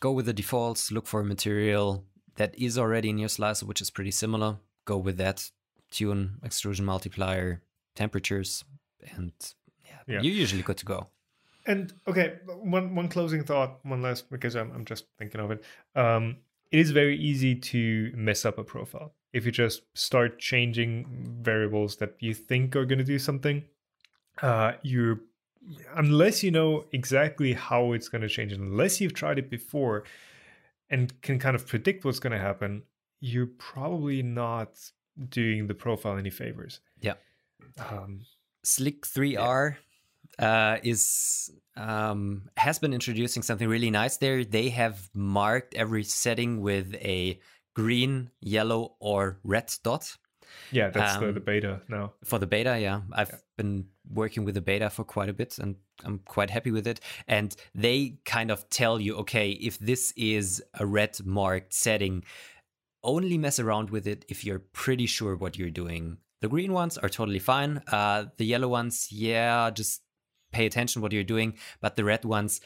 go 0.00 0.12
with 0.12 0.26
the 0.26 0.32
defaults. 0.32 0.90
Look 0.90 1.06
for 1.06 1.20
a 1.20 1.24
material 1.24 2.04
that 2.36 2.58
is 2.58 2.78
already 2.78 3.10
in 3.10 3.18
your 3.18 3.28
slicer, 3.28 3.66
which 3.66 3.82
is 3.82 3.90
pretty 3.90 4.12
similar. 4.12 4.56
Go 4.86 4.96
with 4.96 5.18
that. 5.18 5.50
Tune 5.90 6.38
extrusion 6.42 6.84
multiplier, 6.84 7.62
temperatures, 7.94 8.64
and 9.14 9.32
yeah, 9.84 9.92
yeah. 10.06 10.20
you're 10.20 10.34
usually 10.34 10.62
good 10.62 10.76
to 10.78 10.86
go. 10.86 11.08
And 11.66 11.92
okay, 12.06 12.38
one 12.46 12.94
one 12.94 13.08
closing 13.08 13.44
thought, 13.44 13.80
one 13.82 14.00
last 14.00 14.30
because 14.30 14.56
I'm 14.56 14.72
I'm 14.72 14.86
just 14.86 15.04
thinking 15.18 15.40
of 15.40 15.50
it. 15.50 15.64
Um, 15.94 16.38
it 16.70 16.78
is 16.78 16.90
very 16.90 17.16
easy 17.18 17.54
to 17.54 18.12
mess 18.14 18.44
up 18.44 18.58
a 18.58 18.64
profile. 18.64 19.14
If 19.32 19.44
you 19.44 19.52
just 19.52 19.82
start 19.94 20.38
changing 20.38 21.38
variables 21.42 21.96
that 21.96 22.16
you 22.20 22.34
think 22.34 22.74
are 22.76 22.84
going 22.84 22.98
to 22.98 23.04
do 23.04 23.18
something 23.18 23.64
uh, 24.42 24.72
you 24.82 25.20
unless 25.96 26.42
you 26.42 26.50
know 26.50 26.84
exactly 26.92 27.52
how 27.52 27.92
it's 27.92 28.08
going 28.08 28.22
to 28.22 28.28
change 28.28 28.52
unless 28.52 29.00
you've 29.00 29.12
tried 29.12 29.38
it 29.38 29.50
before 29.50 30.04
and 30.88 31.20
can 31.20 31.38
kind 31.38 31.54
of 31.54 31.66
predict 31.66 32.04
what's 32.04 32.18
going 32.18 32.32
to 32.32 32.38
happen 32.38 32.82
you're 33.20 33.50
probably 33.58 34.22
not 34.22 34.78
doing 35.28 35.66
the 35.66 35.74
profile 35.74 36.16
any 36.16 36.30
favors. 36.30 36.80
Yeah. 37.00 37.14
Um, 37.90 38.20
Slic3r 38.64 39.32
yeah. 39.32 39.76
Uh, 40.38 40.78
is 40.82 41.50
um, 41.76 42.48
has 42.56 42.78
been 42.78 42.92
introducing 42.92 43.42
something 43.42 43.68
really 43.68 43.90
nice 43.90 44.16
there. 44.16 44.44
They 44.44 44.68
have 44.70 45.08
marked 45.14 45.74
every 45.74 46.04
setting 46.04 46.60
with 46.60 46.94
a 46.96 47.40
green, 47.74 48.30
yellow, 48.40 48.96
or 49.00 49.38
red 49.44 49.72
dot. 49.84 50.16
Yeah, 50.72 50.90
that's 50.90 51.16
um, 51.16 51.26
the, 51.26 51.32
the, 51.32 51.40
beta 51.40 51.82
now. 51.88 52.14
For 52.24 52.38
the 52.38 52.46
beta, 52.46 52.78
yeah. 52.78 53.02
I've 53.12 53.30
yeah. 53.30 53.38
been 53.56 53.86
working 54.10 54.44
with 54.44 54.54
the 54.54 54.60
beta 54.60 54.90
for 54.90 55.04
quite 55.04 55.28
a 55.28 55.32
bit 55.32 55.58
and 55.58 55.76
I'm 56.04 56.20
quite 56.20 56.50
happy 56.50 56.70
with 56.70 56.86
it. 56.86 57.00
And 57.26 57.54
they 57.74 58.18
kind 58.24 58.50
of 58.50 58.68
tell 58.70 59.00
you, 59.00 59.16
okay, 59.16 59.50
if 59.50 59.78
this 59.78 60.12
is 60.16 60.62
a 60.74 60.86
red 60.86 61.18
marked 61.24 61.72
setting, 61.72 62.24
only 63.02 63.38
mess 63.38 63.58
around 63.58 63.90
with 63.90 64.06
it 64.06 64.24
if 64.28 64.44
you're 64.44 64.58
pretty 64.58 65.06
sure 65.06 65.36
what 65.36 65.56
you're 65.56 65.70
doing. 65.70 66.18
The 66.40 66.48
green 66.48 66.72
ones 66.72 66.98
are 66.98 67.08
totally 67.08 67.40
fine. 67.40 67.82
Uh, 67.90 68.26
the 68.36 68.44
yellow 68.44 68.68
ones, 68.68 69.08
yeah, 69.10 69.70
just 69.70 70.02
pay 70.52 70.66
attention 70.66 71.02
what 71.02 71.12
you're 71.12 71.24
doing, 71.24 71.54
but 71.80 71.96
the 71.96 72.04
red 72.04 72.24
ones 72.24 72.60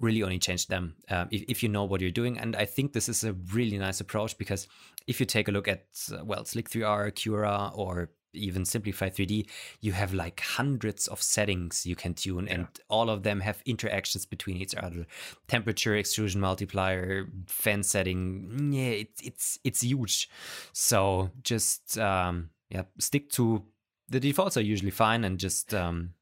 really 0.00 0.22
only 0.22 0.38
change 0.38 0.66
them 0.66 0.96
um, 1.10 1.28
if, 1.30 1.44
if, 1.48 1.62
you 1.62 1.68
know 1.68 1.84
what 1.84 2.00
you're 2.00 2.10
doing. 2.10 2.36
And 2.36 2.56
I 2.56 2.64
think 2.64 2.92
this 2.92 3.08
is 3.08 3.22
a 3.22 3.34
really 3.52 3.78
nice 3.78 4.00
approach 4.00 4.36
because 4.36 4.66
if 5.06 5.20
you 5.20 5.26
take 5.26 5.48
a 5.48 5.52
look 5.52 5.68
at, 5.68 5.86
uh, 6.12 6.24
well, 6.24 6.42
Slic3r, 6.42 7.14
Cura, 7.14 7.70
or 7.74 8.10
even 8.34 8.64
Simplify 8.64 9.10
3D, 9.10 9.46
you 9.80 9.92
have 9.92 10.14
like 10.14 10.40
hundreds 10.40 11.06
of 11.06 11.22
settings 11.22 11.86
you 11.86 11.94
can 11.94 12.14
tune, 12.14 12.46
yeah. 12.46 12.54
and 12.54 12.66
all 12.88 13.10
of 13.10 13.22
them 13.22 13.40
have 13.40 13.62
interactions 13.66 14.26
between 14.26 14.56
each 14.56 14.74
other. 14.74 15.06
Temperature, 15.48 15.96
extrusion 15.96 16.40
multiplier, 16.40 17.26
fan 17.46 17.82
setting. 17.82 18.70
Yeah, 18.72 18.90
it's 18.90 19.20
it's 19.22 19.58
it's 19.64 19.82
huge. 19.82 20.28
So 20.72 21.30
just 21.42 21.98
um, 21.98 22.50
yeah, 22.70 22.82
stick 22.98 23.30
to 23.32 23.64
the 24.08 24.20
defaults 24.20 24.56
are 24.56 24.62
usually 24.62 24.90
fine, 24.90 25.24
and 25.24 25.38
just 25.38 25.74
um, 25.74 26.14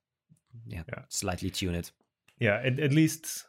yeah, 0.66 0.82
yeah. 0.88 1.02
slightly 1.08 1.50
tune 1.50 1.74
it. 1.74 1.92
Yeah, 2.38 2.60
at, 2.64 2.78
at 2.78 2.92
least 2.92 3.44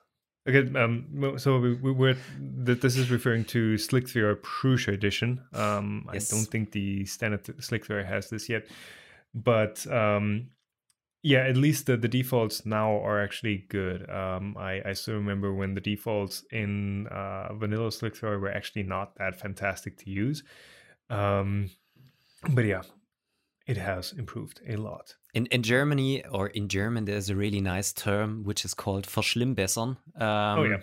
Okay, 0.50 0.68
um, 0.76 1.36
so 1.38 1.60
we, 1.60 1.76
we 1.76 1.92
were 1.92 2.16
this 2.40 2.98
is 2.98 3.12
referring 3.12 3.46
to 3.46 3.76
Slic3r 3.76 4.38
Prusa 4.38 4.88
edition. 4.88 5.40
Um, 5.54 6.10
yes. 6.12 6.34
I 6.34 6.36
don't 6.36 6.46
think 6.46 6.72
the 6.72 7.06
standard 7.06 7.44
Slic3r 7.44 8.04
has 8.08 8.32
this 8.32 8.50
yet, 8.50 8.66
but 9.36 9.86
um, 9.92 10.48
yeah, 11.24 11.42
at 11.42 11.58
least 11.58 11.86
the, 11.86 11.96
the 11.96 12.08
defaults 12.08 12.66
now 12.66 12.98
are 13.04 13.22
actually 13.22 13.66
good. 13.70 14.10
Um, 14.10 14.58
I, 14.58 14.82
I 14.84 14.94
still 14.94 15.16
remember 15.16 15.54
when 15.54 15.76
the 15.76 15.82
defaults 15.82 16.44
in 16.52 17.06
uh, 17.08 17.54
vanilla 17.54 17.92
Slick 17.92 18.16
3R 18.16 18.42
were 18.42 18.52
actually 18.52 18.84
not 18.84 19.16
that 19.18 19.40
fantastic 19.40 19.98
to 19.98 20.10
use. 20.10 20.44
Um, 21.12 21.70
but 22.50 22.66
yeah, 22.66 22.82
it 23.68 23.78
has 23.78 24.14
improved 24.14 24.62
a 24.68 24.78
lot. 24.78 25.16
In 25.34 25.46
in 25.48 25.64
Germany 25.64 26.26
or 26.26 26.48
in 26.48 26.68
German, 26.68 27.06
there's 27.06 27.30
a 27.30 27.36
really 27.36 27.62
nice 27.62 27.94
term 27.94 28.44
which 28.44 28.66
is 28.66 28.74
called 28.74 29.08
verschlimmbessern. 29.08 29.98
Um, 30.16 30.60
oh 30.60 30.64
yeah. 30.64 30.82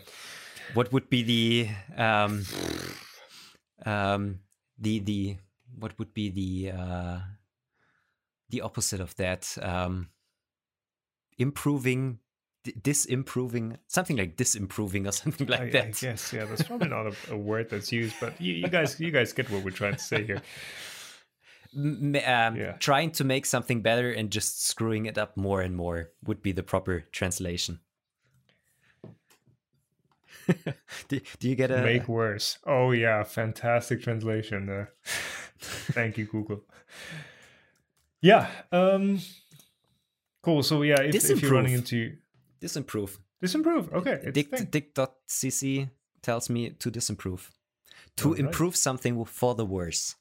What 0.75 0.93
would 0.93 1.09
be 1.09 1.23
the 1.23 2.03
um, 2.03 2.45
um, 3.85 4.41
the 4.79 5.01
the 5.01 5.37
what 5.79 5.99
would 5.99 6.15
be 6.15 6.31
the 6.31 6.73
uh, 6.73 7.19
the 8.51 8.63
opposite 8.63 9.01
of 9.01 9.15
that? 9.17 9.57
Um, 9.61 10.09
improving 11.39 12.19
disimproving 12.65 13.77
something 13.87 14.17
like 14.17 14.37
disimproving 14.37 15.09
or 15.09 15.13
something 15.23 15.47
like 15.47 15.61
I, 15.61 15.71
that 15.71 16.03
yes 16.03 16.33
yeah 16.33 16.45
that's 16.45 16.65
probably 16.65 16.89
not 16.89 17.07
a, 17.07 17.15
a, 17.31 17.37
word 17.37 17.71
that's 17.71 17.91
used 17.93 18.17
but 18.21 18.39
you, 18.41 18.55
you, 18.55 18.69
guys 18.69 19.01
you 19.01 19.11
guys 19.11 19.33
get 19.33 19.49
what 19.51 19.65
we're 19.65 19.71
trying 19.71 19.95
to 19.95 19.99
say 20.01 20.25
here 20.25 20.43
um, 21.77 22.57
yeah. 22.57 22.73
trying 22.79 23.11
to 23.13 23.25
make 23.25 23.47
something 23.47 23.83
better 23.83 24.11
and 24.11 24.31
just 24.31 24.67
screwing 24.67 25.07
it 25.07 25.19
up 25.19 25.37
more 25.37 25.61
and 25.61 25.77
more 25.77 26.11
would 26.25 26.43
be 26.43 26.53
the 26.53 26.63
proper 26.63 27.05
translation. 27.13 27.81
do, 31.09 31.21
do, 31.39 31.49
you 31.49 31.55
get 31.55 31.71
a 31.71 31.83
make 31.83 32.09
worse? 32.09 32.59
Oh 32.67 32.93
yeah, 32.93 33.23
fantastic 33.23 34.03
translation. 34.03 34.69
Uh, 34.69 34.87
thank 35.93 36.17
you, 36.17 36.25
Google. 36.25 36.65
Yeah. 38.21 38.49
Um. 38.73 39.21
Cool. 40.43 40.63
So 40.63 40.83
yeah, 40.83 41.01
if, 41.03 41.31
if 41.31 41.43
you're 41.43 41.53
running 41.53 41.75
into 41.75 42.17
disimprove, 42.61 43.19
disimprove. 43.43 43.93
Okay. 43.93 44.31
Dict, 44.33 44.71
dict.cc 44.71 45.91
tells 46.23 46.49
me 46.49 46.71
to 46.71 46.91
disimprove, 46.91 47.51
to 48.17 48.31
right. 48.31 48.41
improve 48.41 48.75
something 48.77 49.23
for 49.25 49.55
the 49.55 49.67
worse. 49.67 50.17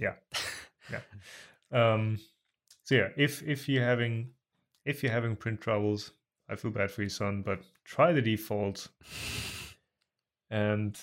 Yeah. 0.00 0.14
yeah. 0.90 1.00
Um, 1.72 2.18
so 2.84 2.94
yeah, 2.94 3.08
if 3.16 3.42
if 3.42 3.68
you're 3.68 3.84
having 3.84 4.30
if 4.84 5.02
you're 5.02 5.12
having 5.12 5.36
print 5.36 5.60
troubles, 5.60 6.12
I 6.48 6.56
feel 6.56 6.70
bad 6.70 6.90
for 6.90 7.02
your 7.02 7.10
son, 7.10 7.42
but 7.42 7.60
try 7.84 8.12
the 8.12 8.22
default. 8.22 8.88
And 10.50 10.98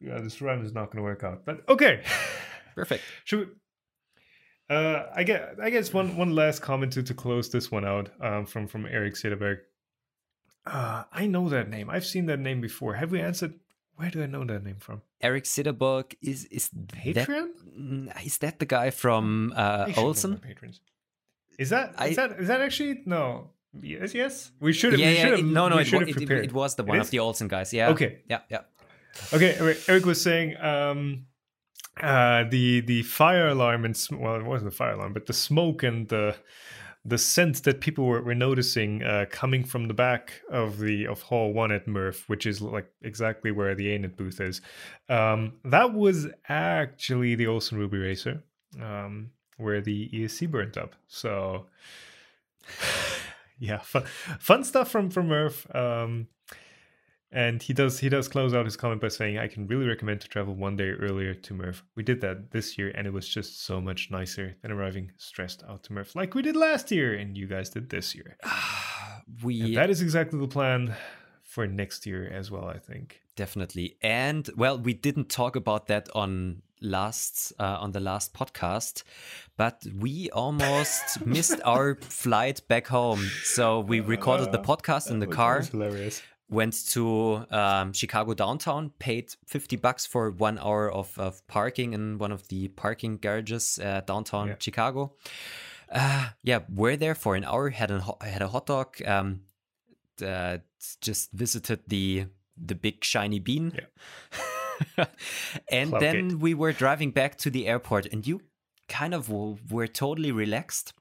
yeah, 0.00 0.20
this 0.20 0.42
run 0.42 0.60
is 0.60 0.72
not 0.72 0.90
going 0.90 0.98
to 0.98 1.02
work 1.02 1.24
out. 1.24 1.44
But 1.44 1.66
okay, 1.68 2.02
perfect. 2.74 3.02
Should 3.24 3.38
we, 3.38 4.74
uh, 4.74 5.06
I 5.14 5.22
get 5.22 5.56
I 5.62 5.70
guess 5.70 5.94
one 5.94 6.16
one 6.16 6.34
last 6.34 6.60
comment 6.60 6.92
to 6.94 7.02
to 7.02 7.14
close 7.14 7.48
this 7.48 7.70
one 7.70 7.86
out 7.86 8.10
um, 8.20 8.44
from 8.44 8.66
from 8.66 8.86
Eric 8.86 9.14
Sederberg. 9.14 9.60
Uh, 10.66 11.04
I 11.10 11.26
know 11.26 11.48
that 11.48 11.70
name. 11.70 11.88
I've 11.88 12.04
seen 12.04 12.26
that 12.26 12.40
name 12.40 12.60
before. 12.60 12.94
Have 12.94 13.10
we 13.10 13.22
answered 13.22 13.54
where 13.98 14.10
do 14.10 14.22
I 14.22 14.26
know 14.26 14.44
that 14.44 14.64
name 14.64 14.76
from? 14.78 15.02
Eric 15.20 15.44
Sitterberg 15.44 16.14
is 16.22 16.44
is 16.46 16.70
Patreon? 16.70 17.48
That, 18.06 18.24
is 18.24 18.38
that 18.38 18.60
the 18.60 18.66
guy 18.66 18.90
from 18.90 19.52
uh, 19.56 19.86
Olsson? 19.96 20.40
Patrons. 20.40 20.80
Is 21.58 21.70
that 21.70 21.90
is 21.90 22.16
I, 22.16 22.28
that 22.28 22.40
is 22.40 22.48
that 22.48 22.60
actually 22.60 23.02
no? 23.06 23.50
Yes, 23.82 24.14
yes. 24.14 24.52
We 24.60 24.72
should 24.72 24.92
have. 24.92 25.00
Yeah, 25.00 25.10
we 25.10 25.16
yeah. 25.16 25.38
It, 25.38 25.44
no, 25.44 25.68
no. 25.68 25.78
It, 25.78 25.92
it, 25.92 26.30
it, 26.30 26.52
was 26.52 26.76
the 26.76 26.84
one 26.84 27.00
of 27.00 27.10
the 27.10 27.18
Olsson 27.18 27.48
guys. 27.48 27.72
Yeah. 27.74 27.90
Okay. 27.90 28.20
Yeah, 28.28 28.40
yeah. 28.48 28.62
Okay. 29.32 29.76
Eric 29.88 30.06
was 30.06 30.22
saying 30.22 30.56
um, 30.60 31.26
uh, 32.00 32.44
the 32.48 32.80
the 32.82 33.02
fire 33.02 33.48
alarm 33.48 33.84
and 33.84 34.08
well, 34.12 34.36
it 34.36 34.44
wasn't 34.44 34.70
the 34.70 34.76
fire 34.76 34.92
alarm, 34.92 35.12
but 35.12 35.26
the 35.26 35.32
smoke 35.32 35.82
and 35.82 36.08
the 36.08 36.36
the 37.08 37.18
scent 37.18 37.64
that 37.64 37.80
people 37.80 38.04
were, 38.04 38.22
were 38.22 38.34
noticing 38.34 39.02
uh, 39.02 39.26
coming 39.30 39.64
from 39.64 39.88
the 39.88 39.94
back 39.94 40.42
of 40.50 40.78
the 40.78 41.06
of 41.06 41.22
Hall 41.22 41.52
One 41.52 41.72
at 41.72 41.86
MRRF, 41.86 42.28
which 42.28 42.46
is 42.46 42.60
like 42.60 42.90
exactly 43.02 43.50
where 43.50 43.74
the 43.74 43.94
ANET 43.94 44.16
booth 44.16 44.40
is, 44.40 44.60
um, 45.08 45.54
that 45.64 45.94
was 45.94 46.26
actually 46.48 47.34
the 47.34 47.46
Olsson 47.46 47.78
Ruby 47.78 47.98
Racer, 47.98 48.42
um, 48.80 49.30
where 49.56 49.80
the 49.80 50.10
ESC 50.10 50.50
burnt 50.50 50.76
up. 50.76 50.94
So, 51.06 51.66
yeah, 53.58 53.78
fun, 53.78 54.04
fun 54.38 54.64
stuff 54.64 54.90
from 54.90 55.10
from 55.10 55.28
MRRF. 55.28 55.74
Um, 55.74 56.28
and 57.30 57.62
he 57.62 57.72
does 57.72 57.98
he 57.98 58.08
does 58.08 58.26
close 58.28 58.54
out 58.54 58.64
his 58.64 58.76
comment 58.76 59.00
by 59.00 59.08
saying, 59.08 59.38
"I 59.38 59.48
can 59.48 59.66
really 59.66 59.86
recommend 59.86 60.20
to 60.22 60.28
travel 60.28 60.54
one 60.54 60.76
day 60.76 60.90
earlier 60.90 61.34
to 61.34 61.54
MRRF. 61.54 61.82
We 61.94 62.02
did 62.02 62.20
that 62.22 62.50
this 62.52 62.78
year, 62.78 62.90
and 62.94 63.06
it 63.06 63.12
was 63.12 63.28
just 63.28 63.64
so 63.64 63.80
much 63.80 64.10
nicer 64.10 64.56
than 64.62 64.72
arriving 64.72 65.12
stressed 65.16 65.62
out 65.68 65.82
to 65.84 65.90
MRRF 65.90 66.14
like 66.14 66.34
we 66.34 66.42
did 66.42 66.56
last 66.56 66.90
year, 66.90 67.14
and 67.14 67.36
you 67.36 67.46
guys 67.46 67.70
did 67.70 67.90
this 67.90 68.14
year. 68.14 68.36
we 69.42 69.60
and 69.60 69.76
that 69.76 69.90
is 69.90 70.00
exactly 70.00 70.38
the 70.38 70.48
plan 70.48 70.94
for 71.42 71.66
next 71.66 72.06
year 72.06 72.28
as 72.28 72.50
well. 72.50 72.64
I 72.64 72.78
think 72.78 73.20
definitely. 73.36 73.96
And 74.02 74.48
well, 74.56 74.78
we 74.78 74.94
didn't 74.94 75.28
talk 75.28 75.54
about 75.54 75.86
that 75.88 76.08
on 76.14 76.62
last 76.80 77.52
uh, 77.58 77.78
on 77.80 77.90
the 77.90 77.98
last 77.98 78.32
podcast 78.32 79.02
but 79.56 79.84
we 79.98 80.30
almost 80.30 81.26
missed 81.26 81.60
our 81.64 81.96
flight 82.00 82.60
back 82.68 82.86
home 82.86 83.20
so 83.42 83.80
we 83.80 83.98
recorded 83.98 84.52
the 84.52 84.60
podcast 84.60 85.10
in 85.10 85.18
the 85.18 85.26
car 85.26 85.62
hilarious 85.62 86.22
went 86.50 86.88
to 86.90 87.44
um, 87.50 87.92
Chicago 87.92 88.34
downtown, 88.34 88.90
paid 88.98 89.34
50 89.46 89.76
bucks 89.76 90.06
for 90.06 90.30
one 90.30 90.58
hour 90.58 90.90
of, 90.90 91.16
of 91.18 91.46
parking 91.46 91.92
in 91.92 92.18
one 92.18 92.32
of 92.32 92.48
the 92.48 92.68
parking 92.68 93.18
garages 93.18 93.78
uh, 93.78 94.00
downtown 94.06 94.48
yeah. 94.48 94.54
Chicago. 94.58 95.12
Uh, 95.90 96.28
yeah, 96.42 96.60
we're 96.74 96.96
there 96.96 97.14
for 97.14 97.34
an 97.34 97.44
hour, 97.44 97.70
had 97.70 97.90
a, 97.90 98.02
had 98.22 98.42
a 98.42 98.48
hot 98.48 98.66
dog, 98.66 98.96
um, 99.06 99.40
uh, 100.24 100.58
just 101.00 101.32
visited 101.32 101.80
the 101.86 102.26
the 102.60 102.74
big 102.74 103.04
shiny 103.04 103.38
bean. 103.38 103.72
Yeah. 104.96 105.04
and 105.70 105.90
Cloud 105.90 106.02
then 106.02 106.38
we 106.40 106.54
were 106.54 106.72
driving 106.72 107.12
back 107.12 107.38
to 107.38 107.50
the 107.50 107.66
airport, 107.66 108.06
and 108.06 108.26
you 108.26 108.40
kind 108.88 109.14
of 109.14 109.30
were 109.30 109.86
totally 109.86 110.32
relaxed 110.32 110.92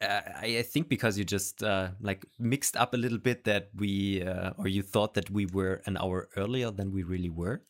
uh, 0.00 0.20
I, 0.36 0.62
think 0.62 0.88
because 0.88 1.18
you 1.18 1.24
just 1.24 1.62
uh, 1.62 1.88
like 2.00 2.24
mixed 2.38 2.76
up 2.76 2.94
a 2.94 2.96
little 2.96 3.18
bit 3.18 3.44
that 3.44 3.70
we 3.74 4.22
uh, 4.22 4.50
or 4.56 4.68
you 4.68 4.82
thought 4.82 5.14
that 5.14 5.28
we 5.30 5.46
were 5.46 5.82
an 5.86 5.96
hour 5.96 6.28
earlier 6.36 6.70
than 6.70 6.92
we 6.92 7.02
really 7.02 7.30
were. 7.30 7.62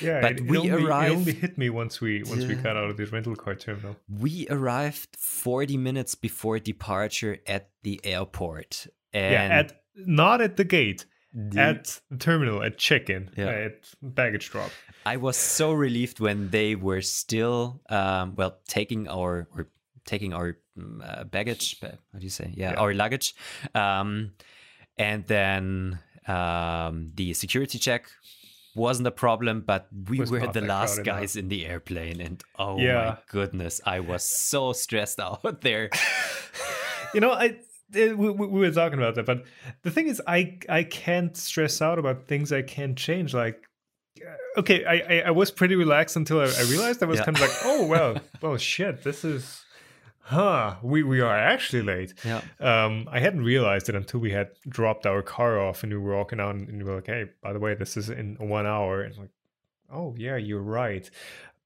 Yeah, 0.00 0.20
but 0.20 0.32
it, 0.32 0.46
we 0.48 0.58
it 0.58 0.70
only, 0.70 0.84
arrived. 0.84 1.12
It 1.12 1.16
only 1.16 1.32
hit 1.32 1.58
me 1.58 1.70
once 1.70 2.00
we 2.00 2.22
once 2.24 2.44
we 2.44 2.54
got 2.54 2.76
out 2.76 2.90
of 2.90 2.96
the 2.96 3.06
rental 3.06 3.34
car 3.34 3.56
terminal. 3.56 3.96
We 4.08 4.46
arrived 4.48 5.16
forty 5.18 5.76
minutes 5.76 6.14
before 6.14 6.60
departure 6.60 7.38
at 7.46 7.70
the 7.82 8.00
airport. 8.04 8.86
And 9.12 9.32
yeah, 9.32 9.58
at 9.58 9.82
not 9.96 10.40
at 10.40 10.56
the 10.56 10.64
gate. 10.64 11.06
The, 11.38 11.60
at 11.60 12.00
the 12.10 12.16
terminal 12.16 12.62
at 12.62 12.78
check-in 12.78 13.28
yeah. 13.36 13.48
at 13.48 13.84
baggage 14.00 14.48
drop 14.48 14.70
i 15.04 15.18
was 15.18 15.36
so 15.36 15.70
relieved 15.74 16.18
when 16.18 16.48
they 16.48 16.74
were 16.74 17.02
still 17.02 17.82
um, 17.90 18.34
well 18.36 18.56
taking 18.66 19.06
our 19.06 19.46
or 19.54 19.68
taking 20.06 20.32
our 20.32 20.56
uh, 21.02 21.24
baggage. 21.24 21.76
What 21.80 21.98
do 22.18 22.24
you 22.24 22.30
say? 22.30 22.52
Yeah, 22.54 22.72
yeah. 22.72 22.80
our 22.80 22.94
luggage. 22.94 23.34
Um, 23.74 24.32
and 24.98 25.24
then 25.26 25.98
um, 26.26 27.12
the 27.14 27.34
security 27.34 27.78
check 27.78 28.08
wasn't 28.74 29.08
a 29.08 29.10
problem, 29.10 29.62
but 29.62 29.88
we 30.08 30.20
were 30.20 30.46
the 30.46 30.60
last 30.60 31.02
guys 31.02 31.34
enough. 31.34 31.44
in 31.44 31.48
the 31.48 31.66
airplane, 31.66 32.20
and 32.20 32.42
oh 32.58 32.78
yeah. 32.78 32.94
my 32.94 33.18
goodness, 33.30 33.80
I 33.84 34.00
was 34.00 34.22
so 34.22 34.72
stressed 34.72 35.18
out 35.20 35.62
there. 35.62 35.90
you 37.14 37.20
know, 37.20 37.32
I 37.32 37.56
it, 37.94 38.16
we, 38.16 38.30
we, 38.30 38.46
were 38.46 38.70
talking 38.70 38.98
about 38.98 39.14
that, 39.14 39.26
but 39.26 39.44
the 39.82 39.90
thing 39.90 40.08
is, 40.08 40.20
I 40.26 40.58
I 40.68 40.82
can't 40.82 41.36
stress 41.36 41.80
out 41.80 41.98
about 41.98 42.26
things 42.26 42.52
I 42.52 42.62
can't 42.62 42.98
change. 42.98 43.32
Like, 43.32 43.62
uh, 44.20 44.60
okay, 44.60 44.84
I 44.84 44.94
I, 44.94 45.22
I 45.26 45.30
was 45.30 45.50
pretty 45.50 45.76
relaxed 45.76 46.16
until 46.16 46.40
I, 46.40 46.44
I 46.44 46.62
realized 46.68 47.02
I 47.02 47.06
was 47.06 47.18
yeah. 47.18 47.24
kind 47.24 47.36
of 47.36 47.42
like, 47.42 47.56
oh 47.64 47.86
well, 47.86 48.16
well 48.42 48.56
shit, 48.56 49.02
this 49.02 49.24
is 49.24 49.64
huh, 50.26 50.74
we, 50.82 51.04
we 51.04 51.20
are 51.20 51.36
actually 51.36 51.82
late. 51.82 52.12
Yeah. 52.24 52.40
Um, 52.58 53.08
I 53.10 53.20
hadn't 53.20 53.44
realized 53.44 53.88
it 53.88 53.94
until 53.94 54.18
we 54.18 54.32
had 54.32 54.48
dropped 54.68 55.06
our 55.06 55.22
car 55.22 55.60
off 55.60 55.84
and 55.84 55.92
we 55.92 55.98
were 55.98 56.16
walking 56.16 56.40
out 56.40 56.56
and 56.56 56.78
we 56.78 56.84
were 56.84 56.96
like, 56.96 57.06
hey, 57.06 57.26
by 57.42 57.52
the 57.52 57.60
way, 57.60 57.74
this 57.74 57.96
is 57.96 58.10
in 58.10 58.36
one 58.40 58.66
hour. 58.66 59.02
And 59.02 59.16
like, 59.16 59.30
oh, 59.92 60.14
yeah, 60.18 60.36
you're 60.36 60.60
right. 60.60 61.08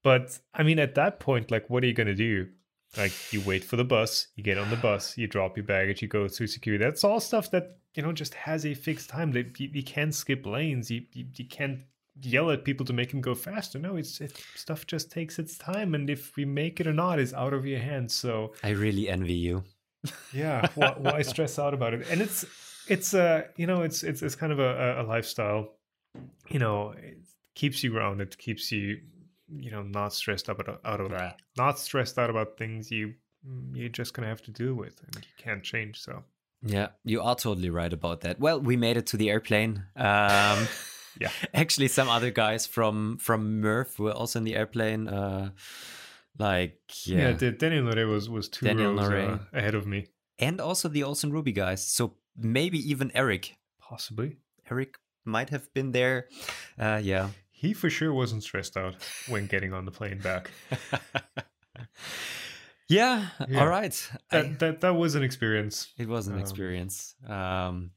But 0.03 0.39
I 0.53 0.61
mean, 0.61 0.77
at 0.77 0.95
that 0.95 1.19
point, 1.19 1.49
like, 1.49 1.69
what 1.69 1.83
are 1.83 1.87
you 1.87 1.93
gonna 1.93 2.13
do? 2.13 2.49
Like, 2.97 3.13
you 3.33 3.41
wait 3.41 3.63
for 3.63 3.77
the 3.77 3.83
bus, 3.83 4.27
you 4.35 4.43
get 4.43 4.57
on 4.57 4.69
the 4.69 4.75
bus, 4.75 5.17
you 5.17 5.25
drop 5.25 5.57
your 5.57 5.65
baggage, 5.65 6.01
you 6.01 6.07
go 6.07 6.27
through 6.27 6.47
security. 6.47 6.83
That's 6.83 7.03
all 7.03 7.19
stuff 7.19 7.49
that 7.51 7.77
you 7.95 8.03
know 8.03 8.11
just 8.11 8.33
has 8.33 8.65
a 8.65 8.73
fixed 8.73 9.09
time. 9.09 9.31
That 9.31 9.59
you, 9.59 9.69
you 9.73 9.83
can't 9.83 10.13
skip 10.13 10.45
lanes. 10.45 10.91
You, 10.91 11.03
you 11.13 11.25
you 11.35 11.45
can't 11.45 11.81
yell 12.19 12.51
at 12.51 12.63
people 12.63 12.85
to 12.85 12.93
make 12.93 13.11
them 13.11 13.21
go 13.21 13.35
faster. 13.35 13.79
No, 13.79 13.95
it's 13.95 14.19
it, 14.21 14.41
stuff 14.55 14.85
just 14.87 15.11
takes 15.11 15.39
its 15.39 15.57
time, 15.57 15.95
and 15.95 16.09
if 16.09 16.35
we 16.35 16.45
make 16.45 16.79
it 16.79 16.87
or 16.87 16.93
not 16.93 17.19
is 17.19 17.33
out 17.33 17.53
of 17.53 17.65
your 17.65 17.79
hands. 17.79 18.13
So 18.13 18.53
I 18.63 18.69
really 18.69 19.09
envy 19.09 19.33
you. 19.33 19.63
yeah, 20.33 20.67
why, 20.75 20.95
why 20.97 21.21
stress 21.21 21.59
out 21.59 21.73
about 21.73 21.93
it? 21.93 22.07
And 22.09 22.21
it's 22.21 22.45
it's 22.87 23.13
uh 23.13 23.43
you 23.55 23.67
know 23.67 23.83
it's 23.83 24.03
it's 24.03 24.21
it's 24.21 24.35
kind 24.35 24.51
of 24.51 24.59
a, 24.59 25.01
a 25.01 25.03
lifestyle. 25.03 25.73
You 26.49 26.59
know, 26.59 26.91
it 26.91 27.19
keeps 27.55 27.83
you 27.83 27.91
grounded, 27.91 28.37
keeps 28.37 28.71
you 28.71 29.01
you 29.53 29.71
know 29.71 29.83
not 29.83 30.13
stressed 30.13 30.49
out 30.49 30.59
about 30.59 30.81
out 30.85 31.01
of 31.01 31.11
Right. 31.11 31.33
not 31.57 31.77
stressed 31.79 32.17
out 32.17 32.29
about 32.29 32.57
things 32.57 32.89
you 32.89 33.13
you're 33.73 33.89
just 33.89 34.13
gonna 34.13 34.27
have 34.27 34.41
to 34.43 34.51
deal 34.51 34.73
with 34.73 35.01
and 35.05 35.15
you 35.15 35.31
can't 35.37 35.63
change. 35.63 35.99
So 35.99 36.23
Yeah, 36.63 36.89
you 37.03 37.21
are 37.21 37.35
totally 37.35 37.69
right 37.69 37.91
about 37.91 38.21
that. 38.21 38.39
Well, 38.39 38.59
we 38.59 38.77
made 38.77 38.97
it 38.97 39.07
to 39.07 39.17
the 39.17 39.29
airplane. 39.29 39.83
Um, 39.95 40.67
Yeah. 41.19 41.29
Actually, 41.53 41.87
some 41.89 42.07
other 42.09 42.31
guys 42.31 42.65
from 42.67 43.17
from 43.17 43.61
MRRF 43.61 43.99
were 43.99 44.11
also 44.13 44.39
in 44.39 44.45
the 44.45 44.55
airplane. 44.55 45.07
Uh, 45.07 45.51
like 46.39 46.79
yeah, 47.05 47.17
yeah, 47.29 47.31
the- 47.33 47.51
Daniel 47.51 47.83
Norée 47.83 48.07
was 48.09 48.29
was 48.29 48.47
two 48.49 48.65
Daniel 48.65 48.93
rows 48.95 49.11
uh, 49.11 49.39
ahead 49.53 49.75
of 49.75 49.85
me, 49.85 50.07
and 50.39 50.59
also 50.61 50.87
the 50.89 51.01
Olsson 51.03 51.31
Ruby 51.31 51.51
guys. 51.51 51.85
So 51.85 52.15
maybe 52.37 52.77
even 52.89 53.11
Eric. 53.13 53.57
possibly. 53.79 54.37
Eric 54.71 54.95
might 55.25 55.49
have 55.49 55.71
been 55.73 55.91
there. 55.91 56.27
Uh, 56.79 56.99
yeah. 57.03 57.29
He 57.51 57.73
for 57.73 57.89
sure 57.91 58.13
wasn't 58.13 58.41
stressed 58.43 58.75
out 58.77 58.95
when 59.27 59.45
getting 59.47 59.73
on 59.73 59.85
the 59.85 59.91
plane 59.91 60.17
back. 60.19 60.49
yeah, 62.89 63.27
Yeah. 63.47 63.59
All 63.61 63.67
right. 63.67 63.93
That 64.31 64.45
I- 64.45 64.55
that, 64.59 64.81
that 64.81 64.95
was 64.95 65.15
an 65.15 65.23
experience. 65.23 65.89
it 65.97 66.07
was 66.07 66.27
an 66.27 66.35
um, 66.35 66.39
experience. 66.39 67.15
Um, 67.27 67.91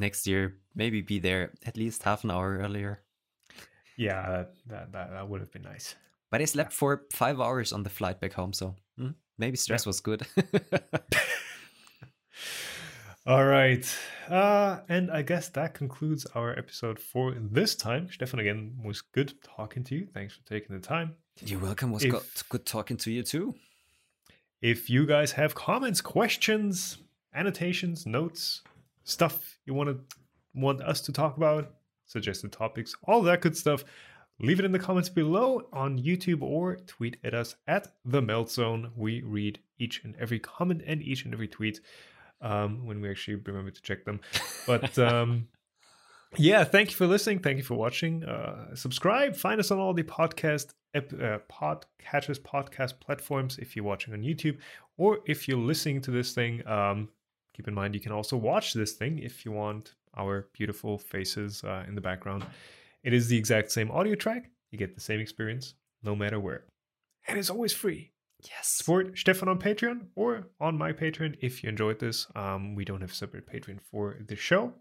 next 0.00 0.26
year, 0.26 0.56
maybe 0.74 1.02
be 1.02 1.18
there 1.18 1.52
at 1.64 1.76
least 1.76 2.02
half 2.02 2.24
an 2.24 2.30
hour 2.30 2.58
earlier. 2.58 3.02
Yeah, 3.96 4.28
that 4.28 4.54
that, 4.66 4.92
that, 4.92 5.10
that 5.10 5.28
would 5.28 5.40
have 5.40 5.52
been 5.52 5.62
nice. 5.62 5.94
But 6.30 6.40
I 6.40 6.44
slept 6.44 6.72
for 6.72 7.02
five 7.12 7.40
hours 7.40 7.72
on 7.72 7.82
the 7.82 7.90
flight 7.90 8.20
back 8.20 8.32
home, 8.32 8.52
so 8.52 8.76
mm, 8.98 9.14
maybe 9.38 9.56
stress 9.56 9.84
was 9.84 10.00
good. 10.00 10.26
All 13.26 13.44
right. 13.44 13.86
Uh, 14.28 14.78
and 14.88 15.10
I 15.10 15.22
guess 15.22 15.48
that 15.50 15.74
concludes 15.74 16.24
our 16.34 16.58
episode 16.58 16.98
for 16.98 17.34
this 17.38 17.74
time. 17.74 18.08
Stefan, 18.10 18.40
again, 18.40 18.76
was 18.82 19.02
good 19.02 19.34
talking 19.42 19.84
to 19.84 19.94
you. 19.94 20.06
Thanks 20.14 20.34
for 20.34 20.42
taking 20.46 20.74
the 20.74 20.82
time. 20.82 21.16
You're 21.44 21.60
welcome. 21.60 21.92
Was 21.92 22.04
good 22.48 22.64
talking 22.64 22.96
to 22.98 23.10
you 23.10 23.22
too. 23.22 23.54
If 24.62 24.88
you 24.88 25.06
guys 25.06 25.32
have 25.32 25.54
comments, 25.54 26.00
questions, 26.00 26.98
annotations, 27.34 28.06
notes, 28.06 28.62
stuff 29.04 29.58
you 29.66 29.74
want 29.74 29.88
to 29.88 30.16
want 30.54 30.80
us 30.82 31.00
to 31.02 31.12
talk 31.12 31.36
about, 31.36 31.72
suggested 32.06 32.52
topics, 32.52 32.94
all 33.04 33.22
that 33.22 33.40
good 33.40 33.56
stuff, 33.56 33.84
leave 34.40 34.58
it 34.58 34.64
in 34.64 34.72
the 34.72 34.78
comments 34.78 35.08
below 35.08 35.62
on 35.72 35.98
YouTube 35.98 36.42
or 36.42 36.76
tweet 36.86 37.16
at 37.22 37.34
us 37.34 37.54
at 37.66 37.88
the 38.04 38.20
Meltzone. 38.20 38.90
We 38.96 39.22
read 39.22 39.60
each 39.78 40.02
and 40.04 40.16
every 40.18 40.38
comment 40.38 40.82
and 40.86 41.02
each 41.02 41.24
and 41.24 41.34
every 41.34 41.48
tweet 41.48 41.80
um, 42.40 42.86
when 42.86 43.00
we 43.00 43.10
actually 43.10 43.36
remember 43.36 43.70
to 43.70 43.82
check 43.82 44.04
them. 44.04 44.20
But 44.66 44.98
um, 44.98 45.48
yeah, 46.36 46.64
thank 46.64 46.90
you 46.90 46.96
for 46.96 47.06
listening. 47.06 47.40
Thank 47.40 47.58
you 47.58 47.64
for 47.64 47.74
watching. 47.74 48.24
Uh, 48.24 48.74
subscribe. 48.74 49.36
Find 49.36 49.60
us 49.60 49.70
on 49.70 49.78
all 49.78 49.94
the 49.94 50.02
podcast 50.02 50.74
ep- 50.94 51.12
uh, 51.12 51.38
podcatchers 51.50 52.40
podcast 52.40 53.00
platforms 53.00 53.58
if 53.58 53.74
you're 53.74 53.84
watching 53.84 54.14
on 54.14 54.22
YouTube 54.22 54.58
or 54.96 55.18
if 55.26 55.48
you're 55.48 55.58
listening 55.58 56.00
to 56.02 56.10
this 56.10 56.32
thing. 56.32 56.66
Um, 56.66 57.08
keep 57.60 57.68
in 57.68 57.74
mind 57.74 57.94
you 57.94 58.00
can 58.00 58.12
also 58.12 58.38
watch 58.38 58.72
this 58.72 58.92
thing 58.92 59.18
if 59.18 59.44
you 59.44 59.52
want 59.52 59.92
our 60.16 60.48
beautiful 60.54 60.96
faces 60.96 61.62
uh, 61.62 61.84
in 61.86 61.94
the 61.94 62.00
background. 62.00 62.42
It 63.04 63.12
is 63.12 63.28
the 63.28 63.36
exact 63.36 63.70
same 63.70 63.90
audio 63.90 64.14
track. 64.14 64.50
You 64.70 64.78
get 64.78 64.94
the 64.94 65.00
same 65.02 65.20
experience 65.20 65.74
no 66.02 66.16
matter 66.16 66.40
where, 66.40 66.64
and 67.28 67.38
it's 67.38 67.50
always 67.50 67.74
free 67.74 68.12
Yes. 68.50 68.68
support 68.68 69.18
Stefan 69.18 69.50
on 69.50 69.58
Patreon 69.58 70.06
or 70.14 70.46
on 70.58 70.78
my 70.78 70.92
Patreon 70.94 71.36
if 71.42 71.62
you 71.62 71.68
enjoyed 71.68 71.98
this. 71.98 72.26
Um, 72.34 72.74
we 72.74 72.86
don't 72.86 73.02
have 73.02 73.10
a 73.12 73.14
separate 73.14 73.46
Patreon 73.46 73.78
for 73.82 74.16
the 74.26 74.36
show, 74.36 74.72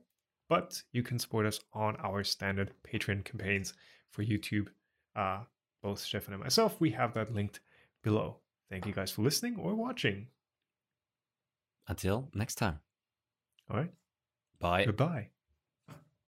but 0.48 0.82
you 0.94 1.04
can 1.04 1.20
support 1.20 1.46
us 1.46 1.60
on 1.74 1.98
our 1.98 2.24
standard 2.24 2.72
Patreon 2.90 3.26
campaigns 3.26 3.74
for 4.10 4.24
YouTube. 4.24 4.68
Uh, 5.18 5.40
both 5.84 6.00
Stefan 6.00 6.34
and 6.34 6.42
myself, 6.44 6.80
we 6.80 6.92
have 6.92 7.14
that 7.16 7.34
linked 7.34 7.60
below. 8.04 8.38
Thank 8.70 8.86
you 8.86 8.94
guys 8.94 9.12
for 9.12 9.22
listening 9.24 9.58
or 9.58 9.76
watching. 9.76 10.28
Until 11.90 12.30
next 12.36 12.56
time. 12.56 12.80
All 13.70 13.76
right. 13.78 13.92
Bye. 14.60 14.86
Goodbye. 14.86 15.30